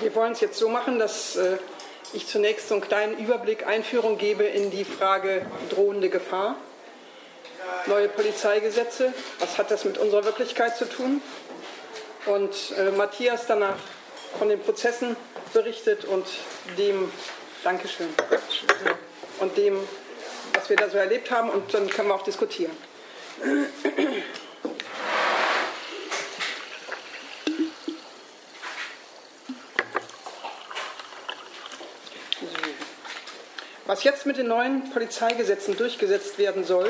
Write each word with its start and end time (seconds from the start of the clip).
Wir 0.00 0.14
wollen 0.14 0.32
es 0.32 0.40
jetzt 0.40 0.58
so 0.58 0.68
machen, 0.68 1.00
dass 1.00 1.34
äh, 1.36 1.56
ich 2.12 2.28
zunächst 2.28 2.68
so 2.68 2.74
einen 2.74 2.82
kleinen 2.82 3.18
Überblick, 3.18 3.66
Einführung 3.66 4.16
gebe 4.16 4.44
in 4.44 4.70
die 4.70 4.84
Frage 4.84 5.44
drohende 5.70 6.08
Gefahr. 6.08 6.56
Neue 7.86 8.08
Polizeigesetze, 8.08 9.12
was 9.40 9.58
hat 9.58 9.70
das 9.70 9.84
mit 9.84 9.98
unserer 9.98 10.24
Wirklichkeit 10.24 10.76
zu 10.76 10.88
tun? 10.88 11.20
Und 12.26 12.54
äh, 12.78 12.90
Matthias 12.92 13.46
danach 13.46 13.76
von 14.38 14.48
den 14.48 14.60
Prozessen 14.60 15.16
berichtet 15.52 16.04
und 16.04 16.26
dem, 16.76 17.10
Dankeschön, 17.64 18.08
und 19.40 19.56
dem, 19.56 19.76
was 20.54 20.68
wir 20.68 20.76
da 20.76 20.88
so 20.88 20.98
erlebt 20.98 21.30
haben, 21.30 21.50
und 21.50 21.74
dann 21.74 21.88
können 21.88 22.08
wir 22.08 22.14
auch 22.14 22.24
diskutieren. 22.24 22.76
Was 33.98 34.04
jetzt 34.04 34.26
mit 34.26 34.36
den 34.36 34.46
neuen 34.46 34.90
Polizeigesetzen 34.90 35.76
durchgesetzt 35.76 36.38
werden 36.38 36.62
soll, 36.62 36.88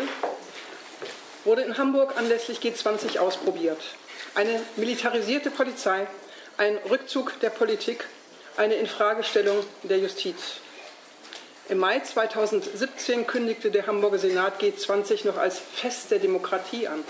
wurde 1.47 1.63
in 1.63 1.79
Hamburg 1.79 2.19
anlässlich 2.19 2.59
G20 2.59 3.19
ausprobiert. 3.19 3.81
Eine 4.35 4.61
militarisierte 4.77 5.51
Polizei, 5.51 6.07
ein 6.59 6.77
Rückzug 6.91 7.41
der 7.41 7.49
Politik, 7.49 8.05
eine 8.59 8.75
Infragestellung 8.75 9.65
der 9.85 9.97
Justiz. 10.01 10.61
Im 11.71 11.79
Mai 11.79 11.99
2017 12.01 13.27
kündigte 13.27 13.71
der 13.71 13.87
Hamburger 13.87 14.19
Senat 14.19 14.61
G20 14.61 15.27
noch 15.27 15.39
als 15.39 15.59
Fest 15.59 16.11
der 16.11 16.19
Demokratie 16.19 16.89
an. 16.89 17.03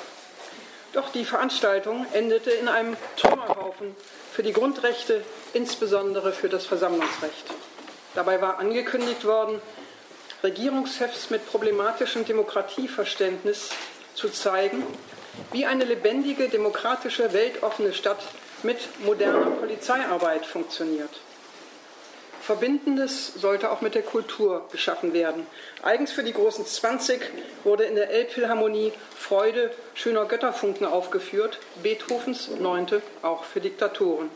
Doch 0.92 1.10
die 1.10 1.24
Veranstaltung 1.24 2.06
endete 2.12 2.52
in 2.52 2.68
einem 2.68 2.96
Trümmerhaufen 3.16 3.96
für 4.32 4.44
die 4.44 4.52
Grundrechte, 4.52 5.24
insbesondere 5.54 6.32
für 6.32 6.48
das 6.48 6.66
Versammlungsrecht. 6.66 7.46
Dabei 8.14 8.40
war 8.40 8.60
angekündigt 8.60 9.24
worden, 9.24 9.60
Regierungschefs 10.42 11.30
mit 11.30 11.46
problematischem 11.48 12.24
Demokratieverständnis 12.24 13.70
zu 14.14 14.28
zeigen, 14.28 14.84
wie 15.52 15.66
eine 15.66 15.84
lebendige, 15.84 16.48
demokratische, 16.48 17.32
weltoffene 17.32 17.92
Stadt 17.92 18.22
mit 18.62 18.78
moderner 19.04 19.50
Polizeiarbeit 19.50 20.46
funktioniert. 20.46 21.10
Verbindendes 22.40 23.34
sollte 23.34 23.70
auch 23.70 23.82
mit 23.82 23.94
der 23.94 24.02
Kultur 24.02 24.66
geschaffen 24.72 25.12
werden. 25.12 25.46
Eigens 25.82 26.12
für 26.12 26.22
die 26.22 26.32
großen 26.32 26.64
20 26.64 27.20
wurde 27.62 27.84
in 27.84 27.94
der 27.94 28.10
Elbphilharmonie 28.10 28.92
Freude 29.14 29.70
schöner 29.94 30.24
Götterfunken 30.24 30.86
aufgeführt, 30.86 31.58
Beethovens 31.82 32.48
Neunte 32.58 33.02
auch 33.22 33.44
für 33.44 33.60
Diktatoren. 33.60 34.30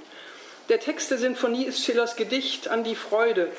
Der 0.73 0.81
Text 0.81 1.11
der 1.11 1.19
Sinfonie 1.19 1.67
ist 1.67 1.85
Schillers 1.85 2.17
Gedicht 2.17 2.69
an 2.69 2.83
die 2.83 2.95
Freude. 2.95 3.53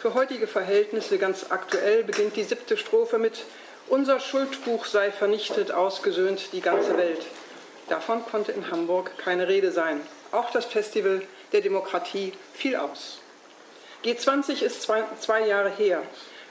Für 0.00 0.14
heutige 0.14 0.46
Verhältnisse 0.46 1.18
ganz 1.18 1.50
aktuell 1.50 2.04
beginnt 2.04 2.36
die 2.36 2.42
siebte 2.42 2.78
Strophe 2.78 3.18
mit 3.18 3.44
Unser 3.90 4.18
Schuldbuch 4.18 4.86
sei 4.86 5.12
vernichtet, 5.12 5.72
ausgesöhnt 5.72 6.54
die 6.54 6.62
ganze 6.62 6.96
Welt. 6.96 7.20
Davon 7.90 8.24
konnte 8.24 8.52
in 8.52 8.70
Hamburg 8.70 9.10
keine 9.18 9.46
Rede 9.46 9.72
sein. 9.72 10.00
Auch 10.32 10.50
das 10.52 10.64
Festival 10.64 11.20
der 11.52 11.60
Demokratie 11.60 12.32
fiel 12.54 12.76
aus. 12.76 13.18
G20 14.02 14.62
ist 14.62 14.80
zwei, 14.80 15.04
zwei 15.20 15.46
Jahre 15.46 15.68
her. 15.68 16.02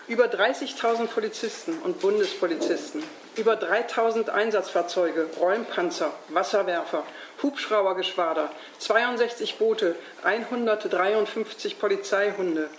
Über 0.08 0.26
30.000 0.26 1.08
Polizisten 1.08 1.80
und 1.84 2.02
Bundespolizisten, 2.02 3.02
über 3.36 3.54
3.000 3.54 4.30
Einsatzfahrzeuge, 4.30 5.30
Räumpanzer, 5.40 6.12
Wasserwerfer 6.30 7.04
Hubschraubergeschwader, 7.44 8.50
62 8.80 9.58
Boote, 9.58 9.96
153 10.24 11.78
Polizeihunde, 11.78 12.70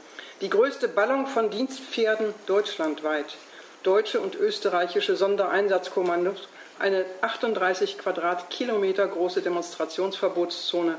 die 0.40 0.48
größte 0.48 0.88
Ballung 0.88 1.26
von 1.26 1.50
Dienstpferden 1.50 2.34
deutschlandweit, 2.46 3.36
deutsche 3.82 4.20
und 4.20 4.34
österreichische 4.34 5.16
Sondereinsatzkommandos, 5.16 6.48
eine 6.78 7.04
38 7.20 7.98
Quadratkilometer 7.98 9.06
große 9.06 9.42
Demonstrationsverbotszone. 9.42 10.96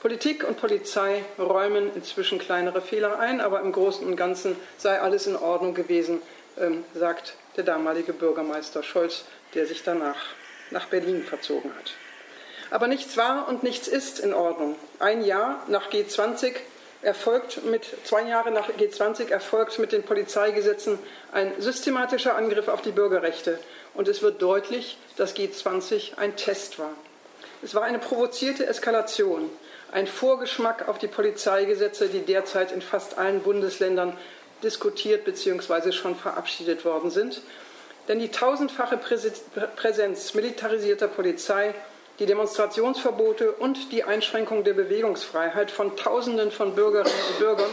Politik 0.00 0.46
und 0.46 0.60
Polizei 0.60 1.24
räumen 1.38 1.90
inzwischen 1.94 2.38
kleinere 2.38 2.82
Fehler 2.82 3.18
ein, 3.18 3.40
aber 3.40 3.60
im 3.60 3.72
Großen 3.72 4.06
und 4.06 4.16
Ganzen 4.16 4.56
sei 4.76 5.00
alles 5.00 5.26
in 5.26 5.36
Ordnung 5.36 5.74
gewesen, 5.74 6.20
ähm, 6.60 6.84
sagt 6.94 7.34
der 7.56 7.64
damalige 7.64 8.12
Bürgermeister 8.12 8.82
Scholz, 8.82 9.24
der 9.54 9.66
sich 9.66 9.82
danach 9.82 10.16
nach 10.70 10.86
Berlin 10.86 11.22
verzogen 11.22 11.70
hat. 11.76 11.92
Aber 12.70 12.86
nichts 12.86 13.16
war 13.16 13.48
und 13.48 13.62
nichts 13.62 13.86
ist 13.86 14.18
in 14.18 14.32
Ordnung. 14.32 14.76
Ein 14.98 15.22
Jahr 15.24 15.62
nach 15.68 15.90
G20 15.90 16.54
erfolgt 17.02 17.64
mit 17.64 17.84
zwei 18.04 18.22
Jahre 18.22 18.50
nach 18.50 18.70
G20 18.70 19.30
erfolgt 19.30 19.78
mit 19.78 19.92
den 19.92 20.04
Polizeigesetzen 20.04 20.98
ein 21.32 21.52
systematischer 21.60 22.36
Angriff 22.36 22.68
auf 22.68 22.80
die 22.80 22.92
Bürgerrechte 22.92 23.58
und 23.94 24.08
es 24.08 24.22
wird 24.22 24.40
deutlich, 24.40 24.96
dass 25.16 25.36
G20 25.36 26.16
ein 26.16 26.36
Test 26.36 26.78
war. 26.78 26.92
Es 27.62 27.74
war 27.74 27.82
eine 27.82 27.98
provozierte 27.98 28.66
Eskalation, 28.66 29.50
ein 29.92 30.06
Vorgeschmack 30.06 30.88
auf 30.88 30.98
die 30.98 31.08
Polizeigesetze, 31.08 32.08
die 32.08 32.22
derzeit 32.22 32.72
in 32.72 32.80
fast 32.80 33.18
allen 33.18 33.40
Bundesländern 33.40 34.16
diskutiert 34.62 35.24
bzw. 35.24 35.92
schon 35.92 36.16
verabschiedet 36.16 36.84
worden 36.84 37.10
sind. 37.10 37.42
Denn 38.08 38.18
die 38.18 38.30
tausendfache 38.30 38.98
Präsenz 39.76 40.34
militarisierter 40.34 41.08
Polizei 41.08 41.74
die 42.18 42.26
Demonstrationsverbote 42.26 43.52
und 43.52 43.90
die 43.90 44.04
Einschränkung 44.04 44.64
der 44.64 44.74
Bewegungsfreiheit 44.74 45.70
von 45.70 45.96
Tausenden 45.96 46.50
von 46.50 46.74
Bürgerinnen 46.74 47.12
und 47.30 47.38
Bürgern 47.38 47.70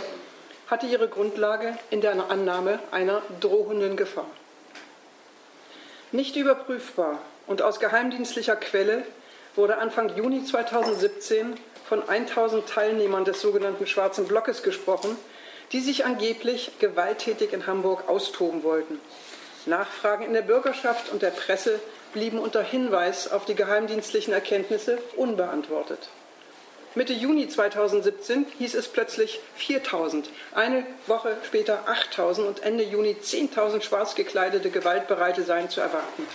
hatte 0.67 0.85
ihre 0.85 1.07
Grundlage 1.07 1.77
in 1.89 2.01
der 2.01 2.13
Annahme 2.29 2.79
einer 2.91 3.21
drohenden 3.41 3.97
Gefahr. 3.97 4.29
Nicht 6.11 6.35
überprüfbar 6.35 7.19
und 7.47 7.61
aus 7.61 7.79
geheimdienstlicher 7.79 8.55
Quelle 8.55 9.03
wurde 9.55 9.77
Anfang 9.77 10.15
Juni 10.15 10.43
2017 10.43 11.55
von 11.87 12.07
1000 12.07 12.67
Teilnehmern 12.67 13.25
des 13.25 13.41
sogenannten 13.41 13.87
Schwarzen 13.87 14.27
Blockes 14.27 14.63
gesprochen, 14.63 15.17
die 15.71 15.81
sich 15.81 16.05
angeblich 16.05 16.71
gewalttätig 16.79 17.53
in 17.53 17.67
Hamburg 17.67 18.07
austoben 18.07 18.63
wollten. 18.63 18.99
Nachfragen 19.65 20.25
in 20.25 20.33
der 20.33 20.41
Bürgerschaft 20.41 21.11
und 21.11 21.21
der 21.21 21.31
Presse 21.31 21.79
blieben 22.13 22.39
unter 22.39 22.63
Hinweis 22.63 23.31
auf 23.31 23.45
die 23.45 23.55
geheimdienstlichen 23.55 24.33
Erkenntnisse 24.33 24.97
unbeantwortet. 25.15 26.09
Mitte 26.95 27.13
Juni 27.13 27.47
2017 27.47 28.47
hieß 28.57 28.73
es 28.73 28.87
plötzlich 28.87 29.39
4000, 29.55 30.31
eine 30.55 30.83
Woche 31.05 31.37
später 31.43 31.87
8000 31.87 32.47
und 32.47 32.63
Ende 32.63 32.83
Juni 32.83 33.15
10.000 33.21 33.83
schwarz 33.83 34.15
gekleidete 34.15 34.71
Gewaltbereite 34.71 35.43
seien 35.43 35.69
zu 35.69 35.81
erwarten. 35.81 36.25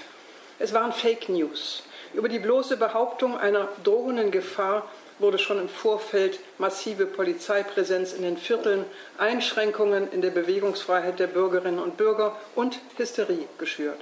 Es 0.60 0.72
waren 0.72 0.92
Fake 0.92 1.28
News. 1.28 1.82
Über 2.12 2.28
die 2.28 2.38
bloße 2.38 2.76
Behauptung 2.76 3.36
einer 3.36 3.66
drohenden 3.82 4.30
Gefahr 4.30 4.88
wurde 5.18 5.38
schon 5.38 5.58
im 5.58 5.68
Vorfeld 5.68 6.38
massive 6.58 7.06
Polizeipräsenz 7.06 8.12
in 8.12 8.22
den 8.22 8.36
Vierteln, 8.36 8.84
Einschränkungen 9.18 10.10
in 10.10 10.22
der 10.22 10.30
Bewegungsfreiheit 10.30 11.18
der 11.18 11.28
Bürgerinnen 11.28 11.78
und 11.78 11.96
Bürger 11.96 12.36
und 12.54 12.80
Hysterie 12.96 13.46
geschürt. 13.58 14.00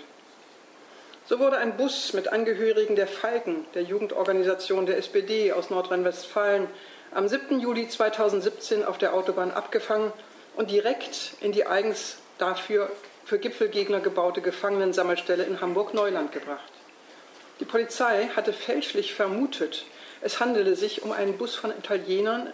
So 1.26 1.38
wurde 1.38 1.58
ein 1.58 1.76
Bus 1.76 2.12
mit 2.14 2.28
Angehörigen 2.28 2.96
der 2.96 3.06
Falken, 3.06 3.64
der 3.74 3.82
Jugendorganisation 3.82 4.86
der 4.86 4.98
SPD 4.98 5.52
aus 5.52 5.70
Nordrhein-Westfalen, 5.70 6.66
am 7.14 7.28
7. 7.28 7.60
Juli 7.60 7.88
2017 7.88 8.84
auf 8.84 8.98
der 8.98 9.14
Autobahn 9.14 9.50
abgefangen 9.50 10.12
und 10.56 10.70
direkt 10.70 11.34
in 11.40 11.52
die 11.52 11.66
eigens 11.66 12.18
dafür 12.38 12.90
für 13.24 13.38
Gipfelgegner 13.38 14.00
gebaute 14.00 14.40
Gefangenensammelstelle 14.40 15.44
in 15.44 15.60
Hamburg-Neuland 15.60 16.32
gebracht. 16.32 16.72
Die 17.60 17.64
Polizei 17.64 18.28
hatte 18.34 18.52
fälschlich 18.52 19.14
vermutet, 19.14 19.84
es 20.22 20.40
handele 20.40 20.76
sich 20.76 21.02
um 21.02 21.12
einen 21.12 21.36
Bus 21.36 21.54
von 21.54 21.70
Italienern, 21.70 22.52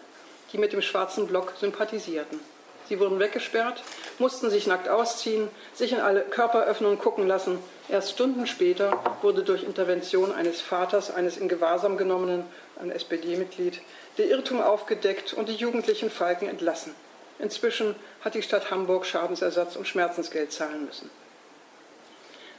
die 0.53 0.59
mit 0.59 0.73
dem 0.73 0.83
schwarzen 0.83 1.26
Block 1.26 1.55
sympathisierten. 1.61 2.41
Sie 2.88 2.99
wurden 2.99 3.19
weggesperrt, 3.19 3.82
mussten 4.19 4.49
sich 4.49 4.67
nackt 4.67 4.88
ausziehen, 4.88 5.49
sich 5.75 5.93
in 5.93 6.00
alle 6.00 6.23
Körperöffnungen 6.23 6.99
gucken 6.99 7.29
lassen. 7.29 7.59
Erst 7.91 8.12
Stunden 8.12 8.47
später 8.47 8.99
wurde 9.20 9.43
durch 9.43 9.62
Intervention 9.62 10.32
eines 10.32 10.62
Vaters 10.62 11.11
eines 11.11 11.37
in 11.37 11.49
Gewahrsam 11.49 11.99
genommenen, 11.99 12.44
ein 12.81 12.91
SPD-Mitglied, 12.91 13.82
der 14.17 14.29
Irrtum 14.29 14.62
aufgedeckt 14.62 15.35
und 15.35 15.50
die 15.50 15.55
jugendlichen 15.55 16.11
Falken 16.11 16.49
entlassen. 16.49 16.94
Inzwischen 17.38 17.94
hat 18.23 18.35
die 18.35 18.43
Stadt 18.43 18.70
Hamburg 18.70 19.05
Schadensersatz 19.05 19.76
und 19.76 19.87
Schmerzensgeld 19.87 20.50
zahlen 20.53 20.87
müssen. 20.87 21.11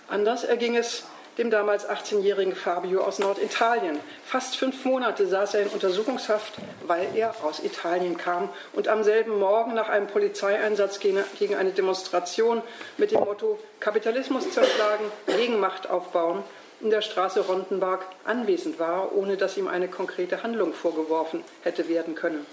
Anders 0.08 0.44
erging 0.44 0.76
es 0.76 1.04
dem 1.40 1.50
damals 1.50 1.90
18-jährigen 1.90 2.54
Fabio 2.54 3.02
aus 3.02 3.18
Norditalien. 3.18 3.98
Fast 4.26 4.58
fünf 4.58 4.84
Monate 4.84 5.26
saß 5.26 5.54
er 5.54 5.62
in 5.62 5.68
Untersuchungshaft, 5.70 6.54
weil 6.86 7.08
er 7.16 7.34
aus 7.44 7.64
Italien 7.64 8.18
kam 8.18 8.50
und 8.74 8.90
am 8.90 9.04
selben 9.04 9.40
Morgen 9.40 9.74
nach 9.74 9.88
einem 9.88 10.08
Polizeieinsatz 10.08 11.00
gegen 11.00 11.56
eine 11.56 11.72
Demonstration 11.72 12.62
mit 12.98 13.12
dem 13.12 13.22
Motto 13.22 13.58
Kapitalismus 13.80 14.52
zerschlagen, 14.52 15.06
Gegenmacht 15.28 15.90
aufbauen 15.90 16.44
in 16.82 16.90
der 16.90 17.02
Straße 17.02 17.42
Rondenberg 17.42 18.06
anwesend 18.26 18.80
war, 18.80 19.16
ohne 19.16 19.38
dass 19.38 19.58
ihm 19.58 19.68
eine 19.68 19.88
konkrete 19.88 20.44
Handlung 20.44 20.74
vorgeworfen 20.74 21.44
hätte 21.64 21.90
werden 21.90 22.16
können. 22.16 22.46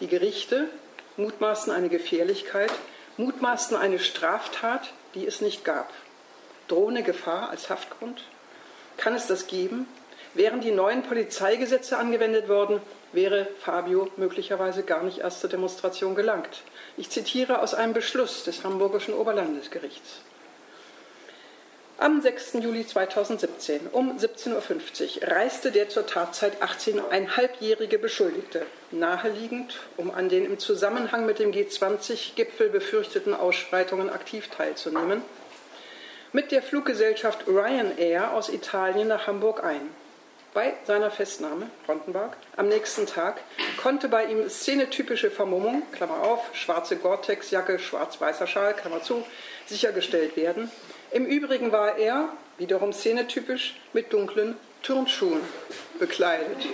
Die 0.00 0.08
Gerichte 0.08 0.68
mutmaßen 1.16 1.72
eine 1.72 1.88
Gefährlichkeit, 1.88 2.72
mutmaßen 3.16 3.76
eine 3.76 4.00
Straftat, 4.00 4.92
die 5.14 5.26
es 5.26 5.40
nicht 5.40 5.64
gab. 5.64 5.90
Drohende 6.68 7.02
Gefahr 7.02 7.50
als 7.50 7.70
Haftgrund? 7.70 8.22
Kann 8.96 9.14
es 9.14 9.26
das 9.26 9.46
geben? 9.46 9.86
Wären 10.34 10.60
die 10.60 10.72
neuen 10.72 11.02
Polizeigesetze 11.02 11.96
angewendet 11.96 12.48
worden, 12.48 12.80
wäre 13.12 13.46
Fabio 13.60 14.10
möglicherweise 14.16 14.82
gar 14.82 15.02
nicht 15.02 15.18
erst 15.18 15.40
zur 15.40 15.50
Demonstration 15.50 16.14
gelangt. 16.14 16.62
Ich 16.96 17.10
zitiere 17.10 17.60
aus 17.60 17.74
einem 17.74 17.92
Beschluss 17.92 18.44
des 18.44 18.64
Hamburgischen 18.64 19.14
Oberlandesgerichts. 19.14 20.22
Am 21.96 22.20
6. 22.20 22.54
Juli 22.54 22.84
2017 22.84 23.86
um 23.92 24.16
17.50 24.18 25.22
Uhr 25.22 25.28
reiste 25.28 25.70
der 25.70 25.88
zur 25.88 26.04
Tatzeit 26.04 26.60
18,5-jährige 26.60 28.00
Beschuldigte, 28.00 28.66
naheliegend, 28.90 29.78
um 29.96 30.10
an 30.10 30.28
den 30.28 30.44
im 30.44 30.58
Zusammenhang 30.58 31.24
mit 31.24 31.38
dem 31.38 31.52
G20-Gipfel 31.52 32.68
befürchteten 32.70 33.32
Ausschreitungen 33.32 34.10
aktiv 34.10 34.48
teilzunehmen, 34.48 35.22
mit 36.34 36.50
der 36.50 36.62
Fluggesellschaft 36.62 37.46
Ryanair 37.46 38.32
aus 38.32 38.48
Italien 38.48 39.06
nach 39.06 39.28
Hamburg 39.28 39.62
ein. 39.62 39.88
Bei 40.52 40.74
seiner 40.84 41.12
Festnahme, 41.12 41.70
Frontenberg, 41.86 42.36
am 42.56 42.68
nächsten 42.68 43.06
Tag 43.06 43.40
konnte 43.80 44.08
bei 44.08 44.24
ihm 44.26 44.48
szenetypische 44.50 45.30
Vermummung, 45.30 45.84
Klammer 45.92 46.22
auf, 46.22 46.50
schwarze 46.52 46.96
Gore-Tex-Jacke, 46.96 47.78
schwarz-weißer 47.78 48.48
Schal, 48.48 48.74
Klammer 48.74 49.00
zu, 49.00 49.24
sichergestellt 49.66 50.36
werden. 50.36 50.70
Im 51.12 51.24
Übrigen 51.24 51.70
war 51.70 51.98
er, 51.98 52.28
wiederum 52.58 52.92
szenetypisch, 52.92 53.76
mit 53.92 54.12
dunklen 54.12 54.56
Turnschuhen 54.82 55.40
bekleidet. 56.00 56.66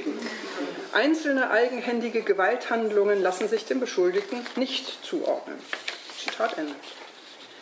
Einzelne 0.95 1.51
eigenhändige 1.51 2.23
Gewalthandlungen 2.23 3.21
lassen 3.23 3.47
sich 3.47 3.67
dem 3.67 3.79
Beschuldigten 3.79 4.41
nicht 4.57 5.05
zuordnen. 5.05 5.59
Zitat 6.19 6.57
Ende. 6.57 6.75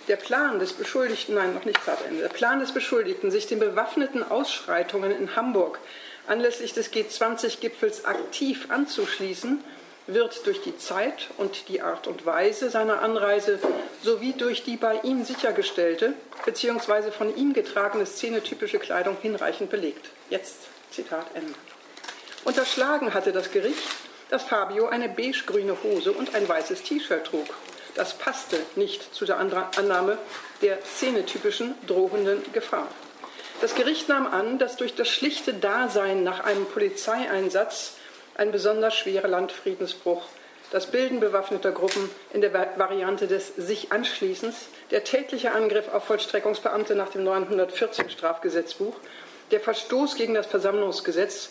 Der 0.09 0.17
Plan 0.17 0.59
des 0.59 0.73
Beschuldigten, 0.73 1.35
nein, 1.35 1.53
noch 1.55 1.67
nicht 1.67 1.79
Zitat 1.81 2.07
Ende, 2.07 2.23
der 2.23 2.31
Plan 2.31 2.61
des 2.61 2.73
Beschuldigten, 2.73 3.31
sich 3.31 3.47
den 3.47 3.59
bewaffneten 3.59 4.23
Ausschreitungen 4.23 5.11
in 5.11 5.37
Hamburg 5.37 5.79
anlässlich 6.27 6.73
des 6.73 6.91
G20-Gipfels 6.93 8.07
aktiv 8.07 8.67
anzuschließen, 8.71 9.63
wird 10.07 10.47
durch 10.47 10.63
die 10.63 10.79
Zeit 10.79 11.29
und 11.37 11.69
die 11.69 11.83
Art 11.83 12.07
und 12.07 12.25
Weise 12.25 12.71
seiner 12.71 13.03
Anreise 13.03 13.59
sowie 14.03 14.33
durch 14.33 14.65
die 14.65 14.79
bei 14.79 14.99
ihm 15.03 15.25
sichergestellte 15.25 16.15
bzw. 16.47 17.11
von 17.11 17.37
ihm 17.37 17.53
getragene 17.53 18.07
szenetypische 18.07 18.79
Kleidung 18.79 19.19
hinreichend 19.21 19.69
belegt. 19.69 20.07
Jetzt 20.31 20.61
Zitat 20.91 21.27
Ende. 21.35 21.53
Unterschlagen 22.45 23.13
hatte 23.13 23.33
das 23.33 23.51
Gericht, 23.51 23.83
dass 24.31 24.45
Fabio 24.45 24.87
eine 24.87 25.11
beige-grüne 25.11 25.77
Hose 25.83 26.13
und 26.13 26.35
ein 26.35 26.49
weißes 26.49 26.83
T-Shirt 26.83 27.27
trug. 27.27 27.47
Das 27.99 28.15
passte 28.15 28.57
nicht 28.77 29.13
zu 29.13 29.25
der 29.25 29.39
Annahme 29.39 30.19
der 30.63 30.79
szenetypischen 30.85 31.75
drohenden 31.89 32.41
Gefahr. 32.53 32.87
Das 33.61 33.75
Gericht 33.75 34.09
nahm 34.09 34.29
an, 34.29 34.61
dass 34.61 34.77
durch 34.77 34.95
das 34.95 35.09
schlichte 35.09 35.53
Dasein 35.53 36.23
nach 36.23 36.45
einem 36.45 36.67
Polizeieinsatz 36.67 37.95
ein 38.37 38.53
besonders 38.53 38.95
schwerer 38.95 39.27
Landfriedensbruch, 39.27 40.23
das 40.71 40.87
Bilden 40.93 41.19
bewaffneter 41.19 41.73
Gruppen 41.73 42.09
in 42.33 42.41
der 42.41 42.53
Variante 42.53 43.27
des 43.27 43.57
sich 43.57 43.91
Anschließens, 43.91 44.69
der 44.93 45.03
tätliche 45.03 45.51
Angriff 45.51 45.89
auf 45.93 46.05
Vollstreckungsbeamte 46.05 46.95
nach 46.95 47.09
dem 47.09 47.25
914 47.25 48.11
Strafgesetzbuch, 48.11 48.95
der 49.51 49.59
Verstoß 49.59 50.15
gegen 50.15 50.35
das 50.35 50.47
Versammlungsgesetz 50.47 51.51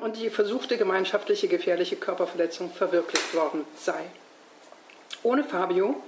und 0.00 0.16
die 0.16 0.28
versuchte 0.28 0.76
gemeinschaftliche 0.76 1.46
gefährliche 1.46 1.94
Körperverletzung 1.94 2.72
verwirklicht 2.72 3.32
worden 3.36 3.64
sei. 3.76 4.10
Ohne 5.22 5.44
Fabio 5.44 6.02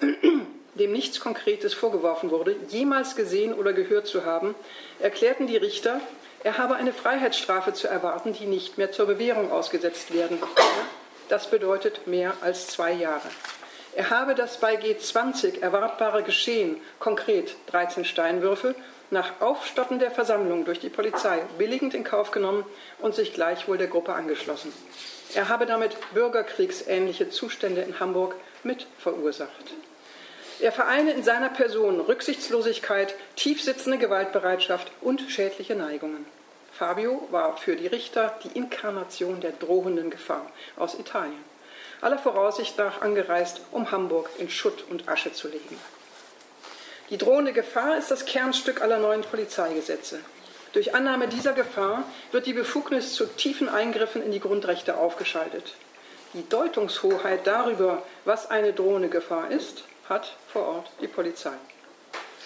dem 0.74 0.92
nichts 0.92 1.20
Konkretes 1.20 1.74
vorgeworfen 1.74 2.30
wurde, 2.30 2.56
jemals 2.68 3.14
gesehen 3.14 3.52
oder 3.52 3.72
gehört 3.72 4.06
zu 4.06 4.24
haben, 4.24 4.54
erklärten 5.00 5.46
die 5.46 5.56
Richter, 5.56 6.00
er 6.44 6.58
habe 6.58 6.74
eine 6.74 6.92
Freiheitsstrafe 6.92 7.72
zu 7.72 7.88
erwarten, 7.88 8.32
die 8.32 8.46
nicht 8.46 8.78
mehr 8.78 8.90
zur 8.90 9.06
Bewährung 9.06 9.52
ausgesetzt 9.52 10.12
werden 10.12 10.40
könne. 10.40 10.68
Das 11.28 11.48
bedeutet 11.48 12.06
mehr 12.06 12.34
als 12.40 12.66
zwei 12.66 12.92
Jahre. 12.92 13.28
Er 13.94 14.10
habe 14.10 14.34
das 14.34 14.58
bei 14.58 14.76
G20 14.76 15.60
erwartbare 15.60 16.22
Geschehen, 16.22 16.80
konkret 16.98 17.54
13 17.66 18.04
Steinwürfe, 18.04 18.74
nach 19.10 19.40
Aufstotten 19.40 19.98
der 19.98 20.10
Versammlung 20.10 20.64
durch 20.64 20.80
die 20.80 20.88
Polizei 20.88 21.42
billigend 21.58 21.92
in 21.92 22.02
Kauf 22.02 22.30
genommen 22.30 22.64
und 22.98 23.14
sich 23.14 23.34
gleichwohl 23.34 23.76
der 23.76 23.88
Gruppe 23.88 24.14
angeschlossen. 24.14 24.72
Er 25.34 25.48
habe 25.48 25.66
damit 25.66 25.96
bürgerkriegsähnliche 26.14 27.28
Zustände 27.28 27.82
in 27.82 28.00
Hamburg 28.00 28.34
mit 28.64 28.86
verursacht. 28.98 29.74
Er 30.60 30.72
vereine 30.72 31.12
in 31.12 31.24
seiner 31.24 31.48
Person 31.48 32.00
Rücksichtslosigkeit, 32.00 33.14
tiefsitzende 33.36 33.98
Gewaltbereitschaft 33.98 34.92
und 35.00 35.22
schädliche 35.28 35.74
Neigungen. 35.74 36.24
Fabio 36.72 37.26
war 37.30 37.56
für 37.56 37.76
die 37.76 37.86
Richter 37.86 38.38
die 38.44 38.56
Inkarnation 38.56 39.40
der 39.40 39.52
drohenden 39.52 40.10
Gefahr 40.10 40.50
aus 40.76 40.98
Italien. 40.98 41.44
Aller 42.00 42.18
Voraussicht 42.18 42.78
nach 42.78 43.02
angereist, 43.02 43.60
um 43.70 43.90
Hamburg 43.90 44.30
in 44.38 44.50
Schutt 44.50 44.84
und 44.88 45.08
Asche 45.08 45.32
zu 45.32 45.48
legen. 45.48 45.78
Die 47.10 47.18
drohende 47.18 47.52
Gefahr 47.52 47.98
ist 47.98 48.10
das 48.10 48.24
Kernstück 48.24 48.80
aller 48.80 48.98
neuen 48.98 49.22
Polizeigesetze. 49.22 50.20
Durch 50.72 50.94
Annahme 50.94 51.28
dieser 51.28 51.52
Gefahr 51.52 52.04
wird 52.30 52.46
die 52.46 52.54
Befugnis 52.54 53.12
zu 53.12 53.26
tiefen 53.26 53.68
Eingriffen 53.68 54.22
in 54.22 54.32
die 54.32 54.40
Grundrechte 54.40 54.96
aufgeschaltet. 54.96 55.74
Die 56.34 56.48
Deutungshoheit 56.48 57.46
darüber, 57.46 58.02
was 58.24 58.50
eine 58.50 58.72
drohende 58.72 59.10
Gefahr 59.10 59.50
ist, 59.50 59.84
hat 60.08 60.34
vor 60.50 60.66
Ort 60.66 60.90
die 61.02 61.08
Polizei. 61.08 61.52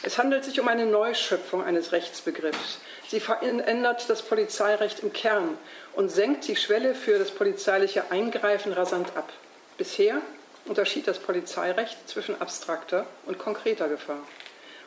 Es 0.02 0.18
handelt 0.18 0.44
sich 0.44 0.58
um 0.60 0.66
eine 0.66 0.86
Neuschöpfung 0.86 1.64
eines 1.64 1.92
Rechtsbegriffs. 1.92 2.78
Sie 3.08 3.20
verändert 3.20 4.08
das 4.08 4.22
Polizeirecht 4.22 5.00
im 5.00 5.12
Kern 5.12 5.56
und 5.94 6.10
senkt 6.10 6.48
die 6.48 6.56
Schwelle 6.56 6.96
für 6.96 7.18
das 7.18 7.30
polizeiliche 7.30 8.10
Eingreifen 8.10 8.72
rasant 8.72 9.16
ab. 9.16 9.32
Bisher 9.78 10.20
unterschied 10.64 11.06
das 11.06 11.20
Polizeirecht 11.20 12.08
zwischen 12.08 12.40
abstrakter 12.40 13.06
und 13.26 13.38
konkreter 13.38 13.88
Gefahr. 13.88 14.20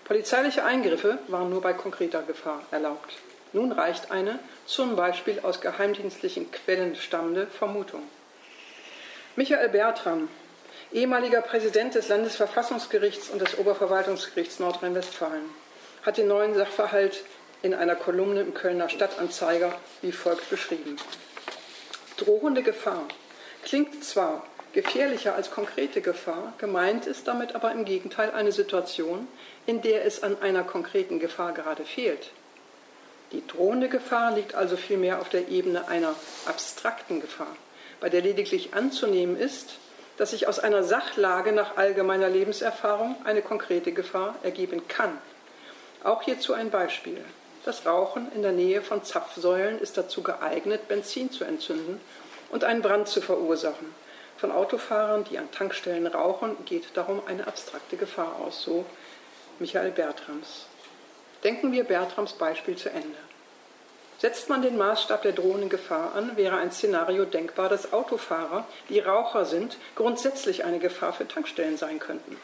Polizeiliche 0.04 0.66
Eingriffe 0.66 1.20
waren 1.28 1.50
nur 1.50 1.62
bei 1.62 1.72
konkreter 1.72 2.22
Gefahr 2.24 2.64
erlaubt. 2.72 3.14
Nun 3.54 3.72
reicht 3.72 4.12
eine 4.12 4.40
zum 4.66 4.96
Beispiel 4.96 5.40
aus 5.42 5.62
geheimdienstlichen 5.62 6.52
Quellen 6.52 6.96
stammende 6.96 7.48
Vermutung. 7.48 8.04
Michael 9.40 9.70
Bertram 9.70 10.28
ehemaliger 10.92 11.42
Präsident 11.42 11.96
des 11.96 12.10
Landesverfassungsgerichts 12.10 13.30
und 13.30 13.40
des 13.40 13.58
Oberverwaltungsgerichts 13.58 14.60
Nordrhein-Westfalen, 14.60 15.46
hat 16.06 16.18
den 16.18 16.28
neuen 16.28 16.56
Sachverhalt 16.56 17.24
in 17.62 17.74
einer 17.74 17.96
Kolumne 17.96 18.42
im 18.42 18.54
Kölner 18.54 18.90
Stadtanzeiger 18.90 19.74
wie 20.02 20.12
folgt 20.12 20.50
beschrieben. 20.50 20.98
Drohende 22.18 22.64
Gefahr 22.64 23.04
klingt 23.64 24.04
zwar 24.04 24.46
gefährlicher 24.74 25.36
als 25.36 25.52
konkrete 25.52 26.02
Gefahr, 26.02 26.52
gemeint 26.58 27.06
ist 27.06 27.26
damit 27.30 27.56
aber 27.56 27.72
im 27.72 27.86
Gegenteil 27.86 28.32
eine 28.32 28.52
Situation, 28.52 29.26
in 29.66 29.82
der 29.82 30.04
es 30.04 30.22
an 30.22 30.42
einer 30.42 30.66
konkreten 30.66 31.18
Gefahr 31.18 31.54
gerade 31.54 31.86
fehlt. 31.86 32.32
Die 33.32 33.48
drohende 33.48 33.88
Gefahr 33.88 34.36
liegt 34.36 34.56
also 34.56 34.76
vielmehr 34.76 35.22
auf 35.22 35.30
der 35.30 35.48
Ebene 35.48 35.88
einer 35.88 36.14
abstrakten 36.46 37.22
Gefahr, 37.22 37.56
bei 38.00 38.10
der 38.10 38.22
lediglich 38.22 38.74
anzunehmen 38.74 39.38
ist, 39.38 39.76
dass 40.18 40.32
sich 40.32 40.48
aus 40.48 40.60
einer 40.60 40.84
Sachlage 40.84 41.52
nach 41.52 41.78
allgemeiner 41.78 42.30
Lebenserfahrung 42.30 43.16
eine 43.24 43.42
konkrete 43.42 43.94
Gefahr 43.94 44.36
ergeben 44.44 44.88
kann. 44.88 45.18
Auch 46.04 46.24
hierzu 46.24 46.54
ein 46.54 46.72
Beispiel. 46.72 47.24
Das 47.66 47.86
Rauchen 47.86 48.32
in 48.34 48.42
der 48.42 48.52
Nähe 48.52 48.82
von 48.82 49.04
Zapfsäulen 49.04 49.80
ist 49.80 49.98
dazu 49.98 50.24
geeignet, 50.24 50.88
Benzin 50.88 51.32
zu 51.32 51.44
entzünden 51.44 52.02
und 52.50 52.64
einen 52.64 52.82
Brand 52.82 53.08
zu 53.08 53.22
verursachen. 53.22 53.94
Von 54.38 54.52
Autofahrern, 54.52 55.26
die 55.26 55.38
an 55.38 55.52
Tankstellen 55.52 56.08
rauchen, 56.08 56.56
geht 56.66 56.86
darum 56.96 57.22
eine 57.26 57.48
abstrakte 57.48 57.98
Gefahr 57.98 58.38
aus, 58.42 58.62
so 58.64 58.86
Michael 59.60 59.92
Bertrams. 59.92 60.66
Denken 61.44 61.72
wir 61.72 61.84
Bertrams 61.84 62.34
Beispiel 62.34 62.78
zu 62.78 62.90
Ende. 62.90 63.29
Setzt 64.20 64.50
man 64.50 64.62
den 64.62 64.78
Maßstab 64.78 65.22
der 65.22 65.32
drohenden 65.32 65.70
Gefahr 65.70 66.14
an, 66.14 66.36
wäre 66.36 66.58
ein 66.58 66.74
Szenario 66.74 67.24
denkbar, 67.24 67.70
dass 67.70 67.94
Autofahrer, 67.94 68.66
die 68.90 69.00
Raucher 69.00 69.46
sind, 69.46 69.78
grundsätzlich 69.96 70.66
eine 70.66 70.80
Gefahr 70.80 71.14
für 71.14 71.26
Tankstellen 71.26 71.78
sein 71.78 72.00
könnten. 72.00 72.36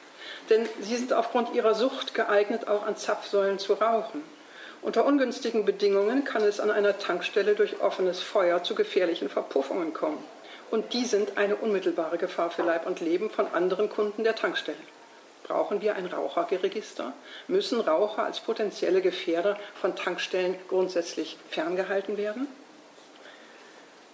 Denn 0.49 0.69
sie 0.79 0.95
sind 0.95 1.11
aufgrund 1.11 1.53
ihrer 1.53 1.75
Sucht 1.75 2.13
geeignet, 2.13 2.69
auch 2.69 2.87
an 2.87 2.95
Zapfsäulen 2.95 3.59
zu 3.59 3.73
rauchen. 3.73 4.23
Unter 4.81 5.05
ungünstigen 5.05 5.65
Bedingungen 5.65 6.23
kann 6.23 6.43
es 6.43 6.61
an 6.61 6.71
einer 6.71 6.97
Tankstelle 6.97 7.55
durch 7.55 7.81
offenes 7.81 8.21
Feuer 8.21 8.63
zu 8.63 8.73
gefährlichen 8.73 9.27
Verpuffungen 9.27 9.93
kommen. 9.93 10.23
Und 10.71 10.93
die 10.93 11.03
sind 11.03 11.37
eine 11.37 11.57
unmittelbare 11.57 12.17
Gefahr 12.17 12.51
für 12.51 12.63
Leib 12.63 12.87
und 12.87 13.01
Leben 13.01 13.29
von 13.29 13.47
anderen 13.53 13.89
Kunden 13.89 14.23
der 14.23 14.35
Tankstelle. 14.35 14.77
Brauchen 15.47 15.81
wir 15.81 15.95
ein 15.95 16.07
Raucherregister? 16.07 17.13
Müssen 17.47 17.79
Raucher 17.79 18.23
als 18.23 18.39
potenzielle 18.39 19.01
Gefährder 19.01 19.59
von 19.79 19.95
Tankstellen 19.95 20.55
grundsätzlich 20.67 21.37
ferngehalten 21.51 22.17
werden? 22.17 22.47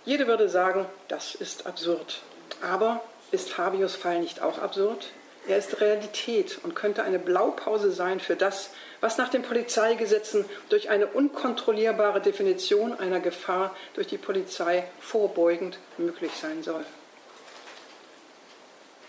Jede 0.04 0.28
würde 0.28 0.50
sagen, 0.50 0.86
das 1.08 1.36
ist 1.36 1.68
absurd. 1.68 2.22
Aber 2.62 3.02
ist 3.32 3.50
Fabius 3.50 3.96
Fall 3.96 4.20
nicht 4.20 4.42
auch 4.42 4.60
absurd? 4.60 5.08
Er 5.48 5.58
ist 5.58 5.80
Realität 5.80 6.60
und 6.64 6.76
könnte 6.76 7.04
eine 7.04 7.18
Blaupause 7.18 7.92
sein 7.92 8.20
für 8.20 8.36
das, 8.36 8.72
was 9.00 9.18
nach 9.18 9.30
den 9.30 9.42
Polizeigesetzen 9.42 10.44
durch 10.68 10.90
eine 10.90 11.08
unkontrollierbare 11.08 12.20
Definition 12.20 13.00
einer 13.00 13.22
Gefahr 13.22 13.74
durch 13.94 14.08
die 14.08 14.18
Polizei 14.18 14.84
vorbeugend 15.00 15.80
möglich 15.98 16.32
sein 16.40 16.62
soll. 16.62 16.86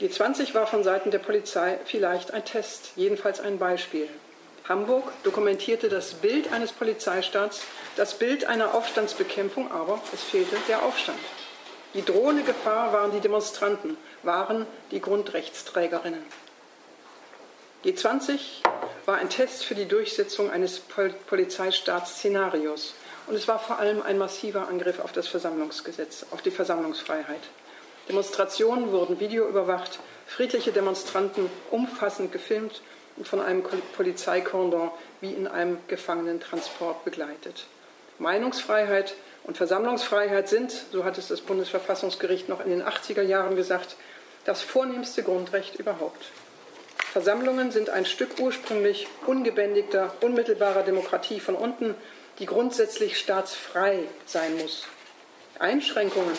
G20 0.02 0.52
war 0.54 0.66
von 0.66 0.82
Seiten 0.82 1.12
der 1.12 1.20
Polizei 1.20 1.78
vielleicht 1.84 2.34
ein 2.34 2.44
Test, 2.44 2.90
jedenfalls 2.96 3.38
ein 3.38 3.60
Beispiel. 3.60 4.08
Hamburg 4.68 5.04
dokumentierte 5.22 5.88
das 5.88 6.14
Bild 6.14 6.52
eines 6.52 6.72
Polizeistaats, 6.72 7.62
das 7.94 8.14
Bild 8.14 8.44
einer 8.44 8.74
Aufstandsbekämpfung, 8.74 9.70
aber 9.70 10.02
es 10.12 10.20
fehlte 10.20 10.56
der 10.66 10.82
Aufstand. 10.82 11.20
Die 11.94 12.04
drohende 12.04 12.42
Gefahr 12.42 12.92
waren 12.92 13.12
die 13.12 13.20
Demonstranten, 13.20 13.96
waren 14.24 14.66
die 14.90 15.00
Grundrechtsträgerinnen. 15.00 16.24
G20 17.84 18.40
war 19.06 19.18
ein 19.18 19.30
Test 19.30 19.64
für 19.64 19.76
die 19.76 19.86
Durchsetzung 19.86 20.50
eines 20.50 20.80
Polizeistaatsszenarios. 21.28 22.94
Und 23.28 23.36
es 23.36 23.46
war 23.46 23.60
vor 23.60 23.78
allem 23.78 24.02
ein 24.02 24.18
massiver 24.18 24.66
Angriff 24.66 24.98
auf 24.98 25.12
das 25.12 25.28
Versammlungsgesetz, 25.28 26.26
auf 26.32 26.42
die 26.42 26.50
Versammlungsfreiheit. 26.50 27.42
Demonstrationen 28.08 28.90
wurden 28.90 29.20
videoüberwacht, 29.20 30.00
friedliche 30.26 30.72
Demonstranten 30.72 31.50
umfassend 31.70 32.32
gefilmt 32.32 32.82
und 33.16 33.28
von 33.28 33.40
einem 33.40 33.62
Polizeikordon 33.96 34.90
wie 35.20 35.32
in 35.32 35.46
einem 35.46 35.78
Gefangenentransport 35.88 37.04
begleitet. 37.04 37.66
Meinungsfreiheit 38.18 39.14
und 39.44 39.56
Versammlungsfreiheit 39.56 40.48
sind, 40.48 40.72
so 40.92 41.04
hat 41.04 41.18
es 41.18 41.28
das 41.28 41.40
Bundesverfassungsgericht 41.40 42.48
noch 42.48 42.64
in 42.64 42.70
den 42.70 42.82
80er 42.82 43.22
Jahren 43.22 43.56
gesagt, 43.56 43.96
das 44.44 44.62
vornehmste 44.62 45.22
Grundrecht 45.22 45.76
überhaupt. 45.76 46.30
Versammlungen 47.12 47.70
sind 47.70 47.90
ein 47.90 48.06
Stück 48.06 48.38
ursprünglich 48.38 49.06
ungebändigter, 49.26 50.14
unmittelbarer 50.22 50.82
Demokratie 50.82 51.40
von 51.40 51.54
unten, 51.54 51.94
die 52.38 52.46
grundsätzlich 52.46 53.18
staatsfrei 53.18 54.04
sein 54.24 54.56
muss. 54.56 54.86
Einschränkungen 55.58 56.32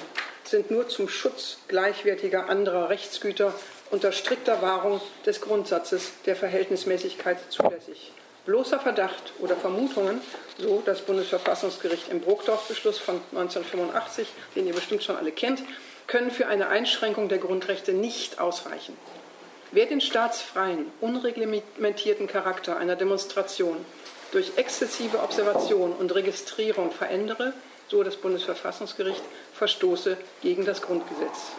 sind 0.47 0.71
nur 0.71 0.88
zum 0.89 1.09
Schutz 1.09 1.57
gleichwertiger 1.67 2.50
anderer 2.50 2.89
Rechtsgüter 2.89 3.53
unter 3.91 4.12
strikter 4.12 4.62
Wahrung 4.62 5.01
des 5.25 5.41
Grundsatzes 5.41 6.13
der 6.25 6.35
Verhältnismäßigkeit 6.35 7.38
zulässig. 7.50 8.12
Bloßer 8.45 8.79
Verdacht 8.79 9.33
oder 9.39 9.55
Vermutungen, 9.55 10.19
so 10.57 10.81
das 10.85 11.01
Bundesverfassungsgericht 11.01 12.09
im 12.09 12.19
Brokdorf-Beschluss 12.19 13.00
von 13.00 13.21
1985, 13.31 14.27
den 14.55 14.67
ihr 14.67 14.73
bestimmt 14.73 15.03
schon 15.03 15.15
alle 15.15 15.31
kennt, 15.31 15.63
können 16.07 16.31
für 16.31 16.47
eine 16.47 16.67
Einschränkung 16.67 17.29
der 17.29 17.38
Grundrechte 17.38 17.93
nicht 17.93 18.39
ausreichen. 18.39 18.97
Wer 19.71 19.85
den 19.85 20.01
staatsfreien, 20.01 20.91
unreglementierten 21.00 22.27
Charakter 22.27 22.77
einer 22.77 22.95
Demonstration 22.95 23.77
durch 24.31 24.51
exzessive 24.57 25.23
Observation 25.23 25.93
und 25.93 26.13
Registrierung 26.13 26.91
verändere, 26.91 27.53
so 27.88 28.03
das 28.03 28.15
Bundesverfassungsgericht, 28.17 29.21
verstoße 29.53 30.17
gegen 30.41 30.65
das 30.65 30.81
Grundgesetz. 30.81 31.51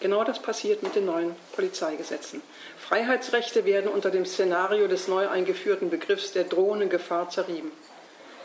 Genau 0.00 0.24
das 0.24 0.40
passiert 0.40 0.82
mit 0.82 0.96
den 0.96 1.06
neuen 1.06 1.36
Polizeigesetzen. 1.54 2.42
Freiheitsrechte 2.76 3.64
werden 3.64 3.88
unter 3.88 4.10
dem 4.10 4.26
Szenario 4.26 4.88
des 4.88 5.06
neu 5.06 5.28
eingeführten 5.28 5.90
Begriffs 5.90 6.32
der 6.32 6.42
drohenden 6.42 6.90
Gefahr 6.90 7.30
zerrieben. 7.30 7.70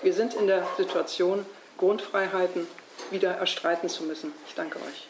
Wir 0.03 0.13
sind 0.13 0.35
in 0.35 0.45
der 0.45 0.67
Situation, 0.77 1.45
Grundfreiheiten 1.79 2.67
wieder 3.09 3.31
erstreiten 3.31 3.89
zu 3.89 4.03
müssen. 4.03 4.33
Ich 4.47 4.53
danke 4.53 4.77
euch. 4.77 5.07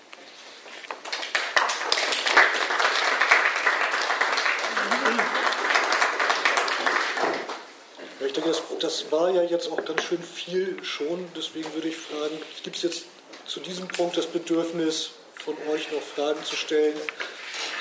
Denke, 8.38 8.50
das, 8.50 8.62
das, 8.80 9.12
war 9.12 9.30
ja 9.32 9.44
jetzt 9.44 9.72
auch 9.72 9.84
ganz 9.84 10.04
schön 10.04 10.22
viel 10.22 10.78
schon. 10.84 11.28
Deswegen 11.36 11.74
würde 11.74 11.90
ich 11.90 11.98
fragen, 11.98 12.40
gibt 12.64 12.78
es 12.78 12.84
jetzt 12.84 13.06
zu 13.46 13.60
diesem 13.60 13.88
Punkt 13.88 14.18
das 14.18 14.28
Bedürfnis 14.28 15.12
von 15.34 15.56
euch 15.72 15.92
noch 15.92 16.02
Fragen 16.02 16.44
zu 16.44 16.56
stellen, 16.56 16.96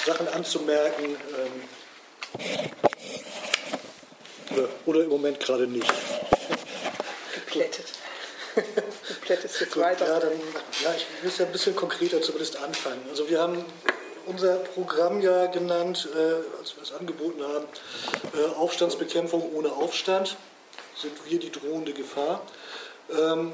Sachen 0.04 0.28
anzumerken? 0.28 1.16
Ähm, 1.38 2.70
oder, 4.50 4.68
oder, 4.86 5.04
im 5.04 5.10
Moment 5.10 5.40
gerade 5.40 5.66
nicht? 5.66 5.92
Geplättet. 7.34 7.86
Geplättet 9.08 9.50
jetzt 9.60 9.76
weiter. 9.76 10.06
Ja, 10.06 10.20
dann, 10.20 10.32
ja, 10.82 10.94
ich 10.94 11.06
will 11.22 11.30
es 11.30 11.38
ja 11.38 11.46
ein 11.46 11.52
bisschen 11.52 11.76
konkreter 11.76 12.22
zumindest 12.22 12.56
anfangen. 12.56 13.02
Also 13.10 13.28
wir 13.28 13.40
haben 13.40 13.64
unser 14.26 14.56
Programm 14.56 15.20
ja 15.20 15.46
genannt, 15.46 16.08
äh, 16.14 16.58
als 16.58 16.76
wir 16.76 16.82
es 16.82 16.92
angeboten 16.92 17.42
haben, 17.42 17.66
äh, 18.36 18.54
Aufstandsbekämpfung 18.56 19.52
ohne 19.54 19.72
Aufstand, 19.72 20.36
sind 20.96 21.12
wir 21.28 21.38
die 21.38 21.50
drohende 21.50 21.92
Gefahr, 21.92 22.42
ähm, 23.10 23.52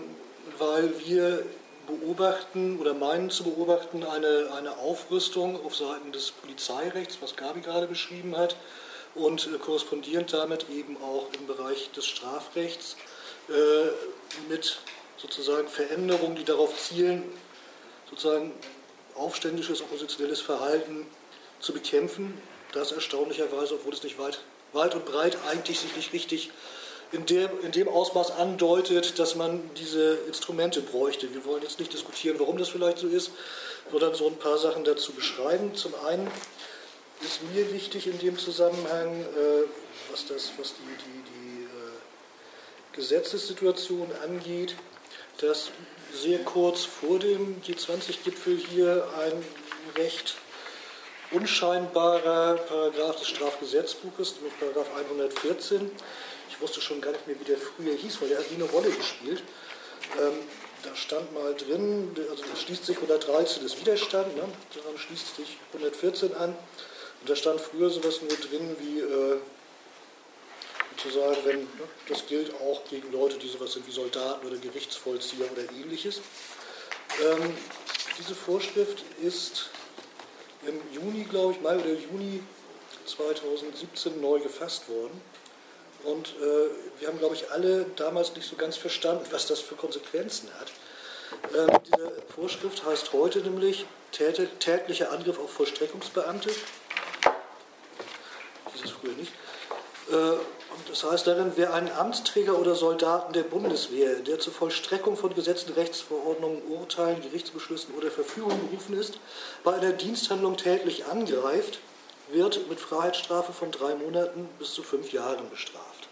weil 0.59 0.93
wir 1.05 1.45
beobachten 1.87 2.79
oder 2.79 2.95
meinen 2.95 3.31
zu 3.31 3.45
beobachten 3.45 4.05
eine, 4.05 4.53
eine 4.57 4.79
Aufrüstung 4.79 5.65
auf 5.65 5.77
Seiten 5.77 6.13
des 6.13 6.31
Polizeirechts, 6.31 7.19
was 7.21 7.37
Gabi 7.37 7.61
gerade 7.61 7.87
beschrieben 7.87 8.37
hat, 8.37 8.57
und 9.15 9.47
äh, 9.47 9.59
korrespondierend 9.59 10.33
damit 10.33 10.67
eben 10.71 10.97
auch 11.03 11.27
im 11.39 11.47
Bereich 11.47 11.91
des 11.93 12.07
Strafrechts 12.07 12.97
äh, 13.49 14.51
mit 14.51 14.79
sozusagen 15.17 15.69
Veränderungen, 15.69 16.37
die 16.37 16.45
darauf 16.45 16.77
zielen, 16.79 17.23
sozusagen 18.09 18.53
aufständisches, 19.15 19.81
oppositionelles 19.81 20.41
Verhalten 20.41 21.07
zu 21.61 21.73
bekämpfen. 21.73 22.41
Das 22.73 22.93
erstaunlicherweise, 22.93 23.75
obwohl 23.75 23.93
es 23.93 24.03
nicht 24.03 24.19
weit, 24.19 24.41
weit 24.73 24.95
und 24.95 25.05
breit 25.05 25.37
eigentlich 25.49 25.81
sich 25.81 25.95
nicht 25.97 26.13
richtig 26.13 26.51
in 27.13 27.27
dem, 27.27 27.51
in 27.63 27.73
dem 27.73 27.89
Ausmaß 27.89 28.33
andeutet, 28.33 29.19
dass 29.19 29.35
man 29.35 29.61
diese 29.77 30.15
Instrumente 30.27 30.81
bräuchte. 30.81 31.33
Wir 31.33 31.45
wollen 31.45 31.63
jetzt 31.63 31.79
nicht 31.79 31.93
diskutieren, 31.93 32.39
warum 32.41 32.57
das 32.57 32.71
vielleicht 32.71 32.99
so 32.99 33.07
ist, 33.07 33.33
sondern 33.91 34.15
so 34.15 34.27
ein 34.27 34.37
paar 34.37 34.57
Sachen 34.57 34.85
dazu 34.85 35.13
beschreiben. 35.13 35.75
Zum 35.75 35.95
einen 36.07 36.31
ist 37.21 37.43
mir 37.53 37.73
wichtig 37.73 38.07
in 38.07 38.19
dem 38.19 38.39
Zusammenhang, 38.39 39.21
äh, 39.21 39.65
was, 40.11 40.27
das, 40.27 40.53
was 40.59 40.75
die, 40.75 41.05
die, 41.05 41.23
die 41.31 41.63
äh, 41.65 42.97
Gesetzessituation 42.97 44.09
angeht, 44.25 44.75
dass 45.39 45.71
sehr 46.15 46.41
kurz 46.41 46.85
vor 46.85 47.19
dem 47.19 47.61
G20-Gipfel 47.63 48.57
hier 48.57 49.07
ein 49.19 49.45
recht 49.97 50.37
unscheinbarer 51.31 52.57
Paragraph 52.57 53.17
des 53.17 53.29
Strafgesetzbuches, 53.29 54.37
nämlich 54.37 54.59
Paragraph 54.59 54.89
114. 54.97 55.91
Ich 56.51 56.61
wusste 56.61 56.81
schon 56.81 57.01
gar 57.01 57.13
nicht 57.13 57.27
mehr, 57.27 57.39
wie 57.41 57.45
der 57.45 57.57
früher 57.57 57.95
hieß, 57.95 58.21
weil 58.21 58.29
der 58.29 58.39
hat 58.39 58.51
nie 58.51 58.63
eine 58.63 58.71
Rolle 58.71 58.91
gespielt. 58.91 59.43
Ähm, 60.21 60.35
da 60.83 60.95
stand 60.95 61.33
mal 61.33 61.55
drin, 61.55 62.15
also 62.31 62.43
da 62.43 62.57
schließt 62.57 62.85
sich 62.85 62.97
113 62.97 63.65
ist 63.65 63.81
Widerstand, 63.81 64.37
ne? 64.37 64.43
daran 64.75 64.99
schließt 64.99 65.37
sich 65.37 65.59
114 65.73 66.35
an. 66.35 66.51
Und 67.21 67.31
da 67.31 67.37
stand 67.37 67.61
früher 67.61 67.89
sowas 67.89 68.21
nur 68.21 68.37
drin 68.37 68.77
wie 68.81 69.01
äh, 69.01 69.39
sozusagen, 70.97 71.37
wenn, 71.45 71.61
ne, 71.61 71.89
das 72.09 72.27
gilt 72.27 72.55
auch 72.61 72.85
gegen 72.89 73.11
Leute, 73.13 73.39
die 73.39 73.49
sowas 73.49 73.73
sind 73.73 73.87
wie 73.87 73.93
Soldaten 73.93 74.47
oder 74.47 74.57
Gerichtsvollzieher 74.57 75.51
oder 75.51 75.63
ähnliches. 75.73 76.21
Ähm, 77.23 77.55
diese 78.19 78.35
Vorschrift 78.35 79.05
ist 79.23 79.71
im 80.67 80.81
Juni, 80.93 81.25
glaube 81.25 81.55
ich, 81.55 81.61
Mai 81.61 81.77
oder 81.77 81.93
Juni 81.93 82.43
2017 83.07 84.21
neu 84.21 84.39
gefasst 84.41 84.89
worden. 84.89 85.21
Und 86.05 86.31
äh, 86.41 87.01
wir 87.01 87.09
haben, 87.09 87.19
glaube 87.19 87.35
ich, 87.35 87.51
alle 87.51 87.87
damals 87.97 88.35
nicht 88.35 88.49
so 88.49 88.57
ganz 88.57 88.77
verstanden, 88.77 89.25
was 89.31 89.47
das 89.47 89.61
für 89.61 89.77
Konsequenzen 89.77 90.49
hat. 90.59 90.73
Ähm, 91.55 91.79
diese 91.85 92.13
Vorschrift 92.35 92.85
heißt 92.85 93.13
heute 93.13 93.41
nämlich 93.41 93.87
täglicher 94.11 95.11
Angriff 95.13 95.39
auf 95.39 95.53
Vollstreckungsbeamte. 95.53 96.51
Dieses 98.75 98.91
früher 98.91 99.13
nicht. 99.13 99.33
Äh, 100.11 100.37
das 100.89 101.05
heißt 101.05 101.27
darin, 101.27 101.53
wer 101.57 101.75
einen 101.75 101.91
Amtsträger 101.91 102.59
oder 102.59 102.75
Soldaten 102.75 103.33
der 103.33 103.43
Bundeswehr, 103.43 104.17
der 104.17 104.39
zur 104.39 104.53
Vollstreckung 104.53 105.17
von 105.17 105.35
Gesetzen, 105.35 105.73
Rechtsverordnungen, 105.73 106.63
Urteilen, 106.69 107.23
Gerichtsbeschlüssen 107.23 107.95
oder 107.95 108.11
Verfügungen 108.11 108.69
berufen 108.69 108.99
ist, 108.99 109.19
bei 109.65 109.75
einer 109.75 109.93
Diensthandlung 109.93 110.57
tätlich 110.57 111.07
angreift, 111.07 111.79
wird 112.31 112.69
mit 112.69 112.81
Freiheitsstrafe 112.81 113.53
von 113.53 113.71
drei 113.71 113.95
Monaten 113.95 114.49
bis 114.59 114.73
zu 114.73 114.83
fünf 114.83 115.13
Jahren 115.13 115.51
bestraft. 115.51 116.09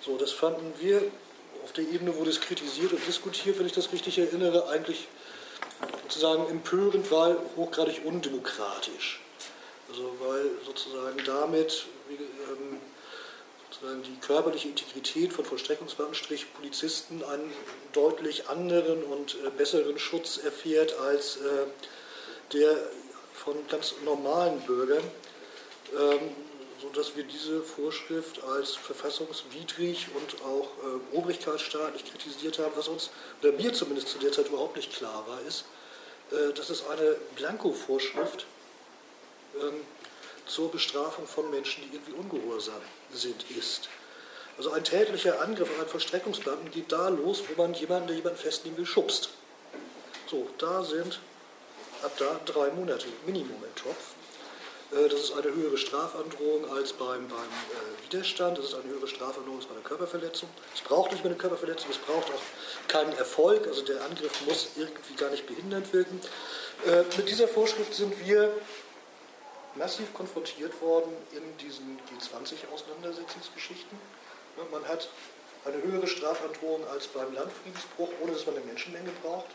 So, 0.00 0.16
das 0.16 0.32
fanden 0.32 0.72
wir 0.80 1.02
auf 1.62 1.72
der 1.72 1.84
Ebene, 1.84 2.14
wo 2.16 2.24
das 2.24 2.40
kritisiert 2.40 2.92
und 2.92 3.06
diskutiert, 3.06 3.58
wenn 3.58 3.66
ich 3.66 3.72
das 3.72 3.92
richtig 3.92 4.18
erinnere, 4.18 4.68
eigentlich 4.68 5.08
sozusagen 6.02 6.48
empörend, 6.48 7.10
weil 7.10 7.36
hochgradig 7.56 8.04
undemokratisch. 8.04 9.20
Also 9.88 10.14
weil 10.20 10.50
sozusagen 10.64 11.22
damit 11.24 11.86
ähm, 12.10 12.80
die 14.06 14.16
körperliche 14.20 14.68
Integrität 14.68 15.32
von 15.32 15.44
Vollstreckungsbeamten, 15.44 16.38
Polizisten 16.54 17.22
einen 17.24 17.52
deutlich 17.92 18.48
anderen 18.48 19.02
und 19.04 19.36
äh, 19.44 19.50
besseren 19.50 19.98
Schutz 19.98 20.38
erfährt 20.38 20.98
als 20.98 21.36
äh, 21.36 21.66
der 22.52 22.76
von 23.32 23.54
ganz 23.68 23.94
normalen 24.04 24.60
Bürgern, 24.60 25.02
ähm, 25.98 26.30
sodass 26.80 27.16
wir 27.16 27.24
diese 27.24 27.62
Vorschrift 27.62 28.42
als 28.44 28.74
verfassungswidrig 28.76 30.08
und 30.14 30.42
auch 30.44 30.68
äh, 30.68 31.16
obrigkeitsstaatlich 31.16 32.04
kritisiert 32.04 32.58
haben, 32.58 32.72
was 32.76 32.88
uns, 32.88 33.10
oder 33.42 33.52
mir 33.52 33.72
zumindest 33.72 34.08
zu 34.08 34.18
der 34.18 34.32
Zeit 34.32 34.48
überhaupt 34.48 34.76
nicht 34.76 34.92
klar 34.92 35.24
war, 35.26 35.40
ist, 35.42 35.64
dass 36.56 36.70
es 36.70 36.84
eine 36.88 37.16
Blanko-Vorschrift 37.36 38.46
ähm, 39.60 39.82
zur 40.46 40.70
Bestrafung 40.70 41.26
von 41.26 41.50
Menschen, 41.50 41.84
die 41.84 41.96
irgendwie 41.96 42.12
ungehorsam 42.12 42.80
sind, 43.12 43.50
ist. 43.50 43.88
Also 44.56 44.70
ein 44.70 44.84
tätlicher 44.84 45.40
Angriff 45.40 45.68
auf 45.70 45.78
einen 45.78 45.88
Vollstreckungsbeamten 45.88 46.70
geht 46.70 46.92
da 46.92 47.08
los, 47.08 47.42
wo 47.48 47.60
man 47.60 47.74
jemanden, 47.74 48.08
der 48.08 48.16
jemanden 48.16 48.38
festnehmen 48.38 48.78
will, 48.78 48.86
schubst. 48.86 49.30
So, 50.30 50.48
da 50.58 50.84
sind 50.84 51.18
ab 52.02 52.12
da 52.18 52.40
drei 52.44 52.70
Monate 52.70 53.06
Minimum 53.26 53.62
im 53.64 53.74
Topf. 53.74 54.14
Äh, 54.92 55.08
das 55.08 55.20
ist 55.20 55.32
eine 55.32 55.52
höhere 55.52 55.76
Strafandrohung 55.76 56.70
als 56.72 56.92
beim, 56.92 57.26
beim 57.28 57.38
äh, 57.38 58.04
Widerstand. 58.04 58.58
Das 58.58 58.66
ist 58.66 58.74
eine 58.74 58.84
höhere 58.84 59.08
Strafandrohung 59.08 59.58
als 59.58 59.66
bei 59.66 59.74
einer 59.74 59.84
Körperverletzung. 59.84 60.48
Es 60.74 60.82
braucht 60.82 61.12
nicht 61.12 61.24
mehr 61.24 61.32
eine 61.32 61.38
Körperverletzung, 61.38 61.90
es 61.90 61.98
braucht 61.98 62.28
auch 62.28 62.88
keinen 62.88 63.12
Erfolg. 63.14 63.66
Also 63.66 63.82
der 63.82 64.02
Angriff 64.04 64.46
muss 64.46 64.68
irgendwie 64.76 65.14
gar 65.14 65.30
nicht 65.30 65.46
behindernd 65.46 65.92
wirken. 65.92 66.20
Äh, 66.86 67.02
mit 67.16 67.28
dieser 67.28 67.48
Vorschrift 67.48 67.94
sind 67.94 68.14
wir 68.24 68.52
massiv 69.76 70.12
konfrontiert 70.14 70.80
worden 70.80 71.12
in 71.32 71.42
diesen 71.58 71.98
G20-Auseinandersetzungsgeschichten. 72.10 73.98
Man 74.70 74.86
hat 74.86 75.08
eine 75.64 75.82
höhere 75.82 76.06
Strafandrohung 76.06 76.86
als 76.88 77.08
beim 77.08 77.32
Landfriedensbruch, 77.34 78.10
ohne 78.20 78.32
dass 78.32 78.46
man 78.46 78.56
eine 78.56 78.64
Menschenmenge 78.66 79.10
braucht. 79.22 79.46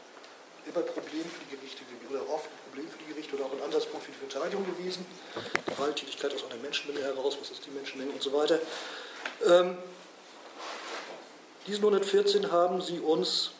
Immer 0.65 0.81
Problem 0.81 1.23
für 1.23 1.45
die 1.45 1.55
Gerichte 1.55 1.83
oder 2.09 2.21
oft 2.29 2.45
ein 2.45 2.69
Problem 2.69 2.87
für 2.89 2.97
die 2.97 3.13
Gerichte 3.13 3.35
oder 3.35 3.45
auch 3.45 3.53
ein 3.53 3.61
Ansatzpunkt 3.61 4.05
für 4.05 4.11
die 4.11 4.29
Verteidigung 4.29 4.65
gewesen. 4.65 5.05
Gewalttätigkeit 5.65 6.33
aus 6.33 6.43
einer 6.45 6.61
Menschenmenge 6.61 7.05
heraus, 7.05 7.37
was 7.39 7.51
ist 7.51 7.65
die 7.65 7.71
Menschenmenge 7.71 8.11
und 8.11 8.21
so 8.21 8.33
weiter. 8.33 8.59
Ähm, 9.45 9.77
diesen 11.65 11.83
114 11.83 12.51
haben 12.51 12.81
sie 12.81 12.99
uns 12.99 13.51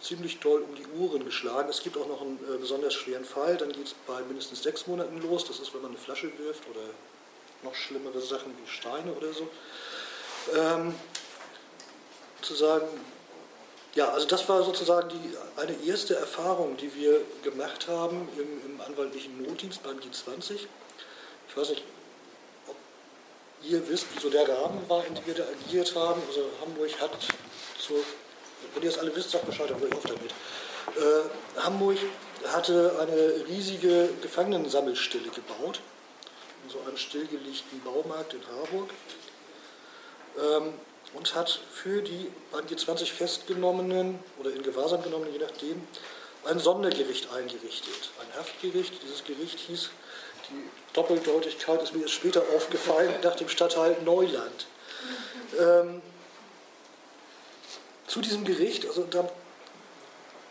ziemlich 0.00 0.40
doll 0.40 0.62
um 0.62 0.74
die 0.74 0.86
Uhren 0.98 1.24
geschlagen. 1.24 1.68
Es 1.68 1.82
gibt 1.82 1.96
auch 1.96 2.06
noch 2.06 2.20
einen 2.20 2.38
äh, 2.52 2.58
besonders 2.58 2.94
schweren 2.94 3.24
Fall, 3.24 3.56
dann 3.56 3.72
geht 3.72 3.86
es 3.86 3.94
bei 4.06 4.20
mindestens 4.22 4.62
sechs 4.62 4.86
Monaten 4.86 5.20
los. 5.20 5.44
Das 5.46 5.58
ist, 5.58 5.74
wenn 5.74 5.82
man 5.82 5.92
eine 5.92 6.00
Flasche 6.00 6.30
wirft 6.38 6.68
oder 6.68 6.82
noch 7.62 7.74
schlimmere 7.74 8.20
Sachen 8.20 8.52
wie 8.52 8.70
Steine 8.70 9.12
oder 9.12 9.32
so. 9.32 9.48
Ähm, 10.54 10.94
zu 12.42 12.54
sagen, 12.54 12.86
ja, 13.94 14.10
also 14.10 14.26
das 14.26 14.46
war 14.48 14.62
sozusagen 14.62 15.08
die, 15.08 15.36
eine 15.60 15.74
erste 15.84 16.16
Erfahrung, 16.16 16.76
die 16.76 16.94
wir 16.94 17.20
gemacht 17.42 17.88
haben 17.88 18.28
im, 18.36 18.72
im 18.72 18.80
anwaltlichen 18.80 19.42
Notdienst 19.42 19.82
beim 19.82 19.98
G20. 19.98 20.66
Ich 21.48 21.56
weiß 21.56 21.70
nicht, 21.70 21.82
ob 22.68 22.76
ihr 23.62 23.88
wisst, 23.88 24.06
wie 24.14 24.20
so 24.20 24.28
der 24.28 24.46
Rahmen 24.48 24.86
war, 24.88 25.04
in 25.06 25.14
dem 25.14 25.26
wir 25.26 25.34
da 25.34 25.44
agiert 25.44 25.94
haben. 25.94 26.20
Also 26.28 26.44
Hamburg 26.60 27.00
hat 27.00 27.16
zur 27.78 28.04
wenn 28.74 28.82
ihr 28.82 28.90
das 28.90 28.98
alle 28.98 29.14
wisst, 29.14 29.30
sagt 29.30 29.46
Bescheid, 29.46 29.68
höre 29.68 29.88
ich 29.88 29.94
auf 29.94 30.02
damit. 30.04 30.30
Äh, 30.96 31.60
Hamburg 31.60 31.98
hatte 32.48 32.92
eine 33.00 33.46
riesige 33.48 34.10
Gefangenensammelstelle 34.22 35.28
gebaut, 35.28 35.80
in 36.64 36.70
so 36.70 36.80
einem 36.86 36.96
stillgelegten 36.96 37.80
Baumarkt 37.80 38.34
in 38.34 38.40
Harburg. 38.46 38.90
Ähm, 40.38 40.74
und 41.14 41.34
hat 41.34 41.60
für 41.72 42.02
die 42.02 42.30
beim 42.52 42.66
G20 42.66 43.06
festgenommenen 43.06 44.18
oder 44.38 44.50
in 44.50 44.62
Gewahrsam 44.62 45.02
genommenen, 45.02 45.32
je 45.32 45.38
nachdem, 45.38 45.80
ein 46.44 46.58
Sondergericht 46.58 47.32
eingerichtet. 47.32 48.10
Ein 48.20 48.38
Haftgericht. 48.38 48.92
Dieses 49.02 49.24
Gericht 49.24 49.58
hieß, 49.60 49.90
die 50.50 50.70
Doppeldeutigkeit 50.92 51.82
ist 51.82 51.94
mir 51.94 52.02
erst 52.02 52.14
später 52.14 52.42
aufgefallen, 52.54 53.14
nach 53.22 53.34
dem 53.36 53.48
Stadtteil 53.48 53.96
Neuland. 54.04 54.66
Ähm, 55.58 56.02
zu 58.06 58.20
diesem 58.20 58.44
Gericht, 58.44 58.86
also 58.86 59.04
da 59.04 59.28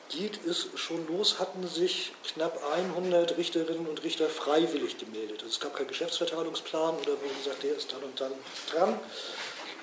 geht 0.09 0.45
es 0.45 0.67
schon 0.75 1.07
los, 1.07 1.39
hatten 1.39 1.67
sich 1.67 2.11
knapp 2.33 2.59
100 2.73 3.37
Richterinnen 3.37 3.87
und 3.87 4.03
Richter 4.03 4.29
freiwillig 4.29 4.97
gemeldet. 4.97 5.41
Also 5.41 5.47
es 5.47 5.59
gab 5.59 5.75
keinen 5.75 5.87
Geschäftsverteilungsplan 5.87 6.95
oder 6.95 7.13
wo 7.13 7.27
gesagt, 7.37 7.63
der 7.63 7.75
ist 7.75 7.91
dann 7.91 8.03
und 8.03 8.19
dann 8.19 8.31
dran. 8.71 8.99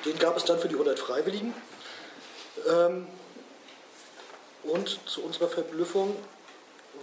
Den 0.04 0.18
gab 0.18 0.36
es 0.36 0.44
dann 0.44 0.58
für 0.58 0.68
die 0.68 0.74
100 0.74 0.98
Freiwilligen. 0.98 1.54
Ähm, 2.68 3.06
und 4.64 5.00
zu 5.06 5.22
unserer 5.22 5.48
Verblüffung 5.48 6.16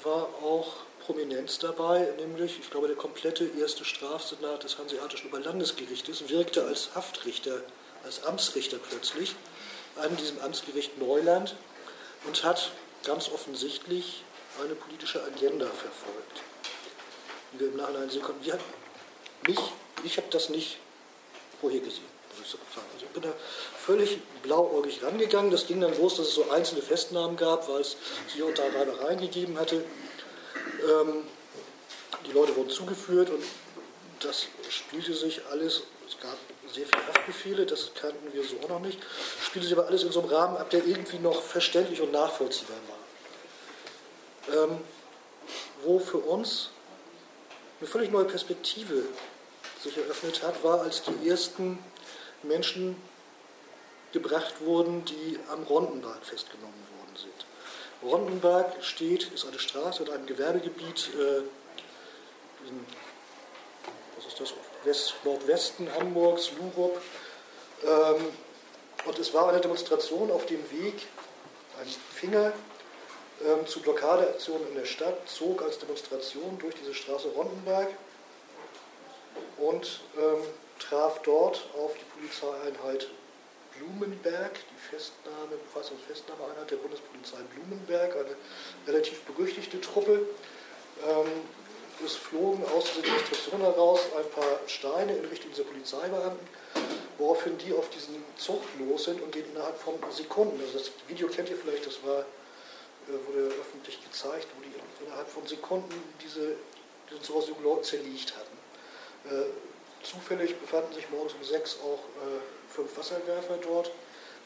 war 0.03 0.29
auch 0.41 0.77
Prominenz 1.05 1.59
dabei, 1.59 2.07
nämlich, 2.17 2.59
ich 2.59 2.69
glaube, 2.69 2.87
der 2.87 2.95
komplette 2.95 3.49
erste 3.59 3.83
Strafsenat 3.83 4.63
des 4.63 4.77
Hanseatischen 4.77 5.29
Oberlandesgerichtes 5.29 6.29
wirkte 6.29 6.63
als 6.63 6.95
Haftrichter, 6.95 7.63
als 8.03 8.23
Amtsrichter 8.23 8.77
plötzlich 8.77 9.35
an 9.97 10.15
diesem 10.17 10.39
Amtsgericht 10.41 10.97
Neuland 10.97 11.55
und 12.25 12.43
hat 12.43 12.71
ganz 13.03 13.29
offensichtlich 13.29 14.23
eine 14.63 14.75
politische 14.75 15.23
Agenda 15.23 15.67
verfolgt, 15.67 16.41
die 17.53 17.59
wir 17.59 17.67
im 17.67 17.77
Nachhinein 17.77 18.09
sehen 18.09 18.21
konnten. 18.21 18.43
Wir 18.45 18.59
mich, 19.47 19.59
ich 20.03 20.17
habe 20.17 20.27
das 20.31 20.49
nicht 20.49 20.77
vorher 21.61 21.79
gesehen. 21.79 22.03
Also 22.39 22.57
ich 23.01 23.07
bin 23.09 23.23
da 23.23 23.33
völlig 23.85 24.19
blauäugig 24.43 25.03
rangegangen. 25.03 25.51
Das 25.51 25.67
ging 25.67 25.81
dann 25.81 25.97
los, 25.97 26.15
dass 26.15 26.27
es 26.27 26.35
so 26.35 26.49
einzelne 26.51 26.81
Festnahmen 26.81 27.35
gab, 27.35 27.67
weil 27.67 27.81
es 27.81 27.97
hier 28.33 28.45
und 28.45 28.57
da 28.57 28.63
Reibereien 28.63 29.19
gegeben 29.19 29.59
hatte. 29.59 29.83
Ähm, 30.83 31.23
die 32.25 32.31
Leute 32.31 32.55
wurden 32.55 32.69
zugeführt 32.69 33.29
und 33.29 33.43
das 34.19 34.47
spielte 34.69 35.13
sich 35.13 35.45
alles, 35.47 35.83
es 36.07 36.19
gab 36.19 36.37
sehr 36.73 36.85
viele 36.85 37.07
Haftbefehle, 37.07 37.65
das 37.65 37.91
kannten 37.93 38.33
wir 38.33 38.43
so 38.43 38.57
auch 38.63 38.69
noch 38.69 38.79
nicht, 38.79 38.99
spielte 39.43 39.67
sich 39.67 39.77
aber 39.77 39.87
alles 39.87 40.03
in 40.03 40.11
so 40.11 40.21
einem 40.21 40.29
Rahmen 40.29 40.57
ab, 40.57 40.69
der 40.69 40.85
irgendwie 40.85 41.19
noch 41.19 41.41
verständlich 41.41 42.01
und 42.01 42.11
nachvollziehbar 42.11 42.77
war. 42.87 44.55
Ähm, 44.55 44.77
wo 45.83 45.99
für 45.99 46.17
uns 46.17 46.69
eine 47.79 47.87
völlig 47.87 48.11
neue 48.11 48.25
Perspektive 48.25 49.03
sich 49.81 49.97
eröffnet 49.97 50.43
hat, 50.43 50.63
war, 50.63 50.81
als 50.81 51.03
die 51.03 51.29
ersten 51.29 51.79
Menschen 52.43 52.95
gebracht 54.11 54.61
wurden, 54.61 55.05
die 55.05 55.39
am 55.51 55.63
Rondenberg 55.63 56.25
festgenommen 56.25 56.83
worden 56.97 57.15
sind. 57.15 57.45
Rondenberg 58.01 58.83
steht, 58.83 59.31
ist 59.31 59.45
eine 59.45 59.59
Straße 59.59 60.03
in 60.03 60.09
einem 60.09 60.25
Gewerbegebiet 60.25 61.09
äh, 61.17 61.39
in, 62.67 62.85
was 64.17 64.25
ist 64.25 64.39
das, 64.39 64.53
West, 64.83 65.15
Nordwesten 65.23 65.93
Hamburgs, 65.93 66.51
Lurup. 66.57 67.01
Ähm, 67.83 68.25
und 69.05 69.19
es 69.19 69.33
war 69.33 69.49
eine 69.49 69.61
Demonstration 69.61 70.31
auf 70.31 70.45
dem 70.45 70.59
Weg, 70.71 71.07
ein 71.79 71.87
Finger 72.13 72.53
ähm, 73.45 73.65
zu 73.65 73.81
Blockadeaktionen 73.81 74.67
in 74.69 74.75
der 74.75 74.85
Stadt, 74.85 75.27
zog 75.29 75.61
als 75.61 75.79
Demonstration 75.79 76.57
durch 76.59 76.75
diese 76.75 76.93
Straße 76.93 77.29
Rondenberg 77.29 77.87
und 79.57 80.01
ähm, 80.17 80.43
traf 80.79 81.21
dort 81.23 81.67
auf 81.77 81.93
die 81.93 82.19
Polizeieinheit 82.19 83.07
Blumenberg, 83.77 84.53
die 84.53 84.89
Festnahme, 84.89 85.55
Befassungsfestnahmeeinheit 85.71 86.69
der 86.71 86.77
Bundespolizei 86.77 87.37
Blumenberg, 87.53 88.15
eine 88.15 88.35
relativ 88.87 89.21
berüchtigte 89.21 89.79
Truppe. 89.79 90.21
Ähm, 91.07 91.27
es 92.05 92.15
flogen 92.15 92.63
aus 92.75 92.85
dieser 92.85 93.01
Demonstration 93.01 93.61
heraus 93.61 94.01
ein 94.17 94.29
paar 94.31 94.59
Steine 94.67 95.15
in 95.15 95.25
Richtung 95.25 95.51
dieser 95.51 95.63
Polizeibeamten, 95.63 96.47
woraufhin 97.17 97.57
die 97.57 97.73
auf 97.73 97.89
diesen 97.89 98.23
Zug 98.37 98.61
los 98.79 99.05
sind 99.05 99.21
und 99.21 99.31
gehen 99.31 99.45
innerhalb 99.51 99.77
von 99.77 99.95
Sekunden. 100.11 100.59
Also 100.61 100.79
das 100.79 100.91
Video 101.07 101.27
kennt 101.27 101.49
ihr 101.49 101.57
vielleicht, 101.57 101.85
das 101.85 102.03
war, 102.03 102.19
äh, 102.19 103.27
wurde 103.27 103.53
öffentlich 103.59 104.01
gezeigt, 104.03 104.47
wo 104.55 104.63
die 104.63 105.05
innerhalb 105.05 105.27
von 105.29 105.45
Sekunden 105.45 106.15
diese, 106.23 106.55
diesen 107.09 107.23
Zug 107.23 107.37
aus 107.37 107.47
Jugendleuten 107.47 107.83
zerlegt 107.83 108.33
hatten. 108.35 109.35
Äh, 109.35 110.05
zufällig 110.05 110.57
befanden 110.57 110.93
sich 110.93 111.09
morgens 111.09 111.33
um 111.33 111.43
sechs 111.43 111.77
auch 111.83 111.99
äh, 111.99 112.39
fünf 112.73 112.97
Wasserwerfer 112.97 113.57
dort, 113.61 113.91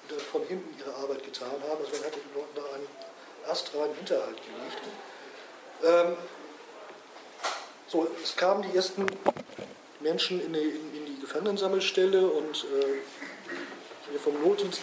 die 0.04 0.16
dann 0.16 0.20
von 0.20 0.46
hinten 0.48 0.76
ihre 0.80 0.94
Arbeit 0.96 1.24
getan 1.24 1.52
haben. 1.70 1.86
Also 1.86 1.92
man 1.98 2.06
hat 2.06 2.16
den 2.16 2.34
Leuten 2.34 2.56
da 2.56 2.64
einen 2.74 2.88
astreinen 3.48 3.96
Hinterhalt 3.96 4.38
gelegt. 4.42 4.82
Ähm, 5.84 6.18
so, 7.94 8.08
es 8.24 8.36
kamen 8.36 8.64
die 8.64 8.76
ersten 8.76 9.06
Menschen 10.00 10.44
in 10.44 10.52
die, 10.54 10.60
in, 10.60 10.96
in 10.98 11.06
die 11.06 11.22
Gefangenensammelstelle 11.22 12.26
und 12.26 12.66
äh, 12.66 14.18
vom 14.20 14.42
Notdienst 14.42 14.82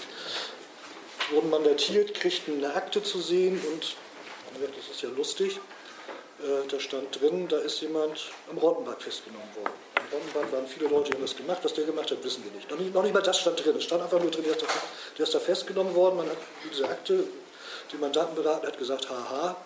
wurden 1.33 1.51
mandatiert, 1.51 2.15
kriegten 2.15 2.65
eine 2.65 2.75
Akte 2.75 3.03
zu 3.03 3.21
sehen 3.21 3.61
und 3.73 3.97
das 4.61 4.91
ist 4.91 5.03
ja 5.03 5.09
lustig. 5.11 5.61
Äh, 6.39 6.69
da 6.69 6.79
stand 6.79 7.21
drin, 7.21 7.49
da 7.49 7.59
ist 7.59 7.81
jemand 7.81 8.31
am 8.49 8.59
Rottenbad 8.59 9.03
festgenommen 9.03 9.49
worden. 9.57 9.75
Am 9.97 10.05
Rottenbad 10.13 10.53
waren 10.53 10.67
viele 10.67 10.89
Leute, 10.89 11.11
die 11.11 11.15
haben 11.15 11.23
das 11.23 11.37
gemacht. 11.37 11.59
Was 11.63 11.75
der 11.75 11.85
gemacht 11.85 12.11
hat, 12.11 12.23
wissen 12.25 12.45
wir 12.45 12.53
nicht. 12.53 12.71
Noch 12.71 12.79
nicht, 12.79 12.95
noch 12.95 13.03
nicht 13.03 13.15
mal 13.15 13.23
das 13.23 13.39
stand 13.39 13.65
drin. 13.65 13.77
Es 13.77 13.85
stand 13.85 14.03
einfach 14.03 14.21
nur 14.21 14.31
drin, 14.31 14.45
der 14.45 14.53
ist, 14.53 14.63
da, 14.63 14.67
der 15.19 15.25
ist 15.25 15.35
da 15.35 15.41
festgenommen 15.41 15.95
worden. 15.95 16.17
Man 16.17 16.29
hat 16.29 16.39
diese 16.71 16.89
Akte, 16.89 17.25
den 17.93 18.01
Mandanten 18.01 18.37
beraten, 18.37 18.67
hat 18.67 18.79
gesagt, 18.79 19.11
haha, 19.11 19.57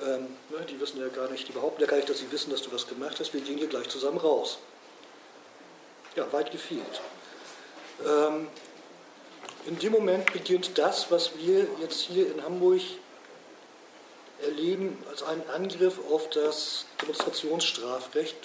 Ähm, 0.00 0.28
ne, 0.50 0.64
die 0.68 0.80
wissen 0.80 1.00
ja 1.00 1.08
gar 1.08 1.28
nicht, 1.28 1.46
die 1.48 1.52
behaupten 1.52 1.82
ja 1.82 1.86
gar 1.86 1.96
nicht, 1.96 2.08
dass 2.08 2.18
sie 2.18 2.30
wissen, 2.32 2.50
dass 2.50 2.62
du 2.62 2.72
was 2.72 2.86
gemacht 2.86 3.18
hast. 3.20 3.34
Wir 3.34 3.40
gehen 3.40 3.58
hier 3.58 3.66
gleich 3.66 3.88
zusammen 3.88 4.18
raus. 4.18 4.58
Ja, 6.16 6.30
weit 6.32 6.50
gefehlt. 6.50 7.00
Ähm, 8.06 8.48
in 9.66 9.78
dem 9.78 9.92
Moment 9.92 10.32
beginnt 10.32 10.76
das, 10.78 11.10
was 11.10 11.36
wir 11.38 11.66
jetzt 11.80 12.00
hier 12.00 12.32
in 12.32 12.42
Hamburg 12.42 12.80
erleben, 14.42 14.98
als 15.10 15.22
einen 15.22 15.48
Angriff 15.50 16.00
auf 16.10 16.28
das 16.30 16.86
Demonstrationsstrafrecht. 17.00 18.36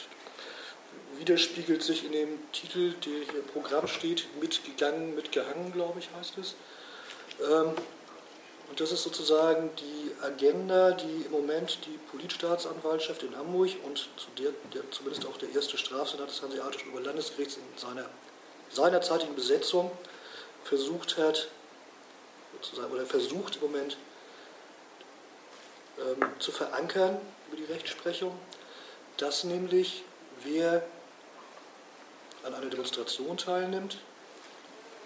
Widerspiegelt 1.17 1.81
sich 1.81 2.05
in 2.05 2.11
dem 2.11 2.51
Titel, 2.51 2.93
der 3.05 3.25
hier 3.31 3.39
im 3.39 3.47
Programm 3.47 3.87
steht, 3.87 4.27
mitgegangen, 4.39 5.15
mitgehangen, 5.15 5.71
glaube 5.73 5.99
ich, 5.99 6.09
heißt 6.17 6.37
es. 6.37 6.55
Ähm, 7.41 7.73
und 8.69 8.79
das 8.79 8.91
ist 8.91 9.03
sozusagen 9.03 9.69
die 9.77 10.11
Agenda, 10.21 10.91
die 10.91 11.25
im 11.25 11.31
Moment 11.31 11.79
die 11.85 11.97
Politstaatsanwaltschaft 12.11 13.23
in 13.23 13.35
Hamburg 13.35 13.71
und 13.85 14.09
zu 14.17 14.27
der, 14.37 14.51
der 14.73 14.89
zumindest 14.91 15.25
auch 15.25 15.37
der 15.37 15.49
erste 15.49 15.77
Strafsenat 15.77 16.29
des 16.29 16.41
Hanseatischen 16.41 16.91
Oberlandesgerichts 16.91 17.57
in 17.57 17.77
seiner 17.77 18.05
seinerzeitigen 18.69 19.35
Besetzung 19.35 19.91
versucht 20.63 21.17
hat, 21.17 21.47
sozusagen, 22.61 22.91
oder 22.91 23.05
versucht 23.05 23.55
im 23.55 23.71
Moment 23.71 23.97
ähm, 25.99 26.29
zu 26.39 26.51
verankern 26.51 27.19
über 27.47 27.57
die 27.57 27.71
Rechtsprechung, 27.71 28.37
dass 29.15 29.45
nämlich 29.45 30.03
wer 30.43 30.85
an 32.43 32.53
einer 32.53 32.67
Demonstration 32.67 33.37
teilnimmt, 33.37 33.97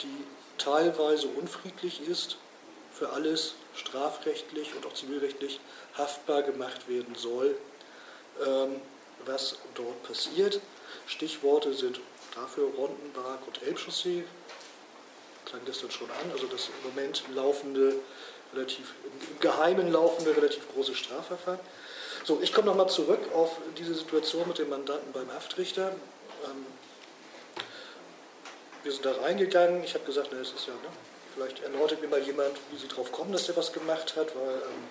die 0.02 0.26
teilweise 0.58 1.28
unfriedlich 1.28 2.02
ist, 2.08 2.38
für 3.02 3.10
alles 3.14 3.56
strafrechtlich 3.76 4.76
und 4.76 4.86
auch 4.86 4.94
zivilrechtlich 4.94 5.60
haftbar 5.98 6.44
gemacht 6.44 6.88
werden 6.88 7.16
soll, 7.16 7.56
ähm, 8.46 8.80
was 9.26 9.56
dort 9.74 10.04
passiert. 10.04 10.62
Stichworte 11.08 11.74
sind 11.74 12.00
dafür 12.36 12.70
Rondenberg 12.78 13.40
und 13.48 13.64
Elbchaussee, 13.64 14.24
klang 15.46 15.62
das 15.66 15.82
dann 15.82 15.90
schon 15.90 16.12
an, 16.12 16.32
also 16.32 16.46
das 16.46 16.68
im 16.68 16.90
Moment 16.92 17.24
laufende, 17.34 17.96
relativ 18.54 18.94
im 19.04 19.40
Geheimen 19.40 19.92
laufende, 19.92 20.38
relativ 20.38 20.72
große 20.72 20.94
Strafverfahren. 20.94 21.60
So, 22.24 22.40
ich 22.40 22.54
komme 22.54 22.68
nochmal 22.68 22.90
zurück 22.90 23.34
auf 23.34 23.58
diese 23.80 23.96
Situation 23.96 24.48
mit 24.48 24.60
dem 24.60 24.70
Mandanten 24.70 25.12
beim 25.12 25.34
Haftrichter. 25.34 25.88
Ähm, 26.46 26.68
wir 28.84 28.92
sind 28.92 29.06
da 29.06 29.14
reingegangen, 29.14 29.84
ich 29.84 29.96
habe 29.96 30.06
gesagt, 30.06 30.30
na, 30.32 30.40
es 30.40 30.52
ist 30.52 30.68
ja, 30.68 30.74
ne, 30.74 30.90
Vielleicht 31.42 31.64
erläutert 31.64 32.00
mir 32.02 32.08
mal 32.08 32.22
jemand, 32.22 32.56
wie 32.70 32.78
Sie 32.78 32.88
darauf 32.88 33.12
kommen, 33.12 33.32
dass 33.32 33.48
der 33.48 33.58
was 33.58 33.74
gemacht 33.74 34.16
hat, 34.16 34.36
weil 34.36 34.54
ähm, 34.58 34.84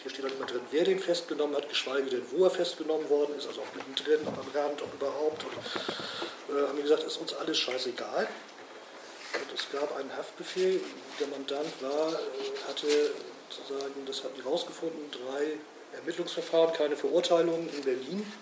hier 0.00 0.10
steht 0.10 0.24
auch 0.24 0.38
mehr 0.38 0.46
drin, 0.46 0.62
wer 0.70 0.84
den 0.84 0.98
festgenommen 0.98 1.54
hat, 1.54 1.68
geschweige 1.68 2.08
denn, 2.08 2.22
wo 2.30 2.44
er 2.44 2.50
festgenommen 2.50 3.06
worden 3.10 3.36
ist, 3.36 3.46
also 3.46 3.60
auch 3.60 3.74
mittendrin, 3.74 4.26
ob 4.26 4.38
am 4.38 4.50
Rand, 4.54 4.80
ob 4.80 4.94
überhaupt. 4.94 5.44
Und 5.44 6.56
äh, 6.56 6.66
haben 6.66 6.76
wir 6.76 6.82
gesagt, 6.82 7.02
ist 7.02 7.18
uns 7.18 7.34
alles 7.34 7.58
scheißegal. 7.58 8.26
Und 9.34 9.52
es 9.54 9.70
gab 9.70 9.94
einen 9.98 10.16
Haftbefehl, 10.16 10.80
der 11.20 11.26
Mandant 11.26 11.82
war, 11.82 12.12
äh, 12.12 12.68
hatte 12.68 13.10
sozusagen, 13.50 14.06
das 14.06 14.24
haben 14.24 14.34
die 14.34 14.48
rausgefunden, 14.48 15.10
drei 15.10 15.58
Ermittlungsverfahren, 15.98 16.72
keine 16.72 16.96
Verurteilungen 16.96 17.68
in 17.74 17.82
Berlin 17.82 18.32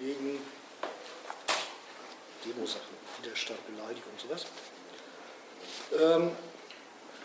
wegen 0.00 0.42
Demosachen, 2.44 2.82
Widerstand, 3.22 3.64
Beleidigung 3.68 4.10
und 4.10 4.20
sowas. 4.20 4.46
Ähm, 5.92 6.30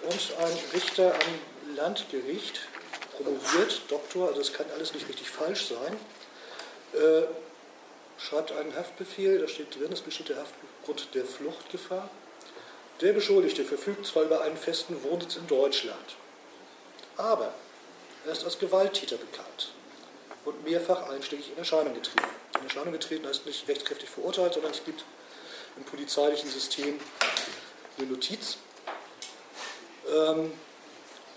und 0.04 0.36
ein 0.40 0.58
Richter 0.74 1.14
am 1.14 1.76
Landgericht, 1.76 2.62
promoviert, 3.16 3.82
Doktor, 3.90 4.30
also 4.30 4.42
es 4.42 4.54
kann 4.54 4.66
alles 4.74 4.94
nicht 4.94 5.08
richtig 5.10 5.30
falsch 5.30 5.68
sein, 5.68 5.98
äh, 6.94 7.24
schreibt 8.18 8.52
einen 8.52 8.76
Haftbefehl, 8.76 9.40
da 9.40 9.48
steht 9.48 9.76
drin, 9.76 9.92
es 9.92 10.02
besteht 10.02 10.30
der 10.30 10.38
Haftgrund 10.38 11.14
der 11.14 11.26
Fluchtgefahr. 11.26 12.10
Der 13.02 13.14
Beschuldigte 13.14 13.64
verfügt 13.64 14.06
zwar 14.06 14.24
über 14.24 14.42
einen 14.42 14.58
festen 14.58 15.02
Wohnsitz 15.04 15.38
in 15.38 15.48
Deutschland, 15.48 16.16
aber 17.18 17.54
er 18.26 18.32
ist 18.32 18.44
als 18.44 18.60
Gewalttäter 18.60 19.18
bekannt 19.18 19.72
und 20.46 20.64
mehrfach 20.64 21.10
einschlägig 21.10 21.52
in 21.52 21.58
Erscheinung 21.58 21.94
getreten. 21.94 22.28
In 22.58 22.66
Erscheinung 22.66 22.92
getreten 22.92 23.28
heißt 23.28 23.46
nicht 23.46 23.68
rechtskräftig 23.68 24.10
verurteilt, 24.10 24.54
sondern 24.54 24.72
es 24.72 24.84
gibt 24.84 25.06
im 25.78 25.84
polizeilichen 25.84 26.50
System 26.50 27.00
eine 28.00 28.10
Notiz. 28.10 28.58
Ähm, 30.08 30.52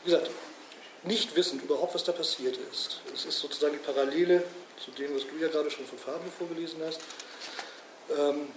wie 0.05 0.11
gesagt, 0.11 0.31
nicht 1.05 1.35
wissend 1.37 1.63
überhaupt, 1.63 1.95
was 1.95 2.05
da 2.05 2.13
passiert 2.13 2.59
ist. 2.73 3.01
Es 3.13 3.25
ist 3.25 3.39
sozusagen 3.39 3.73
die 3.73 3.85
Parallele 3.85 4.45
zu 4.83 4.91
dem, 4.93 5.15
was 5.15 5.23
du 5.23 5.37
ja 5.41 5.49
gerade 5.49 5.71
schon 5.71 5.87
von 5.87 5.99
Fabio 5.99 6.31
vorgelesen 6.37 6.81
hast. 6.87 7.01
Ähm, 8.11 8.49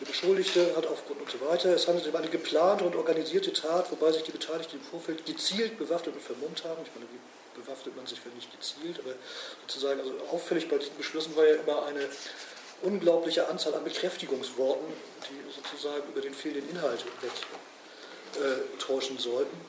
der 0.00 0.06
Beschuldigte 0.06 0.76
hat 0.76 0.86
aufgrund 0.86 1.20
und 1.20 1.30
so 1.30 1.40
weiter, 1.40 1.70
es 1.70 1.88
handelt 1.88 2.04
sich 2.04 2.14
um 2.14 2.20
eine 2.20 2.30
geplante 2.30 2.84
und 2.84 2.94
organisierte 2.94 3.52
Tat, 3.52 3.90
wobei 3.90 4.12
sich 4.12 4.22
die 4.22 4.30
Beteiligten 4.30 4.76
im 4.76 4.82
Vorfeld 4.82 5.26
gezielt 5.26 5.76
bewaffnet 5.76 6.14
und 6.14 6.22
vermummt 6.22 6.62
haben. 6.62 6.82
Ich 6.84 6.90
meine, 6.94 7.06
wie 7.10 7.60
bewaffnet 7.60 7.96
man 7.96 8.06
sich, 8.06 8.24
wenn 8.24 8.32
nicht 8.34 8.52
gezielt, 8.52 9.00
aber 9.00 9.14
sozusagen, 9.62 9.98
also 10.00 10.14
auffällig 10.30 10.68
bei 10.68 10.78
diesen 10.78 10.96
Beschlüssen 10.96 11.34
war 11.34 11.44
ja 11.44 11.56
immer 11.56 11.86
eine 11.86 12.08
unglaubliche 12.82 13.48
Anzahl 13.48 13.74
an 13.74 13.84
Bekräftigungsworten, 13.84 14.86
die 15.28 15.52
sozusagen 15.52 16.08
über 16.08 16.20
den 16.20 16.34
fehlenden 16.34 16.70
Inhalt 16.70 17.04
wegtäuschen 18.34 19.16
äh, 19.16 19.20
sollten. 19.20 19.60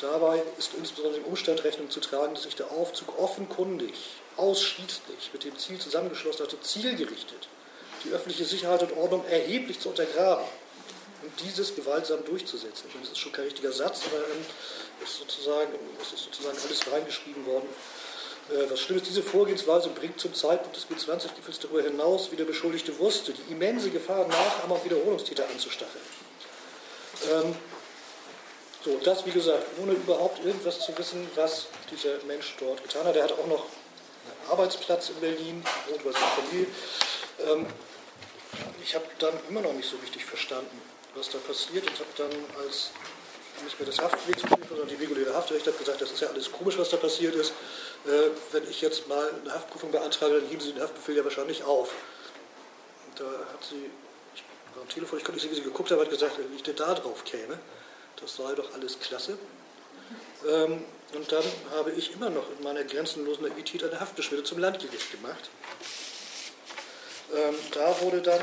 Dabei 0.00 0.42
ist 0.58 0.74
insbesondere 0.74 1.20
dem 1.20 1.24
Umstand 1.24 1.64
Rechnung 1.64 1.88
zu 1.90 2.00
tragen, 2.00 2.34
dass 2.34 2.42
sich 2.42 2.54
der 2.56 2.70
Aufzug 2.70 3.18
offenkundig, 3.18 3.94
ausschließlich 4.36 5.30
mit 5.32 5.44
dem 5.44 5.58
Ziel 5.58 5.78
zusammengeschlossen 5.78 6.44
hatte, 6.44 6.60
zielgerichtet 6.60 7.48
die 8.04 8.10
öffentliche 8.10 8.44
Sicherheit 8.44 8.82
und 8.82 8.96
Ordnung 8.96 9.24
erheblich 9.26 9.80
zu 9.80 9.88
untergraben 9.88 10.44
und 11.22 11.32
dieses 11.40 11.74
gewaltsam 11.74 12.24
durchzusetzen. 12.24 12.84
Ich 12.88 12.94
meine, 12.94 13.04
das 13.04 13.12
ist 13.12 13.18
schon 13.18 13.32
kein 13.32 13.46
richtiger 13.46 13.72
Satz, 13.72 14.02
aber 14.06 14.22
es 15.02 15.10
ist 15.10 15.18
sozusagen 15.18 16.58
alles 16.62 16.92
reingeschrieben 16.92 17.46
worden, 17.46 17.68
äh, 18.50 18.70
was 18.70 18.80
schlimm 18.80 18.98
ist, 18.98 19.06
diese 19.06 19.22
Vorgehensweise 19.22 19.88
bringt 19.90 20.20
zum 20.20 20.34
Zeitpunkt 20.34 20.76
des 20.76 20.86
G20-Gipfels 20.86 21.60
darüber 21.60 21.82
hinaus, 21.82 22.30
wie 22.30 22.36
der 22.36 22.44
Beschuldigte 22.44 22.96
wusste, 22.98 23.32
die 23.32 23.52
immense 23.52 23.90
Gefahr, 23.90 24.26
Nachahmer 24.26 24.76
und 24.76 24.84
Wiederholungstäter 24.84 25.44
anzustacheln. 25.48 26.04
Ähm, 27.32 27.56
so, 28.84 29.00
das 29.02 29.26
wie 29.26 29.32
gesagt, 29.32 29.64
ohne 29.82 29.92
überhaupt 29.92 30.44
irgendwas 30.44 30.78
zu 30.78 30.96
wissen, 30.96 31.28
was 31.34 31.66
dieser 31.90 32.22
Mensch 32.28 32.54
dort 32.60 32.82
getan 32.84 33.04
hat. 33.04 33.16
Er 33.16 33.24
hat 33.24 33.32
auch 33.32 33.46
noch 33.48 33.64
einen 33.64 34.50
Arbeitsplatz 34.50 35.08
in 35.08 35.20
Berlin, 35.20 35.64
wohnt 35.88 36.04
bei 36.04 36.12
seiner 36.12 36.26
Familie. 36.26 36.66
Ähm, 37.40 37.66
ich 38.80 38.94
habe 38.94 39.06
dann 39.18 39.34
immer 39.48 39.60
noch 39.60 39.72
nicht 39.72 39.90
so 39.90 39.96
richtig 39.96 40.24
verstanden, 40.24 40.80
was 41.16 41.30
da 41.30 41.38
passiert 41.38 41.84
und 41.84 41.98
habe 41.98 42.10
dann 42.16 42.64
als 42.64 42.90
nicht 43.62 43.78
mehr 43.78 43.86
das 43.86 43.98
Haftpflichtbrief, 43.98 44.68
sondern 44.68 44.88
die 44.88 44.94
reguläre 44.94 45.34
Haftrecht 45.34 45.66
hat 45.66 45.78
gesagt, 45.78 46.00
das 46.00 46.12
ist 46.12 46.20
ja 46.20 46.28
alles 46.28 46.50
komisch, 46.50 46.78
was 46.78 46.90
da 46.90 46.96
passiert 46.96 47.34
ist. 47.34 47.52
Äh, 48.06 48.30
wenn 48.52 48.68
ich 48.68 48.80
jetzt 48.80 49.08
mal 49.08 49.30
eine 49.42 49.54
Haftprüfung 49.54 49.90
beantrage, 49.90 50.40
dann 50.40 50.48
heben 50.48 50.60
Sie 50.60 50.72
den 50.72 50.82
Haftbefehl 50.82 51.16
ja 51.16 51.24
wahrscheinlich 51.24 51.64
auf. 51.64 51.92
Und 53.08 53.20
da 53.20 53.24
hat 53.24 53.64
sie, 53.64 53.90
ich 54.34 54.44
war 54.74 54.82
am 54.82 54.88
Telefon, 54.88 55.18
ich 55.18 55.24
konnte 55.24 55.40
nicht 55.40 55.42
sehen, 55.42 55.50
wie 55.52 55.56
sie 55.56 55.62
geguckt 55.62 55.90
hat, 55.90 55.98
hat 55.98 56.10
gesagt, 56.10 56.38
wenn 56.38 56.54
ich 56.54 56.62
denn 56.62 56.76
da 56.76 56.94
drauf 56.94 57.24
käme, 57.24 57.58
das 58.20 58.36
sei 58.36 58.54
doch 58.54 58.72
alles 58.74 58.98
klasse. 59.00 59.38
Ähm, 60.48 60.84
und 61.14 61.32
dann 61.32 61.44
habe 61.72 61.92
ich 61.92 62.12
immer 62.12 62.30
noch 62.30 62.44
in 62.56 62.64
meiner 62.64 62.84
grenzenlosen 62.84 63.46
Naivität 63.46 63.84
eine 63.84 63.98
Haftbeschwerde 64.00 64.44
zum 64.44 64.58
Landgericht 64.58 65.12
gemacht. 65.12 65.50
Ähm, 67.34 67.54
da 67.72 68.00
wurde 68.02 68.22
dann, 68.22 68.40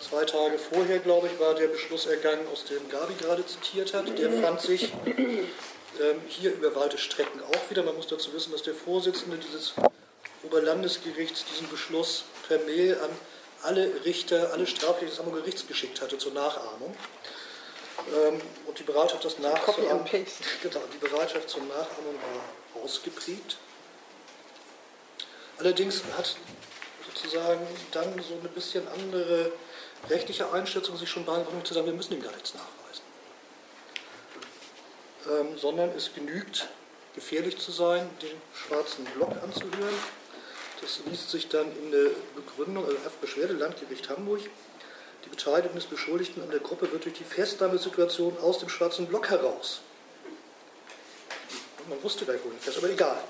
zwei 0.00 0.24
Tage 0.24 0.58
vorher, 0.58 0.98
glaube 1.00 1.28
ich, 1.28 1.38
war 1.38 1.54
der 1.54 1.68
Beschluss 1.68 2.06
ergangen, 2.06 2.46
aus 2.52 2.64
dem 2.64 2.88
Gabi 2.88 3.14
gerade 3.14 3.44
zitiert 3.44 3.92
hat. 3.94 4.18
Der 4.18 4.32
fand 4.32 4.60
sich 4.60 4.92
ähm, 5.04 6.20
hier 6.28 6.52
über 6.52 6.74
weite 6.74 6.98
Strecken 6.98 7.40
auch 7.42 7.70
wieder. 7.70 7.82
Man 7.82 7.96
muss 7.96 8.06
dazu 8.06 8.32
wissen, 8.32 8.52
dass 8.52 8.62
der 8.62 8.74
Vorsitzende 8.74 9.36
dieses 9.38 9.74
Oberlandesgerichts 10.44 11.44
diesen 11.52 11.68
Beschluss 11.68 12.24
per 12.48 12.58
Mail 12.60 12.98
an 13.02 13.10
alle 13.62 14.04
Richter, 14.04 14.52
alle 14.52 14.66
Strafrichter 14.66 15.06
des 15.06 15.18
Hamburger 15.18 15.40
Gerichts 15.40 15.66
geschickt 15.66 16.00
hatte 16.00 16.18
zur 16.18 16.32
Nachahmung. 16.32 16.94
Ähm, 18.14 18.40
und 18.66 18.78
die 18.78 18.82
Bereitschaft, 18.82 19.24
das 19.24 19.38
nachzuahmen, 19.38 20.04
genau, 20.62 20.80
die 20.92 20.98
Bereitschaft 20.98 21.48
zur 21.48 21.62
Nachahmung 21.62 22.14
war 22.14 22.82
ausgeprägt. 22.82 23.56
Allerdings 25.58 26.02
hat 26.16 26.36
sozusagen 27.26 27.66
dann 27.92 28.22
so 28.22 28.34
eine 28.34 28.48
bisschen 28.48 28.86
andere 28.88 29.52
rechtliche 30.08 30.52
Einschätzung 30.52 30.96
sich 30.96 31.10
schon 31.10 31.24
beangefangen 31.24 31.64
zu 31.64 31.74
sagen, 31.74 31.86
wir 31.86 31.94
müssen 31.94 32.14
ihm 32.14 32.22
gar 32.22 32.32
nichts 32.32 32.54
nachweisen. 32.54 33.02
Ähm, 35.28 35.58
sondern 35.58 35.90
es 35.90 36.14
genügt, 36.14 36.68
gefährlich 37.14 37.58
zu 37.58 37.72
sein, 37.72 38.08
den 38.22 38.40
schwarzen 38.54 39.04
Block 39.16 39.32
anzuhören. 39.42 39.94
Das 40.80 41.00
liest 41.06 41.30
sich 41.30 41.48
dann 41.48 41.66
in 41.78 41.90
der 41.90 42.10
Begründung, 42.34 42.84
also 42.84 42.98
Beschwerde 43.20 43.54
Landgericht 43.54 44.08
Hamburg. 44.08 44.40
Die 45.24 45.28
Beteiligung 45.30 45.74
des 45.74 45.86
Beschuldigten 45.86 46.42
an 46.42 46.50
der 46.50 46.60
Gruppe 46.60 46.92
wird 46.92 47.04
durch 47.04 47.16
die 47.16 47.24
Festnahmesituation 47.24 48.38
aus 48.38 48.58
dem 48.58 48.68
schwarzen 48.68 49.06
Block 49.06 49.30
heraus 49.30 49.80
man 51.88 52.02
wusste 52.02 52.24
gar 52.24 52.32
nicht, 52.34 52.44
wo 52.44 52.50
fest, 52.58 52.78
aber 52.78 52.90
egal. 52.90 53.22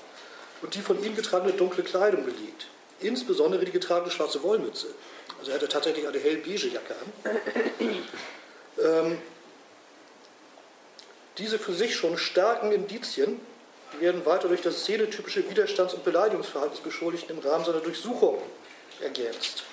Und 0.61 0.73
die 0.73 0.81
von 0.81 1.01
ihm 1.03 1.15
getragene 1.15 1.53
dunkle 1.53 1.83
Kleidung 1.83 2.25
belegt. 2.25 2.67
Insbesondere 2.99 3.65
die 3.65 3.71
getragene 3.71 4.11
schwarze 4.11 4.41
Wollmütze. 4.43 4.87
Also 5.39 5.51
er 5.51 5.57
hatte 5.57 5.67
tatsächlich 5.67 6.07
eine 6.07 6.19
hellbeige 6.19 6.67
Jacke 6.67 6.95
an. 6.95 8.03
Ähm, 8.79 9.17
diese 11.37 11.59
für 11.59 11.73
sich 11.73 11.95
schon 11.95 12.17
starken 12.17 12.71
Indizien 12.71 13.39
werden 13.99 14.25
weiter 14.25 14.47
durch 14.47 14.61
das 14.61 14.81
szenetypische 14.81 15.49
Widerstands- 15.49 15.93
und 15.93 16.03
Beleidigungsverhalten 16.03 16.75
des 16.75 16.83
Beschuldigten 16.83 17.37
im 17.37 17.43
Rahmen 17.47 17.65
seiner 17.65 17.79
Durchsuchung 17.79 18.41
ergänzt. 19.01 19.63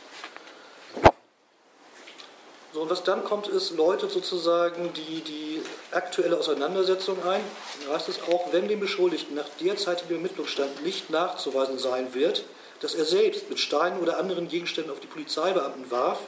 So, 2.73 2.83
und 2.83 2.91
was 2.91 3.05
dann 3.05 3.25
kommt, 3.25 3.47
ist, 3.47 3.71
läutet 3.71 4.11
sozusagen 4.11 4.93
die, 4.95 5.21
die 5.21 5.63
aktuelle 5.93 6.37
Auseinandersetzung 6.37 7.23
ein. 7.25 7.41
Da 7.87 7.95
heißt 7.95 8.09
es 8.09 8.21
auch, 8.23 8.53
wenn 8.53 8.67
dem 8.67 8.81
Beschuldigten 8.81 9.37
nach 9.37 9.49
derzeitigem 9.61 10.17
Ermittlungsstand 10.17 10.83
nicht 10.83 11.09
nachzuweisen 11.09 11.79
sein 11.79 12.15
wird, 12.15 12.45
dass 12.85 12.95
er 12.95 13.07
selbst 13.07 13.49
mit 13.49 13.59
Steinen 13.59 13.99
oder 14.01 14.19
anderen 14.19 14.47
Gegenständen 14.47 14.93
auf 14.93 15.01
die 15.01 15.07
Polizeibeamten 15.07 15.91
warf, 15.91 16.19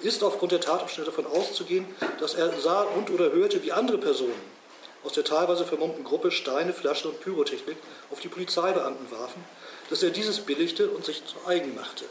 ist 0.00 0.24
aufgrund 0.24 0.50
der 0.50 0.62
Tatumstände 0.62 1.10
davon 1.10 1.26
auszugehen, 1.26 1.84
dass 2.18 2.32
er 2.32 2.58
sah 2.58 2.84
und 2.84 3.10
oder 3.10 3.32
hörte, 3.32 3.62
wie 3.62 3.72
andere 3.72 3.98
Personen 3.98 4.56
aus 5.04 5.12
der 5.12 5.24
teilweise 5.24 5.66
vermummten 5.66 6.04
Gruppe 6.04 6.30
Steine, 6.30 6.72
Flaschen 6.72 7.10
und 7.10 7.20
Pyrotechnik 7.20 7.76
auf 8.10 8.20
die 8.20 8.28
Polizeibeamten 8.28 9.10
warfen, 9.10 9.44
dass 9.90 10.02
er 10.02 10.08
dieses 10.08 10.40
billigte 10.40 10.88
und 10.88 11.04
sich 11.04 11.22
zu 11.26 11.36
eigen 11.46 11.74
machte. 11.74 12.06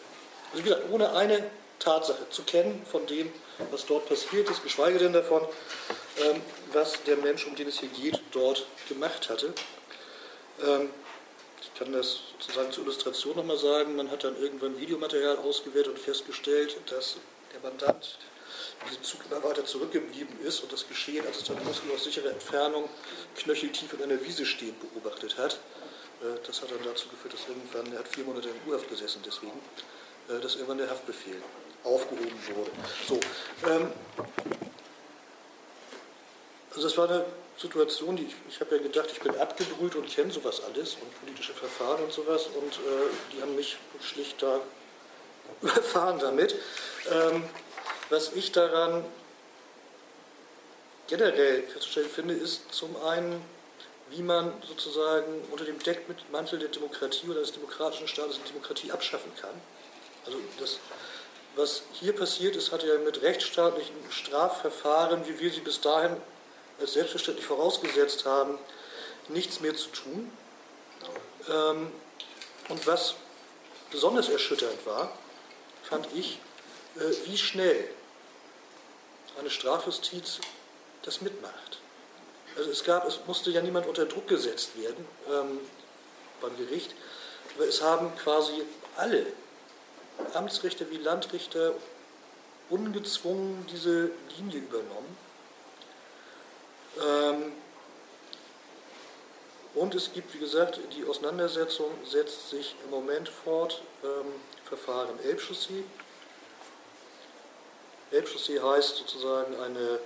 Also 0.52 0.64
wie 0.64 0.70
gesagt, 0.70 0.84
ohne 0.92 1.14
eine 1.14 1.44
Tatsache 1.80 2.30
zu 2.30 2.44
kennen 2.44 2.86
von 2.90 3.08
dem, 3.08 3.32
was 3.72 3.88
dort 3.88 4.08
passiert 4.08 4.48
ist, 4.52 4.62
geschweige 4.62 5.00
denn 5.00 5.14
davon, 5.14 5.42
ähm, 6.22 6.42
was 6.74 7.02
der 7.08 7.18
Mensch, 7.18 7.48
um 7.48 7.56
den 7.56 7.70
es 7.70 7.80
hier 7.80 7.90
geht, 7.90 8.22
dort 8.32 8.68
gemacht 8.88 9.30
hatte. 9.30 9.52
Ich 11.66 11.80
kann 11.80 11.92
das 11.92 12.20
sozusagen 12.32 12.72
zur 12.72 12.84
Illustration 12.84 13.36
nochmal 13.36 13.58
sagen. 13.58 13.96
Man 13.96 14.12
hat 14.12 14.24
dann 14.24 14.40
irgendwann 14.40 14.80
Videomaterial 14.80 15.38
ausgewertet 15.38 15.94
und 15.94 16.00
festgestellt, 16.00 16.78
dass 16.90 17.18
der 17.54 17.60
Mandant 17.62 18.18
in 18.82 18.90
diesem 18.90 19.04
Zug 19.04 19.22
immer 19.30 19.44
weiter 19.44 19.66
zurückgeblieben 19.66 20.40
ist 20.42 20.62
und 20.62 20.72
das 20.72 20.88
Geschehen, 20.88 21.26
als 21.26 21.38
es 21.38 21.44
dann 21.46 21.58
losging, 21.66 21.92
aus 21.94 22.04
sicherer 22.04 22.30
Entfernung 22.30 22.90
knöcheltief 23.36 23.94
in 23.94 24.04
einer 24.04 24.22
Wiese 24.24 24.46
stehend 24.46 24.80
beobachtet 24.80 25.38
hat. 25.38 25.60
Äh, 26.22 26.38
das 26.46 26.62
hat 26.62 26.72
dann 26.72 26.84
dazu 26.84 27.10
geführt, 27.10 27.34
dass 27.34 27.48
irgendwann, 27.48 27.92
er 27.94 28.00
hat 28.00 28.08
vier 28.08 28.24
Monate 28.24 28.50
in 28.50 28.72
U-Haft 28.72 28.90
gesessen 28.90 29.22
deswegen, 29.26 29.60
äh, 30.30 30.40
dass 30.40 30.56
irgendwann 30.56 30.78
der 30.78 30.90
Haftbefehl 30.90 31.42
aufgehoben 31.84 32.40
wurde. 32.54 32.72
So, 33.08 33.20
ähm, 33.68 33.92
also 36.70 36.82
das 36.82 36.98
war 36.98 37.10
eine 37.10 37.26
Situation, 37.58 38.16
die 38.16 38.26
ich, 38.26 38.36
ich 38.50 38.60
habe 38.60 38.76
ja 38.76 38.82
gedacht, 38.82 39.10
ich 39.12 39.20
bin 39.20 39.36
abgebrüht 39.38 39.96
und 39.96 40.10
kenne 40.10 40.32
sowas 40.32 40.62
alles 40.64 40.96
und 40.96 41.20
politische 41.22 41.54
Verfahren 41.54 42.04
und 42.04 42.12
sowas 42.12 42.48
und 42.48 42.74
äh, 42.74 43.10
die 43.34 43.42
haben 43.42 43.56
mich 43.56 43.78
schlicht 44.02 44.42
da 44.42 44.60
überfahren 45.62 46.20
damit. 46.20 46.56
Ähm, 47.10 47.44
was 48.10 48.34
ich 48.34 48.52
daran 48.52 49.06
generell 51.08 51.64
festzustellen 51.64 52.10
finde, 52.10 52.34
ist 52.34 52.74
zum 52.74 52.96
einen, 53.04 53.42
wie 54.10 54.22
man 54.22 54.54
sozusagen 54.68 55.44
unter 55.52 55.66
dem 55.66 55.80
Deckmantel 55.80 56.60
der 56.60 56.70
Demokratie 56.70 57.28
oder 57.30 57.40
des 57.40 57.54
demokratischen 57.54 58.08
Staates 58.08 58.40
die 58.44 58.52
Demokratie 58.52 58.92
abschaffen 58.92 59.32
kann. 59.40 59.54
Also 60.26 60.40
das 60.60 60.80
was 61.56 61.84
hier 61.94 62.14
passiert 62.14 62.56
ist, 62.56 62.72
hat 62.72 62.84
ja 62.84 62.98
mit 62.98 63.22
rechtsstaatlichen 63.22 63.96
Strafverfahren, 64.10 65.26
wie 65.26 65.40
wir 65.40 65.52
sie 65.52 65.62
bis 65.62 65.80
dahin 65.80 66.18
als 66.80 66.94
selbstverständlich 66.94 67.46
vorausgesetzt 67.46 68.26
haben, 68.26 68.58
nichts 69.30 69.60
mehr 69.60 69.76
zu 69.76 69.90
tun. 69.90 70.32
Ähm, 71.50 71.92
und 72.70 72.88
was 72.88 73.16
besonders 73.92 74.30
erschütternd 74.30 74.86
war, 74.86 75.12
fand 75.84 76.08
ich, 76.14 76.40
äh, 76.98 77.28
wie 77.28 77.38
schnell 77.38 77.90
eine 79.40 79.50
Strafjustiz 79.50 80.40
das 81.04 81.22
mitmacht. 81.22 81.80
Also 82.58 82.72
es 82.72 82.84
gab, 82.84 83.06
es 83.08 83.20
musste 83.28 83.52
ja 83.52 83.62
niemand 83.62 83.86
unter 83.86 84.06
Druck 84.06 84.28
gesetzt 84.28 84.78
werden 84.82 85.06
ähm, 85.30 85.60
beim 86.42 86.58
Gericht, 86.58 86.96
aber 87.56 87.68
es 87.68 87.82
haben 87.82 88.16
quasi 88.18 88.64
alle 88.96 89.26
Amtsrichter 90.34 90.90
wie 90.90 90.98
Landrichter 90.98 91.74
ungezwungen 92.70 93.68
diese 93.72 94.12
Linie 94.38 94.60
übernommen. 94.60 95.25
Ähm, 97.02 97.54
und 99.74 99.94
es 99.94 100.14
gibt, 100.14 100.34
wie 100.34 100.40
gesagt, 100.40 100.80
die 100.96 101.06
Auseinandersetzung 101.06 101.92
setzt 102.06 102.50
sich 102.50 102.76
im 102.86 102.92
Moment 102.92 103.28
fort, 103.28 103.82
ähm, 104.04 104.32
Verfahren 104.64 105.20
Elbchaussee. 105.24 105.84
Elbchaussee 108.12 108.60
heißt 108.60 108.96
sozusagen 108.96 109.60
eine 109.60 110.00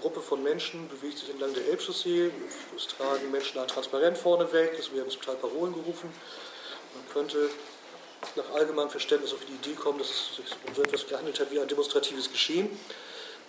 Gruppe 0.00 0.20
von 0.20 0.42
Menschen 0.42 0.88
bewegt 0.88 1.18
sich 1.18 1.30
entlang 1.30 1.54
der 1.54 1.66
Elbchaussee. 1.68 2.30
Es 2.76 2.86
tragen 2.86 3.30
Menschen 3.30 3.58
ein 3.58 3.68
Transparent 3.68 4.18
vorneweg, 4.18 4.76
es 4.78 4.92
werden 4.92 5.10
zum 5.10 5.22
Teil 5.22 5.36
Parolen 5.36 5.74
gerufen. 5.74 6.12
Man 6.94 7.08
könnte 7.12 7.50
nach 8.36 8.50
allgemeinem 8.54 8.90
Verständnis 8.90 9.32
auf 9.32 9.44
die 9.46 9.52
Idee 9.52 9.74
kommen, 9.74 9.98
dass 9.98 10.08
es 10.08 10.36
sich 10.36 10.56
um 10.66 10.74
so 10.74 10.82
etwas 10.82 11.06
gehandelt 11.06 11.38
hat 11.40 11.50
wie 11.50 11.60
ein 11.60 11.68
demonstratives 11.68 12.30
Geschehen. 12.30 12.78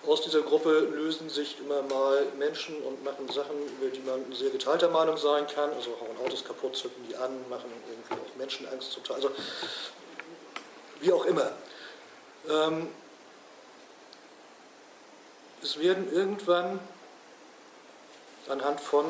Aus 0.08 0.22
dieser 0.22 0.42
Gruppe 0.42 0.80
lösen 0.80 1.30
sich 1.30 1.58
immer 1.60 1.82
mal 1.82 2.26
Menschen 2.38 2.76
und 2.84 3.04
machen 3.04 3.28
Sachen, 3.30 3.56
über 3.80 3.90
die 3.90 4.02
man 4.02 4.32
sehr 4.34 4.52
geteilter 4.52 4.90
Meinung 4.90 5.18
sein 5.18 5.48
kann. 5.48 5.72
Also 5.74 5.92
hauen 6.00 6.18
Autos 6.24 6.44
kaputt, 6.46 6.76
zücken 6.76 7.04
die 7.10 7.16
an, 7.16 7.32
machen 7.50 7.72
irgendwie 7.90 8.14
auch 8.14 8.36
Menschenangst 8.38 8.92
zum 8.92 9.04
Teil. 9.04 9.16
Also 9.16 9.32
wie 11.02 11.12
auch 11.12 11.26
immer. 11.26 11.52
Ähm, 12.48 12.88
es 15.64 15.80
werden 15.80 16.14
irgendwann 16.14 16.80
anhand 18.48 18.80
von 18.80 19.06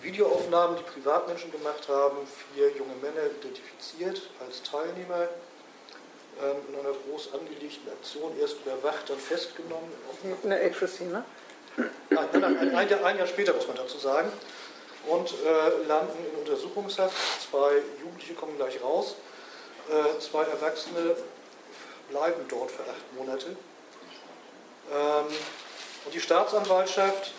Videoaufnahmen, 0.00 0.76
die 0.76 0.82
Privatmenschen 0.82 1.50
gemacht 1.52 1.88
haben, 1.88 2.16
vier 2.54 2.70
junge 2.70 2.94
Männer 2.96 3.26
identifiziert 3.38 4.22
als 4.40 4.62
Teilnehmer 4.62 5.28
in 6.40 6.74
einer 6.78 6.94
groß 6.94 7.34
angelegten 7.34 7.92
Aktion, 7.92 8.32
erst 8.40 8.56
überwacht, 8.64 9.08
dann 9.08 9.18
festgenommen. 9.18 9.92
In 10.42 10.50
der 10.50 10.64
Agency, 10.64 11.04
ne? 11.04 11.24
Nein, 11.76 12.28
nein, 12.32 12.40
nein 12.40 12.74
ein, 12.74 12.88
Jahr, 12.88 13.04
ein, 13.04 13.18
Jahr, 13.18 13.26
später 13.26 13.54
muss 13.54 13.66
man 13.68 13.76
dazu 13.76 13.98
sagen. 13.98 14.30
Und 15.06 15.32
äh, 15.32 15.86
landen 15.86 16.18
in 16.32 16.40
Untersuchungshaft. 16.40 17.16
Zwei 17.50 17.82
Jugendliche 18.00 18.34
kommen 18.34 18.56
gleich 18.56 18.82
raus. 18.82 19.16
Äh, 19.88 20.18
zwei 20.20 20.44
Erwachsene 20.44 21.16
bleiben 22.10 22.44
dort 22.48 22.70
für 22.70 22.82
acht 22.82 23.14
Monate. 23.16 23.46
Ähm, 24.92 25.26
und 26.04 26.14
die 26.14 26.20
Staatsanwaltschaft 26.20 27.32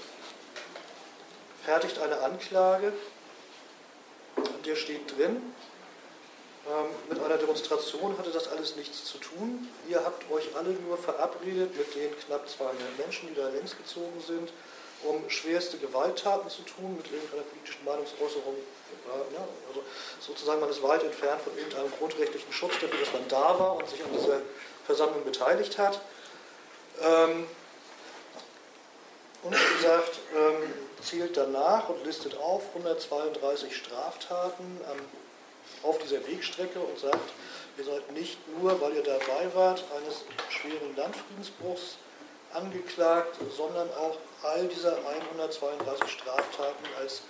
fertigt 1.64 2.00
eine 2.00 2.20
Anklage, 2.20 2.94
in 4.38 4.64
der 4.66 4.76
steht 4.76 5.18
drin, 5.18 5.38
ähm, 5.38 5.54
mit 7.10 7.20
einer 7.20 7.38
Demonstration 7.38 8.18
hatte 8.18 8.32
das 8.32 8.48
alles 8.48 8.78
nichts 8.78 9.04
zu 9.04 9.18
tun. 9.18 9.68
Ihr 9.90 10.04
habt 10.04 10.32
euch 10.32 10.56
alle 10.56 10.70
nur 10.70 10.98
verabredet 10.98 11.78
mit 11.78 11.94
den 11.94 12.18
knapp 12.20 12.48
200 12.48 12.98
Menschen, 12.98 13.28
die 13.30 13.36
da 13.36 13.50
längs 13.50 13.76
gezogen 13.76 14.24
sind, 14.26 14.54
um 15.04 15.30
schwerste 15.30 15.78
Gewalttaten 15.78 16.50
zu 16.50 16.62
tun, 16.62 16.96
mit 16.96 17.12
irgendeiner 17.12 17.44
politischen 17.44 17.84
Meinungsäußerung. 17.84 18.56
Ja, 19.34 19.46
also 19.68 19.84
sozusagen, 20.22 20.62
man 20.62 20.70
ist 20.70 20.82
weit 20.82 21.04
entfernt 21.04 21.42
von 21.42 21.58
irgendeinem 21.58 21.92
grundrechtlichen 21.98 22.54
Schutz 22.54 22.74
dafür, 22.80 23.00
dass 23.00 23.12
man 23.12 23.28
da 23.28 23.60
war 23.60 23.76
und 23.76 23.90
sich 23.90 24.02
an 24.02 24.14
dieser 24.14 24.40
Versammlung 24.86 25.26
beteiligt 25.26 25.78
hat. 25.78 26.00
Ähm, 27.02 27.46
und 29.44 29.54
wie 29.54 29.76
gesagt, 29.82 30.20
ähm, 30.38 30.74
zählt 31.02 31.36
danach 31.36 31.90
und 31.90 32.06
listet 32.06 32.38
auf 32.38 32.64
132 32.74 33.76
Straftaten 33.76 34.80
auf 35.84 35.98
dieser 36.00 36.26
Wegstrecke 36.28 36.80
und 36.80 36.98
sagt, 36.98 37.32
ihr 37.78 37.84
seid 37.84 38.12
nicht 38.12 38.38
nur, 38.58 38.80
weil 38.82 38.96
ihr 38.96 39.04
dabei 39.04 39.54
wart, 39.54 39.84
eines 39.98 40.24
schweren 40.50 40.96
Landfriedensbruchs 40.96 41.98
angeklagt, 42.54 43.38
sondern 43.56 43.90
auch 43.94 44.18
all 44.44 44.68
dieser 44.68 44.98
132 44.98 46.12
Straftaten 46.12 46.86
als 47.00 47.22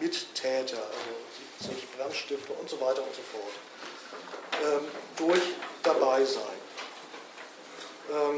Mittäter, 0.00 0.76
also 0.76 1.68
70 1.68 1.92
Brandstifter 1.92 2.58
und 2.60 2.68
so 2.68 2.80
weiter 2.80 3.02
und 3.02 3.14
so 3.14 3.22
fort, 3.22 3.52
ähm, 4.64 4.88
durch 5.16 5.42
dabei 5.82 6.24
sein. 6.24 6.42
Ähm, 8.10 8.36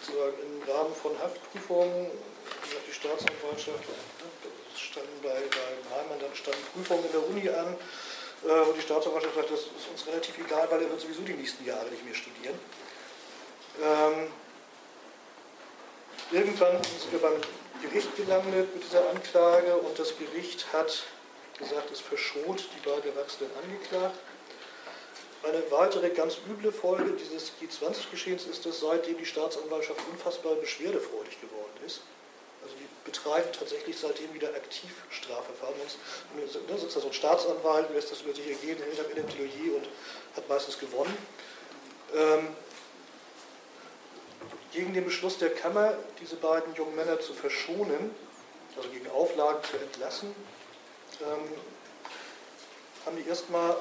sozusagen 0.00 0.36
im 0.42 0.70
Rahmen 0.70 0.94
von 0.94 1.18
Haftprüfungen 1.18 2.10
die 2.86 2.92
Staatsanwaltschaft, 2.92 3.84
es 3.88 4.33
standen 4.78 5.20
bei, 5.22 5.28
bei 5.30 5.96
Heimann, 5.96 6.20
dann 6.20 6.34
standen 6.34 6.62
Prüfungen 6.74 7.04
in 7.04 7.12
der 7.12 7.28
Uni 7.28 7.48
an, 7.48 7.76
äh, 8.44 8.60
und 8.68 8.76
die 8.76 8.82
Staatsanwaltschaft 8.82 9.34
sagt, 9.34 9.50
das 9.50 9.60
ist 9.60 9.88
uns 9.90 10.06
relativ 10.06 10.38
egal, 10.38 10.68
weil 10.70 10.82
er 10.82 10.90
wird 10.90 11.00
sowieso 11.00 11.22
die 11.22 11.34
nächsten 11.34 11.64
Jahre 11.64 11.86
nicht 11.86 12.04
mehr 12.04 12.14
studieren. 12.14 12.58
Ähm, 13.82 14.28
irgendwann 16.30 16.82
sind 16.84 17.12
wir 17.12 17.18
beim 17.20 17.40
Gericht 17.82 18.16
gelandet 18.16 18.74
mit 18.74 18.84
dieser 18.84 19.08
Anklage 19.10 19.76
und 19.76 19.98
das 19.98 20.16
Gericht 20.16 20.72
hat 20.72 21.04
gesagt, 21.58 21.90
es 21.90 22.00
verschont 22.00 22.68
die 22.74 22.88
beiden 22.88 23.14
Erwachsenen 23.14 23.50
angeklagt. 23.62 24.18
Eine 25.42 25.62
weitere 25.70 26.08
ganz 26.10 26.38
üble 26.48 26.72
Folge 26.72 27.12
dieses 27.12 27.52
G20-Geschehens 27.60 28.46
ist, 28.46 28.64
dass 28.64 28.80
seitdem 28.80 29.18
die 29.18 29.26
Staatsanwaltschaft 29.26 30.00
unfassbar 30.10 30.54
beschwerdefreudig 30.54 31.40
geworden 31.40 31.76
ist. 31.86 32.00
Betreiben 33.04 33.50
tatsächlich 33.52 33.98
seitdem 33.98 34.32
wieder 34.32 34.48
aktiv 34.48 34.90
Strafverfahren. 35.10 35.74
Da 36.68 36.78
sitzt 36.78 36.96
da 36.96 37.00
so 37.00 37.08
ein 37.08 37.12
Staatsanwalt, 37.12 37.90
lässt 37.90 38.10
das 38.10 38.22
über 38.22 38.34
sich 38.34 38.48
ergehen, 38.48 38.78
hält 38.78 38.98
am 38.98 39.10
Ende 39.10 39.22
Plädoyer 39.22 39.76
und 39.76 39.88
hat 40.36 40.48
meistens 40.48 40.78
gewonnen. 40.78 41.16
Ähm, 42.14 42.48
gegen 44.72 44.92
den 44.94 45.04
Beschluss 45.04 45.38
der 45.38 45.50
Kammer, 45.50 45.94
diese 46.20 46.36
beiden 46.36 46.74
jungen 46.74 46.96
Männer 46.96 47.20
zu 47.20 47.32
verschonen, 47.32 48.14
also 48.76 48.88
gegen 48.88 49.08
Auflagen 49.10 49.62
zu 49.62 49.76
entlassen, 49.76 50.34
ähm, 51.20 51.48
haben 53.06 53.16
die 53.16 53.28
erstmal 53.28 53.76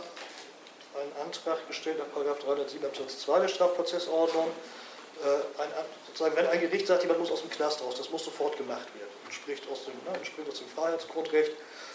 einen 0.95 1.25
Antrag 1.25 1.67
gestellt 1.67 1.97
nach 1.97 2.37
307 2.37 2.85
Absatz 2.85 3.19
2 3.19 3.39
der 3.39 3.47
Strafprozessordnung. 3.47 4.51
Äh, 5.23 5.61
ein, 5.61 5.69
sozusagen, 6.07 6.35
wenn 6.35 6.47
ein 6.47 6.59
Gericht 6.59 6.87
sagt, 6.87 7.01
jemand 7.01 7.19
muss 7.19 7.31
aus 7.31 7.41
dem 7.41 7.49
Knast 7.49 7.81
raus, 7.81 7.95
das 7.97 8.09
muss 8.09 8.25
sofort 8.25 8.57
gemacht 8.57 8.87
werden. 8.95 9.09
Entspricht 9.25 9.63
aus 9.71 9.85
dem, 9.85 9.93
ne, 10.05 10.17
entspricht 10.17 10.49
aus 10.49 10.59
dem 10.59 10.67
Freiheitsgrundrecht. 10.67 11.51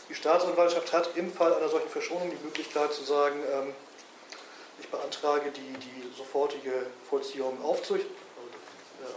Die 0.09 0.15
Staatsanwaltschaft 0.15 0.93
hat 0.93 1.17
im 1.17 1.33
Fall 1.33 1.53
einer 1.53 1.69
solchen 1.69 1.91
Verschonung 1.91 2.31
die 2.31 2.43
Möglichkeit 2.45 2.93
zu 2.93 3.05
sagen, 3.05 3.41
ähm, 3.53 3.75
ich 4.81 4.89
beantrage 4.89 5.51
die, 5.51 5.73
die 5.79 6.17
sofortige 6.17 6.87
Vollziehung 7.09 7.63
aufzu, 7.63 7.97
äh, 7.97 8.01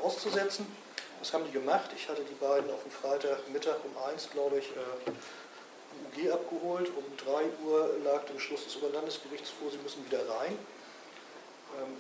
auszusetzen. 0.03 0.65
Das 1.19 1.33
haben 1.33 1.45
die 1.45 1.51
gemacht. 1.51 1.91
Ich 1.95 2.09
hatte 2.09 2.23
die 2.23 2.33
beiden 2.33 2.69
auf 2.71 2.81
dem 2.81 2.91
Freitagmittag 2.91 3.77
um 3.85 4.03
eins, 4.09 4.29
glaube 4.31 4.57
ich, 4.57 4.65
äh, 4.71 5.11
UG 6.19 6.31
abgeholt. 6.31 6.89
Um 6.89 7.05
3 7.17 7.45
Uhr 7.63 7.95
lag 8.03 8.25
der 8.25 8.33
Beschluss 8.33 8.65
des 8.65 8.75
Oberlandesgerichts 8.77 9.51
vor, 9.51 9.71
sie 9.71 9.77
müssen 9.77 10.05
wieder 10.05 10.27
rein, 10.27 10.57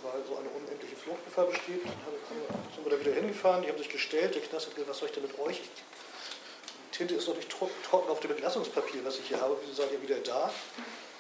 weil 0.03 0.21
so 0.27 0.37
eine 0.37 0.49
unendliche 0.49 0.95
Fluchtgefahr 0.95 1.45
besteht. 1.45 1.83
Dann 1.85 2.61
sind 2.75 2.85
wir 2.85 2.91
da 2.91 2.99
wieder 2.99 3.13
hingefahren, 3.13 3.63
die 3.63 3.69
haben 3.69 3.77
sich 3.77 3.89
gestellt, 3.89 4.35
der 4.35 4.41
Knast 4.41 4.67
hat 4.67 4.75
gesagt, 4.75 4.89
was 4.89 4.97
soll 4.97 5.09
ich 5.09 5.13
denn 5.13 5.23
mit 5.23 5.39
euch? 5.39 5.61
Die 5.61 6.97
Tinte 6.97 7.15
ist 7.15 7.27
noch 7.27 7.35
nicht 7.35 7.49
trocken 7.49 8.09
auf 8.09 8.19
dem 8.19 8.31
Entlassungspapier, 8.31 9.03
was 9.05 9.19
ich 9.19 9.27
hier 9.27 9.41
habe, 9.41 9.57
wieso 9.61 9.81
seid 9.81 9.91
ihr 9.91 10.01
wieder 10.01 10.17
da? 10.17 10.51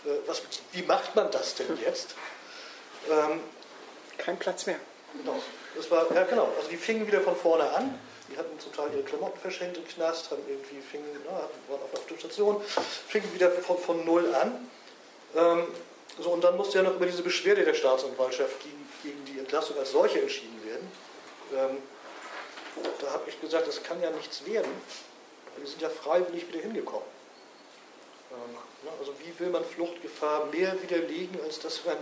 Äh, 0.05 0.09
was, 0.27 0.43
wie 0.71 0.83
macht 0.83 1.15
man 1.15 1.31
das 1.31 1.55
denn 1.55 1.77
jetzt? 1.81 2.15
Ähm, 3.09 3.41
Kein 4.17 4.37
Platz 4.37 4.65
mehr. 4.65 4.79
Genau. 5.17 5.41
Das 5.75 5.89
war, 5.89 6.13
ja 6.13 6.23
genau, 6.23 6.51
also 6.57 6.69
die 6.69 6.77
fingen 6.77 7.07
wieder 7.07 7.21
von 7.21 7.35
vorne 7.35 7.69
an 7.71 7.99
die 8.31 8.37
hatten 8.37 8.57
zum 8.59 8.71
Teil 8.73 8.89
ihre 8.93 9.03
Klamotten 9.03 9.39
verschenkt 9.39 9.77
im 9.77 9.87
Knast, 9.87 10.31
haben 10.31 10.41
irgendwie 10.47 10.81
fingen, 10.81 11.05
na, 11.25 11.31
ne, 11.31 11.49
waren 11.67 11.81
auf 11.81 12.05
der 12.09 12.17
Station, 12.17 12.61
fingen 13.07 13.33
wieder 13.33 13.51
von, 13.51 13.77
von 13.77 14.05
null 14.05 14.33
an. 14.33 14.69
So, 16.21 16.29
und 16.29 16.43
dann 16.43 16.55
musste 16.55 16.77
ja 16.77 16.83
noch 16.83 16.95
über 16.95 17.05
diese 17.05 17.23
Beschwerde 17.23 17.63
der 17.63 17.73
Staatsanwaltschaft 17.73 18.61
gegen, 18.61 18.87
gegen 19.01 19.25
die 19.25 19.39
Entlassung 19.39 19.77
als 19.77 19.91
solche 19.91 20.21
entschieden 20.21 20.63
werden. 20.65 20.91
Ähm, 21.53 21.77
da 22.99 23.11
habe 23.11 23.29
ich 23.29 23.41
gesagt, 23.41 23.67
das 23.67 23.81
kann 23.81 24.01
ja 24.01 24.11
nichts 24.11 24.45
werden. 24.45 24.71
Wir 25.57 25.67
sind 25.67 25.81
ja 25.81 25.89
freiwillig 25.89 26.47
wieder 26.47 26.59
hingekommen. 26.59 27.07
Ähm, 28.31 28.53
ne, 28.83 28.91
also 28.99 29.13
wie 29.19 29.37
will 29.39 29.49
man 29.49 29.65
Fluchtgefahr 29.65 30.45
mehr 30.45 30.79
widerlegen, 30.81 31.39
als 31.43 31.59
dass 31.59 31.83
man, 31.85 31.97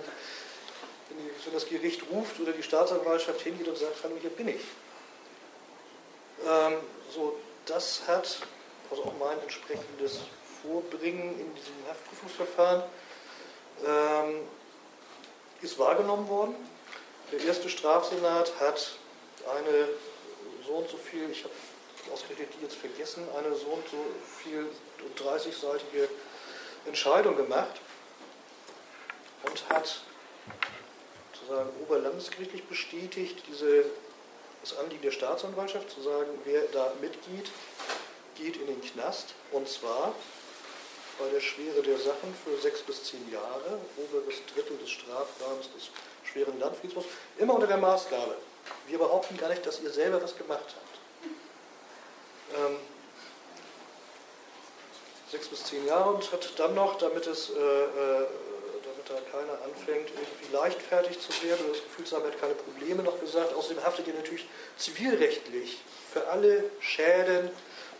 wenn 1.09 1.53
das 1.53 1.67
Gericht 1.67 2.03
ruft 2.11 2.39
oder 2.39 2.51
die 2.51 2.63
Staatsanwaltschaft 2.63 3.41
hingeht 3.41 3.67
und 3.67 3.77
sagt, 3.77 4.03
hallo, 4.03 4.15
hier 4.19 4.29
bin 4.31 4.49
ich. 4.49 4.61
Ähm, 6.45 6.77
so, 7.13 7.37
das 7.65 8.01
hat, 8.05 8.39
also 8.91 9.03
auch 9.03 9.13
mein 9.17 9.39
entsprechendes 9.41 10.19
Vorbringen 10.61 11.39
in 11.39 11.55
diesem 11.55 11.73
Haftprüfungsverfahren, 11.87 12.83
ähm, 13.85 14.41
ist 15.61 15.77
wahrgenommen 15.77 16.27
worden. 16.27 16.55
Der 17.31 17.41
erste 17.41 17.69
Strafsenat 17.69 18.51
hat 18.59 18.91
eine 19.55 19.89
so 20.65 20.73
und 20.73 20.89
so 20.89 20.97
viel, 20.97 21.29
ich 21.29 21.43
habe 21.43 21.53
ausgerechnet 22.11 22.49
die 22.57 22.63
jetzt 22.63 22.75
vergessen, 22.75 23.23
eine 23.37 23.55
so 23.55 23.67
und 23.67 23.87
so 23.89 24.03
viel 24.43 24.67
30-seitige 25.17 26.07
Entscheidung 26.85 27.35
gemacht 27.37 27.81
und 29.43 29.69
hat 29.69 30.01
sozusagen 31.33 31.69
oberlandesgerichtlich 31.83 32.63
bestätigt, 32.65 33.43
diese 33.47 33.85
das 34.61 34.77
Anliegen 34.77 35.01
der 35.01 35.11
Staatsanwaltschaft 35.11 35.89
zu 35.89 36.01
sagen, 36.01 36.29
wer 36.43 36.63
da 36.73 36.91
mitgeht, 37.01 37.49
geht 38.35 38.57
in 38.57 38.67
den 38.67 38.81
Knast. 38.81 39.33
Und 39.51 39.69
zwar 39.69 40.13
bei 41.19 41.27
der 41.29 41.41
Schwere 41.41 41.81
der 41.83 41.97
Sachen 41.97 42.33
für 42.43 42.57
sechs 42.61 42.81
bis 42.81 43.03
zehn 43.03 43.31
Jahre, 43.31 43.79
oberes 43.97 44.35
Drittel 44.53 44.77
des 44.77 44.89
Strafrahmens 44.89 45.69
des 45.73 45.89
schweren 46.23 46.59
Landfriedensbruchs, 46.59 47.07
immer 47.37 47.55
unter 47.55 47.67
der 47.67 47.77
Maßgabe. 47.77 48.35
Wir 48.87 48.97
behaupten 48.97 49.37
gar 49.37 49.49
nicht, 49.49 49.65
dass 49.65 49.81
ihr 49.81 49.91
selber 49.91 50.21
was 50.21 50.37
gemacht 50.37 50.75
habt. 50.75 50.99
Ähm, 52.57 52.77
sechs 55.31 55.47
bis 55.47 55.63
zehn 55.65 55.85
Jahre 55.85 56.11
und 56.11 56.31
hat 56.31 56.51
dann 56.57 56.73
noch, 56.73 56.97
damit 56.97 57.27
es 57.27 57.49
äh, 57.49 57.53
äh, 57.53 58.25
da 59.09 59.15
keiner 59.31 59.53
anfängt, 59.63 60.09
irgendwie 60.09 60.53
leichtfertig 60.53 61.19
zu 61.19 61.29
werden 61.43 61.65
oder 61.65 61.73
das 61.73 61.83
Gefühl 61.83 62.05
zu 62.05 62.15
haben, 62.15 62.25
er 62.25 62.31
hat 62.31 62.39
keine 62.39 62.53
Probleme 62.53 63.03
noch 63.03 63.19
gesagt. 63.19 63.53
Außerdem 63.55 63.83
haftet 63.83 64.07
ihr 64.07 64.13
natürlich 64.13 64.45
zivilrechtlich 64.77 65.79
für 66.13 66.27
alle 66.27 66.65
Schäden 66.79 67.49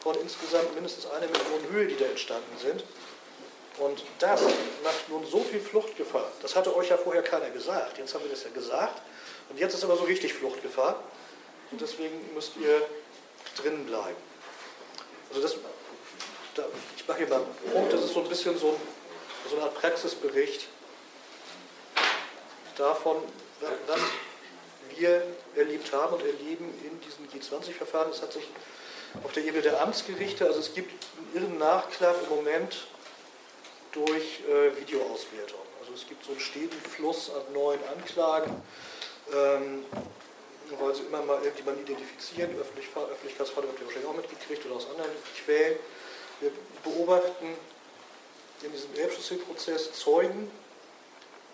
von 0.02 0.16
insgesamt 0.22 0.74
mindestens 0.76 1.08
einer 1.08 1.28
Million 1.28 1.72
Höhe, 1.72 1.88
die 1.88 1.98
da 1.98 2.06
entstanden 2.06 2.58
sind. 2.62 2.84
Und 3.80 4.04
das 4.20 4.42
macht 4.84 5.08
nun 5.10 5.26
so 5.26 5.40
viel 5.40 5.62
Fluchtgefahr. 5.62 6.30
Das 6.42 6.56
hatte 6.56 6.76
euch 6.76 6.90
ja 6.90 6.98
vorher 6.98 7.24
keiner 7.24 7.50
gesagt. 7.50 7.98
Jetzt 7.98 8.14
haben 8.14 8.24
wir 8.24 8.32
das 8.32 8.44
ja 8.44 8.50
gesagt. 8.50 9.02
Und 9.50 9.58
jetzt 9.58 9.74
ist 9.74 9.84
aber 9.84 9.96
so 9.96 10.04
richtig 10.04 10.34
Fluchtgefahr. 10.34 11.02
Und 11.72 11.80
deswegen 11.80 12.34
müsst 12.34 12.58
ihr 12.58 12.82
drinnen 13.56 13.86
bleiben. 13.86 14.18
Also 15.30 15.42
das, 15.42 15.56
da, 16.56 16.66
ich 16.98 17.08
mache 17.08 17.20
hier 17.20 17.28
mal 17.28 17.38
einen 17.38 17.72
Punkt, 17.72 17.94
das 17.94 18.04
ist 18.04 18.14
so 18.14 18.22
ein 18.22 18.30
bisschen 18.30 18.58
so, 18.58 18.78
so 19.50 19.56
eine 19.56 19.66
Art 19.66 19.76
Praxisbericht 19.76 20.68
davon, 22.76 23.18
was 23.88 24.00
wir 24.98 25.24
erlebt 25.56 25.94
haben 25.94 26.16
und 26.16 26.26
erleben 26.26 26.74
in 26.84 27.00
diesen 27.02 27.28
G20-Verfahren. 27.30 28.12
Es 28.12 28.22
hat 28.22 28.34
sich 28.34 28.44
auf 29.24 29.32
der 29.32 29.44
Ebene 29.44 29.62
der 29.62 29.82
Amtsgerichte, 29.82 30.46
also 30.46 30.60
es 30.60 30.74
gibt 30.74 30.92
einen 31.18 31.44
irren 31.44 31.58
Nachklapp 31.58 32.24
im 32.24 32.36
Moment 32.36 32.88
durch 33.92 34.42
äh, 34.48 34.76
Videoauswertung. 34.80 35.60
Also 35.80 35.94
es 35.94 36.08
gibt 36.08 36.24
so 36.24 36.32
einen 36.32 36.40
steten 36.40 36.80
Fluss 36.82 37.32
an 37.32 37.54
neuen 37.54 37.80
Anklagen, 37.86 38.62
ähm, 39.34 39.86
weil 40.80 40.96
sie 40.96 41.04
immer 41.04 41.22
mal 41.24 41.42
irgendjemanden 41.42 41.84
identifizieren. 41.84 42.52
Öffentlich 42.60 42.88
Öffentlichkeitsfall 42.96 43.64
habt 43.64 43.80
ihr 43.80 43.86
wahrscheinlich 43.86 44.10
auch 44.10 44.16
mitgekriegt 44.16 44.66
oder 44.66 44.76
aus 44.76 44.88
anderen 44.90 45.12
Quellen. 45.44 45.80
Wir 46.42 46.52
beobachten 46.84 47.56
in 48.62 48.72
diesem 48.72 48.94
Elbchaussee-Prozess 48.96 49.94
Zeugen, 49.94 50.52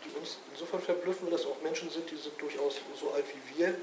die 0.04 0.18
uns 0.18 0.38
insofern 0.52 0.82
verblüffen, 0.82 1.28
weil 1.28 1.32
das 1.32 1.46
auch 1.46 1.62
Menschen 1.62 1.90
sind, 1.90 2.10
die 2.10 2.18
sind 2.18 2.40
durchaus 2.40 2.76
so 3.00 3.12
alt 3.12 3.26
wie 3.34 3.58
wir, 3.58 3.76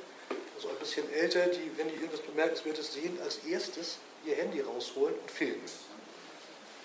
also 0.56 0.68
ein 0.68 0.76
bisschen 0.76 1.10
älter, 1.12 1.46
die, 1.46 1.70
wenn 1.76 1.88
die 1.88 1.94
irgendwas 1.94 2.20
Bemerkenswertes 2.20 2.92
sehen, 2.92 3.18
als 3.24 3.38
erstes 3.38 3.98
ihr 4.24 4.36
Handy 4.36 4.60
rausholen 4.60 5.14
und 5.14 5.30
filmen. 5.30 5.62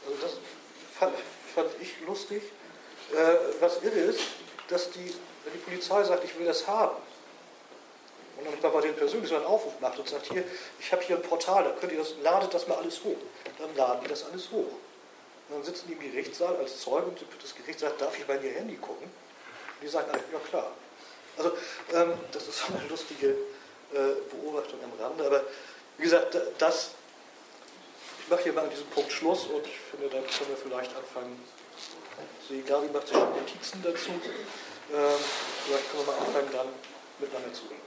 Also 0.06 0.18
das 0.22 0.38
fand, 1.58 1.70
ich 1.82 1.94
lustig. 2.06 2.44
Äh, 3.14 3.62
was 3.62 3.82
irre 3.84 4.00
ist, 4.00 4.20
dass 4.68 4.92
die, 4.92 5.14
wenn 5.44 5.54
die 5.54 5.60
Polizei 5.60 6.04
sagt, 6.04 6.24
ich 6.24 6.38
will 6.38 6.46
das 6.46 6.68
haben, 6.68 6.96
und 8.38 8.64
dann 8.64 8.72
bei 8.72 8.82
den 8.82 8.96
persönlich 8.96 9.30
so 9.30 9.36
einen 9.36 9.46
Aufruf 9.46 9.80
macht 9.80 9.98
und 9.98 10.08
sagt, 10.08 10.32
hier, 10.32 10.44
ich 10.80 10.92
habe 10.92 11.02
hier 11.02 11.16
ein 11.16 11.24
Portal, 11.24 11.64
da 11.64 11.72
könnt 11.72 11.92
ihr 11.92 11.98
das, 11.98 12.14
ladet 12.22 12.54
das 12.54 12.68
mal 12.68 12.76
alles 12.76 13.04
hoch. 13.04 13.18
Dann 13.58 13.76
laden 13.76 14.02
die 14.04 14.10
das 14.10 14.26
alles 14.26 14.52
hoch. 14.52 14.74
Und 15.50 15.56
dann 15.56 15.64
sitzen 15.64 15.88
die 15.88 15.94
im 15.94 16.00
Gerichtssaal 16.00 16.56
als 16.58 16.80
Zeuge 16.82 17.08
und 17.08 17.20
das 17.42 17.56
Gericht 17.56 17.80
sagt, 17.80 18.00
darf 18.00 18.16
ich 18.16 18.30
in 18.30 18.44
ihr 18.44 18.52
Handy 18.52 18.76
gucken? 18.76 19.10
Die 19.82 19.88
sagen 19.88 20.12
ja 20.12 20.40
klar. 20.50 20.72
Also 21.38 21.52
ähm, 21.94 22.14
das 22.32 22.48
ist 22.48 22.64
eine 22.70 22.88
lustige 22.88 23.30
äh, 23.30 24.14
Beobachtung 24.30 24.80
am 24.84 25.04
Rande. 25.04 25.26
Aber 25.26 25.42
wie 25.98 26.04
gesagt, 26.04 26.38
das, 26.60 26.92
mache 28.30 28.44
hier 28.44 28.54
mal 28.54 28.64
an 28.64 28.70
diesem 28.70 28.88
Punkt 28.88 29.12
Schluss 29.12 29.46
und 29.46 29.66
ich 29.66 29.80
finde, 29.92 30.10
dann 30.10 30.24
können 30.26 30.50
wir 30.50 30.58
vielleicht 30.58 30.96
anfangen. 30.96 31.42
Sie, 32.50 32.62
Gabi 32.62 32.88
macht 32.90 33.08
sich 33.08 33.18
schon 33.18 33.30
Notizen 33.30 33.84
dazu. 33.84 34.10
Ähm, 34.10 35.20
vielleicht 35.66 35.92
können 35.92 36.06
wir 36.06 36.14
mal 36.14 36.20
anfangen, 36.20 36.50
dann 36.52 36.68
miteinander 37.20 37.54
zu 37.54 37.64
reden. 37.64 37.82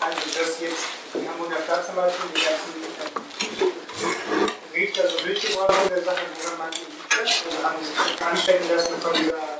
Also, 0.00 0.20
dass 0.38 0.60
jetzt 0.60 0.84
die 1.14 1.28
Hamburger 1.28 1.62
Staatsanwaltschaft 1.62 2.28
die 2.34 2.42
ganzen 2.42 3.27
Richter 4.78 5.08
so 5.08 5.24
wild 5.24 5.40
geworden 5.40 5.74
in 5.84 5.88
der 5.88 6.02
Sache, 6.04 6.22
woran 6.40 6.58
man 6.58 6.68
Also 6.68 7.64
haben 7.64 7.76
sie 7.82 8.12
sich 8.12 8.22
anstecken 8.22 8.68
lassen 8.68 8.94
von 9.00 9.12
dieser 9.12 9.58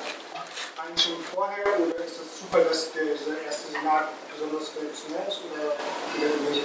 Einziehung 0.86 1.18
vorher 1.34 1.66
oder 1.80 1.96
ist 1.96 2.20
das 2.20 2.38
Zufall, 2.38 2.64
dass 2.64 2.92
der, 2.92 3.04
dieser 3.04 3.42
erste 3.42 3.72
Senat 3.72 4.08
besonders 4.32 4.70
reaktionär 4.76 5.26
ist 5.26 5.40
oder 5.50 5.74
irgendwelche. 6.22 6.62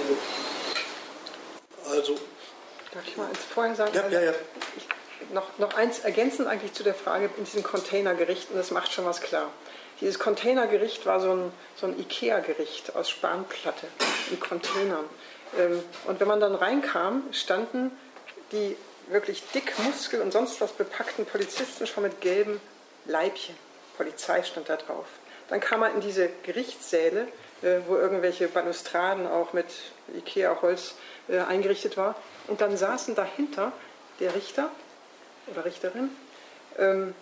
Also. 1.90 2.14
Darf 2.92 3.02
ich 3.06 3.16
mal 3.16 3.26
eins 3.26 3.38
vorher 3.52 3.74
sagen? 3.74 3.90
Ja, 3.92 4.08
ja, 4.08 4.20
ja. 4.20 4.32
Ich, 4.76 4.86
noch, 5.32 5.58
noch 5.58 5.74
eins 5.74 6.00
ergänzend 6.00 6.46
eigentlich 6.46 6.74
zu 6.74 6.84
der 6.84 6.94
Frage 6.94 7.30
in 7.36 7.44
diesen 7.44 7.64
Containergerichten, 7.64 8.56
das 8.56 8.70
macht 8.70 8.92
schon 8.92 9.04
was 9.04 9.20
klar. 9.20 9.50
Dieses 10.00 10.18
Containergericht 10.18 11.06
war 11.06 11.18
so 11.18 11.32
ein, 11.32 11.52
so 11.74 11.86
ein 11.86 11.98
Ikea-Gericht 11.98 12.94
aus 12.94 13.10
Spanplatte 13.10 13.88
in 14.30 14.38
Containern. 14.38 15.04
Ähm, 15.58 15.82
und 16.06 16.20
wenn 16.20 16.28
man 16.28 16.40
dann 16.40 16.54
reinkam, 16.54 17.24
standen 17.32 17.90
die 18.54 18.76
wirklich 19.08 19.42
dick 19.54 19.78
Muskel 19.80 20.20
und 20.22 20.32
sonst 20.32 20.60
was 20.60 20.72
bepackten 20.72 21.26
Polizisten 21.26 21.86
schon 21.86 22.04
mit 22.04 22.20
gelben 22.20 22.60
Leibchen. 23.06 23.54
Polizei 23.96 24.42
stand 24.42 24.68
da 24.68 24.76
drauf. 24.76 25.06
Dann 25.48 25.60
kam 25.60 25.80
man 25.80 25.94
in 25.94 26.00
diese 26.00 26.30
Gerichtssäle, 26.42 27.28
äh, 27.62 27.80
wo 27.86 27.96
irgendwelche 27.96 28.48
Balustraden 28.48 29.26
auch 29.26 29.52
mit 29.52 29.66
Ikea-Holz 30.16 30.94
äh, 31.28 31.40
eingerichtet 31.40 31.96
war. 31.96 32.16
Und 32.46 32.60
dann 32.60 32.76
saßen 32.76 33.14
dahinter 33.14 33.72
der 34.20 34.34
Richter 34.34 34.70
oder 35.48 35.64
Richterin, 35.64 36.10
ähm, 36.78 37.14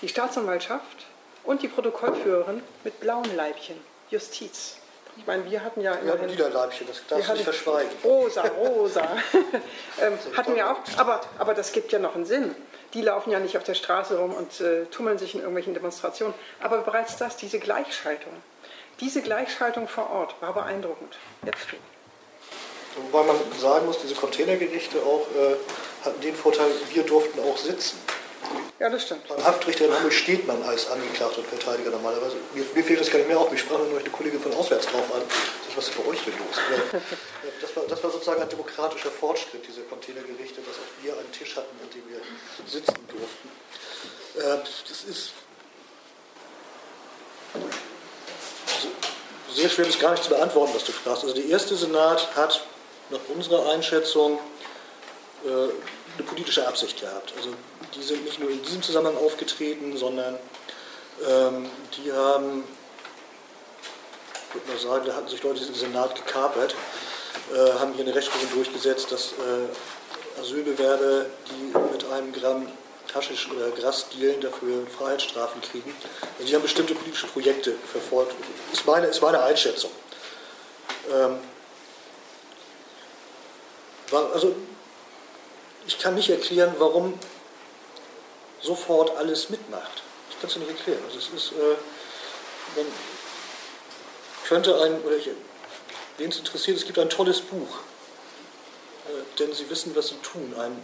die 0.00 0.08
Staatsanwaltschaft 0.08 1.06
und 1.44 1.62
die 1.62 1.68
Protokollführerin 1.68 2.62
mit 2.84 3.00
blauen 3.00 3.36
Leibchen, 3.36 3.76
Justiz. 4.10 4.77
Ich 5.18 5.26
meine, 5.26 5.44
wir 5.50 5.62
hatten 5.62 5.80
ja 5.80 5.98
Wir 6.02 6.12
hatten 6.12 6.28
lila 6.28 6.48
Leibchen, 6.48 6.86
das 6.86 7.02
darfst 7.06 7.28
du 7.28 7.32
nicht 7.32 7.44
verschweigen. 7.44 7.90
Rosa, 8.04 8.42
rosa. 8.42 9.02
ähm, 10.00 10.18
hatten 10.36 10.54
wir 10.54 10.70
auch, 10.70 10.76
aber, 10.96 11.20
aber 11.38 11.54
das 11.54 11.72
gibt 11.72 11.92
ja 11.92 11.98
noch 11.98 12.14
einen 12.14 12.24
Sinn. 12.24 12.54
Die 12.94 13.02
laufen 13.02 13.30
ja 13.30 13.38
nicht 13.38 13.56
auf 13.58 13.64
der 13.64 13.74
Straße 13.74 14.16
rum 14.16 14.32
und 14.32 14.60
äh, 14.60 14.86
tummeln 14.86 15.18
sich 15.18 15.34
in 15.34 15.40
irgendwelchen 15.40 15.74
Demonstrationen. 15.74 16.34
Aber 16.60 16.78
bereits 16.78 17.16
das, 17.16 17.36
diese 17.36 17.58
Gleichschaltung, 17.58 18.32
diese 19.00 19.20
Gleichschaltung 19.20 19.88
vor 19.88 20.08
Ort 20.10 20.34
war 20.40 20.54
beeindruckend. 20.54 21.18
Jetzt 21.44 21.66
du. 21.70 21.76
Wobei 23.10 23.24
man 23.24 23.36
sagen 23.58 23.86
muss, 23.86 24.00
diese 24.00 24.14
Containergerichte 24.14 24.98
auch 24.98 25.26
äh, 25.36 25.56
hatten 26.04 26.20
den 26.20 26.34
Vorteil, 26.34 26.70
wir 26.92 27.02
durften 27.02 27.40
auch 27.40 27.58
sitzen. 27.58 27.98
Ja, 28.78 28.88
das 28.88 29.02
stimmt. 29.02 29.26
Beim 29.26 29.44
Haftrichter 29.44 29.86
in 29.86 29.92
Hamburg 29.92 30.12
steht 30.12 30.46
man 30.46 30.62
als 30.62 30.88
Angeklagter 30.88 31.38
und 31.38 31.48
Verteidiger 31.48 31.90
normalerweise. 31.90 32.36
Mir, 32.54 32.64
mir 32.74 32.84
fehlt 32.84 33.00
das 33.00 33.10
gar 33.10 33.18
nicht 33.18 33.28
mehr 33.28 33.38
auf. 33.38 33.50
Mich 33.50 33.60
sprach 33.60 33.78
nur 33.78 33.98
eine 33.98 34.10
Kollegin 34.10 34.40
von 34.40 34.54
auswärts 34.54 34.86
drauf 34.86 35.12
an. 35.14 35.22
Was 35.74 35.88
ist 35.88 35.96
bei 35.96 36.10
euch 36.10 36.20
hier 36.22 36.32
los? 36.34 36.92
das, 37.60 37.76
war, 37.76 37.84
das 37.88 38.02
war 38.02 38.10
sozusagen 38.10 38.40
ein 38.40 38.48
demokratischer 38.48 39.10
Fortschritt, 39.10 39.66
diese 39.66 39.82
Containergerichte, 39.82 40.60
dass 40.60 40.76
auch 40.76 41.04
wir 41.04 41.12
einen 41.12 41.32
Tisch 41.32 41.56
hatten, 41.56 41.76
an 41.82 41.90
dem 41.90 42.02
wir 42.08 42.20
sitzen 42.66 42.94
durften. 43.08 43.48
Äh, 44.38 44.64
das 44.88 45.04
ist 45.04 45.32
sehr 49.52 49.68
schwer, 49.68 49.86
das 49.86 49.98
gar 49.98 50.12
nicht 50.12 50.22
zu 50.22 50.30
beantworten, 50.30 50.72
was 50.74 50.84
du 50.84 50.92
fragst. 50.92 51.24
Also 51.24 51.34
der 51.34 51.46
erste 51.46 51.74
Senat 51.74 52.34
hat 52.36 52.64
nach 53.10 53.20
unserer 53.34 53.70
Einschätzung 53.72 54.38
äh, 55.44 55.68
eine 56.18 56.26
politische 56.26 56.66
Absicht 56.66 57.00
gehabt. 57.00 57.32
Also 57.36 57.50
die 57.94 58.02
sind 58.02 58.24
nicht 58.24 58.40
nur 58.40 58.50
in 58.50 58.62
diesem 58.62 58.82
Zusammenhang 58.82 59.16
aufgetreten, 59.16 59.96
sondern 59.96 60.38
ähm, 61.26 61.70
die 61.96 62.12
haben, 62.12 62.64
ich 64.48 64.54
würde 64.54 64.68
mal 64.68 64.78
sagen, 64.78 65.06
da 65.06 65.14
hatten 65.14 65.28
sich 65.28 65.42
Leute 65.42 65.60
diesen 65.60 65.74
Senat 65.74 66.14
gekapert, 66.14 66.74
äh, 67.54 67.72
haben 67.78 67.94
hier 67.94 68.04
eine 68.04 68.14
Rechtsprechung 68.14 68.50
durchgesetzt, 68.52 69.12
dass 69.12 69.32
äh, 69.32 70.40
Asylbewerber, 70.40 71.26
die 71.50 71.78
mit 71.92 72.04
einem 72.10 72.32
Gramm 72.32 72.68
Haschisch 73.14 73.48
oder 73.50 73.70
Gras 73.70 74.06
dealen, 74.10 74.40
dafür 74.40 74.86
Freiheitsstrafen 74.86 75.62
kriegen. 75.62 75.94
Also 76.38 76.48
die 76.48 76.54
haben 76.54 76.62
bestimmte 76.62 76.94
politische 76.94 77.26
Projekte 77.26 77.74
verfolgt. 77.90 78.34
Ist 78.72 78.86
meine, 78.86 79.06
ist 79.06 79.22
meine 79.22 79.42
Einschätzung. 79.42 79.90
Ähm, 81.10 81.38
war, 84.10 84.32
also 84.34 84.54
ich 85.88 85.98
kann 85.98 86.14
nicht 86.14 86.28
erklären, 86.28 86.74
warum 86.78 87.18
sofort 88.60 89.16
alles 89.16 89.48
mitmacht. 89.48 90.02
Ich 90.30 90.38
kann 90.38 90.50
es 90.50 90.56
nicht 90.56 90.68
erklären. 90.68 91.02
Also 91.06 91.18
es 91.18 91.28
ist, 91.28 91.52
äh, 91.52 91.76
man 92.76 92.86
könnte 94.46 94.78
ein, 94.82 95.00
oder 95.00 95.16
wen 96.18 96.28
es 96.28 96.38
interessiert, 96.38 96.76
es 96.76 96.84
gibt 96.84 96.98
ein 96.98 97.08
tolles 97.08 97.40
Buch, 97.40 97.78
äh, 99.06 99.38
denn 99.38 99.54
sie 99.54 99.68
wissen, 99.70 99.96
was 99.96 100.08
sie 100.08 100.16
tun. 100.16 100.54
Ein 100.58 100.76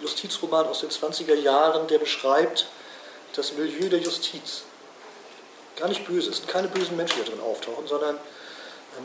Justizroman 0.00 0.66
aus 0.66 0.80
den 0.80 0.90
20er 0.90 1.34
Jahren, 1.34 1.88
der 1.88 1.98
beschreibt 1.98 2.68
das 3.34 3.54
Milieu 3.54 3.88
der 3.88 3.98
Justiz. 3.98 4.62
Gar 5.74 5.88
nicht 5.88 6.06
böse, 6.06 6.30
es 6.30 6.36
sind 6.36 6.48
keine 6.48 6.68
bösen 6.68 6.96
Menschen, 6.96 7.16
die 7.18 7.24
da 7.24 7.30
drin 7.30 7.40
auftauchen, 7.40 7.88
sondern, 7.88 8.16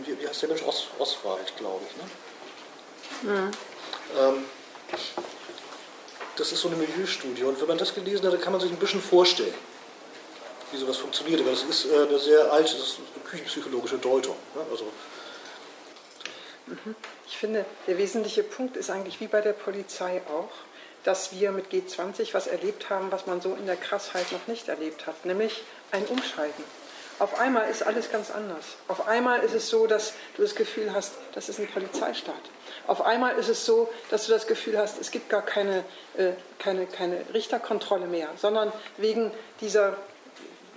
wie, 0.03 0.19
wie 0.21 0.27
heißt 0.27 0.43
der 0.43 0.49
Mensch? 0.49 0.61
Os, 0.61 0.87
Oswald, 0.99 1.57
glaube 1.57 1.83
ich. 1.89 3.23
Ne? 3.23 3.33
Mhm. 3.33 3.51
Ähm, 4.19 4.45
das 6.37 6.51
ist 6.51 6.61
so 6.61 6.69
eine 6.69 6.77
Milieustudie. 6.77 7.43
Und 7.43 7.59
wenn 7.59 7.67
man 7.67 7.77
das 7.77 7.93
gelesen 7.93 8.25
hat, 8.25 8.33
dann 8.33 8.41
kann 8.41 8.53
man 8.53 8.61
sich 8.61 8.71
ein 8.71 8.77
bisschen 8.77 9.01
vorstellen, 9.01 9.53
wie 10.71 10.77
sowas 10.77 10.97
funktioniert. 10.97 11.41
Aber 11.41 11.51
das 11.51 11.63
ist 11.63 11.85
äh, 11.85 12.07
eine 12.07 12.19
sehr 12.19 12.51
alte, 12.51 12.73
das 12.73 12.87
ist 12.87 12.99
eine 13.15 13.23
küchenpsychologische 13.25 13.97
Deutung. 13.97 14.35
Ne? 14.55 14.61
Also, 14.71 14.85
mhm. 16.67 16.95
ich 17.27 17.37
finde, 17.37 17.65
der 17.87 17.97
wesentliche 17.97 18.43
Punkt 18.43 18.77
ist 18.77 18.89
eigentlich 18.89 19.19
wie 19.19 19.27
bei 19.27 19.41
der 19.41 19.53
Polizei 19.53 20.21
auch, 20.29 20.51
dass 21.03 21.31
wir 21.31 21.51
mit 21.51 21.71
G20 21.71 22.33
was 22.33 22.47
erlebt 22.47 22.89
haben, 22.89 23.11
was 23.11 23.25
man 23.27 23.41
so 23.41 23.55
in 23.55 23.65
der 23.65 23.77
Krassheit 23.77 24.31
noch 24.31 24.47
nicht 24.47 24.67
erlebt 24.67 25.07
hat, 25.07 25.25
nämlich 25.25 25.63
ein 25.91 26.05
Umschalten. 26.05 26.63
Auf 27.19 27.39
einmal 27.39 27.69
ist 27.69 27.81
alles 27.81 28.11
ganz 28.11 28.29
anders. 28.29 28.63
Auf 28.87 29.07
einmal 29.07 29.39
ist 29.39 29.53
es 29.53 29.69
so, 29.69 29.87
dass 29.87 30.13
du 30.35 30.43
das 30.43 30.53
Gefühl 30.53 30.93
hast, 30.93 31.13
das 31.33 31.49
ist 31.49 31.59
ein 31.59 31.67
Polizeistaat. 31.67 32.35
Auf 32.85 33.01
einmal 33.01 33.35
ist 33.37 33.49
es 33.49 33.65
so, 33.65 33.89
dass 34.11 34.27
du 34.27 34.31
das 34.31 34.45
Gefühl 34.45 34.77
hast, 34.77 35.01
es 35.01 35.09
gibt 35.09 35.29
gar 35.29 35.41
keine, 35.41 35.83
äh, 36.15 36.33
keine, 36.59 36.85
keine 36.85 37.25
Richterkontrolle 37.33 38.05
mehr, 38.05 38.29
sondern 38.37 38.71
wegen 38.97 39.31
dieser 39.61 39.97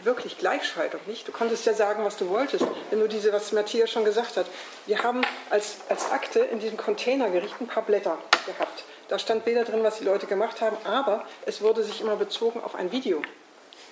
wirklich 0.02 0.38
Gleichschaltung, 0.38 1.00
nicht? 1.06 1.28
Du 1.28 1.32
konntest 1.32 1.66
ja 1.66 1.74
sagen, 1.74 2.04
was 2.04 2.16
du 2.16 2.30
wolltest, 2.30 2.64
wenn 2.88 3.00
du 3.00 3.06
diese, 3.06 3.34
was 3.34 3.52
Matthias 3.52 3.90
schon 3.90 4.06
gesagt 4.06 4.38
hat. 4.38 4.46
Wir 4.86 5.02
haben 5.02 5.20
als, 5.50 5.76
als 5.90 6.10
Akte 6.10 6.40
in 6.40 6.58
diesem 6.58 6.78
Containergericht 6.78 7.60
ein 7.60 7.66
paar 7.66 7.82
Blätter 7.82 8.16
gehabt. 8.46 8.84
Da 9.08 9.18
stand 9.18 9.44
weder 9.44 9.64
drin, 9.64 9.82
was 9.82 9.98
die 9.98 10.04
Leute 10.04 10.26
gemacht 10.26 10.62
haben, 10.62 10.76
aber 10.84 11.26
es 11.44 11.60
wurde 11.60 11.82
sich 11.82 12.00
immer 12.00 12.16
bezogen 12.16 12.62
auf 12.62 12.74
ein 12.74 12.92
Video. 12.92 13.18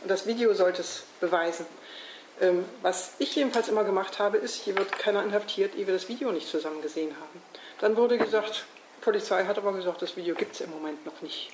Und 0.03 0.11
das 0.11 0.27
Video 0.27 0.55
sollte 0.55 0.81
es 0.81 1.03
beweisen. 1.21 1.67
Ähm, 2.41 2.65
was 2.83 3.13
ich 3.19 3.35
jedenfalls 3.35 3.69
immer 3.69 3.85
gemacht 3.85 4.19
habe, 4.19 4.37
ist, 4.37 4.55
hier 4.55 4.77
wird 4.77 4.99
keiner 4.99 5.23
inhaftiert, 5.23 5.75
ehe 5.75 5.87
wir 5.87 5.95
das 5.95 6.09
Video 6.09 6.31
nicht 6.31 6.49
zusammen 6.49 6.81
gesehen 6.83 7.11
haben. 7.11 7.43
Dann 7.81 7.97
wurde 7.97 8.19
gesagt, 8.19 8.65
die 8.99 9.05
Polizei 9.05 9.45
hat 9.45 9.59
aber 9.59 9.73
gesagt, 9.73 10.03
das 10.03 10.17
Video 10.17 10.35
gibt 10.35 10.55
es 10.55 10.61
im 10.61 10.71
Moment 10.71 11.05
noch 11.05 11.21
nicht. 11.21 11.51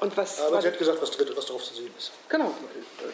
Und 0.00 0.16
was, 0.16 0.40
aber 0.40 0.62
sie 0.62 0.68
hat 0.68 0.78
gesagt, 0.78 1.00
was, 1.02 1.10
was 1.36 1.46
drauf 1.46 1.62
zu 1.62 1.74
sehen 1.74 1.92
ist. 1.98 2.12
Genau. 2.28 2.54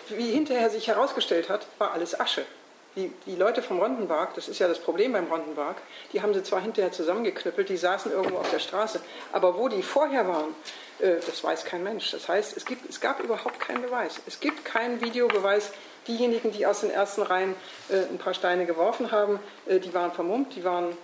Wie 0.09 0.30
hinterher 0.30 0.70
sich 0.70 0.86
herausgestellt 0.86 1.49
hat, 1.49 1.66
war 1.78 1.92
alles 1.92 2.18
Asche. 2.18 2.47
Die, 2.94 3.12
die, 3.26 3.36
Leute 3.36 3.61
vom 3.61 3.78
Rondenberg, 3.78 4.34
das 4.34 4.49
ist 4.49 4.59
ja 4.59 4.68
das 4.68 4.78
Problem 4.78 5.12
beim 5.12 5.26
Rondenberg, 5.26 5.76
die 6.12 6.22
haben 6.22 6.32
sie 6.32 6.42
zwar 6.42 6.62
hinterher 6.62 6.92
zusammengeknüppelt, 6.92 7.68
die 7.68 7.76
saßen 7.76 8.11
irgendwo 8.11 8.38
auf 8.38 8.51
der 8.51 8.59
Straße, 8.59 9.01
aber 9.32 9.59
wo 9.59 9.68
die 9.68 9.82
vorher 9.82 10.26
waren, 10.26 10.55
äh, 11.01 11.16
das 11.26 11.44
weiß 11.44 11.64
kein 11.64 11.82
Mensch. 11.82 12.11
Das 12.12 12.28
heißt, 12.28 12.57
es, 12.57 12.64
gibt, 12.64 12.88
es 12.88 13.01
gab 13.01 13.20
überhaupt 13.20 13.61
keinen 13.61 13.82
Beweis. 13.82 14.14
Es 14.26 14.40
gibt 14.40 14.64
keinen 14.64 15.01
Videobeweis. 15.03 15.72
Diejenigen, 16.07 16.52
die 16.52 16.66
aus 16.66 16.80
den 16.80 16.90
ersten 16.90 17.22
Reihen 17.22 17.54
äh, 17.88 17.98
ein 18.11 18.18
paar 18.18 18.34
Steine 18.34 18.66
geworfen 18.66 19.11
haben, 19.11 19.40
äh, 19.66 19.80
die 19.80 19.92
waren 19.94 20.12
vermummt, 20.12 20.54
die 20.54 20.64
waren 20.64 20.96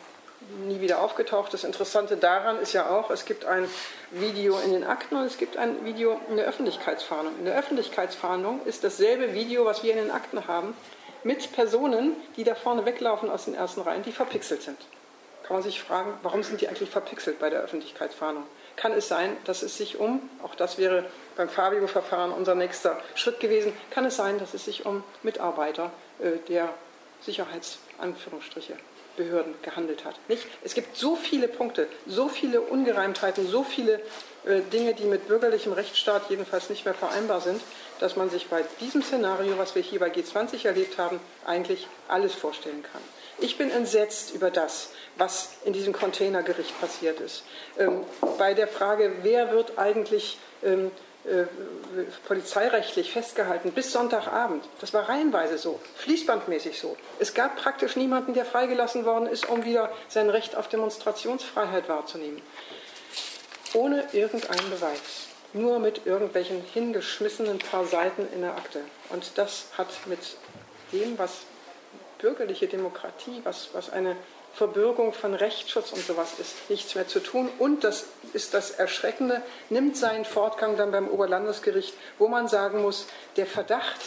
nie 0.67 0.81
wieder 0.81 1.01
aufgetaucht. 1.01 1.53
Das 1.53 1.65
Interessante 1.65 2.17
daran 2.17 2.59
ist 2.59 2.73
ja 2.73 2.91
auch, 2.91 3.11
es 3.11 3.25
gibt 3.25 3.45
ein 3.45 3.69
Video 4.11 4.59
in 4.59 4.73
den 4.73 4.85
Akten 4.85 5.17
und 5.17 5.25
es 5.25 5.39
gibt 5.39 5.57
ein 5.57 5.85
Video 5.85 6.21
in 6.29 6.37
der 6.37 6.47
Öffentlichkeitsfahndung. 6.47 7.39
In 7.39 7.45
der 7.45 7.57
Öffentlichkeitsfahndung 7.57 8.65
ist 8.65 8.85
dasselbe 8.85 9.35
Video, 9.35 9.65
was 9.65 9.83
wir 9.83 9.93
in 9.93 9.99
den 9.99 10.11
Akten 10.11 10.47
haben, 10.47 10.75
mit 11.25 11.53
Personen, 11.53 12.17
die 12.37 12.45
da 12.45 12.55
vorne 12.55 12.85
weglaufen 12.85 13.31
aus 13.31 13.45
den 13.45 13.55
ersten 13.55 13.83
Reihen, 13.83 14.03
die 14.03 14.13
verpixelt 14.13 14.63
sind. 14.63 14.79
Kann 15.45 15.57
man 15.57 15.63
sich 15.63 15.81
fragen, 15.83 16.15
warum 16.23 16.43
sind 16.43 16.61
die 16.61 16.69
eigentlich 16.69 16.91
verpixelt 16.91 17.39
bei 17.39 17.51
der 17.51 17.61
Öffentlichkeitsfahndung? 17.61 18.45
Kann 18.77 18.93
es 18.93 19.09
sein, 19.09 19.37
dass 19.45 19.63
es 19.63 19.77
sich 19.77 19.99
um, 19.99 20.29
auch 20.43 20.55
das 20.55 20.79
wäre 20.79 21.05
beim 21.37 21.49
Fabio-Verfahren 21.49 22.33
unser 22.33 22.55
nächster 22.55 23.01
Schritt 23.15 23.41
gewesen, 23.41 23.73
kann 23.91 24.05
es 24.05 24.17
sein, 24.17 24.39
dass 24.39 24.55
es 24.55 24.65
sich 24.65 24.87
um 24.87 25.03
Mitarbeiter 25.23 25.91
äh, 26.19 26.39
der 26.49 26.69
Sicherheitsanführungsstriche 27.21 28.77
Behörden 29.17 29.55
gehandelt 29.63 30.05
hat. 30.05 30.15
Nicht? 30.29 30.47
Es 30.63 30.75
gibt 30.75 30.97
so 30.97 31.17
viele 31.17 31.49
Punkte, 31.49 31.87
so 32.07 32.29
viele 32.29 32.61
Ungereimtheiten, 32.61 33.47
so 33.47 33.63
viele 33.63 34.01
äh, 34.45 34.61
Dinge, 34.73 34.95
die 34.95 35.05
mit 35.05 35.29
bürgerlichem 35.29 35.73
Rechtsstaat 35.73 36.31
jedenfalls 36.31 36.71
nicht 36.71 36.85
mehr 36.85 36.95
vereinbar 36.95 37.41
sind, 37.41 37.61
dass 38.01 38.17
man 38.17 38.31
sich 38.31 38.49
bei 38.49 38.65
diesem 38.81 39.03
Szenario, 39.03 39.59
was 39.59 39.75
wir 39.75 39.83
hier 39.83 40.01
bei 40.01 40.11
G20 40.11 40.67
erlebt 40.67 40.99
haben, 40.99 41.21
eigentlich 41.45 41.87
alles 42.09 42.35
vorstellen 42.35 42.83
kann. 42.83 43.03
Ich 43.39 43.59
bin 43.59 43.71
entsetzt 43.71 44.35
über 44.35 44.51
das, 44.51 44.91
was 45.17 45.51
in 45.65 45.73
diesem 45.73 45.93
Containergericht 45.93 46.79
passiert 46.81 47.21
ist. 47.21 47.45
Ähm, 47.79 48.05
bei 48.39 48.55
der 48.55 48.69
Frage, 48.69 49.13
wer 49.23 49.51
wird 49.53 49.79
eigentlich 49.79 50.39
ähm, 50.63 50.91
äh, 51.25 51.45
polizeirechtlich 52.27 53.13
festgehalten 53.13 53.71
bis 53.71 53.93
Sonntagabend. 53.93 54.65
Das 54.81 54.93
war 54.93 55.09
reihenweise 55.09 55.57
so, 55.57 55.79
fließbandmäßig 55.95 56.81
so. 56.81 56.97
Es 57.21 57.33
gab 57.33 57.55
praktisch 57.55 57.95
niemanden, 57.95 58.35
der 58.35 58.45
freigelassen 58.45 59.05
worden 59.05 59.29
ist, 59.29 59.49
um 59.49 59.65
wieder 59.65 59.93
sein 60.09 60.29
Recht 60.31 60.57
auf 60.57 60.69
Demonstrationsfreiheit 60.69 61.89
wahrzunehmen. 61.89 62.43
Ohne 63.73 64.05
irgendeinen 64.13 64.69
Beweis. 64.71 65.29
Nur 65.53 65.79
mit 65.79 66.07
irgendwelchen 66.07 66.61
hingeschmissenen 66.61 67.61
paar 67.61 67.85
Seiten 67.85 68.27
in 68.35 68.41
der 68.41 68.57
Akte. 68.57 68.81
Und 69.11 69.39
das 69.39 69.67
hat 69.79 69.89
mit 70.07 70.19
dem, 70.93 71.19
was 71.19 71.43
bürgerliche 72.23 72.69
Demokratie, 72.69 73.43
was, 73.45 73.71
was 73.75 73.91
eine 73.91 74.17
Verbürgung 74.55 75.13
von 75.13 75.35
Rechtsschutz 75.35 75.93
und 75.93 76.05
sowas 76.07 76.39
ist 76.39 76.71
nichts 76.71 76.95
mehr 76.95 77.09
zu 77.09 77.21
tun. 77.21 77.49
Und 77.59 77.85
das 77.85 78.07
ist 78.33 78.55
das 78.55 78.71
Erschreckende, 78.71 79.43
nimmt 79.71 79.97
seinen 79.97 80.25
Fortgang 80.25 80.77
dann 80.77 80.93
beim 80.93 81.09
Oberlandesgericht, 81.09 81.95
wo 82.19 82.29
man 82.29 82.49
sagen 82.49 82.83
muss, 82.83 83.07
der 83.37 83.47
Verdacht 83.47 84.01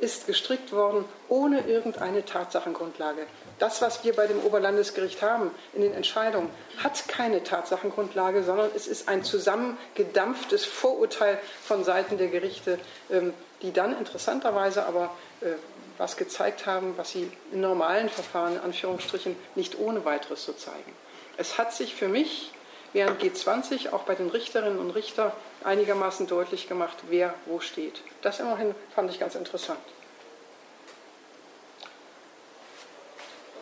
ist 0.00 0.26
gestrickt 0.26 0.72
worden 0.72 1.04
ohne 1.28 1.60
irgendeine 1.66 2.24
Tatsachengrundlage. 2.24 3.26
Das, 3.58 3.82
was 3.82 4.02
wir 4.02 4.16
bei 4.16 4.26
dem 4.26 4.42
Oberlandesgericht 4.42 5.20
haben 5.20 5.50
in 5.74 5.82
den 5.82 5.92
Entscheidungen, 5.92 6.48
hat 6.82 7.06
keine 7.06 7.44
Tatsachengrundlage, 7.44 8.42
sondern 8.42 8.70
es 8.74 8.86
ist 8.86 9.08
ein 9.08 9.22
zusammengedampftes 9.22 10.64
Vorurteil 10.64 11.38
von 11.62 11.84
Seiten 11.84 12.16
der 12.16 12.28
Gerichte, 12.28 12.78
ähm, 13.10 13.34
die 13.60 13.72
dann 13.72 13.96
interessanterweise 13.98 14.86
aber 14.86 15.14
äh, 15.42 15.52
was 16.00 16.16
gezeigt 16.16 16.64
haben, 16.64 16.96
was 16.96 17.10
sie 17.10 17.30
in 17.52 17.60
normalen 17.60 18.08
Verfahren, 18.08 18.54
in 18.54 18.60
Anführungsstrichen, 18.60 19.36
nicht 19.54 19.78
ohne 19.78 20.06
weiteres 20.06 20.42
so 20.42 20.54
zeigen. 20.54 20.96
Es 21.36 21.58
hat 21.58 21.74
sich 21.74 21.94
für 21.94 22.08
mich 22.08 22.52
während 22.94 23.22
G20 23.22 23.92
auch 23.92 24.04
bei 24.04 24.14
den 24.14 24.30
Richterinnen 24.30 24.78
und 24.78 24.92
Richtern 24.92 25.30
einigermaßen 25.62 26.26
deutlich 26.26 26.68
gemacht, 26.68 26.96
wer 27.10 27.34
wo 27.44 27.60
steht. 27.60 28.00
Das 28.22 28.40
immerhin 28.40 28.74
fand 28.94 29.10
ich 29.10 29.20
ganz 29.20 29.34
interessant. 29.34 29.78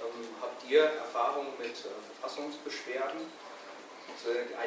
Ähm, 0.01 0.29
habt 0.41 0.71
ihr 0.71 0.85
Erfahrungen 0.85 1.51
mit 1.59 1.71
äh, 1.71 2.21
Verfassungsbeschwerden? 2.21 3.49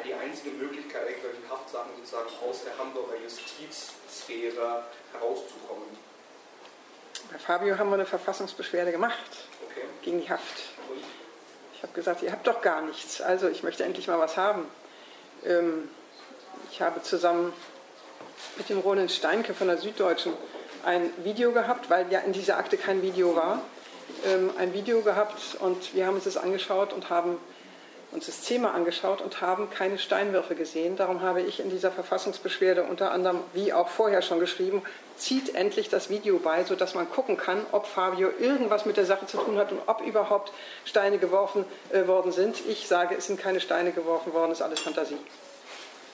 Die 0.04 0.14
einzige 0.14 0.50
Möglichkeit, 0.50 1.08
irgendwelche 1.08 1.48
Haftsachen 1.48 1.90
sozusagen 1.98 2.28
aus 2.48 2.64
der 2.64 2.76
Hamburger 2.76 3.16
Justizsphäre 3.22 4.84
herauszukommen. 5.12 5.86
Bei 7.32 7.38
Fabio 7.38 7.78
haben 7.78 7.88
wir 7.88 7.94
eine 7.94 8.04
Verfassungsbeschwerde 8.04 8.92
gemacht 8.92 9.14
okay. 9.70 9.86
gegen 10.02 10.20
die 10.20 10.28
Haft. 10.28 10.64
Ich 11.74 11.82
habe 11.82 11.94
gesagt, 11.94 12.22
ihr 12.22 12.30
habt 12.30 12.46
doch 12.46 12.60
gar 12.60 12.82
nichts. 12.82 13.22
Also 13.22 13.48
ich 13.48 13.62
möchte 13.62 13.84
endlich 13.84 14.06
mal 14.06 14.18
was 14.18 14.36
haben. 14.36 14.66
Ähm, 15.46 15.88
ich 16.70 16.82
habe 16.82 17.00
zusammen 17.00 17.54
mit 18.58 18.68
dem 18.68 18.80
Roland 18.80 19.10
Steinke 19.10 19.54
von 19.54 19.68
der 19.68 19.78
Süddeutschen 19.78 20.34
ein 20.84 21.10
Video 21.24 21.52
gehabt, 21.52 21.88
weil 21.88 22.12
ja 22.12 22.20
in 22.20 22.34
dieser 22.34 22.58
Akte 22.58 22.76
kein 22.76 23.00
Video 23.00 23.34
war. 23.34 23.62
Ähm, 24.26 24.50
ein 24.58 24.74
Video 24.74 25.00
gehabt 25.00 25.56
und 25.58 25.94
wir 25.94 26.06
haben 26.06 26.16
uns 26.16 26.24
das 26.24 26.36
angeschaut 26.36 26.92
und 26.92 27.08
haben 27.08 27.38
uns 28.12 28.26
das 28.26 28.42
Thema 28.42 28.74
angeschaut 28.74 29.20
und 29.22 29.40
haben 29.40 29.70
keine 29.70 29.98
Steinwürfe 29.98 30.54
gesehen. 30.54 30.96
Darum 30.96 31.22
habe 31.22 31.40
ich 31.40 31.60
in 31.60 31.70
dieser 31.70 31.90
Verfassungsbeschwerde 31.90 32.84
unter 32.84 33.10
anderem, 33.10 33.40
wie 33.54 33.72
auch 33.72 33.88
vorher 33.88 34.20
schon 34.20 34.38
geschrieben, 34.38 34.82
zieht 35.16 35.54
endlich 35.54 35.88
das 35.88 36.10
Video 36.10 36.38
bei, 36.38 36.62
sodass 36.64 36.94
man 36.94 37.08
gucken 37.08 37.36
kann, 37.36 37.64
ob 37.72 37.86
Fabio 37.86 38.30
irgendwas 38.38 38.84
mit 38.84 38.96
der 38.96 39.06
Sache 39.06 39.26
zu 39.26 39.38
tun 39.38 39.56
hat 39.56 39.72
und 39.72 39.80
ob 39.86 40.02
überhaupt 40.02 40.52
Steine 40.84 41.18
geworfen 41.18 41.64
äh, 41.90 42.06
worden 42.06 42.32
sind. 42.32 42.56
Ich 42.68 42.86
sage, 42.86 43.14
es 43.16 43.26
sind 43.26 43.40
keine 43.40 43.60
Steine 43.60 43.92
geworfen 43.92 44.34
worden, 44.34 44.52
es 44.52 44.58
ist 44.58 44.64
alles 44.64 44.80
Fantasie. 44.80 45.18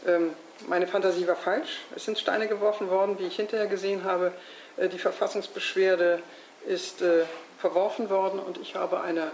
Ähm, 0.07 0.35
meine 0.67 0.87
Fantasie 0.87 1.27
war 1.27 1.37
falsch. 1.37 1.81
Es 1.97 2.05
sind 2.05 2.19
Steine 2.19 2.47
geworfen 2.47 2.91
worden, 2.91 3.19
wie 3.19 3.27
ich 3.27 3.37
hinterher 3.37 3.67
gesehen 3.67 4.05
habe. 4.05 4.33
Äh, 4.77 4.89
die 4.89 4.99
Verfassungsbeschwerde 4.99 6.23
ist 6.67 7.03
äh, 7.03 7.25
verworfen 7.59 8.09
worden 8.11 8.39
und 8.39 8.59
ich 8.59 8.77
habe 8.77 9.01
eine 9.01 9.33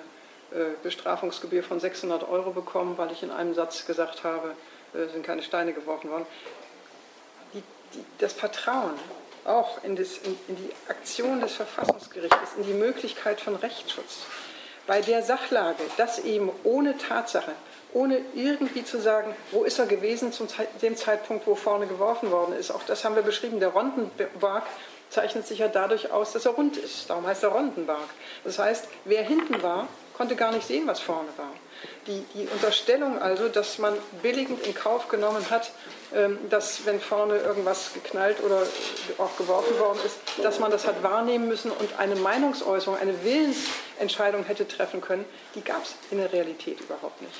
Bestrafungsgebühr 0.82 1.62
von 1.62 1.80
600 1.80 2.28
Euro 2.28 2.50
bekommen, 2.50 2.96
weil 2.96 3.10
ich 3.12 3.22
in 3.22 3.30
einem 3.30 3.54
Satz 3.54 3.86
gesagt 3.86 4.24
habe, 4.24 4.54
äh, 4.94 5.08
sind 5.08 5.24
keine 5.24 5.42
Steine 5.42 5.72
geworfen 5.72 6.10
worden. 6.10 6.26
Die, 7.52 7.62
die, 7.94 8.04
das 8.18 8.32
Vertrauen 8.32 8.94
auch 9.44 9.82
in, 9.84 9.96
das, 9.96 10.18
in, 10.18 10.36
in 10.48 10.56
die 10.56 10.70
Aktion 10.88 11.40
des 11.40 11.54
Verfassungsgerichts, 11.54 12.54
in 12.56 12.64
die 12.64 12.72
Möglichkeit 12.72 13.40
von 13.40 13.56
Rechtsschutz, 13.56 14.24
bei 14.86 15.00
der 15.00 15.22
Sachlage, 15.22 15.82
dass 15.96 16.18
eben 16.18 16.50
ohne 16.62 16.96
Tatsache, 16.98 17.52
ohne 17.92 18.20
irgendwie 18.34 18.84
zu 18.84 19.00
sagen, 19.00 19.34
wo 19.50 19.64
ist 19.64 19.78
er 19.78 19.86
gewesen 19.86 20.32
zum 20.32 20.48
dem 20.82 20.96
Zeitpunkt, 20.96 21.46
wo 21.46 21.54
vorne 21.54 21.86
geworfen 21.86 22.30
worden 22.30 22.54
ist. 22.54 22.70
Auch 22.70 22.82
das 22.82 23.04
haben 23.04 23.14
wir 23.14 23.22
beschrieben. 23.22 23.60
Der 23.60 23.68
Rondenberg 23.68 24.64
zeichnet 25.10 25.46
sich 25.46 25.60
ja 25.60 25.68
dadurch 25.68 26.10
aus, 26.10 26.32
dass 26.32 26.44
er 26.44 26.52
rund 26.52 26.76
ist. 26.76 27.08
Darum 27.08 27.26
heißt 27.26 27.44
er 27.44 27.50
Rondenberg. 27.50 28.08
Das 28.42 28.58
heißt, 28.58 28.88
wer 29.04 29.22
hinten 29.22 29.62
war, 29.62 29.88
konnte 30.14 30.36
gar 30.36 30.52
nicht 30.52 30.66
sehen, 30.66 30.86
was 30.86 31.00
vorne 31.00 31.28
war. 31.36 31.50
Die, 32.06 32.24
die 32.34 32.48
Unterstellung 32.48 33.20
also, 33.20 33.48
dass 33.48 33.78
man 33.78 33.94
billigend 34.22 34.66
in 34.66 34.74
Kauf 34.74 35.08
genommen 35.08 35.44
hat, 35.50 35.72
ähm, 36.14 36.38
dass 36.48 36.86
wenn 36.86 37.00
vorne 37.00 37.36
irgendwas 37.38 37.92
geknallt 37.92 38.42
oder 38.42 38.62
auch 39.18 39.36
geworfen 39.36 39.78
worden 39.78 39.98
ist, 40.04 40.16
dass 40.42 40.60
man 40.60 40.70
das 40.70 40.86
hat 40.86 41.02
wahrnehmen 41.02 41.48
müssen 41.48 41.70
und 41.70 41.98
eine 41.98 42.16
Meinungsäußerung, 42.16 42.98
eine 42.98 43.22
Willensentscheidung 43.24 44.44
hätte 44.44 44.66
treffen 44.66 45.00
können, 45.00 45.24
die 45.54 45.62
gab 45.62 45.82
es 45.82 45.94
in 46.10 46.18
der 46.18 46.32
Realität 46.32 46.80
überhaupt 46.80 47.20
nicht. 47.20 47.34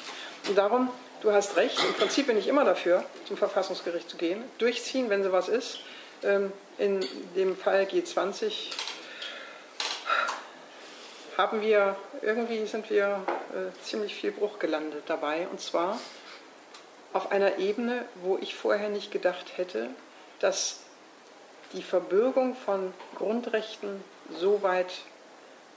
Und 0.49 0.59
darum, 0.59 0.91
du 1.23 1.33
hast 1.33 1.57
recht, 1.57 1.79
im 1.87 1.95
Prinzip 1.95 2.27
bin 2.27 2.37
ich 2.37 2.49
immer 2.49 2.65
dafür, 2.65 3.05
zum 3.27 3.37
Verfassungsgericht 3.37 4.11
zu 4.11 4.17
gehen, 4.17 4.43
durchziehen, 4.59 5.09
wenn 5.09 5.23
sowas 5.23 5.49
ist. 5.49 5.81
Ähm, 6.23 6.53
in 6.79 7.07
dem 7.37 7.57
Fall 7.57 7.85
G20 7.85 8.73
haben 11.37 11.61
wir, 11.61 11.97
irgendwie 12.23 12.65
sind 12.67 12.91
wir 12.91 13.23
äh, 13.53 13.85
ziemlich 13.85 14.15
viel 14.15 14.33
Bruch 14.33 14.59
gelandet 14.59 15.05
dabei. 15.07 15.49
Und 15.51 15.61
zwar 15.61 15.99
auf 17.13 17.31
einer 17.31 17.59
Ebene, 17.59 18.05
wo 18.23 18.39
ich 18.41 18.55
vorher 18.55 18.89
nicht 18.89 19.11
gedacht 19.11 19.57
hätte, 19.57 19.91
dass 20.41 20.81
die 21.73 21.83
Verbürgung 21.83 22.55
von 22.55 22.93
Grundrechten 23.17 24.03
so 24.39 24.63
weit 24.63 24.93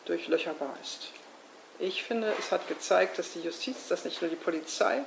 durchlöcherbar 0.05 0.73
ist. 0.81 1.09
Ich 1.79 2.03
finde, 2.03 2.33
es 2.39 2.51
hat 2.51 2.67
gezeigt, 2.67 3.19
dass 3.19 3.33
die 3.33 3.41
Justiz, 3.41 3.87
dass 3.87 4.05
nicht 4.05 4.21
nur 4.21 4.29
die 4.29 4.35
Polizei 4.35 5.03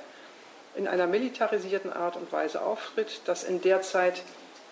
in 0.75 0.87
einer 0.87 1.07
militarisierten 1.07 1.91
Art 1.91 2.15
und 2.15 2.31
Weise 2.31 2.61
auftritt, 2.61 3.21
dass 3.25 3.43
in 3.43 3.61
der 3.61 3.81
Zeit 3.81 4.23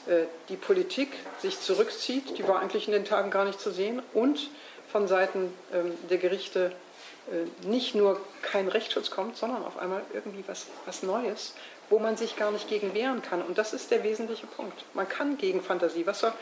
äh, 0.08 0.24
die 0.48 0.56
Politik 0.56 1.12
sich 1.42 1.60
zurückzieht, 1.60 2.38
die 2.38 2.48
war 2.48 2.62
eigentlich 2.62 2.88
in 2.88 2.94
den 2.94 3.06
Tagen 3.06 3.32
gar 3.32 3.44
nicht 3.44 3.60
zu 3.60 3.72
sehen, 3.72 4.02
und 4.14 4.50
von 4.92 5.08
Seiten 5.08 5.54
ähm, 5.74 5.92
der 6.10 6.18
Gerichte 6.18 6.72
äh, 7.32 7.68
nicht 7.68 7.96
nur 7.96 8.20
kein 8.42 8.68
Rechtsschutz 8.68 9.12
kommt, 9.12 9.38
sondern 9.38 9.66
auf 9.66 9.78
einmal 9.78 10.02
irgendwie 10.14 10.44
was, 10.48 10.68
was 10.86 11.04
Neues, 11.04 11.54
wo 11.90 12.00
man 12.00 12.18
sich 12.18 12.36
gar 12.36 12.52
nicht 12.52 12.68
gegen 12.68 12.94
wehren 12.94 13.22
kann. 13.22 13.42
Und 13.42 13.58
das 13.58 13.74
ist 13.74 13.92
der 13.92 14.04
wesentliche 14.04 14.48
Punkt. 14.48 14.84
Man 14.94 15.08
kann 15.08 15.38
gegen 15.38 15.62
Fantasie. 15.62 16.06
Was 16.06 16.20
soll, 16.20 16.34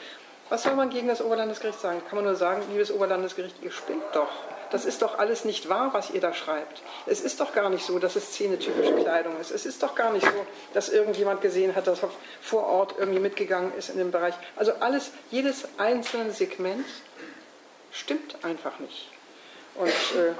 was 0.49 0.63
soll 0.63 0.75
man 0.75 0.89
gegen 0.89 1.07
das 1.07 1.21
Oberlandesgericht 1.21 1.79
sagen? 1.79 2.01
Kann 2.07 2.15
man 2.15 2.25
nur 2.25 2.35
sagen, 2.35 2.61
liebes 2.71 2.91
Oberlandesgericht, 2.91 3.55
ihr 3.61 3.71
spinnt 3.71 4.03
doch. 4.13 4.29
Das 4.69 4.83
ist 4.83 5.01
doch 5.01 5.17
alles 5.17 5.45
nicht 5.45 5.69
wahr, 5.69 5.93
was 5.93 6.11
ihr 6.11 6.19
da 6.19 6.33
schreibt. 6.33 6.81
Es 7.05 7.21
ist 7.21 7.39
doch 7.39 7.53
gar 7.53 7.69
nicht 7.69 7.85
so, 7.85 7.99
dass 7.99 8.17
es 8.17 8.33
szenetypische 8.33 8.95
Kleidung 8.95 9.39
ist. 9.39 9.51
Es 9.51 9.65
ist 9.65 9.81
doch 9.81 9.95
gar 9.95 10.11
nicht 10.11 10.25
so, 10.25 10.45
dass 10.73 10.89
irgendjemand 10.89 11.41
gesehen 11.41 11.75
hat, 11.75 11.87
dass 11.87 12.01
vor 12.41 12.65
Ort 12.65 12.95
irgendwie 12.97 13.19
mitgegangen 13.19 13.73
ist 13.77 13.89
in 13.89 13.97
dem 13.97 14.11
Bereich. 14.11 14.33
Also 14.57 14.73
alles, 14.81 15.11
jedes 15.31 15.67
einzelne 15.77 16.31
Segment 16.31 16.85
stimmt 17.97 18.43
einfach 18.43 18.79
nicht. 18.79 19.09
Und 19.75 19.87
äh, 19.87 20.33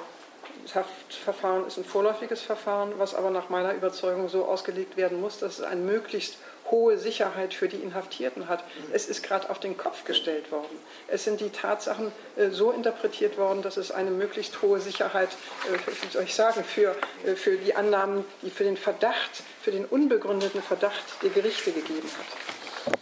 das 0.64 0.76
Haftverfahren 0.76 1.68
ist 1.68 1.78
ein 1.78 1.86
vorläufiges 1.86 2.41
Verfahren, 2.41 2.93
was 2.97 3.14
aber 3.14 3.30
nach 3.30 3.49
meiner 3.49 3.74
Überzeugung 3.74 4.30
so 4.30 4.45
ausgelegt 4.45 4.97
werden 4.97 5.22
muss, 5.22 5.39
dass 5.39 5.60
es 5.60 5.66
eine 5.66 5.82
möglichst 5.82 6.38
hohe 6.70 6.97
Sicherheit 6.97 7.53
für 7.53 7.70
die 7.70 7.78
Inhaftierten 7.78 8.49
hat. 8.49 8.64
Es 8.91 9.08
ist 9.08 9.24
gerade 9.24 9.49
auf 9.49 9.60
den 9.60 9.78
Kopf 9.78 10.03
gestellt 10.03 10.51
worden. 10.51 10.78
Es 11.08 11.24
sind 11.24 11.39
die 11.39 11.49
Tatsachen 11.49 12.12
äh, 12.36 12.49
so 12.49 12.72
interpretiert 12.72 13.38
worden, 13.38 13.62
dass 13.62 13.78
es 13.78 13.91
eine 13.91 14.12
möglichst 14.12 14.62
hohe 14.62 14.82
Sicherheit, 14.82 15.30
äh, 15.72 15.78
wie 16.03 16.12
soll 16.12 16.24
ich 16.24 16.36
sagen, 16.36 16.64
für, 16.64 16.95
äh, 17.26 17.36
für 17.36 17.55
die 17.55 17.76
Annahmen, 17.76 18.26
die 18.41 18.49
für 18.49 18.66
den 18.66 18.78
Verdacht, 18.78 19.43
für 19.62 19.72
den 19.72 19.86
unbegründeten 19.86 20.62
Verdacht 20.62 21.03
der 21.22 21.30
Gerichte 21.30 21.72
gegeben 21.72 22.10
hat. 22.18 22.97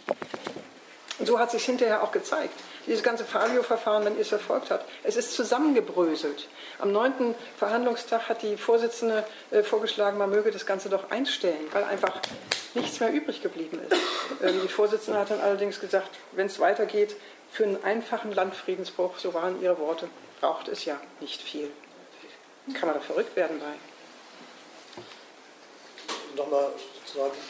Und 1.18 1.26
so 1.26 1.38
hat 1.38 1.50
sich 1.50 1.64
hinterher 1.64 2.02
auch 2.02 2.12
gezeigt 2.12 2.54
Dieses 2.86 3.02
ganze 3.02 3.24
Fabio-Verfahren, 3.24 4.04
wenn 4.04 4.14
ihr 4.14 4.20
es 4.20 4.28
verfolgt 4.28 4.70
habt, 4.70 4.88
es 5.02 5.16
ist 5.16 5.34
zusammengebröselt. 5.34 6.48
Am 6.78 6.92
neunten 6.92 7.34
Verhandlungstag 7.58 8.28
hat 8.28 8.42
die 8.42 8.56
Vorsitzende 8.56 9.24
äh, 9.50 9.62
vorgeschlagen, 9.62 10.18
man 10.18 10.30
möge 10.30 10.52
das 10.52 10.66
Ganze 10.66 10.88
doch 10.88 11.10
einstellen, 11.10 11.66
weil 11.72 11.82
einfach 11.84 12.20
nichts 12.74 13.00
mehr 13.00 13.12
übrig 13.12 13.42
geblieben 13.42 13.80
ist. 13.88 14.00
Ähm, 14.42 14.60
die 14.62 14.68
Vorsitzende 14.68 15.18
hat 15.18 15.30
dann 15.30 15.40
allerdings 15.40 15.80
gesagt, 15.80 16.10
wenn 16.32 16.46
es 16.46 16.60
weitergeht, 16.60 17.16
für 17.50 17.64
einen 17.64 17.82
einfachen 17.82 18.32
Landfriedensbruch, 18.32 19.18
so 19.18 19.34
waren 19.34 19.60
ihre 19.62 19.78
Worte, 19.78 20.08
braucht 20.40 20.68
es 20.68 20.84
ja 20.84 21.00
nicht 21.20 21.42
viel. 21.42 21.70
Kann 22.74 22.88
man 22.88 22.94
da 22.94 23.00
verrückt 23.00 23.34
werden 23.36 23.60
bei? 23.60 23.72
Nochmal 26.36 26.70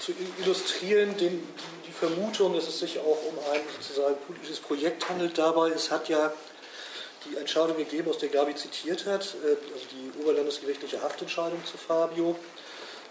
zu 0.01 0.12
illustrieren, 0.39 1.16
den, 1.16 1.43
Vermutung, 1.99 2.55
dass 2.55 2.68
es 2.68 2.78
sich 2.78 2.99
auch 2.99 3.18
um 3.28 3.38
ein 3.53 3.61
sozusagen 3.80 4.16
politisches 4.26 4.61
Projekt 4.61 5.09
handelt. 5.09 5.38
Dabei, 5.38 5.70
es 5.70 5.90
hat 5.90 6.09
ja 6.09 6.32
die 7.24 7.36
Entscheidung 7.36 7.76
gegeben, 7.76 8.11
aus 8.11 8.18
der 8.18 8.28
Gabi 8.28 8.55
zitiert 8.55 9.07
hat, 9.07 9.34
äh, 9.44 9.57
also 9.72 9.86
die 9.90 10.22
oberlandesgerichtliche 10.22 11.03
Haftentscheidung 11.03 11.64
zu 11.64 11.78
Fabio. 11.78 12.36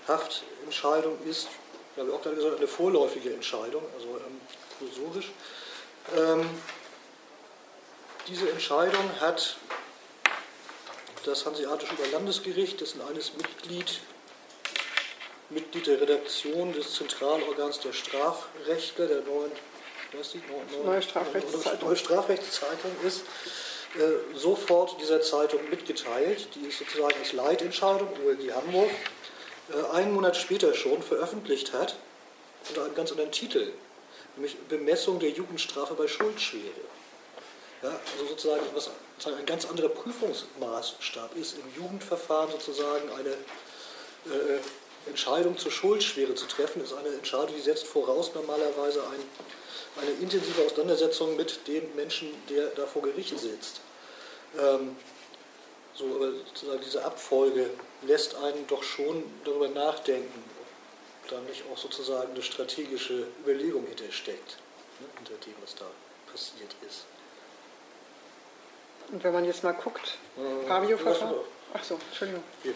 Haftentscheidung 0.08 1.18
ist, 1.26 1.48
habe 1.98 2.10
ich 2.10 2.14
auch 2.14 2.22
gerade 2.22 2.36
gesagt, 2.36 2.58
eine 2.58 2.68
vorläufige 2.68 3.34
Entscheidung, 3.34 3.84
also 3.96 4.08
ähm, 4.18 4.42
kursorisch. 4.80 5.32
Ähm, 6.16 6.50
diese 8.28 8.50
Entscheidung 8.50 9.10
hat 9.20 9.58
das 11.26 11.46
Hanseatische 11.46 11.94
Oberlandesgericht, 11.94 12.80
dessen 12.82 13.02
eines 13.02 13.34
Mitglied 13.34 14.02
Mitglied 15.50 15.88
der 15.88 16.02
Redaktion 16.02 16.74
des 16.74 16.94
Zentralorgans 16.96 17.80
der 17.80 17.94
Strafrechtler, 17.94 19.08
der 19.08 19.22
neuen, 19.22 19.52
was 20.14 20.32
die, 20.32 20.42
neue, 20.50 20.86
neue, 20.86 21.02
Strafrechtszeitung. 21.02 21.88
neue 21.88 21.98
Strafrechtszeitung 21.98 22.92
ist, 23.06 23.22
äh, 23.98 24.38
sofort 24.38 25.00
dieser 25.00 25.22
Zeitung 25.22 25.70
mitgeteilt. 25.70 26.48
Die 26.56 26.68
ist 26.68 26.80
sozusagen 26.80 27.16
als 27.20 27.34
Leitentscheidung, 27.34 28.10
OLG 28.26 28.52
Hamburg, 28.52 28.90
äh, 29.72 29.96
einen 29.96 30.14
Monat 30.14 30.36
später 30.36 30.74
schon 30.74 31.02
veröffentlicht 31.02 31.74
hat, 31.74 31.96
unter 32.70 32.86
einem 32.86 32.96
ganz 32.96 33.12
anderen 33.12 33.32
Titel, 33.32 33.72
nämlich 34.36 34.58
Bemessung 34.68 35.20
der 35.20 35.30
Jugendstrafe 35.30 35.94
bei 35.94 36.08
Schuldschwere. 36.08 36.64
Ja, 37.84 37.90
also 37.90 38.28
sozusagen, 38.30 38.64
was 38.74 38.90
sozusagen 39.16 39.40
ein 39.40 39.46
ganz 39.46 39.66
anderer 39.66 39.90
Prüfungsmaßstab 39.90 41.36
ist, 41.36 41.56
im 41.58 41.84
Jugendverfahren 41.84 42.50
sozusagen 42.52 43.12
eine 43.12 43.30
äh, 43.30 44.60
Entscheidung 45.08 45.58
zur 45.58 45.72
Schuldschwere 45.72 46.36
zu 46.36 46.48
treffen, 46.48 46.84
ist 46.84 46.94
eine 46.94 47.10
Entscheidung, 47.10 47.56
die 47.56 47.62
setzt 47.62 47.86
voraus 47.86 48.32
normalerweise 48.34 49.04
ein, 49.08 50.02
eine 50.02 50.12
intensive 50.22 50.64
Auseinandersetzung 50.64 51.36
mit 51.36 51.68
dem 51.68 51.96
Menschen, 51.96 52.30
der 52.50 52.68
da 52.68 52.86
vor 52.86 53.02
Gericht 53.02 53.38
sitzt. 53.40 53.82
Ähm, 54.60 54.96
so, 55.94 56.06
aber 56.16 56.32
sozusagen 56.32 56.82
diese 56.84 57.06
Abfolge 57.06 57.70
lässt 58.02 58.36
einen 58.36 58.68
doch 58.68 58.84
schon 58.84 59.24
darüber 59.46 59.70
nachdenken, 59.70 60.44
ob 61.24 61.30
da 61.30 61.40
nicht 61.42 61.64
auch 61.72 61.78
sozusagen 61.78 62.32
eine 62.32 62.42
strategische 62.42 63.28
Überlegung 63.42 63.86
hintersteckt, 63.88 64.58
ne, 65.00 65.08
hinter 65.18 65.46
dem, 65.46 65.56
was 65.62 65.76
da 65.76 65.86
passiert 66.32 66.76
ist. 66.88 67.06
Und 69.12 69.24
wenn 69.24 69.34
man 69.34 69.46
jetzt 69.46 69.64
mal 69.64 69.74
guckt, 69.74 70.18
äh, 70.38 70.68
Fabio-Verfahren? 70.68 71.36
Ach 71.74 71.84
so, 71.84 72.00
Entschuldigung. 72.10 72.44
Hier. 72.64 72.74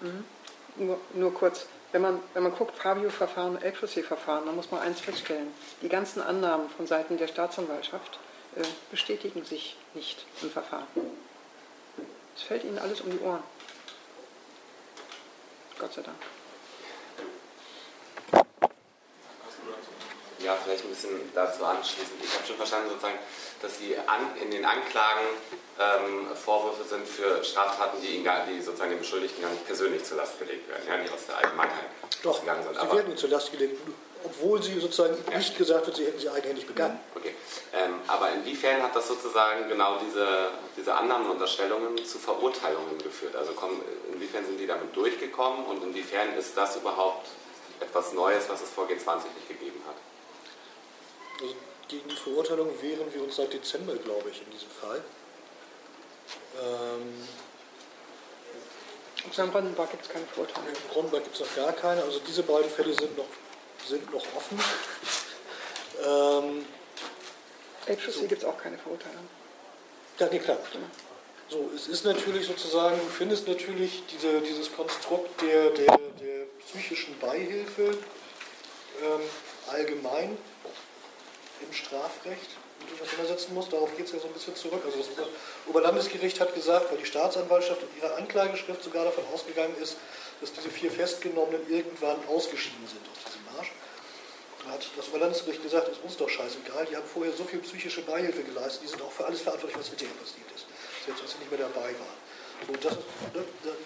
Mhm. 0.00 0.24
Nur, 0.76 1.00
nur 1.14 1.34
kurz, 1.34 1.66
wenn 1.92 2.02
man, 2.02 2.20
wenn 2.34 2.42
man 2.44 2.54
guckt, 2.54 2.76
Fabio-Verfahren, 2.76 3.60
Elbchaussee-Verfahren, 3.60 4.46
dann 4.46 4.54
muss 4.54 4.70
man 4.70 4.80
eins 4.80 5.00
feststellen. 5.00 5.48
Die 5.82 5.88
ganzen 5.88 6.22
Annahmen 6.22 6.68
von 6.70 6.86
Seiten 6.86 7.16
der 7.16 7.26
Staatsanwaltschaft 7.26 8.18
äh, 8.56 8.62
bestätigen 8.90 9.44
sich 9.44 9.76
nicht 9.94 10.24
im 10.42 10.50
Verfahren. 10.50 10.86
Es 12.36 12.42
fällt 12.42 12.64
ihnen 12.64 12.78
alles 12.78 13.00
um 13.00 13.10
die 13.10 13.18
Ohren. 13.18 13.42
Gott 15.78 15.92
sei 15.92 16.02
Dank. 16.02 16.16
Ja, 20.44 20.56
vielleicht 20.62 20.84
ein 20.84 20.90
bisschen 20.90 21.32
dazu 21.34 21.64
anschließend. 21.64 22.22
Ich 22.22 22.34
habe 22.34 22.46
schon 22.46 22.56
verstanden, 22.56 22.90
sozusagen, 22.90 23.18
dass 23.60 23.78
Sie 23.78 23.96
an, 24.06 24.36
in 24.40 24.50
den 24.50 24.64
Anklagen 24.64 25.26
ähm, 25.78 26.28
Vorwürfe 26.34 26.84
sind 26.84 27.06
für 27.06 27.42
Straftaten, 27.42 28.00
die, 28.00 28.22
gar, 28.22 28.46
die 28.46 28.60
sozusagen 28.60 28.90
dem 28.90 29.00
Beschuldigten 29.00 29.42
gar 29.42 29.50
nicht 29.50 29.66
persönlich 29.66 30.04
zur 30.04 30.16
Last 30.16 30.38
gelegt 30.38 30.68
werden, 30.68 30.82
ja, 30.86 30.96
die 30.96 31.10
aus 31.10 31.26
der 31.26 31.38
Allgemeinheit 31.38 31.90
Doch, 32.22 32.40
gegangen 32.40 32.62
sind. 32.62 32.78
Sie 32.80 32.96
werden 32.96 33.16
zur 33.16 33.30
Last 33.30 33.50
gelegt, 33.50 33.80
obwohl 34.24 34.62
sie 34.62 34.78
sozusagen 34.80 35.16
ja. 35.30 35.38
nicht 35.38 35.56
gesagt 35.56 35.86
wird, 35.86 35.96
sie 35.96 36.06
hätten 36.06 36.18
sie 36.18 36.28
eigenhändig 36.28 36.66
begangen. 36.66 36.98
Okay. 37.14 37.34
Ähm, 37.72 37.94
aber 38.06 38.30
inwiefern 38.32 38.82
hat 38.82 38.94
das 38.94 39.08
sozusagen 39.08 39.68
genau 39.68 39.98
diese, 40.04 40.50
diese 40.76 40.94
Annahmen 40.94 41.26
und 41.26 41.32
Unterstellungen 41.32 42.04
zu 42.04 42.18
Verurteilungen 42.18 42.98
geführt? 42.98 43.36
Also 43.36 43.52
kommen, 43.52 43.80
inwiefern 44.12 44.44
sind 44.44 44.58
die 44.58 44.66
damit 44.66 44.94
durchgekommen 44.94 45.64
und 45.66 45.82
inwiefern 45.84 46.34
ist 46.36 46.56
das 46.56 46.76
überhaupt 46.76 47.28
etwas 47.80 48.12
Neues, 48.12 48.44
was 48.48 48.62
es 48.62 48.70
vor 48.70 48.86
G20 48.86 49.22
nicht 49.36 49.48
gegeben 49.48 49.77
hat? 49.77 49.77
Also 51.40 51.54
gegen 51.88 52.08
die 52.08 52.16
Verurteilung 52.16 52.70
wehren 52.82 53.12
wir 53.12 53.22
uns 53.22 53.36
seit 53.36 53.52
Dezember, 53.52 53.94
glaube 53.96 54.30
ich, 54.30 54.42
in 54.42 54.50
diesem 54.50 54.70
Fall. 54.70 55.02
Ähm, 56.60 57.28
in 59.24 59.50
Brandenburg 59.52 59.90
gibt 59.90 60.04
es 60.04 60.08
keine 60.08 60.26
Verurteilung. 60.26 60.68
In 60.68 60.92
Brandenburg 60.92 61.24
gibt 61.24 61.34
es 61.36 61.40
noch 61.40 61.56
gar 61.56 61.72
keine. 61.72 62.02
Also 62.02 62.20
diese 62.26 62.42
beiden 62.42 62.70
Fälle 62.70 62.92
sind 62.94 63.16
noch, 63.16 63.26
sind 63.86 64.12
noch 64.12 64.24
offen. 64.34 64.58
Ähm, 66.04 66.66
Elbchaussee 67.86 68.20
so. 68.20 68.26
gibt 68.26 68.42
es 68.42 68.48
auch 68.48 68.58
keine 68.58 68.78
Verurteilung. 68.78 69.28
Ja, 70.18 70.28
nee, 70.30 70.38
klar. 70.38 70.58
Genau. 70.72 70.86
So, 71.48 71.70
es 71.74 71.88
ist 71.88 72.04
natürlich 72.04 72.46
sozusagen, 72.46 72.98
du 72.98 73.06
findest 73.06 73.48
natürlich 73.48 74.02
diese, 74.10 74.40
dieses 74.40 74.74
Konstrukt 74.74 75.40
der, 75.40 75.70
der, 75.70 75.98
der 76.20 76.44
psychischen 76.66 77.18
Beihilfe 77.18 77.96
ähm, 79.02 79.20
allgemein 79.68 80.36
im 81.62 81.72
Strafrecht 81.72 82.50
mit 82.80 83.02
auseinandersetzen 83.02 83.54
muss. 83.54 83.68
Darauf 83.68 83.96
geht 83.96 84.06
es 84.06 84.12
ja 84.12 84.18
so 84.18 84.28
ein 84.28 84.32
bisschen 84.32 84.56
zurück. 84.56 84.82
Also 84.84 84.98
das 84.98 85.08
Oberlandesgericht 85.66 86.40
hat 86.40 86.54
gesagt, 86.54 86.90
weil 86.90 86.98
die 86.98 87.06
Staatsanwaltschaft 87.06 87.82
in 87.82 88.02
ihrer 88.02 88.16
Anklageschrift 88.16 88.82
sogar 88.82 89.04
davon 89.04 89.24
ausgegangen 89.32 89.74
ist, 89.80 89.96
dass 90.40 90.52
diese 90.52 90.70
vier 90.70 90.90
Festgenommenen 90.90 91.68
irgendwann 91.68 92.16
ausgeschieden 92.28 92.86
sind 92.86 93.02
aus 93.12 93.24
diesem 93.26 93.44
Marsch. 93.54 93.72
Da 94.64 94.72
hat 94.72 94.86
das 94.96 95.08
Oberlandesgericht 95.08 95.62
gesagt, 95.62 95.88
es 95.88 95.98
ist 95.98 96.04
uns 96.04 96.16
doch 96.16 96.28
scheißegal, 96.28 96.86
die 96.90 96.96
haben 96.96 97.06
vorher 97.06 97.32
so 97.32 97.44
viel 97.44 97.60
psychische 97.60 98.02
Beihilfe 98.02 98.42
geleistet, 98.42 98.82
die 98.84 98.88
sind 98.88 99.02
auch 99.02 99.12
für 99.12 99.24
alles 99.24 99.40
verantwortlich, 99.40 99.78
was 99.78 99.88
hinterher 99.88 100.14
passiert 100.14 100.46
ist. 100.54 100.66
Selbst 101.04 101.22
als 101.22 101.32
sie 101.32 101.38
nicht 101.38 101.50
mehr 101.50 101.60
dabei 101.60 101.94
waren. 101.94 102.18
So, 102.66 102.72
das, 102.74 102.92
ist, 102.92 103.02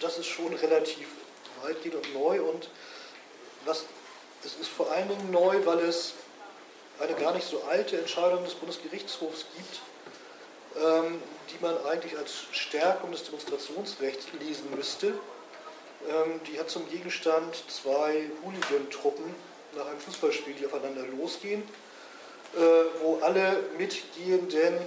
das 0.00 0.18
ist 0.18 0.26
schon 0.26 0.52
relativ 0.54 1.06
weitgehend 1.62 1.96
und 1.96 2.14
neu 2.14 2.42
und 2.42 2.68
was, 3.64 3.84
es 4.44 4.56
ist 4.56 4.68
vor 4.68 4.90
allen 4.90 5.08
Dingen 5.08 5.30
neu, 5.30 5.64
weil 5.64 5.80
es 5.80 6.14
eine 7.00 7.14
gar 7.14 7.34
nicht 7.34 7.46
so 7.46 7.62
alte 7.64 7.98
Entscheidung 7.98 8.44
des 8.44 8.54
Bundesgerichtshofs 8.54 9.46
gibt, 9.56 9.80
ähm, 10.82 11.22
die 11.50 11.62
man 11.62 11.76
eigentlich 11.86 12.16
als 12.16 12.44
Stärkung 12.52 13.12
des 13.12 13.24
Demonstrationsrechts 13.24 14.26
lesen 14.40 14.70
müsste. 14.74 15.08
Ähm, 16.08 16.40
die 16.46 16.58
hat 16.58 16.70
zum 16.70 16.88
Gegenstand 16.88 17.62
zwei 17.68 18.30
Hooligan-Truppen 18.42 19.34
nach 19.76 19.86
einem 19.86 20.00
Fußballspiel, 20.00 20.54
die 20.54 20.66
aufeinander 20.66 21.04
losgehen, 21.06 21.62
äh, 22.54 22.58
wo 23.02 23.18
alle 23.22 23.64
Mitgehenden 23.78 24.78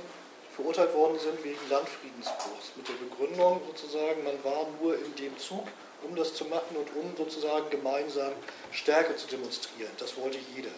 verurteilt 0.55 0.93
worden 0.93 1.19
sind 1.19 1.43
wegen 1.43 1.59
Landfriedensbruchs. 1.69 2.71
Mit 2.75 2.87
der 2.87 2.93
Begründung 2.93 3.61
sozusagen, 3.67 4.23
man 4.23 4.41
war 4.43 4.67
nur 4.81 4.95
in 4.97 5.15
dem 5.15 5.37
Zug, 5.37 5.67
um 6.03 6.15
das 6.15 6.33
zu 6.33 6.45
machen 6.45 6.75
und 6.77 6.87
um 6.95 7.15
sozusagen 7.17 7.69
gemeinsam 7.69 8.31
Stärke 8.71 9.15
zu 9.15 9.27
demonstrieren. 9.27 9.91
Das 9.97 10.15
wollte 10.17 10.37
jeder. 10.55 10.71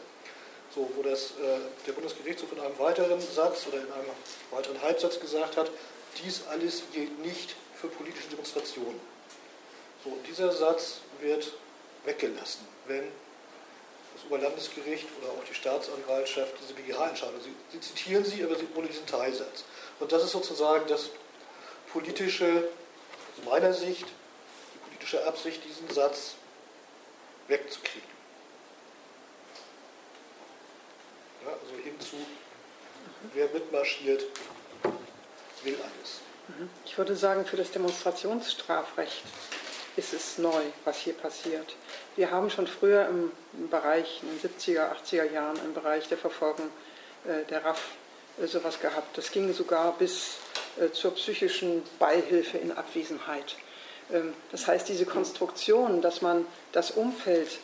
So, 0.78 0.88
wo 0.94 1.02
das, 1.02 1.32
äh, 1.32 1.58
der 1.88 1.94
Bundesgerichtshof 1.94 2.52
in 2.52 2.60
einem 2.60 2.78
weiteren 2.78 3.20
Satz 3.20 3.66
oder 3.66 3.78
in 3.78 3.92
einem 3.92 4.12
weiteren 4.52 4.80
Halbsatz 4.80 5.20
gesagt 5.20 5.58
hat, 5.58 5.72
dies 6.24 6.44
alles 6.52 6.84
gilt 6.94 7.18
nicht 7.26 7.56
für 7.74 7.88
politische 7.88 8.28
Demonstrationen. 8.28 9.00
So, 10.04 10.16
dieser 10.28 10.52
Satz 10.52 11.00
wird 11.20 11.52
weggelassen, 12.06 12.68
wenn 12.86 13.06
das 14.14 14.26
Oberlandesgericht 14.26 15.08
oder 15.20 15.32
auch 15.32 15.44
die 15.50 15.56
Staatsanwaltschaft 15.56 16.54
diese 16.62 16.76
BGH-Entscheidung, 16.76 17.42
sie, 17.42 17.56
sie, 17.72 17.82
zitieren 17.82 18.24
sie, 18.24 18.44
aber 18.44 18.56
sie 18.56 18.68
ohne 18.76 18.86
diesen 18.86 19.08
Teilsatz. 19.08 19.64
Und 20.00 20.12
das 20.12 20.26
ist 20.26 20.32
sozusagen 20.32 20.88
das 20.88 21.10
politische, 21.92 22.70
aus 23.36 23.46
meiner 23.50 23.74
Sicht, 23.74 24.06
die 24.06 24.90
politische 24.90 25.26
Absicht, 25.26 25.60
diesen 25.66 25.90
Satz 25.90 26.36
wegzukriegen. 27.48 28.17
Ja, 31.48 31.54
also 31.54 31.82
hinzu, 31.82 32.18
wer 33.34 33.48
mitmarschiert, 33.50 34.26
will 35.64 35.76
alles. 35.76 36.20
Ich 36.86 36.98
würde 36.98 37.16
sagen, 37.16 37.46
für 37.46 37.56
das 37.56 37.72
Demonstrationsstrafrecht 37.72 39.24
ist 39.96 40.14
es 40.14 40.38
neu, 40.38 40.62
was 40.84 41.00
hier 41.00 41.14
passiert. 41.14 41.76
Wir 42.16 42.32
haben 42.32 42.50
schon 42.50 42.68
früher 42.68 43.08
im 43.08 43.32
Bereich, 43.70 44.22
in 44.24 44.30
den 44.30 44.52
70er, 44.52 44.92
80er 44.92 45.32
Jahren, 45.32 45.58
im 45.64 45.74
Bereich 45.74 46.08
der 46.08 46.18
Verfolgung 46.18 46.70
der 47.50 47.66
RAF 47.66 47.82
sowas 48.46 48.80
gehabt. 48.80 49.18
Das 49.18 49.32
ging 49.32 49.52
sogar 49.54 49.98
bis 49.98 50.38
zur 50.94 51.16
psychischen 51.16 51.84
Beihilfe 52.00 52.58
in 52.58 52.72
Abwesenheit. 52.72 53.56
Ähm, 54.12 54.34
das 54.52 54.68
heißt, 54.68 54.88
diese 54.88 55.06
Konstruktion, 55.06 56.02
dass 56.02 56.22
man 56.22 56.46
das 56.72 56.92
Umfeld 56.92 57.60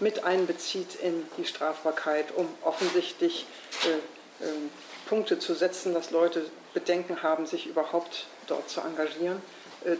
mit 0.00 0.24
einbezieht 0.24 0.94
in 1.02 1.26
die 1.36 1.44
Strafbarkeit, 1.44 2.26
um 2.34 2.48
offensichtlich 2.62 3.46
ähm, 4.40 4.70
Punkte 5.08 5.38
zu 5.38 5.54
setzen, 5.54 5.94
dass 5.94 6.10
Leute 6.10 6.46
Bedenken 6.74 7.22
haben, 7.22 7.46
sich 7.46 7.66
überhaupt 7.66 8.26
dort 8.46 8.68
zu 8.70 8.80
engagieren, 8.80 9.42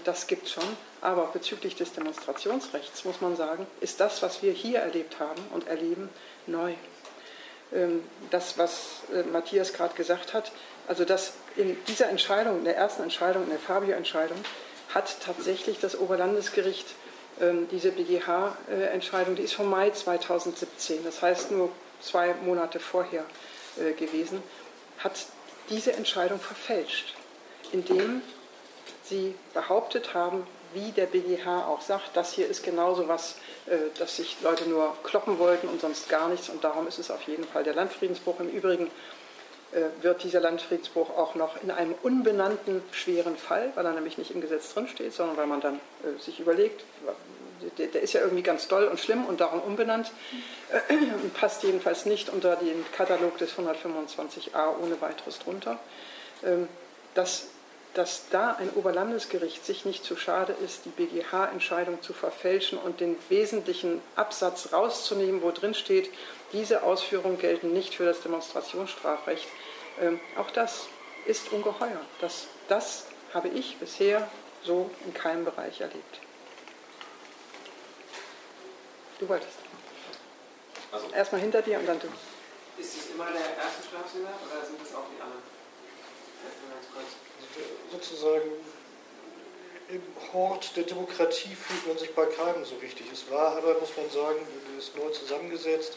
das 0.05 0.27
gibt 0.27 0.47
es 0.47 0.53
schon. 0.53 0.77
Aber 1.01 1.27
bezüglich 1.33 1.77
des 1.77 1.93
Demonstrationsrechts 1.93 3.05
muss 3.05 3.21
man 3.21 3.37
sagen, 3.37 3.67
ist 3.81 4.01
das, 4.01 4.23
was 4.23 4.43
wir 4.43 4.53
hier 4.53 4.81
erlebt 4.81 5.21
haben 5.21 5.41
und 5.53 5.69
erleben, 5.69 6.09
neu. 6.47 6.75
Ähm, 7.73 8.03
das, 8.31 8.59
was 8.59 9.03
äh, 9.15 9.23
Matthias 9.23 9.73
gerade 9.73 9.95
gesagt 9.95 10.35
hat, 10.35 10.51
also 10.89 11.05
dass 11.05 11.35
in 11.57 11.77
dieser 11.87 12.09
Entscheidung, 12.09 12.59
in 12.59 12.65
der 12.65 12.77
ersten 12.77 13.03
Entscheidung, 13.03 13.45
in 13.45 13.51
der 13.51 13.59
Fabio-Entscheidung, 13.59 14.39
hat 14.95 15.19
tatsächlich 15.21 15.79
das 15.79 15.99
Oberlandesgericht 15.99 16.87
ähm, 16.89 17.08
diese 17.71 17.93
BGH-Entscheidung, 17.93 19.37
die 19.37 19.43
ist 19.43 19.55
vom 19.55 19.71
Mai 19.71 19.91
2017, 19.91 21.05
das 21.05 21.23
heißt 21.23 21.51
nur 21.51 21.71
zwei 22.01 22.35
Monate 22.45 22.81
vorher 22.81 23.25
äh, 23.77 23.93
gewesen, 23.93 24.43
hat 24.99 25.27
diese 25.71 25.93
Entscheidung 25.93 26.41
verfälscht, 26.41 27.15
indem 27.73 28.23
sie 29.05 29.35
behauptet 29.55 30.15
haben, 30.15 30.47
wie 30.75 30.93
der 30.93 31.07
BGH 31.07 31.67
auch 31.67 31.81
sagt, 31.81 32.11
das 32.15 32.33
hier 32.33 32.47
ist 32.47 32.63
genauso 32.63 33.09
was, 33.09 33.37
äh, 33.67 33.77
dass 33.99 34.17
sich 34.17 34.37
Leute 34.43 34.69
nur 34.69 34.97
kloppen 35.03 35.39
wollten 35.39 35.69
und 35.69 35.81
sonst 35.81 36.09
gar 36.09 36.29
nichts. 36.29 36.49
Und 36.49 36.63
darum 36.63 36.87
ist 36.87 36.99
es 36.99 37.11
auf 37.11 37.23
jeden 37.23 37.45
Fall 37.45 37.65
der 37.65 37.75
Landfriedensbruch. 37.75 38.41
Im 38.41 38.51
Übrigen 38.51 38.91
wird 40.01 40.25
dieser 40.25 40.41
Landfriedensbruch 40.41 41.11
auch 41.11 41.35
noch 41.35 41.63
in 41.63 41.71
einem 41.71 41.95
unbenannten 42.03 42.83
schweren 42.91 43.37
Fall, 43.37 43.71
weil 43.75 43.85
er 43.85 43.93
nämlich 43.93 44.17
nicht 44.17 44.31
im 44.31 44.41
Gesetz 44.41 44.73
drinsteht, 44.73 45.13
sondern 45.13 45.37
weil 45.37 45.47
man 45.47 45.61
dann 45.61 45.75
äh, 45.75 46.21
sich 46.21 46.41
überlegt, 46.41 46.85
der, 47.77 47.89
der, 47.89 48.03
ist 48.03 48.13
ja 48.13 48.21
irgendwie 48.21 48.43
ganz 48.43 48.69
doll 48.69 48.85
und 48.85 48.99
schlimm 49.01 49.27
und 49.27 49.41
darum 49.41 49.61
umbenannt, 49.61 50.11
und 50.89 51.35
passt 51.35 51.65
jedenfalls 51.65 52.07
nicht 52.07 52.31
unter 52.31 52.57
den 52.57 52.85
Katalog 52.93 53.37
des 53.39 53.53
125a 53.55 54.79
ohne 54.83 55.01
weiteres 55.01 55.39
drunter. 55.39 55.79
Ähm, 56.45 56.69
das 57.15 57.49
dass 57.95 58.29
da 58.31 58.55
ein 58.55 58.71
Oberlandesgericht 58.75 59.65
sich 59.65 59.85
nicht 59.85 60.05
zu 60.05 60.17
schade 60.17 60.55
ist, 60.65 60.85
die 60.85 60.91
BGH-Entscheidung 60.91 62.01
zu 62.01 62.13
verfälschen 62.13 62.79
und 62.79 63.01
den 63.01 63.17
wesentlichen 63.29 64.01
Absatz 64.15 64.73
rauszunehmen, 64.73 65.43
wo 65.43 65.51
drin 65.51 65.75
steht, 65.75 66.11
diese 66.53 66.83
Ausführungen 66.83 67.39
gelten 67.39 67.73
nicht 67.73 67.95
für 67.95 68.05
das 68.05 68.21
Demonstrationsstrafrecht. 68.23 69.47
Ähm, 70.01 70.21
auch 70.37 70.51
das 70.51 70.89
ist 71.27 71.53
ungeheuer. 71.53 72.01
Das, 72.21 72.47
das 72.69 73.07
habe 73.35 73.49
ich 73.49 73.77
bisher 73.77 74.29
so 74.63 74.91
in 75.05 75.15
keinem 75.15 75.45
Bereich 75.45 75.81
erlebt. 75.81 76.21
Du 79.19 79.29
wolltest. 79.29 79.59
Also, 80.93 81.09
Erstmal 81.13 81.41
hinter 81.41 81.61
dir 81.61 81.79
und 81.79 81.87
dann 81.87 82.01
du. 82.01 82.07
Ist 82.81 82.97
es 82.97 83.11
immer 83.11 83.27
der 83.27 83.57
erste 83.57 83.83
Strafsenat 83.87 84.35
oder 84.47 84.65
sind 84.65 84.81
es 84.83 84.95
auch 84.95 85.05
die 85.15 85.21
anderen? 85.21 85.43
sozusagen 87.91 88.51
im 89.89 90.03
Hort 90.33 90.77
der 90.77 90.85
Demokratie 90.85 91.55
fühlt 91.55 91.87
man 91.87 91.97
sich 91.97 92.15
bei 92.15 92.27
keinem 92.27 92.65
so 92.65 92.77
richtig. 92.77 93.07
Es 93.13 93.31
war 93.31 93.57
aber, 93.57 93.79
muss 93.81 93.97
man 93.97 94.11
sagen, 94.11 94.39
es 94.79 94.89
ist 94.89 94.97
neu 94.97 95.09
zusammengesetzt. 95.11 95.97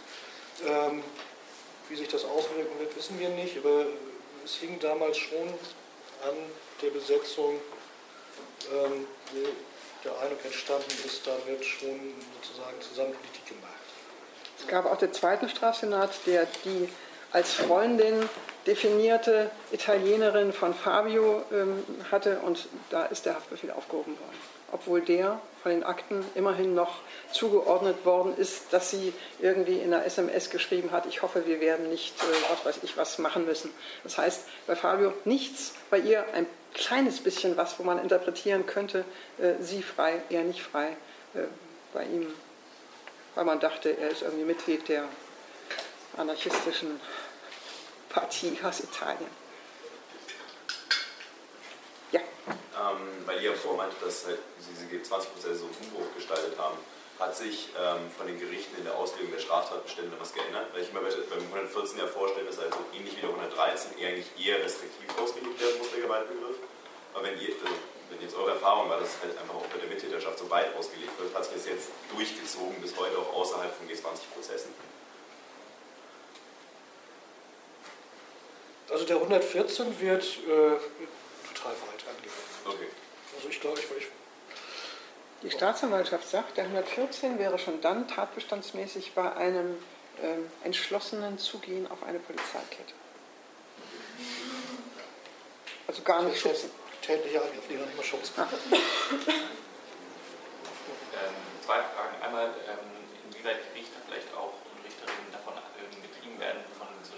Ähm, 0.65 1.03
wie 1.89 1.95
sich 1.95 2.07
das 2.07 2.23
auswirken 2.23 2.79
wird, 2.79 2.95
wissen 2.95 3.19
wir 3.19 3.29
nicht, 3.29 3.57
aber 3.57 3.85
es 4.45 4.55
hing 4.55 4.79
damals 4.79 5.17
schon 5.17 5.47
an 5.47 6.35
der 6.81 6.89
Besetzung, 6.89 7.59
ähm, 8.71 9.07
wo 9.33 9.39
der 10.03 10.19
Eindruck 10.19 10.45
entstanden 10.45 10.91
ist, 11.05 11.25
da 11.27 11.35
wird 11.45 11.63
schon 11.63 12.15
sozusagen 12.41 12.81
zusammen 12.81 13.13
Politik 13.13 13.45
gemacht. 13.47 13.71
Es 14.59 14.67
gab 14.67 14.85
auch 14.85 14.97
den 14.97 15.13
zweiten 15.13 15.49
Strafsenat, 15.49 16.11
der 16.25 16.47
die 16.65 16.89
als 17.31 17.53
Freundin 17.53 18.29
definierte 18.67 19.49
Italienerin 19.71 20.53
von 20.53 20.73
Fabio 20.73 21.43
ähm, 21.51 21.83
hatte 22.11 22.39
und 22.39 22.67
da 22.89 23.05
ist 23.05 23.25
der 23.25 23.35
Haftbefehl 23.35 23.71
aufgehoben 23.71 24.17
worden. 24.19 24.50
Obwohl 24.71 25.01
der 25.01 25.39
von 25.61 25.71
den 25.71 25.83
Akten 25.83 26.25
immerhin 26.33 26.73
noch 26.73 26.99
zugeordnet 27.31 28.03
worden 28.05 28.35
ist, 28.37 28.73
dass 28.73 28.89
sie 28.89 29.13
irgendwie 29.39 29.77
in 29.77 29.93
einer 29.93 30.05
SMS 30.05 30.49
geschrieben 30.49 30.91
hat, 30.91 31.05
ich 31.05 31.21
hoffe, 31.21 31.45
wir 31.45 31.59
werden 31.59 31.89
nicht, 31.89 32.15
äh, 32.19 32.51
was 32.51 32.65
weiß 32.65 32.83
ich, 32.83 32.97
was 32.97 33.19
machen 33.19 33.45
müssen. 33.45 33.71
Das 34.03 34.17
heißt, 34.17 34.45
bei 34.65 34.75
Fabio 34.75 35.13
nichts, 35.25 35.73
bei 35.89 35.99
ihr 35.99 36.25
ein 36.33 36.47
kleines 36.73 37.19
bisschen 37.19 37.57
was, 37.57 37.77
wo 37.77 37.83
man 37.83 37.99
interpretieren 37.99 38.65
könnte, 38.65 39.05
äh, 39.37 39.61
sie 39.61 39.83
frei, 39.83 40.21
er 40.29 40.43
nicht 40.43 40.63
frei. 40.63 40.97
Äh, 41.35 41.41
bei 41.93 42.05
ihm, 42.05 42.27
weil 43.35 43.45
man 43.45 43.59
dachte, 43.59 43.89
er 43.89 44.09
ist 44.09 44.21
irgendwie 44.21 44.45
Mitglied 44.45 44.87
der 44.87 45.05
anarchistischen 46.17 46.99
Partie 48.09 48.57
aus 48.63 48.81
Italien. 48.81 49.29
Ja. 52.11 52.21
Ähm, 52.51 53.25
weil 53.25 53.41
ihr 53.41 53.55
vorher 53.55 53.87
meinte, 53.87 53.95
dass 54.03 54.25
halt 54.25 54.39
diese 54.59 54.85
G20-Prozesse 54.87 55.55
so 55.55 55.69
Umbruch 55.81 56.13
gestaltet 56.15 56.57
haben, 56.57 56.77
hat 57.19 57.37
sich 57.37 57.69
ähm, 57.77 58.09
von 58.17 58.25
den 58.25 58.39
Gerichten 58.39 58.77
in 58.77 58.83
der 58.83 58.97
Auslegung 58.97 59.31
der 59.31 59.39
Straftatbestände 59.39 60.17
was 60.17 60.33
geändert? 60.33 60.73
Weil 60.73 60.81
ich 60.81 60.91
mir 60.91 61.01
beim 61.01 61.45
114 61.53 61.99
ja 61.99 62.07
vorstelle, 62.07 62.47
dass 62.47 62.57
also 62.57 62.81
ähnlich 62.97 63.15
wie 63.15 63.21
der 63.21 63.29
113 63.29 63.93
eigentlich 64.01 64.25
eher 64.41 64.57
restriktiv 64.57 65.05
ausgelegt 65.21 65.61
werden 65.61 65.77
muss, 65.77 65.91
der 65.91 66.01
Gewaltbegriff. 66.01 66.57
Aber 67.13 67.23
wenn 67.23 67.37
ihr, 67.37 67.53
also 67.61 67.77
wenn 68.09 68.21
jetzt 68.21 68.35
eure 68.35 68.57
Erfahrung 68.57 68.89
war, 68.89 68.99
dass 68.99 69.15
es 69.15 69.21
halt 69.21 69.37
einfach 69.37 69.53
auch 69.53 69.69
bei 69.69 69.77
der 69.77 69.87
Mittäterschaft 69.87 70.39
so 70.39 70.49
weit 70.49 70.75
ausgelegt 70.75 71.13
wird, 71.19 71.33
hat 71.35 71.45
sich 71.45 71.53
das 71.53 71.65
jetzt 71.67 71.89
durchgezogen 72.09 72.81
bis 72.81 72.97
heute 72.97 73.17
auch 73.17 73.33
außerhalb 73.33 73.69
von 73.69 73.87
G20-Prozessen. 73.87 74.73
Also 78.89 79.05
der 79.05 79.15
114 79.15 80.01
wird 80.01 80.23
äh, 80.23 80.75
total 81.53 81.71
weit 81.71 81.90
angewendet. 82.11 82.65
Okay. 82.65 82.87
Also 83.35 83.49
ich 83.49 83.59
glaube, 83.59 83.79
ich, 83.79 83.85
ich 83.85 84.07
die 85.43 85.49
Staatsanwaltschaft 85.49 86.29
sagt, 86.29 86.57
der 86.57 86.65
114 86.65 87.39
wäre 87.39 87.57
schon 87.57 87.81
dann 87.81 88.07
tatbestandsmäßig 88.07 89.13
bei 89.13 89.33
einem 89.35 89.75
ähm, 90.21 90.47
entschlossenen 90.63 91.39
Zugehen 91.39 91.89
auf 91.89 92.03
eine 92.03 92.19
Polizeikette. 92.19 92.93
Also 95.87 96.03
gar 96.03 96.21
nicht 96.21 96.39
schützen. 96.39 96.69
Tätliche 97.01 97.41
Angriff, 97.41 97.67
die 97.67 97.73
nicht 97.73 97.97
mal 97.97 98.03
schützen. 98.03 98.33
Ah. 98.37 98.47
Ähm, 101.11 101.33
zwei 101.65 101.81
Fragen. 101.81 102.21
Einmal, 102.21 102.45
ähm, 102.69 102.77
inwieweit 103.27 103.57
Richter 103.75 103.99
vielleicht 104.07 104.31
auch 104.35 104.53
und 104.53 104.85
Richterinnen 104.85 105.31
davon 105.33 105.53
ähm, 105.57 106.01
getrieben 106.01 106.39
werden, 106.39 106.61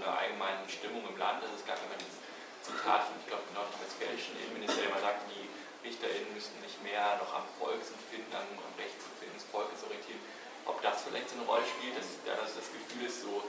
einer 0.03 0.19
allgemeinen 0.19 0.67
Stimmung 0.67 1.07
im 1.07 1.17
Land. 1.17 1.39
Also 1.43 1.55
es 1.55 1.65
gab 1.65 1.79
immer 1.79 1.95
dieses 1.95 2.19
Zitat 2.59 3.07
von, 3.07 3.15
ich 3.19 3.27
glaube, 3.27 3.43
dem 3.47 3.55
nordrhein-westfälischen 3.55 4.35
Innenministerium, 4.43 4.93
der 4.99 5.03
sagt, 5.15 5.23
die 5.31 5.47
RichterInnen 5.87 6.31
müssten 6.35 6.59
nicht 6.59 6.79
mehr 6.83 7.19
noch 7.19 7.31
am 7.31 7.47
Volksempfinden, 7.59 8.31
am, 8.35 8.47
am 8.59 8.73
Rechtsempfinden 8.75 9.35
des 9.39 9.47
Volkes 9.47 9.83
orientieren. 9.83 10.19
Ob 10.67 10.79
das 10.83 11.03
vielleicht 11.03 11.31
so 11.31 11.39
eine 11.39 11.47
Rolle 11.47 11.63
spielt, 11.67 11.95
dass 11.95 12.19
ja, 12.23 12.35
das, 12.39 12.55
das 12.55 12.67
Gefühl 12.71 13.07
ist, 13.07 13.23
so, 13.23 13.43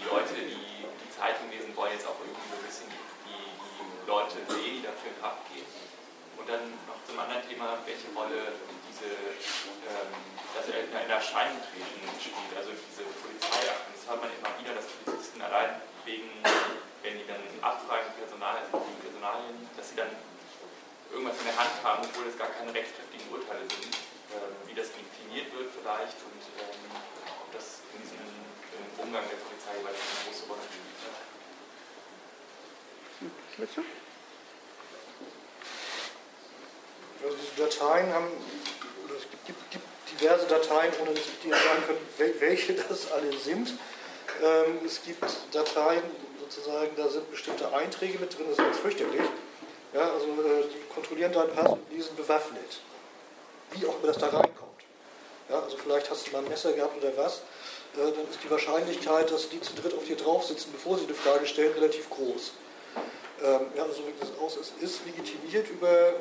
die 0.00 0.08
Leute, 0.24 0.40
die 0.40 0.88
die 0.88 1.10
Zeitung 1.12 1.52
lesen 1.52 1.76
wollen, 1.76 1.92
jetzt 1.92 2.08
auch 2.08 2.16
irgendwie 2.16 2.48
so 2.48 2.56
ein 2.56 2.64
bisschen 2.64 2.88
die, 2.88 3.44
die, 3.44 4.08
Leute 4.08 4.40
sehen, 4.48 4.80
die 4.80 4.84
dafür 4.88 5.12
in 5.12 5.20
Kraft 5.20 5.44
gehen. 5.52 5.68
Und 6.40 6.48
dann 6.48 6.64
noch 6.88 6.96
zum 7.04 7.20
anderen 7.20 7.44
Thema, 7.44 7.76
welche 7.84 8.08
Rolle 8.16 8.56
diese, 8.88 9.12
ähm, 9.12 10.08
das 10.56 10.64
in 10.72 11.12
Erscheinung 11.12 11.60
treten 11.68 12.08
spielt, 12.16 12.56
also 12.56 12.72
diese 12.72 13.04
Polizeiakten. 13.20 13.92
Das 13.92 14.08
hört 14.08 14.24
man 14.24 14.32
immer 14.32 14.52
wieder, 14.56 14.72
dass 14.72 14.88
Polizisten 15.04 15.44
allein 15.44 15.84
wegen, 16.08 16.32
wenn 17.04 17.20
die 17.20 17.28
dann 17.28 17.44
abfragen, 17.60 18.08
Personal, 18.16 18.64
die 18.64 19.00
Personalien, 19.04 19.68
dass 19.76 19.92
sie 19.92 20.00
dann 20.00 20.08
irgendwas 21.12 21.36
in 21.36 21.52
der 21.52 21.58
Hand 21.60 21.76
haben, 21.84 22.00
obwohl 22.00 22.32
es 22.32 22.40
gar 22.40 22.48
keine 22.48 22.72
rechtskräftigen 22.72 23.28
Urteile 23.28 23.68
sind, 23.68 23.92
ähm, 24.32 24.56
wie 24.64 24.72
das 24.72 24.88
dekliniert 24.88 25.52
wird 25.52 25.68
vielleicht 25.68 26.16
und 26.16 26.40
ähm, 26.64 26.96
ob 27.44 27.52
das 27.52 27.84
in 27.92 28.00
diesem 28.00 28.24
Umgang 28.98 29.24
der 29.28 29.36
Polizei 29.36 29.78
jeweils 29.78 29.96
eine 29.96 30.18
große 30.24 30.44
Rolle 30.48 30.62
spielt. 30.64 30.94
Also 37.24 37.36
diese 37.36 37.56
Dateien 37.62 38.12
haben, 38.12 38.28
oder 39.04 39.14
es 39.16 39.22
gibt, 39.46 39.70
gibt 39.70 39.84
diverse 40.10 40.46
Dateien, 40.46 40.92
ohne 41.00 41.14
dass 41.14 41.24
ich 41.24 41.40
dir 41.40 41.54
sagen 41.54 41.84
könnte, 41.86 42.40
welche 42.40 42.74
das 42.74 43.10
alle 43.12 43.32
sind. 43.38 43.74
Ähm, 44.42 44.80
es 44.84 45.02
gibt 45.02 45.24
Dateien, 45.52 46.02
sozusagen, 46.40 46.90
da 46.96 47.08
sind 47.08 47.30
bestimmte 47.30 47.72
Einträge 47.72 48.18
mit 48.18 48.36
drin, 48.36 48.46
das 48.48 48.58
ist 48.58 48.64
ganz 48.64 48.78
fürchterlich. 48.78 49.22
Ja, 49.92 50.12
also 50.12 50.26
äh, 50.26 50.64
die 50.68 50.92
kontrollieren 50.92 51.32
deinen 51.32 51.54
Pass 51.54 51.72
und 51.72 51.82
die 51.90 52.02
sind 52.02 52.16
bewaffnet. 52.16 52.80
Wie 53.70 53.86
auch 53.86 53.96
immer 53.98 54.08
das 54.08 54.18
da 54.18 54.26
reinkommt. 54.26 54.82
Ja, 55.48 55.60
also 55.60 55.76
vielleicht 55.76 56.10
hast 56.10 56.26
du 56.26 56.32
mal 56.32 56.38
ein 56.38 56.48
Messer 56.48 56.72
gehabt 56.72 56.96
oder 56.96 57.16
was. 57.16 57.42
Dann 57.96 58.28
ist 58.30 58.42
die 58.42 58.50
Wahrscheinlichkeit, 58.50 59.30
dass 59.30 59.48
die 59.48 59.60
zu 59.60 59.74
dritt 59.74 59.94
auf 59.94 60.04
dir 60.04 60.16
drauf 60.16 60.44
sitzen, 60.44 60.70
bevor 60.72 60.98
sie 60.98 61.04
eine 61.04 61.14
Frage 61.14 61.46
stellen, 61.46 61.72
relativ 61.74 62.10
groß. 62.10 62.52
Ähm, 63.42 63.60
ja, 63.76 63.82
also 63.82 64.02
wie 64.06 64.12
das 64.18 64.30
aus 64.40 64.56
ist, 64.56 64.72
ist 64.80 65.00
legitimiert 65.06 65.68
über 65.70 66.14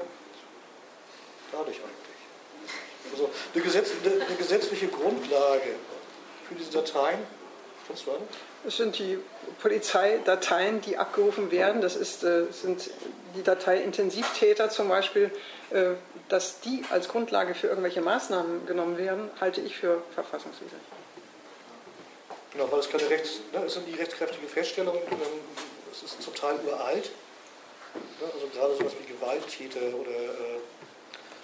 dadurch 1.51 1.77
eigentlich. 1.77 3.11
Also 3.11 3.29
eine, 3.53 3.63
Gesetz, 3.63 3.91
eine 4.03 4.35
gesetzliche 4.35 4.87
Grundlage 4.87 5.75
für 6.47 6.55
diese 6.55 6.71
Dateien? 6.71 7.19
Das 8.63 8.77
sind 8.77 8.97
die 8.97 9.19
Polizeidateien, 9.61 10.79
die 10.81 10.97
abgerufen 10.97 11.51
werden. 11.51 11.81
Das 11.81 11.97
ist, 11.97 12.23
äh, 12.23 12.45
sind 12.49 12.89
die 13.35 13.43
Datei 13.43 13.77
Intensivtäter 13.77 14.69
zum 14.69 14.87
Beispiel. 14.87 15.31
Äh, 15.71 15.95
dass 16.29 16.61
die 16.61 16.83
als 16.89 17.09
Grundlage 17.09 17.53
für 17.53 17.67
irgendwelche 17.67 18.01
Maßnahmen 18.01 18.65
genommen 18.65 18.97
werden, 18.97 19.29
halte 19.41 19.61
ich 19.61 19.75
für 19.75 20.01
verfassungswidrig. 20.15 20.79
Genau, 22.53 22.71
weil 22.71 22.79
es 22.79 22.89
keine 22.89 23.09
Rechts, 23.09 23.39
ne, 23.51 23.63
es 23.65 23.73
sind 23.73 23.87
die 23.87 23.95
rechtskräftige 23.95 24.47
Feststellung, 24.47 24.95
ähm, 24.95 25.19
es 25.91 26.03
ist 26.03 26.21
zum 26.21 26.35
Teil 26.35 26.59
uralt. 26.65 27.09
Ne, 27.95 28.27
also 28.31 28.47
gerade 28.47 28.75
sowas 28.75 28.93
wie 28.99 29.11
Gewalttäter 29.11 29.95
oder 29.95 30.11
äh, 30.11 30.59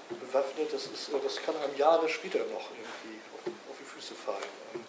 bewaffnet, 0.09 0.71
das, 0.71 0.85
ist, 0.85 1.09
äh, 1.09 1.19
das 1.23 1.41
kann 1.41 1.55
einem 1.57 1.75
Jahre 1.75 2.07
später 2.07 2.39
noch 2.39 2.69
irgendwie 2.71 3.19
auf, 3.33 3.47
auf 3.71 3.77
die 3.79 3.85
Füße 3.85 4.13
fallen. 4.13 4.85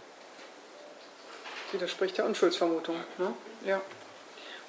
Widerspricht 1.73 2.19
der 2.19 2.27
Unschuldsvermutung. 2.27 2.97
Ne? 3.17 3.35
Ja. 3.65 3.81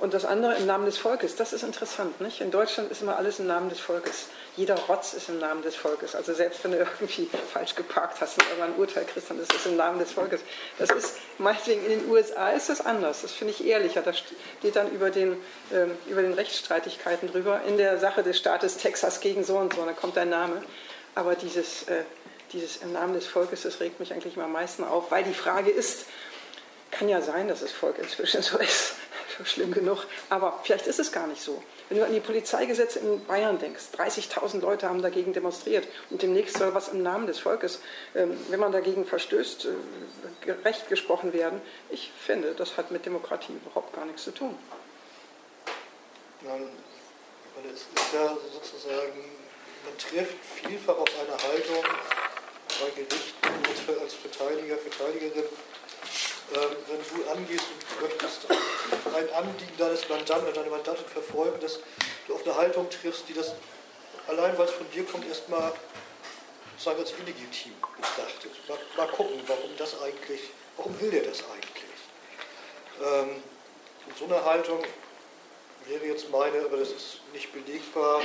Und 0.01 0.15
das 0.15 0.25
andere 0.25 0.55
im 0.55 0.65
Namen 0.65 0.85
des 0.85 0.97
Volkes, 0.97 1.35
das 1.35 1.53
ist 1.53 1.61
interessant. 1.61 2.19
Nicht? 2.21 2.41
In 2.41 2.49
Deutschland 2.49 2.89
ist 2.89 3.03
immer 3.03 3.17
alles 3.17 3.37
im 3.37 3.45
Namen 3.45 3.69
des 3.69 3.79
Volkes. 3.79 4.29
Jeder 4.57 4.73
Rotz 4.73 5.13
ist 5.13 5.29
im 5.29 5.37
Namen 5.37 5.61
des 5.61 5.75
Volkes. 5.75 6.15
Also 6.15 6.33
selbst 6.33 6.63
wenn 6.63 6.71
du 6.71 6.79
irgendwie 6.79 7.29
falsch 7.53 7.75
geparkt 7.75 8.19
hast 8.19 8.39
und 8.39 8.47
irgendwann 8.47 8.73
ein 8.73 8.79
Urteil 8.79 9.05
kriegst, 9.05 9.29
dann 9.29 9.39
ist 9.39 9.53
es 9.53 9.67
im 9.67 9.77
Namen 9.77 9.99
des 9.99 10.13
Volkes. 10.13 10.41
Das 10.79 10.89
ist, 10.89 11.17
meinetwegen 11.37 11.85
in 11.85 11.99
den 11.99 12.09
USA 12.09 12.49
ist 12.49 12.69
das 12.69 12.83
anders. 12.83 13.21
Das 13.21 13.31
finde 13.31 13.53
ich 13.53 13.63
ehrlicher. 13.63 14.01
Da 14.01 14.11
steht 14.11 14.75
dann 14.75 14.89
über 14.89 15.11
den, 15.11 15.33
äh, 15.69 15.85
über 16.09 16.23
den 16.23 16.33
Rechtsstreitigkeiten 16.33 17.31
drüber. 17.31 17.61
In 17.67 17.77
der 17.77 17.99
Sache 17.99 18.23
des 18.23 18.39
Staates 18.39 18.77
Texas 18.77 19.19
gegen 19.19 19.43
so 19.43 19.57
und 19.57 19.75
so, 19.75 19.85
dann 19.85 19.95
kommt 19.95 20.17
dein 20.17 20.29
Name. 20.29 20.63
Aber 21.13 21.35
dieses, 21.35 21.83
äh, 21.83 22.05
dieses 22.53 22.77
im 22.77 22.91
Namen 22.91 23.13
des 23.13 23.27
Volkes, 23.27 23.61
das 23.61 23.79
regt 23.79 23.99
mich 23.99 24.13
eigentlich 24.13 24.35
immer 24.35 24.45
am 24.45 24.53
meisten 24.53 24.83
auf, 24.83 25.11
weil 25.11 25.23
die 25.23 25.35
Frage 25.35 25.69
ist, 25.69 26.05
kann 26.89 27.07
ja 27.07 27.21
sein, 27.21 27.47
dass 27.47 27.59
das 27.59 27.71
Volk 27.71 27.99
inzwischen 27.99 28.41
so 28.41 28.57
ist 28.57 28.95
schlimm 29.43 29.71
genug. 29.71 30.05
Aber 30.29 30.59
vielleicht 30.63 30.87
ist 30.87 30.99
es 30.99 31.11
gar 31.11 31.27
nicht 31.27 31.41
so. 31.41 31.61
Wenn 31.89 31.97
du 31.97 32.05
an 32.05 32.13
die 32.13 32.19
Polizeigesetze 32.19 32.99
in 32.99 33.23
Bayern 33.25 33.59
denkst, 33.59 33.85
30.000 33.97 34.61
Leute 34.61 34.87
haben 34.87 35.01
dagegen 35.01 35.33
demonstriert 35.33 35.87
und 36.09 36.21
demnächst 36.21 36.57
soll 36.57 36.73
was 36.73 36.89
im 36.89 37.03
Namen 37.03 37.27
des 37.27 37.39
Volkes, 37.39 37.79
ähm, 38.15 38.37
wenn 38.49 38.59
man 38.59 38.71
dagegen 38.71 39.05
verstößt, 39.05 39.65
äh, 40.45 40.51
Recht 40.63 40.89
gesprochen 40.89 41.33
werden. 41.33 41.61
Ich 41.89 42.11
finde, 42.17 42.53
das 42.53 42.77
hat 42.77 42.91
mit 42.91 43.05
Demokratie 43.05 43.53
überhaupt 43.53 43.93
gar 43.93 44.05
nichts 44.05 44.23
zu 44.23 44.31
tun. 44.31 44.57
Nein, 46.41 46.69
es 47.65 47.81
ist 47.81 48.13
ja 48.13 48.35
sozusagen, 48.51 49.19
man 49.85 49.97
trifft 49.97 50.37
vielfach 50.63 50.97
auf 50.97 51.09
eine 51.19 51.37
Haltung 51.43 51.83
bei 52.79 52.89
Gerichten 52.95 54.01
als 54.01 54.13
Verteidiger, 54.13 54.77
Verteidigerin, 54.77 55.43
wenn 56.51 57.23
du 57.23 57.29
angehst 57.29 57.65
und 57.71 58.01
möchtest 58.01 58.47
ein 58.49 59.29
Anliegen 59.33 59.77
deines 59.77 60.07
Mandanten 60.09 60.47
oder 60.47 60.55
deiner 60.55 60.71
Mandantin 60.71 61.05
verfolgen, 61.05 61.59
dass 61.61 61.79
du 62.27 62.35
auf 62.35 62.45
eine 62.45 62.55
Haltung 62.55 62.89
triffst, 62.89 63.27
die 63.29 63.33
das 63.33 63.53
allein, 64.27 64.57
weil 64.57 64.65
es 64.65 64.71
von 64.71 64.89
dir 64.91 65.05
kommt, 65.05 65.27
erstmal 65.27 65.71
sozusagen 66.77 66.99
als 66.99 67.13
illegitim 67.13 67.73
betrachtet. 67.95 68.51
Mal, 68.67 68.77
mal, 68.97 69.07
gucken, 69.11 69.39
warum 69.47 69.69
das 69.77 70.01
eigentlich, 70.01 70.41
warum 70.77 70.99
will 70.99 71.11
der 71.11 71.23
das 71.23 71.39
eigentlich? 71.39 72.01
Ähm, 73.01 73.43
und 74.07 74.17
so 74.17 74.25
eine 74.25 74.43
Haltung 74.43 74.83
wäre 75.85 76.05
jetzt 76.05 76.29
meine, 76.29 76.65
aber 76.65 76.77
das 76.77 76.89
ist 76.89 77.21
nicht 77.33 77.51
belegbar, 77.53 78.21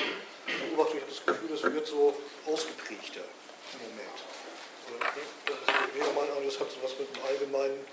beobachte 0.47 0.99
ich 0.99 1.05
das 1.09 1.25
Gefühl, 1.25 1.49
das 1.49 1.63
wird 1.63 1.87
so 1.87 2.15
ausgeprägter 2.47 3.25
im 3.73 3.91
Moment. 3.91 4.19
Das 5.47 5.95
wäre 5.95 6.13
mal, 6.13 6.27
das 6.45 6.61
hat 6.61 6.71
so 6.71 6.77
was 6.83 6.99
mit 6.99 7.15
dem 7.15 7.23
allgemeinen 7.25 7.85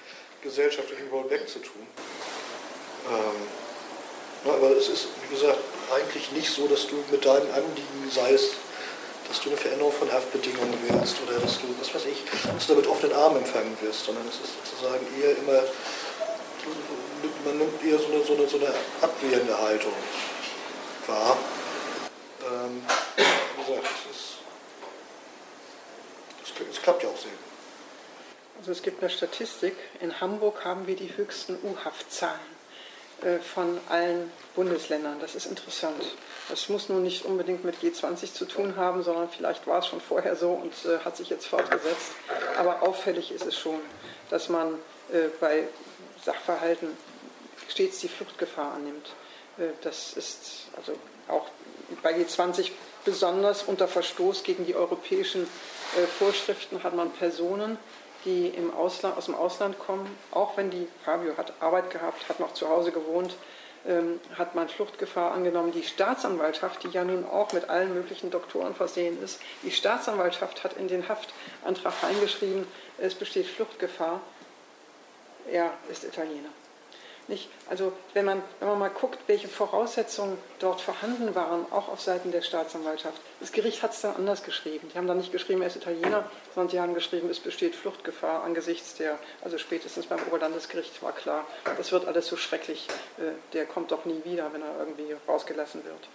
gesellschaftlichen 0.44 1.10
Rollback 1.10 1.50
zu 1.50 1.60
tun. 1.60 1.88
Ähm, 3.10 3.48
aber 4.46 4.72
es 4.72 4.90
ist, 4.90 5.08
wie 5.24 5.34
gesagt, 5.34 5.60
eigentlich 5.96 6.32
nicht 6.34 6.52
so, 6.52 6.68
dass 6.68 6.88
du 6.88 7.04
mit 7.10 7.26
deinen 7.26 7.50
Anliegen, 7.52 8.12
sei 8.12 8.38
dass 9.28 9.42
du 9.42 9.50
eine 9.50 9.58
Veränderung 9.58 9.92
von 9.94 10.12
Haftbedingungen 10.12 10.78
willst 10.88 11.18
oder 11.26 11.40
dass 11.40 11.60
du, 11.60 11.74
was 11.80 11.96
weiß 11.96 12.06
ich, 12.06 12.24
dass 12.54 12.68
du 12.68 12.74
damit 12.74 12.88
offenen 12.88 13.16
Armen 13.16 13.38
empfangen 13.38 13.76
wirst, 13.82 14.06
sondern 14.06 14.28
es 14.28 14.36
ist 14.36 14.54
sozusagen 14.64 15.08
eher 15.20 15.36
immer, 15.38 15.64
man 17.46 17.58
nimmt 17.58 17.84
eher 17.84 17.98
so 17.98 18.06
eine, 18.08 18.24
so 18.24 18.34
eine, 18.34 18.48
so 18.48 18.58
eine 18.58 18.72
abwehrende 19.02 19.58
Haltung 19.58 19.94
wahr. 21.08 21.36
Ähm, 22.42 22.84
wie 23.16 23.24
gesagt, 23.62 23.86
es, 23.86 24.02
ist, 26.52 26.60
es 26.72 26.82
klappt 26.82 27.04
ja 27.04 27.10
auch 27.10 27.18
sehr 27.18 27.32
gut. 27.32 27.53
Also 28.58 28.72
es 28.72 28.82
gibt 28.82 29.02
eine 29.02 29.10
Statistik, 29.10 29.76
in 30.00 30.22
Hamburg 30.22 30.64
haben 30.64 30.88
wir 30.88 30.96
die 30.96 31.16
höchsten 31.18 31.56
U-Haftzahlen 31.64 32.54
äh, 33.24 33.40
von 33.40 33.80
allen 33.90 34.32
Bundesländern. 34.56 35.18
Das 35.20 35.36
ist 35.36 35.46
interessant. 35.46 36.04
Das 36.50 36.68
muss 36.68 36.90
nun 36.90 37.04
nicht 37.04 37.26
unbedingt 37.26 37.64
mit 37.64 37.76
G20 37.78 38.34
zu 38.34 38.46
tun 38.46 38.76
haben, 38.76 39.02
sondern 39.02 39.30
vielleicht 39.30 39.66
war 39.66 39.80
es 39.80 39.88
schon 39.88 40.02
vorher 40.02 40.36
so 40.36 40.52
und 40.52 40.74
äh, 40.86 41.00
hat 41.06 41.16
sich 41.16 41.30
jetzt 41.30 41.46
fortgesetzt. 41.48 42.12
Aber 42.58 42.84
auffällig 42.84 43.32
ist 43.32 43.46
es 43.46 43.58
schon, 43.58 43.80
dass 44.30 44.50
man 44.50 44.74
äh, 45.12 45.30
bei 45.40 45.68
Sachverhalten 46.24 46.90
stets 47.70 48.00
die 48.00 48.08
Fluchtgefahr 48.08 48.74
annimmt. 48.74 49.10
das 49.82 50.14
ist 50.14 50.68
also 50.78 50.94
auch 51.28 51.48
bei 52.02 52.14
G20 52.16 52.72
besonders 53.06 53.64
unter 53.64 53.88
Verstoß 53.88 54.44
gegen 54.44 54.66
die 54.66 54.76
europäischen 54.76 55.48
Vorschriften 56.20 56.84
hat 56.84 56.96
man 56.96 57.12
Personen, 57.12 57.78
die 58.26 58.48
im 58.48 58.74
Ausland, 58.74 59.18
aus 59.18 59.26
dem 59.26 59.36
Ausland 59.36 59.78
kommen, 59.80 60.18
auch 60.32 60.58
wenn 60.58 60.70
die, 60.70 60.88
Fabio 61.04 61.38
hat 61.38 61.54
Arbeit 61.60 61.90
gehabt, 61.90 62.28
hat 62.30 62.40
noch 62.40 62.54
zu 62.54 62.70
Hause 62.70 62.92
gewohnt, 62.92 63.36
ähm, 63.86 64.20
hat 64.38 64.56
man 64.56 64.70
Fluchtgefahr 64.70 65.34
angenommen. 65.34 65.72
Die 65.72 65.84
Staatsanwaltschaft, 65.84 66.84
die 66.84 66.90
ja 66.90 67.04
nun 67.04 67.26
auch 67.26 67.52
mit 67.52 67.70
allen 67.70 67.94
möglichen 67.94 68.32
Doktoren 68.32 68.76
versehen 68.76 69.22
ist, 69.22 69.42
die 69.62 69.72
Staatsanwaltschaft 69.72 70.64
hat 70.64 70.78
in 70.78 70.88
den 70.88 71.08
Haftantrag 71.10 71.94
reingeschrieben, 72.02 72.66
es 72.98 73.16
besteht 73.16 73.48
Fluchtgefahr. 73.48 74.22
Er 75.52 75.72
ist 75.90 76.06
Italiener. 76.06 76.50
Nicht? 77.30 77.50
Also 77.70 77.94
wenn 78.14 78.26
man, 78.26 78.42
wenn 78.60 78.68
man 78.68 78.80
mal 78.80 78.90
guckt, 78.90 79.18
welche 79.28 79.48
Voraussetzungen 79.48 80.38
dort 80.60 80.82
vorhanden 80.82 81.34
waren, 81.36 81.66
auch 81.72 81.88
auf 81.88 82.02
Seiten 82.02 82.32
der 82.34 82.42
Staatsanwaltschaft. 82.42 83.22
Das 83.40 83.54
Gericht 83.54 83.82
hat 83.82 83.94
es 83.94 84.02
dann 84.02 84.16
anders 84.18 84.44
geschrieben. 84.44 84.90
Die 84.94 84.98
haben 84.98 85.08
dann 85.08 85.18
nicht 85.18 85.32
geschrieben, 85.32 85.62
er 85.62 85.68
ist 85.68 85.78
Italiener, 85.78 86.30
sondern 86.54 86.72
die 86.72 86.80
haben 86.82 86.94
geschrieben, 86.94 87.30
es 87.30 87.40
besteht 87.40 87.76
Fluchtgefahr 87.76 88.44
angesichts 88.44 88.96
der, 88.96 89.18
also 89.42 89.58
spätestens 89.58 90.06
beim 90.06 90.20
Oberlandesgericht 90.28 91.02
war 91.02 91.14
klar, 91.14 91.48
das 91.78 91.94
wird 91.94 92.06
alles 92.06 92.28
so 92.28 92.36
schrecklich, 92.36 92.88
äh, 93.18 93.32
der 93.54 93.66
kommt 93.66 93.92
doch 93.92 94.04
nie 94.04 94.22
wieder, 94.26 94.52
wenn 94.52 94.62
er 94.62 94.80
irgendwie 94.80 95.16
rausgelassen 95.26 95.86
wird. 95.86 96.10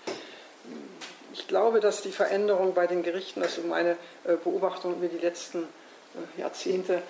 Ich 1.33 1.49
glaube, 1.49 1.81
dass 1.81 2.03
die 2.03 2.13
Veränderung 2.13 2.75
bei 2.75 2.87
den 2.87 3.03
Gerichten, 3.03 3.41
das 3.41 3.57
ist 3.57 3.67
meine 3.67 3.93
äh, 4.25 4.37
Beobachtung 4.37 4.97
über 4.97 5.09
die 5.09 5.19
letzten 5.19 5.63
äh, 5.63 6.41
Jahrzehnte, 6.41 7.03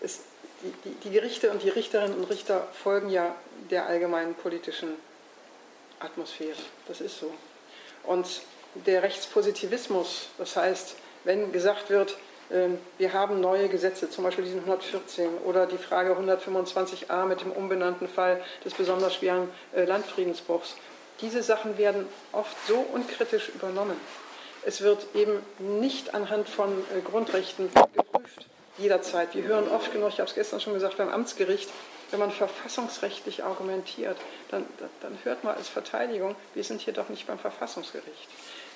ist 0.00 0.18
ähm, 0.18 0.29
die, 0.62 0.90
die, 1.04 1.10
Gerichte 1.10 1.50
und 1.50 1.62
die 1.62 1.68
Richterinnen 1.68 2.16
und 2.16 2.30
Richter 2.30 2.66
folgen 2.72 3.10
ja 3.10 3.34
der 3.70 3.86
allgemeinen 3.86 4.34
politischen 4.34 4.94
Atmosphäre. 5.98 6.56
Das 6.88 7.00
ist 7.00 7.18
so. 7.18 7.32
Und 8.04 8.26
der 8.74 9.02
Rechtspositivismus, 9.02 10.28
das 10.38 10.56
heißt, 10.56 10.96
wenn 11.24 11.52
gesagt 11.52 11.90
wird, 11.90 12.16
ähm, 12.50 12.78
wir 12.98 13.12
haben 13.12 13.40
neue 13.40 13.68
Gesetze, 13.68 14.10
zum 14.10 14.24
Beispiel 14.24 14.44
diesen 14.44 14.60
114 14.60 15.28
oder 15.44 15.66
die 15.66 15.78
Frage 15.78 16.16
125a 16.16 17.26
mit 17.26 17.40
dem 17.40 17.52
umbenannten 17.52 18.08
Fall 18.08 18.42
des 18.64 18.74
besonders 18.74 19.14
schweren 19.14 19.48
äh, 19.74 19.84
Landfriedensbruchs. 19.84 20.76
Diese 21.20 21.42
Sachen 21.42 21.76
werden 21.78 22.06
oft 22.32 22.56
so 22.66 22.78
unkritisch 22.92 23.50
übernommen. 23.50 23.96
Es 24.64 24.80
wird 24.82 25.06
eben 25.14 25.42
nicht 25.58 26.14
anhand 26.14 26.48
von 26.48 26.70
äh, 26.70 27.00
Grundrechten 27.02 27.70
geprüft 27.94 28.49
jederzeit. 28.80 29.34
Wir 29.34 29.44
hören 29.44 29.68
oft 29.68 29.92
genug, 29.92 30.08
ich 30.08 30.20
habe 30.20 30.28
es 30.28 30.34
gestern 30.34 30.60
schon 30.60 30.74
gesagt, 30.74 30.96
beim 30.96 31.08
Amtsgericht, 31.08 31.68
wenn 32.10 32.20
man 32.20 32.32
verfassungsrechtlich 32.32 33.44
argumentiert, 33.44 34.16
dann, 34.50 34.66
dann 35.00 35.18
hört 35.22 35.44
man 35.44 35.56
als 35.56 35.68
Verteidigung, 35.68 36.34
wir 36.54 36.64
sind 36.64 36.80
hier 36.80 36.92
doch 36.92 37.08
nicht 37.08 37.26
beim 37.26 37.38
Verfassungsgericht. 37.38 38.28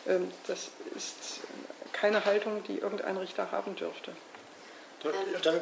Ähm, 0.06 0.30
das 0.46 0.68
ist 0.94 1.40
keine 1.92 2.24
Haltung, 2.24 2.62
die 2.68 2.78
irgendein 2.78 3.16
Richter 3.16 3.50
haben 3.50 3.74
dürfte. 3.76 4.12
Dann, 5.42 5.60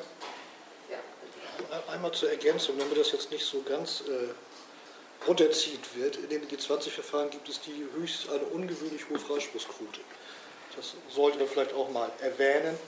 einmal 1.88 2.12
zur 2.12 2.30
Ergänzung, 2.30 2.78
damit 2.78 2.98
das 2.98 3.12
jetzt 3.12 3.30
nicht 3.30 3.44
so 3.44 3.62
ganz 3.62 4.02
äh, 4.02 5.26
runterzieht 5.26 5.96
wird. 5.96 6.16
In 6.16 6.28
den 6.28 6.48
G20-Verfahren 6.48 7.30
gibt 7.30 7.48
es 7.48 7.60
die 7.60 7.86
höchst 7.96 8.28
eine 8.30 8.44
ungewöhnlich 8.44 9.08
hohe 9.08 9.18
Freispruchsquote. 9.18 10.00
Das 10.76 10.94
sollte 11.10 11.38
man 11.38 11.48
vielleicht 11.48 11.74
auch 11.74 11.90
mal 11.90 12.10
erwähnen 12.20 12.78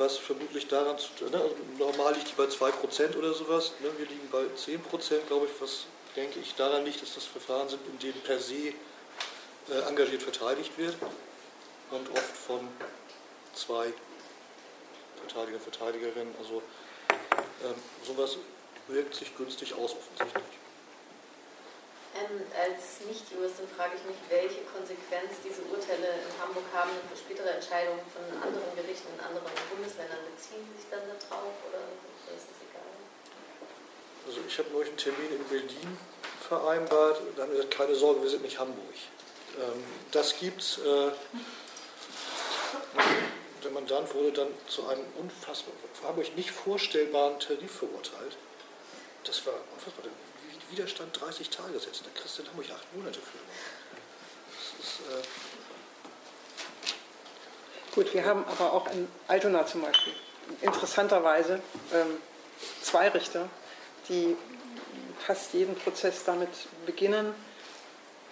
was 0.00 0.16
vermutlich 0.16 0.66
daran 0.66 0.98
zu 0.98 1.10
ne, 1.26 1.36
also 1.38 1.54
normal 1.78 2.14
liegt 2.14 2.30
die 2.30 2.34
bei 2.34 2.44
2% 2.44 3.16
oder 3.16 3.34
sowas, 3.34 3.72
ne, 3.80 3.90
wir 3.98 4.06
liegen 4.06 4.28
bei 4.32 4.44
10%, 4.56 5.26
glaube 5.28 5.46
ich, 5.46 5.60
was 5.60 5.84
denke 6.16 6.40
ich 6.40 6.54
daran 6.54 6.86
liegt, 6.86 7.02
dass 7.02 7.14
das 7.14 7.24
Verfahren 7.24 7.68
sind, 7.68 7.86
in 7.86 7.98
denen 7.98 8.20
per 8.22 8.40
se 8.40 8.54
äh, 8.54 8.72
engagiert 9.86 10.22
verteidigt 10.22 10.72
wird 10.78 10.96
und 11.90 12.10
oft 12.12 12.36
von 12.36 12.66
zwei 13.54 13.92
Verteidiger, 15.20 15.60
Verteidigerinnen, 15.60 16.34
also 16.38 16.62
ähm, 17.62 17.74
sowas 18.06 18.38
wirkt 18.88 19.14
sich 19.14 19.36
günstig 19.36 19.74
aus 19.74 19.94
offensichtlich. 19.94 20.59
Ähm, 22.18 22.42
als 22.58 23.06
Nicht-Juristin 23.06 23.70
frage 23.70 23.94
ich 23.94 24.02
mich, 24.02 24.18
welche 24.28 24.66
Konsequenz 24.66 25.38
diese 25.46 25.62
Urteile 25.70 26.18
in 26.26 26.32
Hamburg 26.42 26.66
haben 26.74 26.90
für 27.06 27.14
spätere 27.16 27.54
Entscheidungen 27.54 28.02
von 28.10 28.26
anderen 28.42 28.74
Gerichten 28.74 29.14
in 29.14 29.20
anderen 29.22 29.46
Bundesländern. 29.70 30.18
Beziehen 30.26 30.66
Sie 30.66 30.82
sich 30.82 30.90
dann 30.90 31.06
darauf 31.06 31.54
oder 31.70 31.86
ist 32.34 32.50
das 32.50 32.58
egal? 32.66 32.90
Also 34.26 34.42
ich 34.42 34.58
habe 34.58 34.70
neulich 34.74 34.90
einen 34.90 34.98
Termin 34.98 35.30
in 35.38 35.44
Berlin 35.46 35.98
vereinbart, 36.50 37.22
dann 37.36 37.50
gesagt, 37.50 37.70
keine 37.70 37.94
Sorge, 37.94 38.22
wir 38.22 38.30
sind 38.30 38.42
nicht 38.42 38.58
Hamburg. 38.58 38.98
Ähm, 39.54 39.84
das 40.10 40.34
gibt's. 40.34 40.78
Äh, 40.78 41.14
der 43.62 43.70
Mandant 43.70 44.12
wurde 44.14 44.32
dann 44.32 44.48
zu 44.66 44.88
einem 44.88 45.04
unfassbar, 45.16 45.74
für 45.94 46.08
Hamburg 46.08 46.34
nicht 46.36 46.50
vorstellbaren 46.50 47.38
Tarif 47.38 47.70
verurteilt. 47.70 48.36
Das 49.22 49.46
war 49.46 49.54
unfassbar. 49.74 50.06
Widerstand 50.70 51.18
30 51.20 51.50
Tage 51.50 51.78
setzen. 51.78 52.04
Da 52.04 52.20
kriegst 52.20 52.38
du 52.38 52.42
in 52.42 52.48
Hamburg 52.48 52.66
acht 52.70 52.96
Monate 52.96 53.20
für. 53.20 53.38
Ist, 54.82 55.00
äh 55.00 55.22
Gut, 57.94 58.14
wir 58.14 58.24
haben 58.24 58.44
aber 58.44 58.72
auch 58.72 58.86
in 58.92 59.08
Altona 59.26 59.66
zum 59.66 59.82
Beispiel 59.82 60.12
interessanterweise 60.62 61.60
ähm, 61.92 62.18
zwei 62.82 63.08
Richter, 63.08 63.48
die 64.08 64.36
fast 65.18 65.52
jeden 65.54 65.74
Prozess 65.74 66.24
damit 66.24 66.50
beginnen, 66.86 67.34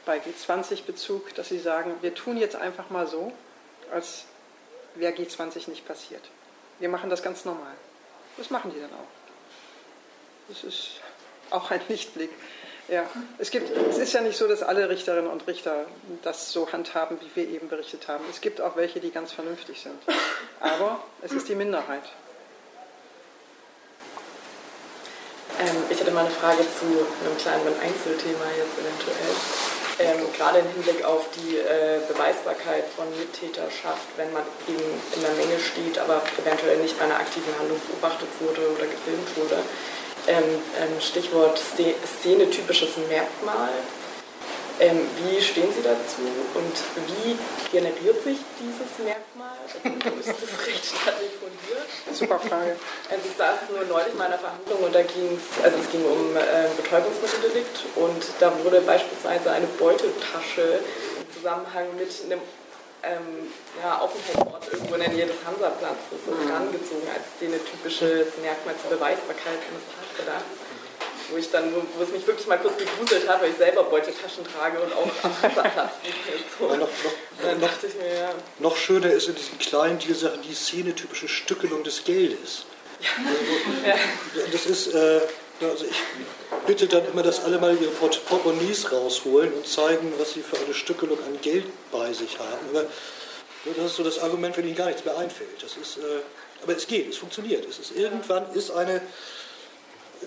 bei 0.04 0.18
G20-Bezug, 0.18 1.34
dass 1.34 1.48
sie 1.48 1.58
sagen, 1.58 1.96
wir 2.00 2.14
tun 2.14 2.36
jetzt 2.36 2.56
einfach 2.56 2.88
mal 2.90 3.06
so, 3.06 3.32
als 3.92 4.24
wäre 4.94 5.12
G20 5.12 5.68
nicht 5.68 5.86
passiert. 5.86 6.22
Wir 6.78 6.88
machen 6.88 7.10
das 7.10 7.22
ganz 7.22 7.44
normal. 7.44 7.74
Das 8.36 8.50
machen 8.50 8.72
die 8.72 8.80
dann 8.80 8.92
auch. 8.92 9.08
Das 10.48 10.64
ist 10.64 11.00
auch 11.50 11.70
ein 11.70 11.80
Lichtblick. 11.88 12.30
Ja, 12.88 13.04
es, 13.36 13.50
gibt, 13.50 13.70
es 13.70 13.98
ist 13.98 14.14
ja 14.14 14.22
nicht 14.22 14.38
so, 14.38 14.48
dass 14.48 14.62
alle 14.62 14.88
Richterinnen 14.88 15.30
und 15.30 15.46
Richter 15.46 15.84
das 16.22 16.50
so 16.50 16.72
handhaben, 16.72 17.18
wie 17.20 17.36
wir 17.36 17.48
eben 17.48 17.68
berichtet 17.68 18.08
haben. 18.08 18.24
Es 18.30 18.40
gibt 18.40 18.62
auch 18.62 18.76
welche, 18.76 18.98
die 18.98 19.10
ganz 19.10 19.32
vernünftig 19.32 19.80
sind. 19.82 19.98
Aber 20.58 21.02
es 21.20 21.32
ist 21.32 21.48
die 21.48 21.54
Minderheit. 21.54 22.04
Ähm, 25.60 25.76
ich 25.90 26.00
hätte 26.00 26.12
mal 26.12 26.24
eine 26.24 26.30
Frage 26.30 26.62
zu 26.62 26.86
einem 26.86 27.36
kleinen 27.36 27.78
Einzelthema 27.80 28.46
jetzt 28.56 28.78
eventuell. 28.78 29.34
Ähm, 30.00 30.32
gerade 30.32 30.60
im 30.60 30.68
Hinblick 30.70 31.04
auf 31.04 31.26
die 31.34 31.56
äh, 31.58 31.98
Beweisbarkeit 32.06 32.84
von 32.94 33.04
Mittäterschaft, 33.18 34.06
wenn 34.16 34.32
man 34.32 34.44
eben 34.68 34.86
in 35.16 35.20
der 35.20 35.32
Menge 35.34 35.58
steht, 35.58 35.98
aber 35.98 36.22
eventuell 36.38 36.78
nicht 36.78 36.96
bei 36.96 37.04
einer 37.04 37.18
aktiven 37.18 37.52
Handlung 37.58 37.80
beobachtet 37.90 38.28
wurde 38.38 38.62
oder 38.70 38.86
gefilmt 38.86 39.36
wurde. 39.36 39.58
Ähm, 40.28 40.44
ähm, 40.78 41.00
Stichwort 41.00 41.58
Szene-typisches 41.58 42.98
Merkmal. 43.08 43.70
Ähm, 44.78 45.08
wie 45.24 45.40
stehen 45.42 45.72
Sie 45.74 45.82
dazu 45.82 46.22
und 46.54 46.76
wie 47.08 47.36
generiert 47.72 48.22
sich 48.22 48.38
dieses 48.60 48.94
Merkmal? 49.02 49.56
Also, 49.64 50.20
ist 50.20 50.28
das 50.28 50.66
rechtsstaatlich 50.66 51.32
fundiert? 51.34 51.88
Super 52.12 52.38
Frage. 52.38 52.76
Also 53.10 53.22
ich 53.26 53.36
saß 53.36 53.70
nur 53.70 53.84
neulich 53.88 54.14
mal 54.14 54.26
in 54.26 54.32
einer 54.32 54.38
Verhandlung 54.38 54.84
und 54.84 54.94
da 54.94 55.02
ging 55.02 55.34
es, 55.34 55.64
also 55.64 55.78
es 55.78 55.90
ging 55.90 56.04
um 56.04 56.36
äh, 56.36 56.68
Betäubungsmitteldelikt 56.76 57.86
und 57.96 58.22
da 58.38 58.52
wurde 58.62 58.82
beispielsweise 58.82 59.50
eine 59.50 59.66
Beuteltasche 59.66 60.78
im 61.18 61.34
Zusammenhang 61.34 61.88
mit 61.96 62.12
einem 62.26 62.40
ähm, 63.02 63.50
ja, 63.82 63.98
Aufenthaltsort 63.98 64.72
irgendwo 64.72 64.94
in 64.94 65.00
der 65.00 65.10
Nähe 65.10 65.26
des 65.26 65.38
Hansaplatzes 65.46 66.18
so 66.26 66.32
mhm. 66.32 66.48
herangezogen 66.48 67.08
als 67.10 67.26
szene-typisches 67.36 68.38
Merkmal 68.42 68.74
zur 68.78 68.94
Beweisbarkeit 68.98 69.58
eines 69.58 69.84
Tatverdachts 70.18 70.68
wo 71.30 71.36
ich 71.36 71.50
dann, 71.50 71.74
wo, 71.74 71.82
wo, 71.96 72.02
es 72.02 72.10
mich 72.10 72.26
wirklich 72.26 72.46
mal 72.46 72.58
kurz 72.58 72.78
gegruselt 72.78 73.28
hat, 73.28 73.42
weil 73.42 73.50
ich 73.50 73.56
selber 73.56 73.84
Beuteltaschen 73.84 74.44
trage 74.44 74.80
und 74.80 74.92
auch 74.94 75.10
am 75.22 75.30
Wasserplatz 75.42 75.92
so. 76.58 76.66
noch, 76.68 76.78
noch, 76.78 76.88
dann 77.42 77.60
dachte 77.60 77.86
ich 77.86 77.94
mir, 77.96 78.14
ja. 78.14 78.30
Noch 78.58 78.76
schöner 78.76 79.10
ist 79.10 79.28
in 79.28 79.34
diesen 79.34 79.58
kleinen 79.58 79.98
Tiersachen 79.98 80.40
die 80.42 80.54
szenetypische 80.54 81.28
Stückelung 81.28 81.84
des 81.84 82.04
Geldes. 82.04 82.64
Ja. 83.86 83.92
Also, 83.92 84.52
das 84.52 84.66
ist, 84.66 84.94
äh, 84.94 85.20
also 85.60 85.84
ich 85.84 86.02
bitte 86.66 86.86
dann 86.86 87.06
immer, 87.08 87.22
dass 87.22 87.44
alle 87.44 87.58
mal 87.58 87.76
ihre 87.78 87.90
Portemonnaies 87.90 88.90
rausholen 88.90 89.52
und 89.52 89.66
zeigen, 89.66 90.12
was 90.18 90.32
sie 90.32 90.42
für 90.42 90.56
eine 90.56 90.74
Stückelung 90.74 91.18
an 91.18 91.38
Geld 91.42 91.66
bei 91.92 92.12
sich 92.12 92.38
haben. 92.38 92.68
Aber 92.70 92.84
das 93.76 93.84
ist 93.84 93.96
so 93.96 94.02
das 94.02 94.18
Argument, 94.20 94.56
wenn 94.56 94.66
ihnen 94.66 94.76
gar 94.76 94.86
nichts 94.86 95.04
mehr 95.04 95.16
einfällt. 95.18 95.62
Das 95.62 95.76
ist, 95.76 95.98
äh, 95.98 96.20
aber 96.62 96.74
es 96.74 96.86
geht, 96.86 97.10
es 97.10 97.18
funktioniert. 97.18 97.68
Es 97.68 97.78
ist, 97.78 97.96
irgendwann 97.96 98.50
ist 98.54 98.70
eine 98.70 99.02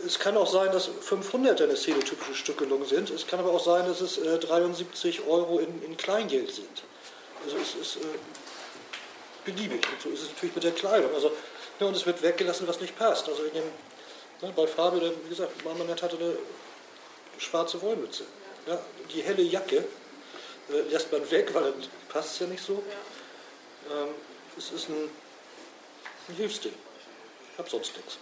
es 0.06 0.20
kann 0.20 0.38
auch 0.38 0.48
sein, 0.48 0.72
dass 0.72 0.86
500 0.88 1.62
eine 1.62 1.76
szenotypische 1.76 2.36
Stückelung 2.36 2.86
sind. 2.86 3.10
Es 3.10 3.28
kann 3.28 3.40
aber 3.40 3.52
auch 3.52 3.64
sein, 3.64 3.86
dass 3.86 4.02
es 4.02 4.18
äh, 4.18 4.38
73 4.40 5.26
Euro 5.28 5.60
in, 5.60 5.84
in, 5.84 5.98
Kleingeld 5.98 6.52
sind. 6.52 6.84
Also 7.44 7.58
es 7.58 7.76
ist 7.76 7.96
äh, 7.98 8.08
beliebig. 9.46 9.86
Und 9.92 10.02
so 10.02 10.10
ist 10.10 10.24
es 10.24 10.30
natürlich 10.30 10.56
mit 10.56 10.64
der 10.64 10.72
Kleidung. 10.72 11.14
Also, 11.14 11.32
ja, 11.80 11.88
und 11.88 11.96
es 11.96 12.06
wird 12.06 12.22
weggelassen, 12.22 12.68
was 12.68 12.80
nicht 12.80 12.98
passt. 12.98 13.28
Also 13.28 13.44
in 13.44 13.54
dem, 13.54 13.64
ne, 14.42 14.54
bei 14.56 14.68
Farbe, 14.68 15.14
wie 15.24 15.30
gesagt, 15.30 15.64
Mann 15.66 15.78
hatte 15.90 16.18
eine 16.18 16.38
schwarze 17.38 17.82
Wollmütze. 17.82 18.24
Ja, 18.68 18.80
die 19.14 19.22
helle 19.22 19.42
Jacke 19.42 19.84
äh, 20.70 20.82
lässt 20.90 21.12
man 21.12 21.30
weg, 21.32 21.54
weil 21.54 21.64
dann 21.64 21.74
passt 22.10 22.34
es 22.34 22.40
ja 22.40 22.48
nicht 22.48 22.64
so. 22.64 22.84
Ähm, 23.90 24.10
es 24.58 24.72
ist 24.72 24.90
ein, 24.90 25.10
ein 26.30 26.36
Hilfsding. 26.36 26.74
Ich 27.54 27.58
habe 27.58 27.70
sonst 27.70 27.96
nichts. 27.98 28.18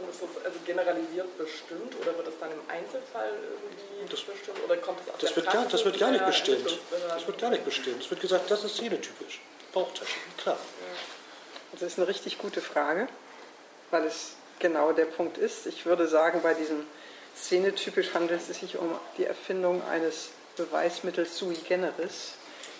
Und 0.00 0.10
ist 0.10 0.22
das 0.22 0.44
also 0.44 0.58
generalisiert 0.64 1.36
bestimmt 1.38 1.94
oder 2.00 2.16
wird 2.16 2.26
das 2.26 2.34
dann 2.40 2.50
im 2.52 2.60
Einzelfall 2.68 3.32
irgendwie 3.32 4.10
das, 4.10 4.22
bestimmt 4.22 4.58
oder 4.64 4.76
kommt 4.76 5.00
das 5.00 5.14
aus 5.14 5.20
das 5.20 5.34
der 5.34 5.36
wird 5.42 5.52
gar, 5.52 5.66
Das 5.66 5.84
wird 5.84 5.98
gar 5.98 6.10
nicht 6.10 6.26
bestimmt. 6.26 6.78
Das 6.90 7.26
wird 7.26 7.38
gar 7.38 7.50
nicht 7.50 7.64
bestimmt. 7.64 8.02
Es 8.02 8.10
wird 8.10 8.20
gesagt, 8.20 8.50
das 8.50 8.64
ist 8.64 8.76
szenetypisch. 8.76 9.40
Bauchtasche, 9.72 10.16
klar. 10.36 10.58
Das 11.72 11.82
ist 11.82 11.98
eine 11.98 12.08
richtig 12.08 12.38
gute 12.38 12.60
Frage, 12.60 13.08
weil 13.90 14.04
es 14.04 14.32
genau 14.58 14.92
der 14.92 15.04
Punkt 15.04 15.38
ist. 15.38 15.66
Ich 15.66 15.84
würde 15.84 16.08
sagen, 16.08 16.40
bei 16.42 16.54
diesem 16.54 16.86
szenetypisch 17.36 18.14
handelt 18.14 18.40
es 18.48 18.58
sich 18.58 18.78
um 18.78 18.98
die 19.16 19.24
Erfindung 19.24 19.82
eines 19.88 20.30
Beweismittels 20.56 21.36
sui 21.36 21.54
generis, 21.54 22.32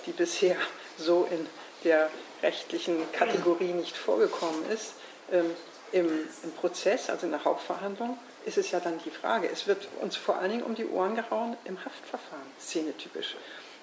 die 0.07 0.13
bisher 0.13 0.57
so 0.99 1.29
in 1.31 1.47
der 1.85 2.11
rechtlichen 2.43 3.11
Kategorie 3.13 3.73
nicht 3.73 3.97
vorgekommen 3.97 4.69
ist. 4.71 4.95
Im, 5.93 6.07
im 6.43 6.53
Prozess, 6.53 7.09
also 7.11 7.27
in 7.27 7.33
der 7.33 7.45
Hauptverhandlung, 7.45 8.19
ist 8.45 8.59
es 8.59 8.71
ja 8.71 8.81
dann 8.81 9.01
die 9.05 9.11
Frage. 9.11 9.49
Es 9.51 9.67
wird 9.67 9.89
uns 10.01 10.17
vor 10.17 10.37
allen 10.37 10.51
Dingen 10.51 10.63
um 10.63 10.75
die 10.75 10.87
Ohren 10.87 11.15
gehauen 11.15 11.57
im 11.65 11.83
Haftverfahren, 11.85 12.47
szenetypisch. 12.61 13.37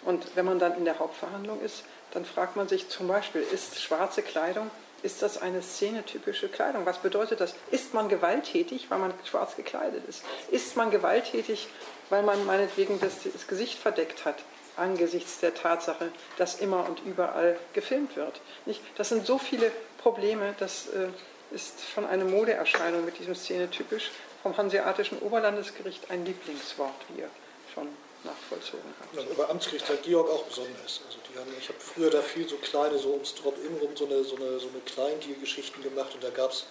Und 0.04 0.36
wenn 0.36 0.46
man 0.46 0.60
dann 0.60 0.78
in 0.78 0.86
der 0.86 1.00
Hauptverhandlung 1.00 1.62
ist, 1.62 1.84
dann 2.12 2.26
fragt 2.26 2.56
man 2.56 2.68
sich 2.68 2.90
zum 2.90 3.08
Beispiel, 3.08 3.42
ist 3.42 3.82
schwarze 3.82 4.22
Kleidung, 4.22 4.70
ist 5.04 5.22
das 5.22 5.40
eine 5.40 5.62
szenetypische 5.62 6.48
Kleidung? 6.48 6.86
Was 6.86 7.00
bedeutet 7.00 7.42
das? 7.42 7.56
Ist 7.72 7.94
man 7.94 8.10
gewalttätig, 8.10 8.90
weil 8.90 9.00
man 9.00 9.14
schwarz 9.24 9.56
gekleidet 9.56 10.04
ist? 10.08 10.24
Ist 10.52 10.76
man 10.78 10.92
gewalttätig, 10.92 11.68
weil 12.10 12.24
man 12.24 12.46
meinetwegen 12.46 13.00
das, 13.00 13.14
das 13.32 13.48
Gesicht 13.48 13.78
verdeckt 13.78 14.26
hat? 14.26 14.38
angesichts 14.78 15.40
der 15.40 15.54
Tatsache, 15.54 16.12
dass 16.38 16.60
immer 16.60 16.88
und 16.88 17.02
überall 17.06 17.58
gefilmt 17.74 18.16
wird. 18.16 18.42
Nicht? 18.66 18.82
Das 18.98 19.10
sind 19.10 19.26
so 19.26 19.38
viele 19.38 19.72
Probleme, 19.98 20.54
dass 20.60 20.88
äh, 20.88 21.08
ist 21.52 21.74
schon 21.94 22.06
eine 22.06 22.26
Modeerscheinung 22.26 23.06
mit 23.06 23.20
diesem 23.20 23.36
Szene 23.36 23.70
typisch. 23.70 24.12
Vom 24.44 24.56
Hanseatischen 24.58 25.20
Oberlandesgericht 25.20 26.10
ein 26.10 26.26
Lieblingswort, 26.26 26.94
wie 27.10 27.22
ihr 27.22 27.30
schon 27.74 27.88
nachvollzogen 28.24 28.94
habt. 29.00 29.16
Ja, 29.16 29.22
aber 29.32 29.50
Amtsgericht 29.50 29.86
St. 29.86 30.04
Georg 30.04 30.30
auch 30.30 30.44
besonders. 30.44 31.02
Also 31.06 31.20
die 31.30 31.40
haben, 31.40 31.52
ich 31.60 31.68
habe 31.68 31.80
früher 31.80 32.10
da 32.10 32.22
viel 32.22 32.48
so 32.48 32.58
kleine, 32.58 32.98
so 32.98 33.12
ums 33.12 33.36
Drop-In 33.36 33.78
rum, 33.78 33.96
so 33.96 34.06
eine, 34.06 34.24
so 34.24 34.36
eine, 34.36 34.60
so 34.60 34.68
eine 34.68 34.80
Kleindeal-Geschichten 34.86 35.82
gemacht 35.84 36.14
und 36.14 36.24
da 36.24 36.30
gab 36.30 36.52
es 36.52 36.66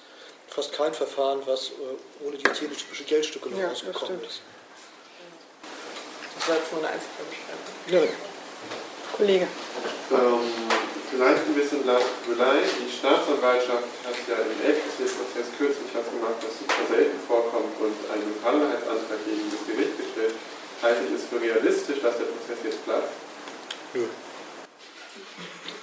fast 0.49 0.73
kein 0.73 0.93
Verfahren, 0.95 1.41
was 1.47 1.71
äh, 1.71 2.27
ohne 2.27 2.37
die 2.37 2.43
typische 2.45 3.05
Geldstücke 3.05 3.49
ja, 3.59 3.69
rausgekommen 3.69 4.23
ist. 4.23 4.43
Das 6.37 6.49
war 6.49 6.57
jetzt 6.57 6.73
nur 6.73 6.81
eine 6.85 6.93
einzige 6.93 8.07
Ja. 8.07 8.13
Kollege. 9.17 9.47
Ähm, 10.11 10.64
Vielleicht 11.15 11.47
ein 11.47 11.55
bisschen 11.55 11.83
Blattbüllei. 11.85 12.59
Die 12.75 12.91
Staatsanwaltschaft 12.91 13.87
hat 14.03 14.19
ja 14.27 14.35
im 14.35 14.59
LKC-Prozess 14.67 15.47
kürzlich 15.57 15.95
was 15.95 16.11
gemacht, 16.11 16.43
was 16.43 16.59
super 16.59 16.83
selten 16.91 17.19
vorkommt 17.29 17.71
und 17.79 17.95
einen 18.11 18.35
Freiheitsantrag 18.43 19.23
gegen 19.25 19.47
das 19.47 19.63
Gericht 19.63 19.95
gestellt. 19.97 20.35
Halte 20.83 21.05
ich 21.07 21.15
es 21.15 21.25
für 21.31 21.41
realistisch, 21.41 22.03
dass 22.03 22.19
der 22.19 22.25
Prozess 22.25 22.59
jetzt 22.65 22.85
platzt? 22.85 23.15
Nö. 23.95 24.07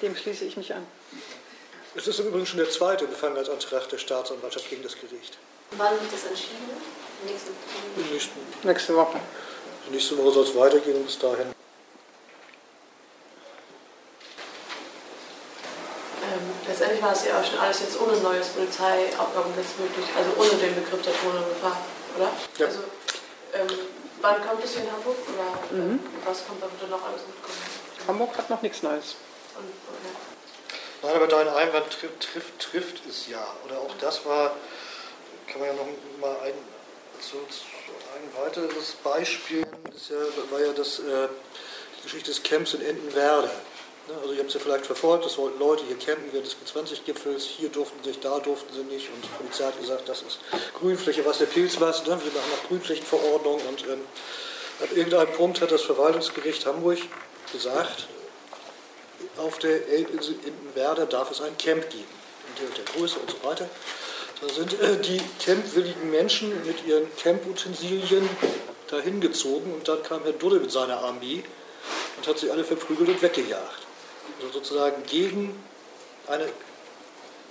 Dem 0.02 0.16
schließe 0.18 0.44
ich 0.44 0.58
mich 0.58 0.74
an. 0.74 0.86
Es 1.96 2.08
ist 2.08 2.20
im 2.20 2.28
Übrigen 2.28 2.46
schon 2.46 2.60
der 2.60 2.70
zweite 2.70 3.08
Befangenheitsantrag 3.08 3.88
der 3.88 4.00
Staatsanwaltschaft 4.00 4.70
gegen 4.70 4.84
das 4.84 5.00
Gericht. 5.00 5.38
Wann 5.78 5.94
wird 5.94 6.12
das 6.12 6.26
entschieden? 6.26 6.76
Nächste, 7.26 7.52
nächsten, 8.12 8.68
nächste 8.68 8.96
Woche. 8.98 9.22
Nächste 9.90 10.18
Woche 10.18 10.32
soll 10.34 10.44
es 10.44 10.56
weitergehen 10.56 10.98
und 10.98 11.06
bis 11.06 11.20
dahin. 11.20 11.56
Letztendlich 16.68 17.02
war 17.02 17.14
es 17.14 17.26
ja 17.26 17.40
auch 17.40 17.46
schon 17.46 17.60
alles 17.60 17.80
jetzt 17.82 18.00
ohne 18.00 18.18
neues 18.18 18.50
Polizeiaufgabengesetz 18.50 19.78
möglich, 19.80 20.06
also 20.18 20.30
ohne 20.38 20.62
den 20.62 20.76
Begriff 20.76 21.02
der 21.02 21.14
Drohnengefahr, 21.14 21.78
oder? 22.18 22.30
Ja. 22.58 22.66
Also, 22.66 22.80
ähm, 23.54 23.80
wann 24.22 24.48
kommt 24.48 24.64
es 24.64 24.72
hier 24.74 24.84
in 24.84 24.92
Hamburg 24.92 25.18
oder 25.28 25.78
Mhm. 25.78 26.00
was 26.26 26.46
kommt 26.46 26.62
da 26.62 26.68
bitte 26.68 26.90
noch 26.90 27.04
alles 27.04 27.22
mitkommen? 27.28 27.58
Hamburg 28.08 28.38
hat 28.38 28.50
noch 28.50 28.62
nichts 28.62 28.82
Neues. 28.84 29.16
Und, 29.58 29.66
okay. 29.66 30.16
Nein, 31.04 31.16
aber 31.16 31.28
dein 31.28 31.48
Einwand 31.50 31.90
trifft, 31.92 32.20
trifft, 32.32 32.60
trifft 32.60 33.06
es 33.10 33.28
ja. 33.28 33.46
Oder 33.66 33.80
auch 33.80 33.94
das 34.00 34.24
war, 34.26 34.54
kann 35.48 35.60
man 35.60 35.70
ja 35.70 35.74
noch 35.74 35.88
mal 36.20 36.36
ein, 36.46 36.54
so, 37.20 37.38
ein 37.38 38.46
weiteres 38.46 38.92
Beispiel, 39.04 39.66
ist 39.96 40.10
ja, 40.10 40.18
war 40.52 40.60
ja 40.60 40.72
das, 40.74 41.00
äh, 41.00 41.28
die 41.98 42.04
Geschichte 42.04 42.32
des 42.32 42.44
Camps 42.44 42.74
in 42.76 42.82
Entenwerder. 42.86 43.52
Ne, 44.12 44.18
Also 44.22 44.34
ihr 44.34 44.40
habt 44.40 44.50
es 44.50 44.56
ja 44.56 44.60
vielleicht 44.60 44.86
verfolgt, 44.86 45.26
es 45.26 45.38
wollten 45.38 45.60
Leute 45.60 45.84
hier 45.86 45.98
campen 45.98 46.32
während 46.32 46.46
des 46.46 46.56
G20-Gipfels, 46.56 47.46
hier 47.46 47.70
durften 47.70 47.98
sie 48.04 48.10
nicht, 48.10 48.26
da 48.26 48.40
durften 48.40 48.74
sie 48.74 48.84
nicht 48.84 49.08
und 49.08 49.24
die 49.24 49.30
Polizei 49.38 49.64
hat 49.66 49.80
gesagt, 49.80 50.10
das 50.10 50.22
ist 50.22 50.40
Grünfläche, 50.78 51.26
was 51.26 51.38
der 51.38 51.46
Pilz 51.46 51.80
was, 51.80 52.06
ne? 52.06 52.10
wir 52.10 52.32
machen 52.32 52.52
nach 52.52 52.68
Grünflächenverordnung 52.68 53.62
und 53.70 53.84
ähm, 53.88 54.02
an 54.82 54.98
irgendeinem 54.98 55.32
Punkt 55.34 55.62
hat 55.62 55.72
das 55.72 55.84
Verwaltungsgericht 55.84 56.66
Hamburg 56.66 56.98
gesagt, 57.54 58.08
auf 59.38 59.60
der 59.60 59.88
Elbinsel 59.88 60.36
Entenwerder 60.46 61.06
darf 61.06 61.32
es 61.32 61.40
ein 61.42 61.58
Camp 61.58 61.90
geben, 61.90 62.04
in 62.58 62.74
der 62.76 62.94
Größe 62.94 63.20
und 63.20 63.30
so 63.30 63.48
weiter. 63.48 63.70
Da 64.42 64.54
sind 64.54 64.74
äh, 64.82 65.00
die 65.00 65.22
campwilligen 65.44 66.10
Menschen 66.10 66.50
mit 66.66 66.86
ihren 66.86 67.16
Camputensilien 67.16 68.28
dahin 68.90 69.22
gezogen 69.22 69.74
und 69.74 69.88
dann 69.88 70.04
kam 70.04 70.24
Herr 70.24 70.34
Dudde 70.34 70.60
mit 70.60 70.72
seiner 70.72 71.00
Armee 71.00 71.44
und 72.18 72.28
hat 72.28 72.40
sie 72.40 72.50
alle 72.50 72.64
verprügelt 72.64 73.10
und 73.10 73.22
weggejagt. 73.22 73.81
Also 74.42 74.54
sozusagen 74.54 75.04
gegen 75.04 75.64
eine 76.28 76.50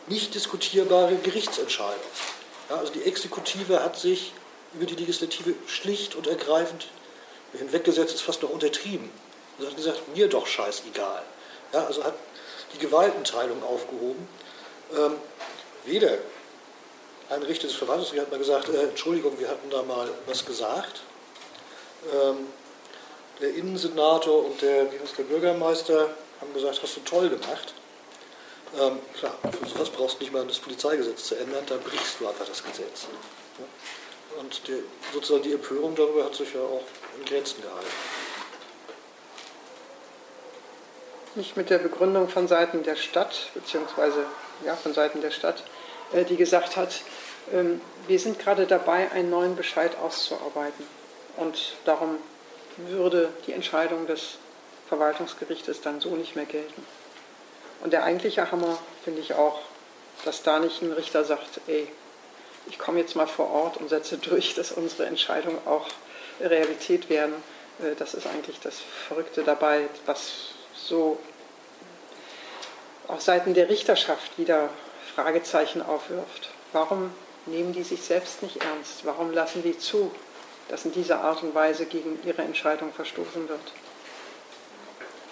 nicht 0.08 0.34
diskutierbare 0.34 1.14
Gerichtsentscheidung. 1.16 2.00
Ja, 2.68 2.76
also 2.76 2.92
die 2.92 3.04
Exekutive 3.04 3.82
hat 3.82 3.96
sich 3.96 4.32
über 4.74 4.86
die 4.86 4.96
Legislative 4.96 5.54
schlicht 5.66 6.16
und 6.16 6.26
ergreifend 6.26 6.88
hinweggesetzt, 7.52 8.14
ist 8.14 8.22
fast 8.22 8.42
noch 8.42 8.50
untertrieben. 8.50 9.10
Sie 9.58 9.66
hat 9.66 9.76
gesagt, 9.76 10.16
mir 10.16 10.28
doch 10.28 10.46
scheißegal. 10.46 11.22
Ja, 11.72 11.84
also 11.86 12.02
hat 12.02 12.14
die 12.74 12.78
Gewaltenteilung 12.78 13.62
aufgehoben. 13.62 14.28
Ähm, 14.96 15.14
weder 15.84 16.18
ein 17.28 17.42
Richter 17.42 17.68
des 17.68 17.76
Verwaltungsgerichts 17.76 18.26
hat 18.26 18.32
mal 18.32 18.38
gesagt, 18.38 18.68
äh, 18.68 18.82
Entschuldigung, 18.88 19.38
wir 19.38 19.48
hatten 19.48 19.70
da 19.70 19.82
mal 19.82 20.08
was 20.26 20.44
gesagt. 20.44 21.02
Ähm, 22.12 22.48
der 23.40 23.54
Innensenator 23.54 24.44
und 24.44 24.60
der, 24.60 24.86
der 24.86 25.22
Bürgermeister 25.24 26.10
haben 26.40 26.52
gesagt, 26.54 26.80
hast 26.82 26.96
du 26.96 27.00
toll 27.00 27.28
gemacht. 27.28 27.74
Ähm, 28.78 28.98
klar, 29.18 29.34
für 29.42 29.68
sowas 29.68 29.90
brauchst 29.90 30.20
du 30.20 30.24
nicht 30.24 30.32
mal 30.32 30.46
das 30.46 30.58
Polizeigesetz 30.58 31.24
zu 31.24 31.34
ändern, 31.36 31.64
dann 31.66 31.80
brichst 31.80 32.20
du 32.20 32.28
einfach 32.28 32.46
das 32.46 32.62
Gesetz. 32.62 33.06
Und 34.38 34.68
die, 34.68 34.82
sozusagen 35.12 35.42
die 35.42 35.52
Empörung 35.52 35.94
darüber 35.94 36.24
hat 36.24 36.34
sich 36.34 36.54
ja 36.54 36.60
auch 36.60 36.84
in 37.18 37.24
Grenzen 37.24 37.60
gehalten. 37.62 37.86
Nicht 41.34 41.56
mit 41.56 41.70
der 41.70 41.78
Begründung 41.78 42.28
von 42.28 42.48
Seiten 42.48 42.82
der 42.82 42.96
Stadt, 42.96 43.50
beziehungsweise 43.54 44.24
ja, 44.64 44.76
von 44.76 44.94
Seiten 44.94 45.20
der 45.20 45.30
Stadt, 45.30 45.62
äh, 46.12 46.24
die 46.24 46.36
gesagt 46.36 46.76
hat, 46.76 47.02
ähm, 47.52 47.80
wir 48.06 48.18
sind 48.18 48.38
gerade 48.38 48.66
dabei, 48.66 49.10
einen 49.12 49.30
neuen 49.30 49.56
Bescheid 49.56 49.96
auszuarbeiten. 49.98 50.86
Und 51.36 51.74
darum 51.84 52.18
würde 52.76 53.32
die 53.46 53.52
Entscheidung 53.52 54.06
des 54.06 54.38
Verwaltungsgerichtes 54.90 55.80
dann 55.80 56.00
so 56.00 56.16
nicht 56.16 56.36
mehr 56.36 56.44
gelten. 56.44 56.84
Und 57.82 57.92
der 57.92 58.02
eigentliche 58.02 58.50
Hammer 58.50 58.76
finde 59.04 59.20
ich 59.20 59.34
auch, 59.34 59.60
dass 60.24 60.42
da 60.42 60.58
nicht 60.58 60.82
ein 60.82 60.92
Richter 60.92 61.24
sagt, 61.24 61.60
ey, 61.68 61.88
ich 62.66 62.78
komme 62.78 63.00
jetzt 63.00 63.16
mal 63.16 63.26
vor 63.28 63.50
Ort 63.50 63.78
und 63.78 63.88
setze 63.88 64.18
durch, 64.18 64.54
dass 64.54 64.72
unsere 64.72 65.06
Entscheidungen 65.06 65.58
auch 65.64 65.86
Realität 66.40 67.08
werden. 67.08 67.34
Äh, 67.80 67.94
Das 67.94 68.14
ist 68.14 68.26
eigentlich 68.26 68.60
das 68.60 68.80
Verrückte 69.08 69.42
dabei, 69.42 69.88
was 70.06 70.54
so 70.74 71.18
auf 73.08 73.22
Seiten 73.22 73.54
der 73.54 73.68
Richterschaft 73.68 74.38
wieder 74.38 74.70
Fragezeichen 75.14 75.82
aufwirft. 75.82 76.50
Warum 76.72 77.12
nehmen 77.46 77.72
die 77.72 77.82
sich 77.84 78.02
selbst 78.02 78.42
nicht 78.42 78.62
ernst? 78.62 79.04
Warum 79.04 79.32
lassen 79.32 79.62
die 79.62 79.78
zu, 79.78 80.12
dass 80.68 80.84
in 80.84 80.92
dieser 80.92 81.20
Art 81.20 81.42
und 81.42 81.54
Weise 81.54 81.86
gegen 81.86 82.18
ihre 82.24 82.42
Entscheidung 82.42 82.92
verstoßen 82.92 83.48
wird? 83.48 83.60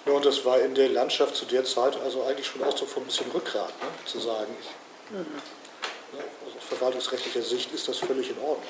Ja, 0.09 0.14
und 0.14 0.24
das 0.24 0.42
war 0.46 0.59
in 0.59 0.74
der 0.74 0.88
Landschaft 0.88 1.36
zu 1.36 1.44
der 1.44 1.64
Zeit 1.66 1.94
also 2.00 2.22
eigentlich 2.24 2.46
schon 2.46 2.64
Ausdruck 2.64 2.88
von 2.88 3.02
ein 3.02 3.06
bisschen 3.06 3.30
Rückgrat, 3.30 3.68
ne? 3.68 3.88
zu 4.06 4.18
sagen, 4.18 4.56
ich, 4.59 4.68
Mhm. 5.11 5.18
ne, 5.18 6.24
also 6.46 6.56
aus 6.56 6.64
verwaltungsrechtlicher 6.66 7.42
Sicht 7.42 7.70
ist 7.72 7.86
das 7.88 7.98
völlig 7.98 8.30
in 8.30 8.38
Ordnung. 8.38 8.62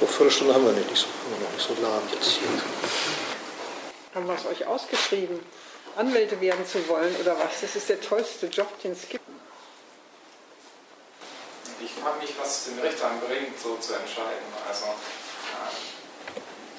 So, 0.00 0.06
Viertelstunde 0.06 0.52
haben 0.54 0.66
wir 0.66 0.72
nicht, 0.72 0.90
nicht 0.90 1.00
so, 1.00 1.06
haben 1.06 1.38
wir 1.38 1.46
noch 1.46 1.54
nicht 1.54 1.68
so 1.68 1.74
lahm 1.80 2.02
jetzt 2.12 2.30
hier. 2.30 2.48
Haben 4.16 4.26
wir 4.26 4.34
es 4.34 4.46
euch 4.46 4.66
ausgeschrieben, 4.66 5.38
Anwälte 5.94 6.40
werden 6.40 6.66
zu 6.66 6.88
wollen 6.88 7.14
oder 7.20 7.38
was? 7.38 7.60
Das 7.60 7.76
ist 7.76 7.88
der 7.88 8.00
tollste 8.00 8.46
Job, 8.46 8.66
den 8.82 8.92
es 8.92 9.08
gibt. 9.08 9.22
Ich 11.80 11.92
frage 12.02 12.18
mich, 12.18 12.32
was 12.36 12.58
es 12.58 12.64
den 12.64 12.80
Richtern 12.80 13.20
bringt, 13.20 13.60
so 13.60 13.76
zu 13.76 13.94
entscheiden. 13.94 14.42
Also, 14.68 14.86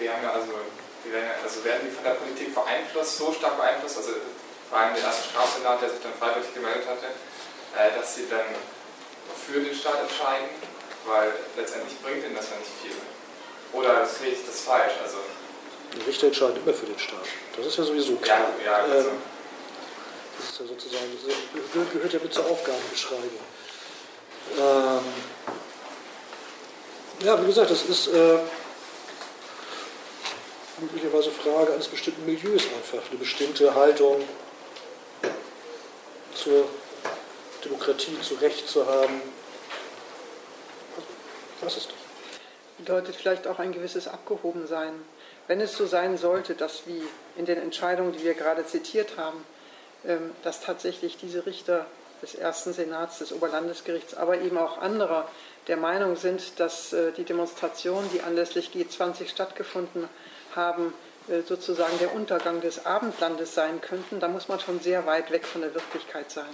ja 0.04 0.32
also, 0.34 0.52
die 1.06 1.12
werden, 1.14 1.30
also 1.43 1.64
werden 1.64 1.82
die 1.88 1.91
von 1.93 2.04
der 2.04 2.12
Politik 2.20 2.54
beeinflusst, 2.54 3.18
so 3.18 3.32
stark 3.32 3.58
beeinflusst, 3.58 3.98
also 3.98 4.12
vor 4.70 4.78
allem 4.80 4.96
der 4.96 5.04
erste 5.04 5.30
Strafsenat, 5.30 5.82
der 5.82 5.89
sich 5.89 6.00
dann 6.02 6.14
freiwillig 6.20 6.54
gemeldet 6.54 6.86
hatte, 6.89 7.08
äh, 7.78 7.96
dass 7.98 8.16
sie 8.16 8.28
dann 8.30 8.46
für 9.46 9.60
den 9.62 9.76
Staat 9.76 10.02
entscheiden, 10.02 10.50
weil 11.06 11.32
letztendlich 11.56 12.00
bringt 12.02 12.26
ihnen 12.26 12.36
das 12.36 12.50
ja 12.50 12.58
nicht 12.58 12.72
viel. 12.82 12.98
Oder 13.74 14.06
sehe 14.06 14.30
ich 14.34 14.46
das 14.46 14.62
falsch? 14.62 14.93
Also, 15.04 15.18
Die 15.93 16.02
Richter 16.02 16.28
entscheiden 16.28 16.58
immer 16.64 16.74
für 16.74 16.86
den 16.88 16.98
Staat. 17.00 17.26
Das 17.56 17.66
ist 17.68 17.78
ja 17.78 17.84
sowieso 17.84 18.16
klar. 18.18 18.50
Ja, 18.66 18.72
ja, 18.72 18.78
also- 18.84 19.10
ähm, 19.10 19.22
das 20.39 20.50
ist 20.50 20.60
ja 20.60 20.66
sozusagen, 20.66 21.06
das 21.16 21.36
gehört- 21.74 21.91
gehört 21.93 22.14
ja 22.14 22.20
mit 22.20 22.34
zur 22.34 22.46
Aufgabenbeschreibung. 22.46 23.39
Ähm, 24.58 25.04
ja, 27.22 27.41
wie 27.41 27.46
gesagt, 27.48 27.72
das 27.72 27.84
ist 27.84 28.08
äh, 28.08 28.38
möglicherweise 30.80 31.32
Frage 31.32 31.74
eines 31.74 31.88
bestimmten 31.88 32.26
Milieus 32.26 32.64
einfach, 32.64 33.10
eine 33.10 33.20
bestimmte 33.20 33.74
Haltung 33.74 34.24
zur 36.34 36.68
Demokratie, 37.64 38.20
zu 38.22 38.36
Recht 38.36 38.68
zu 38.68 38.86
haben. 38.86 39.22
Was 41.62 41.78
ist 41.78 41.88
das? 41.88 42.06
bedeutet 42.78 43.16
vielleicht 43.16 43.48
auch 43.48 43.60
ein 43.60 43.72
gewisses 43.72 44.08
Abgehobensein. 44.08 44.93
Wenn 45.47 45.62
es 45.62 45.76
so 45.76 45.86
sein 45.86 46.18
sollte, 46.18 46.56
dass 46.56 46.88
wie 46.88 47.02
in 47.36 47.46
den 47.46 47.58
Entscheidungen, 47.58 48.14
die 48.14 48.24
wir 48.24 48.34
gerade 48.34 48.66
zitiert 48.66 49.18
haben, 49.18 49.43
ähm, 50.06 50.32
dass 50.43 50.62
tatsächlich 50.62 51.18
diese 51.18 51.46
Richter 51.46 51.86
des 52.22 52.36
ersten 52.36 52.74
Senats, 52.74 53.20
des 53.20 53.34
Oberlandesgerichts, 53.34 54.14
aber 54.14 54.39
eben 54.39 54.58
auch 54.58 54.78
anderer 54.78 55.28
der 55.68 55.78
Meinung 55.78 56.16
sind, 56.16 56.60
dass 56.60 56.93
äh, 56.93 57.12
die 57.12 57.24
Demonstrationen, 57.24 58.10
die 58.14 58.22
anlässlich 58.22 58.70
G20 58.70 59.30
stattgefunden 59.30 60.08
haben, 60.56 60.94
äh, 61.28 61.42
sozusagen 61.42 61.98
der 62.00 62.14
Untergang 62.14 62.62
des 62.62 62.86
Abendlandes 62.86 63.56
sein 63.56 63.82
könnten, 63.82 64.20
da 64.20 64.28
muss 64.28 64.48
man 64.48 64.60
schon 64.60 64.80
sehr 64.80 65.06
weit 65.06 65.32
weg 65.32 65.46
von 65.46 65.62
der 65.62 65.74
Wirklichkeit 65.74 66.32
sein. 66.32 66.46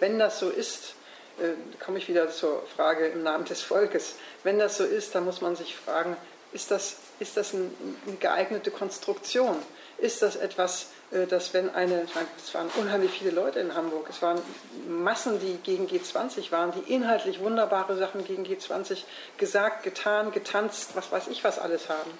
Wenn 0.00 0.18
das 0.18 0.38
so 0.38 0.48
ist, 0.50 0.94
äh, 1.38 1.52
komme 1.82 1.98
ich 1.98 2.08
wieder 2.08 2.30
zur 2.30 2.62
Frage 2.76 3.06
im 3.06 3.22
Namen 3.22 3.44
des 3.44 3.62
Volkes. 3.62 4.16
Wenn 4.42 4.58
das 4.58 4.76
so 4.76 4.84
ist, 4.84 5.14
dann 5.14 5.24
muss 5.24 5.40
man 5.40 5.56
sich 5.56 5.76
fragen, 5.76 6.16
ist 6.52 6.70
das, 6.70 6.96
ist 7.20 7.36
das 7.36 7.52
ein, 7.52 7.74
eine 8.06 8.16
geeignete 8.16 8.70
Konstruktion? 8.70 9.56
Ist 9.98 10.22
das 10.22 10.36
etwas, 10.36 10.88
äh, 11.10 11.26
dass 11.26 11.54
wenn 11.54 11.70
eine, 11.70 12.06
es 12.44 12.54
waren 12.54 12.70
unheimlich 12.76 13.10
viele 13.10 13.30
Leute 13.30 13.60
in 13.60 13.74
Hamburg, 13.74 14.08
es 14.10 14.20
waren 14.20 14.40
Massen, 14.88 15.40
die 15.40 15.58
gegen 15.62 15.86
G20 15.86 16.50
waren, 16.50 16.72
die 16.72 16.92
inhaltlich 16.92 17.40
wunderbare 17.40 17.96
Sachen 17.96 18.24
gegen 18.24 18.44
G20 18.44 19.04
gesagt, 19.36 19.82
getan, 19.82 20.32
getanzt, 20.32 20.90
was 20.94 21.12
weiß 21.12 21.28
ich 21.28 21.44
was 21.44 21.58
alles 21.58 21.88
haben, 21.88 22.10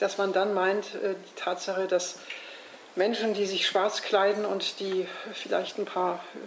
dass 0.00 0.18
man 0.18 0.32
dann 0.32 0.54
meint, 0.54 0.94
äh, 0.96 1.14
die 1.14 1.34
Tatsache, 1.36 1.86
dass 1.86 2.16
Menschen, 2.96 3.34
die 3.34 3.46
sich 3.46 3.66
schwarz 3.66 4.02
kleiden 4.02 4.44
und 4.44 4.80
die 4.80 5.06
vielleicht 5.32 5.78
ein 5.78 5.84
paar 5.84 6.16
äh, 6.34 6.38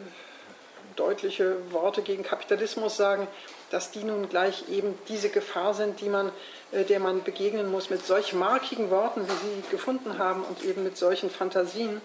deutliche 0.95 1.55
Worte 1.71 2.01
gegen 2.01 2.23
Kapitalismus 2.23 2.97
sagen, 2.97 3.27
dass 3.69 3.91
die 3.91 4.03
nun 4.03 4.29
gleich 4.29 4.69
eben 4.69 4.97
diese 5.09 5.29
Gefahr 5.29 5.73
sind, 5.73 5.99
die 6.01 6.09
man, 6.09 6.31
äh, 6.71 6.83
der 6.83 6.99
man 6.99 7.23
begegnen 7.23 7.69
muss 7.69 7.89
mit 7.89 8.05
solch 8.05 8.33
markigen 8.33 8.89
Worten, 8.89 9.27
wie 9.27 9.31
Sie 9.31 9.63
gefunden 9.71 10.17
haben 10.17 10.43
und 10.43 10.63
eben 10.63 10.83
mit 10.83 10.97
solchen 10.97 11.29
Fantasien. 11.29 12.01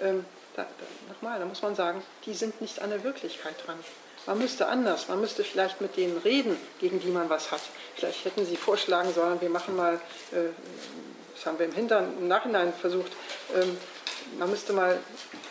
Ähm, 0.00 0.24
da, 0.56 0.62
da, 0.62 1.12
nochmal, 1.12 1.38
da 1.38 1.46
muss 1.46 1.62
man 1.62 1.74
sagen, 1.74 2.02
die 2.26 2.34
sind 2.34 2.60
nicht 2.60 2.80
an 2.82 2.90
der 2.90 3.04
Wirklichkeit 3.04 3.54
dran. 3.64 3.78
Man 4.26 4.38
müsste 4.38 4.66
anders, 4.68 5.08
man 5.08 5.20
müsste 5.20 5.44
vielleicht 5.44 5.80
mit 5.80 5.96
denen 5.96 6.16
reden, 6.18 6.56
gegen 6.80 6.98
die 7.00 7.08
man 7.08 7.28
was 7.28 7.50
hat. 7.50 7.60
Vielleicht 7.94 8.24
hätten 8.24 8.46
Sie 8.46 8.56
vorschlagen 8.56 9.12
sollen, 9.12 9.40
wir 9.40 9.50
machen 9.50 9.76
mal, 9.76 9.94
äh, 10.32 10.48
das 11.34 11.44
haben 11.44 11.58
wir 11.58 11.66
im, 11.66 11.72
Hintern, 11.72 12.16
im 12.18 12.28
Nachhinein 12.28 12.72
versucht, 12.72 13.12
ähm, 13.54 13.76
man 14.38 14.48
müsste 14.48 14.72
mal 14.72 14.98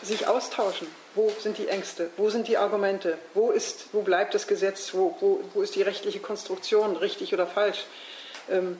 sich 0.01 0.27
austauschen. 0.27 0.87
Wo 1.13 1.31
sind 1.39 1.59
die 1.59 1.67
Ängste? 1.67 2.09
Wo 2.17 2.31
sind 2.31 2.47
die 2.47 2.57
Argumente? 2.57 3.19
Wo, 3.35 3.51
ist, 3.51 3.89
wo 3.91 4.01
bleibt 4.01 4.33
das 4.33 4.47
Gesetz? 4.47 4.93
Wo, 4.93 5.15
wo, 5.19 5.41
wo 5.53 5.61
ist 5.61 5.75
die 5.75 5.83
rechtliche 5.83 6.19
Konstruktion, 6.19 6.95
richtig 6.95 7.33
oder 7.33 7.45
falsch? 7.45 7.85
Ähm, 8.49 8.79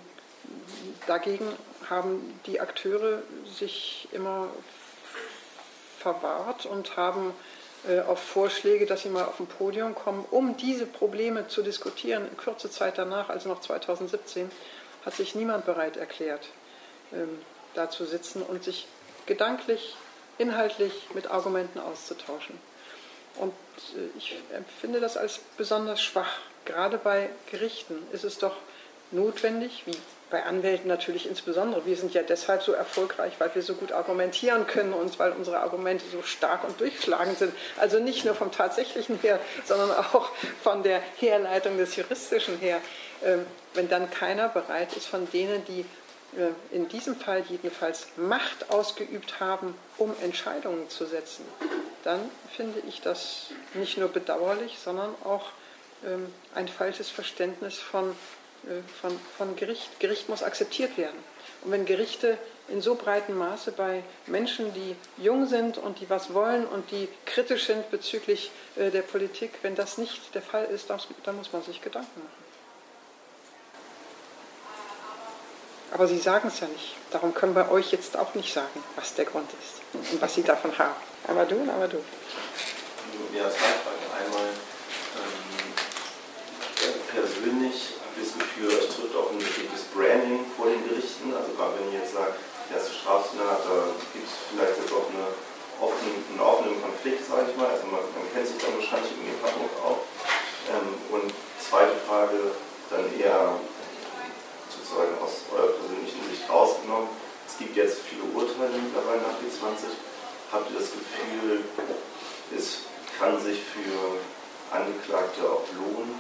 dagegen 1.06 1.48
haben 1.90 2.40
die 2.48 2.60
Akteure 2.60 3.22
sich 3.58 4.08
immer 4.12 4.50
verwahrt 6.00 6.66
und 6.66 6.98
haben 6.98 7.34
auf 8.08 8.20
Vorschläge, 8.20 8.86
dass 8.86 9.02
sie 9.02 9.10
mal 9.10 9.26
auf 9.26 9.40
ein 9.40 9.48
Podium 9.48 9.94
kommen, 9.94 10.26
um 10.32 10.56
diese 10.56 10.86
Probleme 10.86 11.48
zu 11.48 11.62
diskutieren. 11.62 12.28
In 12.30 12.38
kurzer 12.38 12.72
Zeit 12.72 12.98
danach, 12.98 13.30
also 13.30 13.50
noch 13.50 13.60
2017, 13.60 14.50
hat 15.06 15.14
sich 15.16 15.36
niemand 15.36 15.66
bereit 15.66 15.98
erklärt, 15.98 16.48
ähm, 17.12 17.40
da 17.74 17.90
zu 17.90 18.06
sitzen 18.06 18.42
und 18.42 18.64
sich 18.64 18.88
gedanklich, 19.26 19.96
inhaltlich 20.38 20.94
mit 21.14 21.30
Argumenten 21.30 21.80
auszutauschen. 21.80 22.58
Und 23.36 23.54
äh, 23.96 24.18
ich 24.18 24.38
empfinde 24.56 25.00
das 25.00 25.18
als 25.18 25.40
besonders 25.58 26.02
schwach. 26.02 26.40
Gerade 26.66 26.98
bei 26.98 27.30
Gerichten 27.52 27.96
ist 28.12 28.24
es 28.24 28.38
doch 28.38 28.56
notwendig, 29.12 29.84
wie 29.86 29.98
bei 30.34 30.46
Anwälten 30.46 30.88
natürlich 30.88 31.30
insbesondere. 31.30 31.86
Wir 31.86 31.96
sind 31.96 32.16
ja 32.16 32.24
deshalb 32.24 32.64
so 32.64 32.72
erfolgreich, 32.72 33.34
weil 33.38 33.54
wir 33.54 33.62
so 33.62 33.76
gut 33.76 33.92
argumentieren 33.92 34.66
können 34.66 34.92
und 34.92 35.20
weil 35.20 35.32
unsere 35.32 35.60
Argumente 35.60 36.06
so 36.12 36.24
stark 36.24 36.64
und 36.64 36.80
durchschlagend 36.82 37.38
sind. 37.38 37.54
Also 37.78 38.00
nicht 38.00 38.26
nur 38.26 38.34
vom 38.34 38.52
tatsächlichen 38.52 39.20
her, 39.20 39.40
sondern 39.64 39.92
auch 39.92 40.32
von 40.64 40.82
der 40.82 41.02
Herleitung 41.20 41.78
des 41.78 41.96
juristischen 41.96 42.58
her. 42.58 42.82
Ähm, 43.24 43.46
wenn 43.76 43.88
dann 43.90 44.10
keiner 44.10 44.50
bereit 44.50 44.98
ist 44.98 45.06
von 45.06 45.30
denen, 45.30 45.64
die 45.66 45.82
äh, 46.36 46.50
in 46.76 46.90
diesem 46.90 47.16
Fall 47.16 47.44
jedenfalls 47.48 48.08
Macht 48.18 48.72
ausgeübt 48.72 49.40
haben, 49.40 49.76
um 50.00 50.16
Entscheidungen 50.24 50.90
zu 50.90 51.06
setzen, 51.06 51.46
dann 52.04 52.20
finde 52.56 52.82
ich 52.88 53.02
das 53.02 53.52
nicht 53.76 54.00
nur 54.00 54.10
bedauerlich, 54.10 54.80
sondern 54.84 55.14
auch 55.26 55.52
ähm, 56.04 56.34
ein 56.56 56.68
falsches 56.68 57.12
Verständnis 57.12 57.78
von 57.78 58.16
von, 59.02 59.20
von 59.38 59.56
Gericht. 59.56 60.00
Gericht 60.00 60.30
muss 60.30 60.44
akzeptiert 60.44 60.98
werden. 60.98 61.18
Und 61.64 61.72
wenn 61.72 61.86
Gerichte 61.86 62.38
in 62.70 62.82
so 62.82 62.96
breitem 62.96 63.38
Maße 63.38 63.72
bei 63.72 64.04
Menschen, 64.26 64.74
die 64.74 64.96
jung 65.22 65.48
sind 65.48 65.78
und 65.78 66.00
die 66.00 66.10
was 66.10 66.34
wollen 66.34 66.66
und 66.66 66.90
die 66.92 67.08
kritisch 67.26 67.66
sind 67.66 67.90
bezüglich 67.92 68.52
äh, 68.76 68.90
der 68.90 69.02
Politik, 69.02 69.52
wenn 69.62 69.76
das 69.76 69.98
nicht 69.98 70.34
der 70.34 70.42
Fall 70.42 70.66
ist, 70.66 70.90
dann 70.90 71.36
muss 71.36 71.52
man 71.52 71.64
sich 71.64 71.82
Gedanken 71.82 72.22
machen. 72.22 72.44
Aber 75.92 76.08
Sie 76.08 76.18
sagen 76.18 76.48
es 76.48 76.60
ja 76.60 76.68
nicht. 76.68 76.96
Darum 77.12 77.36
können 77.36 77.56
wir 77.56 77.70
euch 77.70 77.92
jetzt 77.92 78.18
auch 78.18 78.34
nicht 78.34 78.52
sagen, 78.52 78.84
was 78.96 79.14
der 79.14 79.26
Grund 79.26 79.50
ist 79.52 80.12
und 80.12 80.20
was 80.22 80.34
Sie 80.34 80.42
davon 80.42 80.76
haben. 80.78 80.96
Aber 81.28 81.46
du 81.46 81.56
aber 81.70 81.88
du. 81.88 81.98
Ja, 83.36 83.44
zwei 83.44 83.52
Fragen. 83.52 84.26
Einmal 84.26 84.48
ähm, 85.22 85.74
persönlich 87.14 87.94
das 88.34 88.50
Gefühl, 88.50 88.74
es 88.74 88.90
trifft 88.96 89.16
auch 89.16 89.30
ein 89.30 89.38
bestimmtes 89.38 89.86
Branding 89.94 90.46
vor 90.58 90.66
den 90.66 90.82
Gerichten. 90.90 91.30
Also 91.34 91.54
gerade 91.54 91.78
wenn 91.78 91.94
ihr 91.94 92.02
jetzt 92.02 92.18
sagt, 92.18 92.34
der 92.70 92.78
erste 92.82 92.94
Strafsenat, 92.94 93.62
da 93.62 93.94
gibt 94.14 94.26
es 94.26 94.34
vielleicht 94.50 94.78
jetzt 94.82 94.94
auch 94.94 95.06
eine 95.14 95.30
offene, 95.78 96.10
einen 96.18 96.42
offenen 96.42 96.82
Konflikt, 96.82 97.22
sage 97.26 97.54
ich 97.54 97.56
mal. 97.58 97.70
Also 97.70 97.86
man, 97.94 98.02
man, 98.02 98.26
kennt 98.34 98.48
sich 98.50 98.58
dann 98.58 98.74
wahrscheinlich 98.74 99.14
in 99.14 99.30
dem 99.30 99.40
Hamburg 99.46 99.74
auch. 99.86 100.02
Ähm, 100.74 100.90
und 101.14 101.30
zweite 101.62 101.94
Frage 102.08 102.58
dann 102.90 103.06
eher 103.14 103.60
sozusagen 104.70 105.14
aus 105.22 105.46
eurer 105.54 105.78
persönlichen 105.78 106.24
Sicht 106.30 106.50
rausgenommen. 106.50 107.10
Es 107.46 107.58
gibt 107.62 107.78
jetzt 107.78 108.02
viele 108.02 108.26
Urteile 108.34 108.74
mittlerweile 108.82 109.22
nach 109.22 109.38
G20. 109.38 109.94
Habt 110.50 110.72
ihr 110.72 110.80
das 110.80 110.90
Gefühl, 110.90 111.66
es 112.56 112.90
kann 113.20 113.38
sich 113.42 113.62
für 113.62 114.18
Angeklagte 114.74 115.42
auch 115.46 115.66
lohnen, 115.78 116.18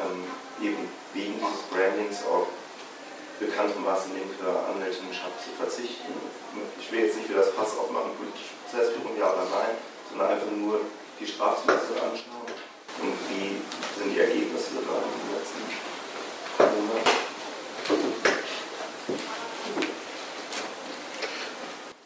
ähm, 0.00 0.24
eben 0.60 0.88
wegen 1.14 1.34
dieses 1.38 1.62
Brandings 1.70 2.24
auf 2.26 2.48
bekanntermaßen 3.40 4.12
linke 4.14 4.46
Anwältinnenschaft 4.46 5.42
zu 5.42 5.50
verzichten. 5.58 6.12
Ich 6.78 6.90
will 6.92 7.06
jetzt 7.06 7.16
nicht 7.16 7.28
wieder 7.28 7.40
das 7.40 7.54
Pass 7.54 7.76
aufmachen, 7.78 8.10
politische 8.16 8.54
Prozessführung, 8.62 9.18
ja 9.18 9.32
oder 9.32 9.46
nein, 9.50 9.74
sondern 10.10 10.28
einfach 10.28 10.50
nur 10.50 10.80
die 11.18 11.26
Strafzulassung 11.26 11.96
anschauen 11.96 12.46
und 13.02 13.14
wie 13.30 13.60
sind 13.98 14.14
die 14.14 14.20
Ergebnisse 14.20 14.70
in 14.70 14.76
den 14.76 14.86
letzten 15.34 15.60
Monaten. 16.86 17.24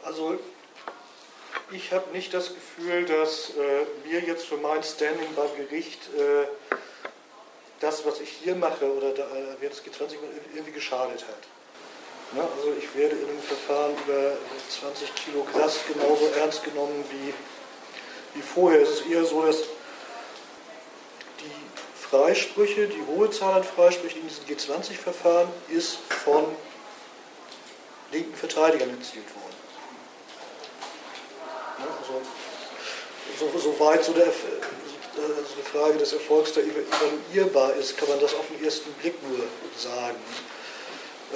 Also 0.02 0.38
ich 1.70 1.92
habe 1.92 2.10
nicht 2.12 2.32
das 2.32 2.54
Gefühl, 2.54 3.04
dass 3.04 3.50
äh, 3.50 4.08
mir 4.08 4.20
jetzt 4.20 4.46
für 4.46 4.56
mein 4.56 4.82
Standing 4.82 5.34
beim 5.36 5.54
Gericht 5.56 6.08
äh, 6.16 6.46
das, 7.80 8.04
was 8.04 8.20
ich 8.20 8.30
hier 8.30 8.54
mache 8.54 8.84
oder 8.92 9.12
da, 9.12 9.26
während 9.60 9.76
des 9.76 9.84
G20 9.84 10.16
irgendwie 10.54 10.72
geschadet 10.72 11.24
hat. 11.26 12.36
Ja, 12.36 12.42
also 12.42 12.74
ich 12.78 12.94
werde 12.94 13.16
in 13.16 13.28
einem 13.28 13.42
Verfahren 13.42 13.92
über 14.04 14.36
20 14.68 15.14
Kilo 15.14 15.46
Glas 15.52 15.78
genauso 15.90 16.26
ernst 16.38 16.62
genommen 16.62 17.04
wie, 17.10 17.32
wie 18.34 18.42
vorher. 18.42 18.82
Es 18.82 19.00
ist 19.00 19.06
eher 19.06 19.24
so, 19.24 19.46
dass 19.46 19.62
die 21.40 22.04
Freisprüche, 22.10 22.86
die 22.88 23.02
hohe 23.06 23.30
Zahl 23.30 23.54
an 23.54 23.64
Freisprüchen 23.64 24.20
in 24.20 24.28
diesen 24.28 24.44
G20-Verfahren 24.44 25.48
ist 25.68 25.98
von 26.24 26.44
linken 28.12 28.34
Verteidigern 28.34 28.90
erzielt 28.90 29.26
worden. 29.34 29.56
Ja, 31.78 31.86
also, 32.00 33.52
so, 33.52 33.58
so 33.58 33.80
weit 33.80 34.04
so 34.04 34.12
der, 34.12 34.26
also 35.20 35.54
eine 35.54 35.64
Frage 35.64 35.98
des 35.98 36.12
Erfolgs, 36.12 36.52
der 36.52 36.64
evaluierbar 36.64 37.74
ist, 37.74 37.96
kann 37.96 38.08
man 38.08 38.20
das 38.20 38.34
auf 38.34 38.46
den 38.48 38.64
ersten 38.64 38.92
Blick 38.94 39.14
nur 39.28 39.40
sagen. 39.76 40.16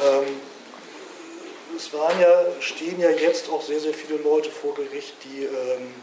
Ähm, 0.00 0.40
es 1.76 1.92
waren 1.92 2.20
ja, 2.20 2.44
stehen 2.60 3.00
ja 3.00 3.10
jetzt 3.10 3.48
auch 3.48 3.62
sehr, 3.62 3.80
sehr 3.80 3.94
viele 3.94 4.18
Leute 4.18 4.50
vor 4.50 4.74
Gericht, 4.74 5.14
die 5.24 5.44
ähm, 5.44 5.94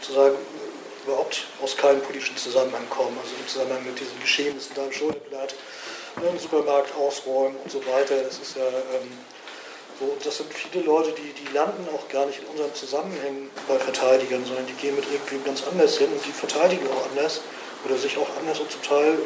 sozusagen 0.00 0.36
überhaupt 1.04 1.46
aus 1.62 1.76
keinem 1.76 2.00
politischen 2.00 2.36
Zusammenhang 2.36 2.88
kommen, 2.90 3.16
also 3.22 3.34
im 3.38 3.48
Zusammenhang 3.48 3.84
mit 3.84 3.98
diesen 3.98 4.20
Geschehnissen 4.20 4.74
da 4.74 4.84
im 4.84 4.92
Schuldenblatt, 4.92 5.54
im 6.16 6.38
Supermarkt 6.38 6.94
ausräumen 6.96 7.56
und 7.62 7.70
so 7.70 7.84
weiter. 7.86 8.22
Das 8.22 8.38
ist 8.38 8.56
ja 8.56 8.66
ähm, 8.66 9.18
so, 10.02 10.12
und 10.12 10.26
das 10.26 10.36
sind 10.38 10.52
viele 10.52 10.84
Leute, 10.84 11.12
die, 11.12 11.32
die 11.32 11.52
landen 11.52 11.86
auch 11.94 12.08
gar 12.08 12.26
nicht 12.26 12.40
in 12.40 12.46
unseren 12.46 12.74
Zusammenhängen 12.74 13.50
bei 13.68 13.78
Verteidigern, 13.78 14.44
sondern 14.44 14.66
die 14.66 14.72
gehen 14.72 14.96
mit 14.96 15.04
irgendwem 15.10 15.44
ganz 15.44 15.62
anders 15.64 15.96
hin 15.96 16.08
und 16.12 16.24
die 16.26 16.32
verteidigen 16.32 16.88
auch 16.88 17.08
anders 17.10 17.40
oder 17.84 17.96
sich 17.96 18.18
auch 18.18 18.28
anders 18.40 18.58
und 18.58 18.70
zum 18.70 18.82
Teil 18.82 19.16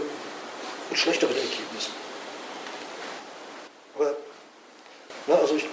mit 0.91 0.99
schlechteren 0.99 1.35
Ergebnissen. 1.35 1.93
Aber, 3.95 4.17
na, 5.27 5.35
also 5.37 5.55
ich 5.57 5.67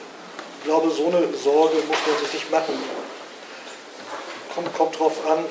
glaube, 0.64 0.90
so 0.90 1.08
eine 1.08 1.34
Sorge 1.36 1.76
muss 1.76 1.98
man 2.08 2.20
sich 2.20 2.34
nicht 2.34 2.52
machen. 2.52 2.82
Kommt, 4.56 4.74
kommt 4.74 4.96
darauf 4.96 5.26
an, 5.28 5.44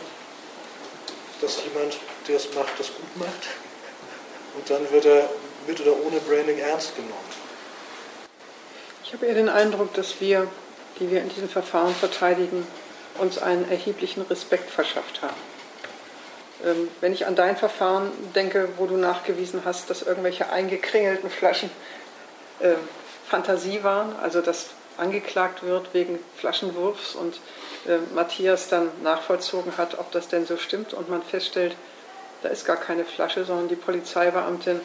dass 1.43 1.63
jemand, 1.65 1.99
der 2.27 2.37
es 2.37 2.55
macht, 2.55 2.79
das 2.79 2.87
gut 2.87 3.17
macht. 3.17 3.49
Und 4.55 4.71
dann 4.71 4.91
wird 4.91 5.05
er 5.05 5.29
mit 5.67 5.79
oder 5.81 5.93
ohne 5.93 6.21
Branding 6.21 6.59
ernst 6.59 6.97
genommen. 6.97 7.42
Ich 9.13 9.19
habe 9.19 9.27
eher 9.27 9.35
den 9.35 9.51
Eindruck, 9.51 9.93
dass 9.93 10.23
wir, 10.23 10.49
die 10.99 11.11
wir 11.11 11.21
in 11.21 11.29
diesem 11.29 11.51
Verfahren 11.51 11.95
verteidigen, 11.95 12.67
uns 13.19 13.37
einen 13.37 13.71
erheblichen 13.71 14.23
Respekt 14.23 14.71
verschafft 14.71 15.21
haben. 15.21 15.37
Ähm, 16.65 16.89
wenn 17.03 17.13
ich 17.13 17.27
an 17.27 17.37
dein 17.37 17.59
Verfahren 17.59 18.11
denke, 18.35 18.71
wo 18.79 18.87
du 18.87 18.97
nachgewiesen 18.97 19.67
hast, 19.67 19.91
dass 19.91 20.01
irgendwelche 20.01 20.49
eingekringelten 20.49 21.29
Flaschen 21.29 21.71
äh, 22.61 22.73
Fantasie 23.29 23.85
waren, 23.85 24.17
also 24.17 24.41
dass 24.41 24.71
angeklagt 24.97 25.63
wird 25.63 25.93
wegen 25.93 26.19
Flaschenwurfs 26.39 27.15
und 27.15 27.39
äh, 27.87 27.99
Matthias 28.15 28.71
dann 28.71 28.89
nachvollzogen 29.03 29.77
hat, 29.77 29.99
ob 29.99 30.11
das 30.13 30.29
denn 30.29 30.47
so 30.47 30.57
stimmt 30.57 30.95
und 30.95 31.11
man 31.11 31.23
feststellt, 31.23 31.77
da 32.43 32.49
ist 32.49 32.65
gar 32.65 32.79
keine 32.79 33.05
Flasche, 33.05 33.45
sondern 33.45 33.69
die 33.69 33.77
Polizeibeamtin 33.77 34.81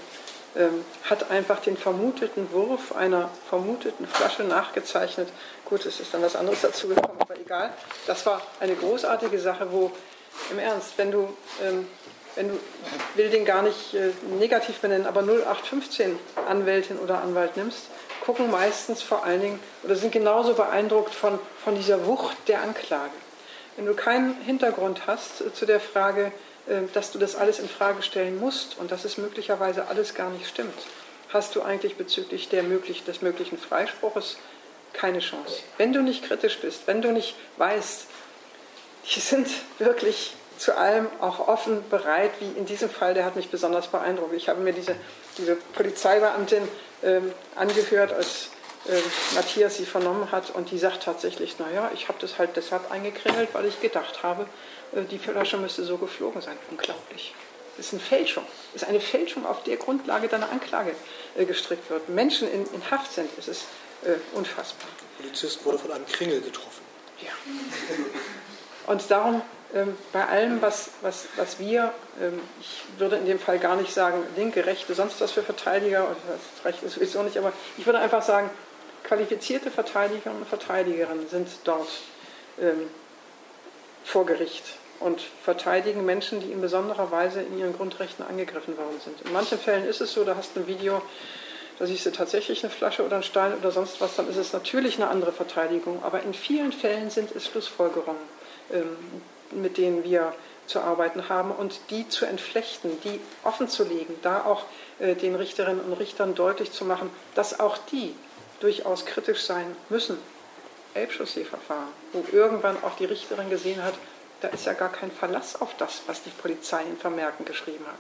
ähm, 0.57 0.83
hat 1.03 1.29
einfach 1.29 1.59
den 1.59 1.77
vermuteten 1.77 2.51
Wurf 2.51 2.95
einer 2.95 3.29
vermuteten 3.47 4.07
Flasche 4.07 4.43
nachgezeichnet. 4.43 5.29
Gut, 5.65 5.85
es 5.85 5.99
ist 5.99 6.13
dann 6.13 6.21
was 6.23 6.35
anderes 6.35 6.61
dazu 6.61 6.87
gekommen, 6.87 7.17
aber 7.19 7.37
egal. 7.39 7.71
Das 8.07 8.25
war 8.25 8.41
eine 8.59 8.75
großartige 8.75 9.39
Sache, 9.39 9.71
wo 9.71 9.91
Im 10.51 10.59
Ernst, 10.59 10.97
wenn 10.97 11.11
du, 11.11 11.35
ähm, 11.63 11.87
wenn 12.35 12.49
du, 12.49 12.59
will 13.15 13.29
den 13.29 13.43
gar 13.43 13.63
nicht 13.63 13.93
äh, 13.93 14.11
negativ 14.39 14.79
benennen, 14.79 15.07
aber 15.07 15.21
0815 15.21 16.17
Anwältin 16.47 16.97
oder 16.99 17.21
Anwalt 17.21 17.57
nimmst, 17.57 17.87
gucken 18.25 18.51
meistens 18.51 19.01
vor 19.01 19.23
allen 19.23 19.41
Dingen 19.41 19.59
oder 19.83 19.95
sind 19.95 20.11
genauso 20.11 20.53
beeindruckt 20.53 21.13
von, 21.13 21.39
von 21.63 21.75
dieser 21.75 22.05
Wucht 22.05 22.37
der 22.47 22.61
Anklage. 22.61 23.13
Wenn 23.75 23.85
du 23.85 23.93
keinen 23.93 24.39
Hintergrund 24.41 25.07
hast 25.07 25.41
äh, 25.41 25.53
zu 25.53 25.65
der 25.65 25.79
Frage, 25.79 26.31
dass 26.93 27.11
du 27.11 27.19
das 27.19 27.35
alles 27.35 27.59
in 27.59 27.69
Frage 27.69 28.01
stellen 28.01 28.39
musst 28.39 28.77
und 28.77 28.91
dass 28.91 29.05
es 29.05 29.17
möglicherweise 29.17 29.87
alles 29.87 30.13
gar 30.13 30.29
nicht 30.29 30.47
stimmt, 30.47 30.73
hast 31.29 31.55
du 31.55 31.61
eigentlich 31.61 31.95
bezüglich 31.95 32.49
der 32.49 32.63
möglich, 32.63 33.03
des 33.03 33.21
möglichen 33.21 33.57
Freispruches 33.57 34.37
keine 34.93 35.19
Chance. 35.19 35.61
Wenn 35.77 35.93
du 35.93 36.01
nicht 36.01 36.23
kritisch 36.23 36.59
bist, 36.59 36.87
wenn 36.87 37.01
du 37.01 37.11
nicht 37.11 37.35
weißt, 37.57 38.07
die 39.15 39.19
sind 39.19 39.47
wirklich 39.79 40.33
zu 40.57 40.75
allem 40.75 41.07
auch 41.21 41.47
offen 41.47 41.87
bereit, 41.89 42.31
wie 42.39 42.57
in 42.57 42.65
diesem 42.65 42.89
Fall, 42.89 43.13
der 43.13 43.25
hat 43.25 43.35
mich 43.35 43.49
besonders 43.49 43.87
beeindruckt. 43.87 44.33
Ich 44.33 44.49
habe 44.49 44.61
mir 44.61 44.73
diese, 44.73 44.95
diese 45.37 45.55
Polizeibeamtin 45.55 46.67
ähm, 47.03 47.31
angehört, 47.55 48.11
als 48.11 48.49
äh, 48.87 48.99
Matthias 49.35 49.77
sie 49.77 49.85
vernommen 49.85 50.31
hat 50.31 50.49
und 50.49 50.71
die 50.71 50.79
sagt 50.79 51.03
tatsächlich, 51.03 51.59
naja, 51.59 51.91
ich 51.93 52.07
habe 52.07 52.17
das 52.19 52.39
halt 52.39 52.55
deshalb 52.55 52.91
eingekringelt, 52.91 53.49
weil 53.53 53.65
ich 53.65 53.79
gedacht 53.81 54.23
habe, 54.23 54.47
die 54.93 55.19
Flasche 55.19 55.57
müsste 55.57 55.83
so 55.83 55.97
geflogen 55.97 56.41
sein. 56.41 56.57
Unglaublich. 56.71 57.33
Das 57.75 57.87
ist 57.87 57.93
eine 57.93 58.01
Fälschung. 58.01 58.43
Das 58.73 58.83
ist 58.83 58.87
eine 58.89 58.99
Fälschung, 58.99 59.45
auf 59.45 59.63
der 59.63 59.77
Grundlage 59.77 60.27
deiner 60.27 60.49
Anklage 60.49 60.93
äh, 61.37 61.45
gestrickt 61.45 61.89
wird. 61.89 62.09
Menschen 62.09 62.51
in, 62.51 62.65
in 62.73 62.91
Haft 62.91 63.13
sind, 63.13 63.29
es 63.37 63.47
ist 63.47 63.65
äh, 64.03 64.15
unfassbar. 64.35 64.89
Der 65.17 65.23
Polizist 65.23 65.63
wurde 65.63 65.77
von 65.77 65.91
einem 65.91 66.05
Kringel 66.07 66.41
getroffen. 66.41 66.81
Ja. 67.21 67.31
Und 68.91 69.09
darum, 69.11 69.41
ähm, 69.73 69.97
bei 70.13 70.25
allem, 70.25 70.61
was, 70.61 70.89
was, 71.01 71.25
was 71.35 71.59
wir, 71.59 71.93
ähm, 72.21 72.39
ich 72.59 72.83
würde 72.99 73.17
in 73.17 73.25
dem 73.25 73.39
Fall 73.39 73.59
gar 73.59 73.75
nicht 73.75 73.93
sagen, 73.93 74.23
linke, 74.35 74.65
rechte, 74.65 74.93
sonst 74.93 75.19
was 75.21 75.31
für 75.31 75.43
Verteidiger, 75.43 76.05
oder 76.05 76.15
das 76.27 76.65
reicht 76.65 76.89
sowieso 76.89 77.21
nicht, 77.23 77.37
aber 77.37 77.53
ich 77.77 77.85
würde 77.85 77.99
einfach 77.99 78.23
sagen, 78.23 78.49
qualifizierte 79.03 79.69
Verteidiger 79.69 80.31
und 80.31 80.47
Verteidigerinnen 80.47 81.27
sind 81.29 81.47
dort 81.63 81.89
ähm, 82.59 82.89
vor 84.07 84.25
Gericht 84.25 84.63
und 85.01 85.19
verteidigen 85.43 86.05
Menschen, 86.05 86.39
die 86.39 86.51
in 86.51 86.61
besonderer 86.61 87.11
Weise 87.11 87.41
in 87.41 87.59
ihren 87.59 87.75
Grundrechten 87.75 88.25
angegriffen 88.25 88.77
worden 88.77 89.01
sind. 89.03 89.21
In 89.21 89.33
manchen 89.33 89.59
Fällen 89.59 89.85
ist 89.85 89.99
es 89.99 90.13
so, 90.13 90.23
da 90.23 90.37
hast 90.37 90.55
du 90.55 90.61
ein 90.61 90.67
Video, 90.67 91.01
da 91.77 91.85
siehst 91.85 92.05
du 92.05 92.11
tatsächlich 92.11 92.63
eine 92.63 92.71
Flasche 92.71 93.05
oder 93.05 93.17
einen 93.17 93.23
Stein 93.23 93.53
oder 93.53 93.69
sonst 93.69 93.99
was, 93.99 94.15
dann 94.15 94.29
ist 94.29 94.37
es 94.37 94.53
natürlich 94.53 94.95
eine 94.95 95.09
andere 95.09 95.33
Verteidigung. 95.33 96.01
Aber 96.03 96.23
in 96.23 96.33
vielen 96.33 96.71
Fällen 96.71 97.09
sind 97.09 97.35
es 97.35 97.47
Schlussfolgerungen, 97.47 98.21
ähm, 98.71 98.97
mit 99.51 99.77
denen 99.77 100.05
wir 100.05 100.33
zu 100.67 100.79
arbeiten 100.79 101.27
haben 101.27 101.51
und 101.51 101.79
die 101.89 102.07
zu 102.07 102.25
entflechten, 102.25 102.91
die 103.03 103.19
offen 103.43 103.67
zu 103.67 103.83
legen, 103.83 104.15
da 104.21 104.45
auch 104.45 104.63
äh, 104.99 105.15
den 105.15 105.35
Richterinnen 105.35 105.81
und 105.81 105.93
Richtern 105.93 106.33
deutlich 106.33 106.71
zu 106.71 106.85
machen, 106.85 107.09
dass 107.35 107.59
auch 107.59 107.77
die 107.91 108.15
durchaus 108.61 109.05
kritisch 109.05 109.43
sein 109.43 109.75
müssen. 109.89 110.17
Elbchaussee-Verfahren, 110.97 111.87
wo 112.13 112.25
irgendwann 112.31 112.83
auch 112.83 112.95
die 112.95 113.05
Richterin 113.05 113.49
gesehen 113.49 113.83
hat, 113.83 113.93
da 114.41 114.49
ist 114.49 114.65
ja 114.65 114.73
gar 114.73 114.91
kein 114.91 115.11
Verlass 115.11 115.59
auf 115.61 115.75
das, 115.77 116.01
was 116.07 116.23
die 116.23 116.29
Polizei 116.29 116.83
in 116.83 116.97
Vermerken 116.97 117.45
geschrieben 117.45 117.85
hat. 117.87 117.99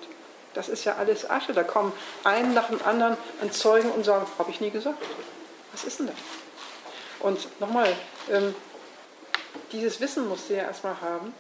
Das 0.53 0.69
ist 0.69 0.85
ja 0.85 0.95
alles 0.95 1.29
Asche. 1.29 1.53
Da 1.53 1.63
kommen 1.63 1.91
einen 2.23 2.53
nach 2.53 2.69
dem 2.69 2.81
anderen 2.83 3.17
an 3.41 3.51
Zeugen 3.51 3.91
und 3.91 4.03
sagen, 4.03 4.25
habe 4.37 4.51
ich 4.51 4.61
nie 4.61 4.71
gesagt. 4.71 4.97
Was 5.71 5.83
ist 5.83 5.99
denn 5.99 6.07
das? 6.07 6.15
Und 7.19 7.59
nochmal, 7.59 7.91
ähm, 8.31 8.55
dieses 9.71 9.99
Wissen 9.99 10.27
musst 10.27 10.49
du 10.49 10.55
ja 10.55 10.63
erstmal 10.63 10.99
haben, 11.01 11.33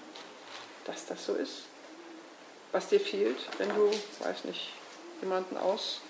dass 0.85 1.05
das 1.05 1.25
so 1.25 1.33
ist. 1.33 1.63
Was 2.71 2.89
dir 2.89 2.99
fehlt, 2.99 3.37
wenn 3.57 3.69
du, 3.69 3.91
weiß 4.19 4.43
nicht, 4.45 4.73
jemanden 5.21 5.57
aus, 5.57 6.01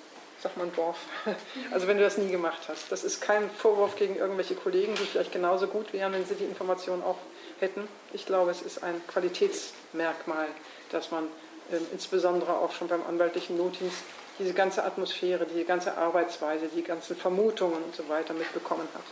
mal 0.56 0.66
ein 0.66 0.76
Dorf, 0.76 0.98
also 1.72 1.88
wenn 1.88 1.98
du 1.98 2.04
das 2.04 2.18
nie 2.18 2.32
gemacht 2.32 2.62
hast. 2.68 2.92
Das 2.92 3.04
ist 3.04 3.22
kein 3.22 3.50
Vorwurf 3.50 3.96
gegen 3.96 4.16
irgendwelche 4.16 4.56
Kollegen, 4.56 4.96
die 4.96 5.06
vielleicht 5.06 5.32
genauso 5.32 5.68
gut 5.68 5.94
wären, 5.94 6.14
wenn 6.14 6.26
sie 6.26 6.36
die 6.36 6.46
Informationen 6.46 7.04
auch 7.04 7.18
hätten. 7.60 7.88
Ich 8.14 8.26
glaube, 8.26 8.52
es 8.52 8.62
ist 8.62 8.84
ein 8.84 9.02
Qualitätsmerkmal, 9.08 10.48
dass 10.92 11.12
man 11.12 11.28
ähm, 11.72 11.86
insbesondere 11.92 12.58
auch 12.58 12.72
schon 12.72 12.88
beim 12.88 13.06
anwaltlichen 13.06 13.58
Notdienst 13.58 13.98
diese 14.40 14.54
ganze 14.54 14.84
Atmosphäre, 14.84 15.46
die 15.46 15.64
ganze 15.64 15.98
Arbeitsweise, 15.98 16.68
die 16.68 16.84
ganzen 16.84 17.16
Vermutungen 17.16 17.84
und 17.84 17.96
so 17.96 18.08
weiter 18.08 18.34
mitbekommen 18.34 18.88
hat. 18.94 19.04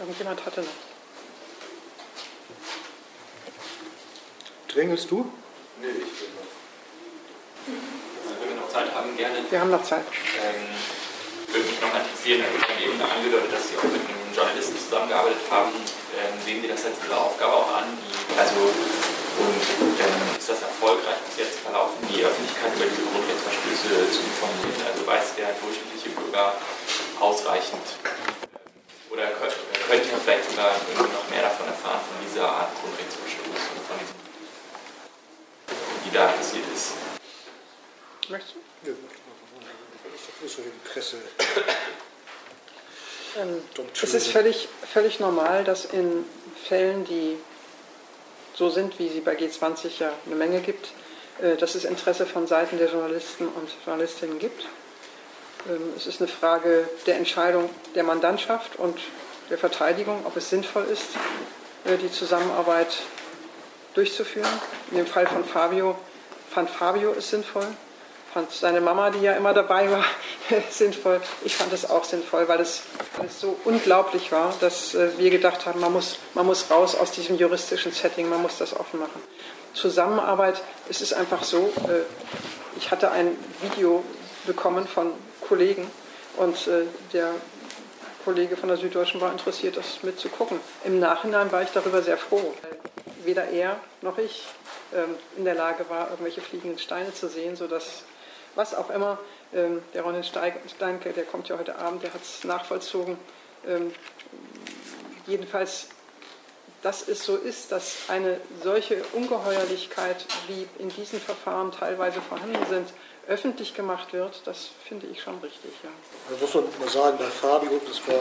Irgendjemand 0.00 0.44
hatte 0.46 0.60
noch. 0.60 0.68
Drängelst 4.68 5.10
du? 5.10 5.30
Nee, 5.80 5.88
ich 5.88 6.20
will 6.20 6.28
noch. 6.36 6.61
Wenn 7.66 8.48
wir 8.48 8.56
noch 8.58 8.68
Zeit 8.68 8.94
haben, 8.94 9.16
gerne. 9.16 9.38
Wir 9.48 9.60
haben 9.60 9.70
noch 9.70 9.82
Zeit. 9.82 10.04
Ähm, 10.42 10.66
würde 11.52 11.68
mich 11.68 11.80
noch 11.80 11.92
interessieren, 11.92 12.40
also 12.42 12.56
ich 12.56 12.64
habe 12.64 12.80
eben 12.80 12.96
angedeutet, 12.96 13.52
dass 13.52 13.68
Sie 13.68 13.76
auch 13.76 13.88
mit 13.92 14.00
einem 14.00 14.32
Journalisten 14.32 14.78
zusammengearbeitet 14.78 15.44
haben. 15.52 15.72
Ähm, 16.16 16.32
sehen 16.40 16.62
Sie 16.62 16.68
das 16.68 16.84
als 16.84 16.96
Ihre 17.04 17.16
Aufgabe 17.16 17.52
auch 17.52 17.70
an? 17.76 17.92
Die, 17.92 18.34
also, 18.38 18.60
und 18.62 19.96
ähm, 20.00 20.22
ist 20.36 20.48
das 20.48 20.60
erfolgreich 20.64 21.20
bis 21.28 21.44
jetzt 21.44 21.60
verlaufen, 21.60 22.00
die 22.08 22.24
Öffentlichkeit 22.24 22.72
über 22.76 22.88
diese 22.88 23.04
Grundrechtsverstöße 23.04 23.88
zu 24.12 24.20
informieren? 24.24 24.80
Also 24.88 25.06
weiß 25.06 25.36
der 25.36 25.52
durchschnittliche 25.60 26.10
Bürger 26.16 26.56
ausreichend 27.20 27.84
oder 29.12 29.28
könnte 29.28 30.08
er 30.08 30.18
vielleicht 30.24 30.50
sogar 30.50 30.72
noch 30.72 31.28
mehr 31.28 31.42
davon 31.42 31.66
erfahren, 31.66 32.00
von 32.00 32.16
dieser 32.24 32.48
Art 32.48 32.72
Grundrechtsverstoß 32.80 33.60
und 33.76 33.82
von 33.84 33.96
diesem, 34.00 34.16
die 36.04 36.12
da 36.16 36.26
passiert 36.28 36.64
ist. 36.74 37.11
Möchtest 38.32 38.54
du? 38.84 38.90
Das 40.42 40.52
ist 40.52 41.10
so. 41.10 41.16
Ähm, 43.38 43.62
es 44.02 44.14
ist 44.14 44.28
völlig, 44.28 44.68
völlig 44.92 45.20
normal, 45.20 45.64
dass 45.64 45.86
in 45.86 46.24
Fällen, 46.66 47.04
die 47.04 47.36
so 48.54 48.68
sind, 48.68 48.98
wie 48.98 49.08
sie 49.08 49.20
bei 49.20 49.36
G20 49.36 50.00
ja 50.00 50.12
eine 50.26 50.34
Menge 50.34 50.60
gibt, 50.60 50.88
äh, 51.40 51.56
dass 51.56 51.74
es 51.74 51.84
Interesse 51.84 52.26
von 52.26 52.46
Seiten 52.46 52.78
der 52.78 52.90
Journalisten 52.90 53.48
und 53.48 53.70
Journalistinnen 53.86 54.38
gibt. 54.38 54.66
Ähm, 55.68 55.92
es 55.96 56.06
ist 56.06 56.20
eine 56.20 56.28
Frage 56.28 56.88
der 57.06 57.16
Entscheidung 57.16 57.70
der 57.94 58.04
Mandantschaft 58.04 58.76
und 58.76 58.98
der 59.50 59.58
Verteidigung, 59.58 60.24
ob 60.26 60.36
es 60.36 60.50
sinnvoll 60.50 60.84
ist, 60.84 61.08
äh, 61.84 61.96
die 61.98 62.10
Zusammenarbeit 62.10 62.96
durchzuführen. 63.94 64.48
In 64.90 64.98
dem 64.98 65.06
Fall 65.06 65.26
von 65.26 65.44
Fabio 65.44 65.98
fand 66.50 66.68
Fabio 66.68 67.12
es 67.12 67.30
sinnvoll, 67.30 67.68
fand 68.32 68.50
seine 68.50 68.80
Mama, 68.80 69.10
die 69.10 69.20
ja 69.20 69.34
immer 69.34 69.52
dabei 69.52 69.90
war, 69.90 70.04
sinnvoll. 70.70 71.20
Ich 71.44 71.54
fand 71.54 71.72
es 71.72 71.88
auch 71.88 72.04
sinnvoll, 72.04 72.48
weil 72.48 72.60
es, 72.60 72.82
weil 73.16 73.26
es 73.26 73.40
so 73.40 73.58
unglaublich 73.64 74.32
war, 74.32 74.54
dass 74.60 74.94
äh, 74.94 75.10
wir 75.18 75.30
gedacht 75.30 75.66
haben, 75.66 75.80
man 75.80 75.92
muss, 75.92 76.18
man 76.34 76.46
muss 76.46 76.70
raus 76.70 76.94
aus 76.94 77.10
diesem 77.10 77.36
juristischen 77.36 77.92
Setting, 77.92 78.28
man 78.28 78.40
muss 78.40 78.58
das 78.58 78.74
offen 78.78 79.00
machen. 79.00 79.22
Zusammenarbeit 79.74 80.62
ist 80.88 81.02
es 81.02 81.12
einfach 81.12 81.44
so, 81.44 81.72
äh, 81.88 82.04
ich 82.78 82.90
hatte 82.90 83.10
ein 83.10 83.36
Video 83.60 84.02
bekommen 84.46 84.86
von 84.88 85.12
Kollegen 85.46 85.90
und 86.38 86.66
äh, 86.68 86.84
der 87.12 87.34
Kollege 88.24 88.56
von 88.56 88.68
der 88.68 88.78
Süddeutschen 88.78 89.20
war 89.20 89.32
interessiert, 89.32 89.76
das 89.76 90.02
mitzugucken. 90.02 90.58
Im 90.84 91.00
Nachhinein 91.00 91.52
war 91.52 91.62
ich 91.62 91.70
darüber 91.70 92.02
sehr 92.02 92.16
froh, 92.16 92.54
weder 93.24 93.48
er 93.48 93.78
noch 94.00 94.16
ich 94.16 94.44
ähm, 94.94 95.16
in 95.36 95.44
der 95.44 95.54
Lage 95.54 95.88
war, 95.90 96.10
irgendwelche 96.10 96.40
fliegenden 96.40 96.78
Steine 96.78 97.12
zu 97.12 97.28
sehen, 97.28 97.56
sodass 97.56 98.04
was 98.54 98.74
auch 98.74 98.90
immer, 98.90 99.18
ähm, 99.54 99.82
der 99.94 100.02
Ronald 100.02 100.26
Steinke, 100.26 101.10
der 101.10 101.24
kommt 101.24 101.48
ja 101.48 101.58
heute 101.58 101.76
Abend, 101.76 102.02
der 102.02 102.12
hat 102.12 102.22
es 102.22 102.44
nachvollzogen, 102.44 103.18
ähm, 103.66 103.92
jedenfalls 105.26 105.88
dass 106.82 107.06
es 107.06 107.24
so 107.24 107.36
ist, 107.36 107.70
dass 107.70 107.94
eine 108.08 108.40
solche 108.62 109.02
Ungeheuerlichkeit, 109.12 110.26
wie 110.48 110.66
in 110.78 110.88
diesen 110.88 111.20
Verfahren 111.20 111.70
teilweise 111.70 112.20
vorhanden 112.20 112.66
sind, 112.68 112.88
öffentlich 113.28 113.74
gemacht 113.74 114.12
wird, 114.12 114.42
das 114.44 114.70
finde 114.84 115.06
ich 115.06 115.22
schon 115.22 115.38
richtig. 115.38 115.70
Ja. 115.84 115.90
Da 116.28 116.36
muss 116.40 116.54
man 116.54 116.64
mal 116.80 116.88
sagen, 116.88 117.18
bei 117.18 117.26
Fabio, 117.26 117.80
das 117.86 118.00
war 118.08 118.18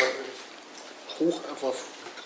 hoch, 1.19 1.39
einfach 1.49 1.73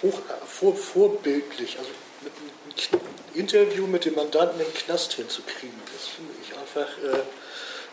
hoch 0.01 0.19
vor, 0.45 0.75
vorbildlich. 0.75 1.77
Also 1.79 1.89
ein 2.25 2.99
Interview 3.33 3.87
mit 3.87 4.03
dem 4.03 4.15
Mandanten 4.15 4.59
im 4.59 4.73
Knast 4.73 5.13
hinzukriegen, 5.13 5.79
das 5.93 6.07
finde 6.07 6.33
ich 6.41 6.57
einfach, 6.57 6.89
äh, 6.97 7.23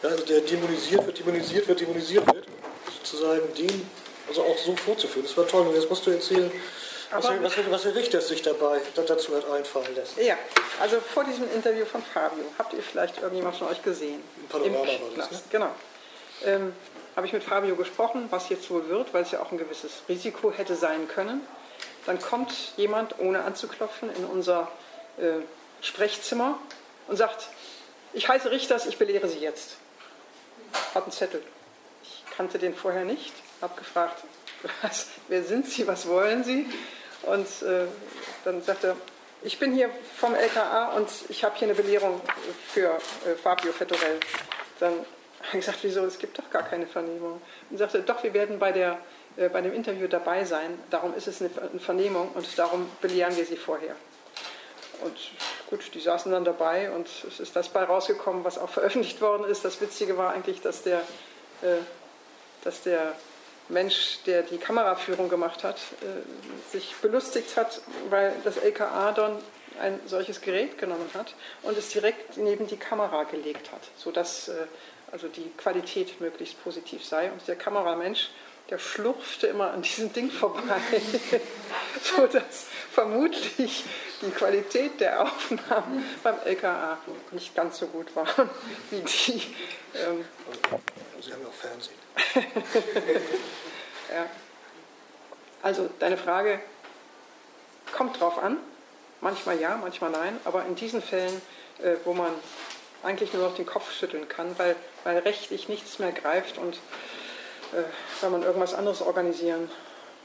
ja, 0.02 0.08
also 0.08 0.24
der 0.24 0.40
dämonisiert 0.40 1.06
wird, 1.06 1.18
dämonisiert 1.18 1.68
wird, 1.68 1.80
dämonisiert 1.80 2.26
wird, 2.26 2.46
sozusagen 2.98 3.54
den 3.54 3.88
also 4.28 4.42
auch 4.42 4.58
so 4.58 4.74
vorzuführen. 4.76 5.26
Das 5.26 5.36
war 5.36 5.46
toll. 5.46 5.66
Und 5.66 5.74
jetzt 5.74 5.88
musst 5.90 6.06
du 6.06 6.10
erzählen, 6.10 6.50
was, 7.10 7.24
was, 7.42 7.70
was 7.70 7.82
der 7.82 7.94
Richter 7.94 8.20
sich 8.20 8.40
dabei 8.40 8.80
dazu 8.94 9.36
hat 9.36 9.50
einfallen 9.50 9.94
lässt. 9.94 10.16
Ja, 10.16 10.36
also 10.80 10.98
vor 11.00 11.24
diesem 11.24 11.44
Interview 11.54 11.84
von 11.84 12.02
Fabio, 12.02 12.44
habt 12.58 12.72
ihr 12.72 12.82
vielleicht 12.82 13.18
irgendjemand 13.18 13.56
von 13.56 13.68
euch 13.68 13.82
gesehen? 13.82 14.22
Im 14.40 14.48
Panorama 14.48 14.90
Im 14.90 15.00
war 15.00 15.08
das, 15.16 15.30
ne? 15.30 15.38
Genau. 15.50 15.68
Ähm, 16.44 16.72
habe 17.14 17.26
ich 17.26 17.32
mit 17.34 17.44
Fabio 17.44 17.76
gesprochen, 17.76 18.28
was 18.30 18.48
jetzt 18.48 18.70
wohl 18.70 18.88
wird, 18.88 19.12
weil 19.12 19.22
es 19.22 19.30
ja 19.30 19.42
auch 19.42 19.52
ein 19.52 19.58
gewisses 19.58 20.02
Risiko 20.08 20.50
hätte 20.50 20.74
sein 20.74 21.06
können. 21.08 21.42
dann 22.06 22.20
kommt 22.20 22.72
jemand, 22.76 23.18
ohne 23.18 23.44
anzuklopfen, 23.44 24.10
in 24.16 24.24
unser 24.24 24.72
äh, 25.18 25.42
Sprechzimmer 25.82 26.58
und 27.08 27.16
sagt, 27.16 27.48
ich 28.14 28.28
heiße 28.28 28.50
Richters, 28.50 28.86
ich 28.86 28.96
belehre 28.96 29.28
Sie 29.28 29.38
jetzt. 29.38 29.76
Hat 30.94 31.04
einen 31.04 31.12
Zettel. 31.12 31.42
Ich 32.02 32.24
kannte 32.36 32.58
den 32.58 32.74
vorher 32.74 33.04
nicht, 33.04 33.32
habe 33.60 33.78
gefragt, 33.78 34.24
was, 34.82 35.08
wer 35.28 35.42
sind 35.44 35.66
Sie, 35.66 35.86
was 35.86 36.08
wollen 36.08 36.44
Sie? 36.44 36.66
Und 37.22 37.46
äh, 37.62 37.86
dann 38.44 38.62
sagte 38.62 38.88
er, 38.88 38.96
ich 39.44 39.58
bin 39.58 39.74
hier 39.74 39.90
vom 40.16 40.34
LKA 40.34 40.94
und 40.96 41.08
ich 41.28 41.42
habe 41.42 41.56
hier 41.56 41.68
eine 41.68 41.74
Belehrung 41.74 42.20
für 42.68 42.90
äh, 43.26 43.34
Fabio 43.34 43.72
Fettorell. 43.72 44.20
Dann 44.78 44.92
habe 44.92 45.58
ich 45.58 45.66
gesagt, 45.66 45.78
wieso, 45.82 46.04
es 46.04 46.18
gibt 46.18 46.38
doch 46.38 46.48
gar 46.50 46.62
keine 46.62 46.86
Vernehmung. 46.86 47.40
Und 47.70 47.78
sagte, 47.78 48.02
doch, 48.02 48.22
wir 48.22 48.34
werden 48.34 48.58
bei, 48.58 48.72
der, 48.72 48.98
äh, 49.36 49.48
bei 49.48 49.60
dem 49.60 49.72
Interview 49.72 50.06
dabei 50.06 50.44
sein, 50.44 50.78
darum 50.90 51.14
ist 51.14 51.26
es 51.26 51.40
eine, 51.40 51.50
Vernehmung 51.80 52.30
und 52.34 52.46
darum 52.56 52.88
belehren 53.00 53.36
wir 53.36 53.44
Sie 53.44 53.56
vorher. 53.56 53.96
Und 55.04 55.16
gut, 55.68 55.94
die 55.94 56.00
saßen 56.00 56.30
dann 56.32 56.44
dabei 56.44 56.90
und 56.90 57.08
es 57.28 57.40
ist 57.40 57.56
das 57.56 57.68
bei 57.68 57.84
rausgekommen, 57.84 58.44
was 58.44 58.58
auch 58.58 58.68
veröffentlicht 58.68 59.20
worden 59.20 59.44
ist. 59.44 59.64
Das 59.64 59.80
Witzige 59.80 60.16
war 60.16 60.32
eigentlich, 60.32 60.60
dass 60.60 60.82
der, 60.82 60.98
äh, 61.62 61.78
dass 62.64 62.82
der 62.82 63.14
Mensch, 63.68 64.18
der 64.26 64.42
die 64.42 64.58
Kameraführung 64.58 65.28
gemacht 65.28 65.64
hat, 65.64 65.76
äh, 66.02 66.70
sich 66.70 66.94
belustigt 67.00 67.56
hat, 67.56 67.80
weil 68.10 68.34
das 68.44 68.56
LKA 68.56 69.12
dann 69.12 69.38
ein 69.80 70.00
solches 70.06 70.40
Gerät 70.40 70.78
genommen 70.78 71.08
hat 71.14 71.34
und 71.62 71.76
es 71.76 71.88
direkt 71.88 72.36
neben 72.36 72.66
die 72.66 72.76
Kamera 72.76 73.24
gelegt 73.24 73.72
hat, 73.72 73.80
sodass 73.96 74.48
äh, 74.48 74.66
also 75.10 75.28
die 75.28 75.50
Qualität 75.56 76.20
möglichst 76.20 76.62
positiv 76.62 77.04
sei. 77.04 77.30
Und 77.30 77.46
der 77.46 77.56
Kameramensch, 77.56 78.30
der 78.70 78.78
schlurfte 78.78 79.46
immer 79.46 79.70
an 79.70 79.82
diesem 79.82 80.12
Ding 80.12 80.30
vorbei, 80.30 80.62
sodass 82.02 82.66
vermutlich 82.92 83.84
die 84.20 84.30
Qualität 84.30 85.00
der 85.00 85.22
Aufnahmen 85.22 86.04
beim 86.22 86.36
LKA 86.44 86.98
nicht 87.30 87.54
ganz 87.54 87.78
so 87.78 87.86
gut 87.86 88.14
war 88.14 88.26
wie 88.90 89.00
die. 89.00 89.54
Ähm, 89.94 90.24
Sie 91.20 91.32
haben 91.32 91.42
ja 91.42 91.48
auch 91.48 91.52
Fernsehen. 91.52 91.96
ja. 94.14 94.26
Also 95.62 95.88
deine 95.98 96.16
Frage 96.16 96.60
kommt 97.92 98.20
drauf 98.20 98.38
an. 98.42 98.58
Manchmal 99.20 99.60
ja, 99.60 99.76
manchmal 99.76 100.10
nein. 100.10 100.38
Aber 100.44 100.64
in 100.64 100.74
diesen 100.74 101.00
Fällen, 101.00 101.40
äh, 101.82 101.94
wo 102.04 102.12
man 102.12 102.32
eigentlich 103.02 103.32
nur 103.32 103.48
noch 103.48 103.54
den 103.54 103.66
Kopf 103.66 103.92
schütteln 103.92 104.28
kann, 104.28 104.58
weil, 104.58 104.76
weil 105.04 105.18
rechtlich 105.18 105.68
nichts 105.68 105.98
mehr 105.98 106.12
greift 106.12 106.58
und 106.58 106.74
äh, 107.72 107.82
weil 108.20 108.30
man 108.30 108.42
irgendwas 108.42 108.74
anderes 108.74 109.02
organisieren 109.02 109.70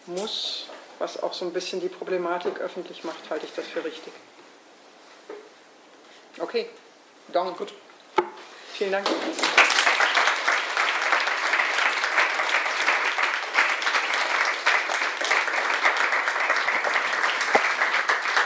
muss, 0.06 0.68
was 1.00 1.22
auch 1.22 1.34
so 1.34 1.46
ein 1.46 1.54
bisschen 1.54 1.80
die 1.80 1.90
Problematik 1.90 2.60
öffentlich 2.60 3.04
macht, 3.04 3.30
halte 3.30 3.46
ich 3.46 3.54
das 3.54 3.68
für 3.68 3.84
richtig. 3.84 4.14
Okay, 6.40 6.70
dann 7.30 7.56
gut. 7.56 7.74
Vielen 8.74 8.92
Dank. 8.92 9.08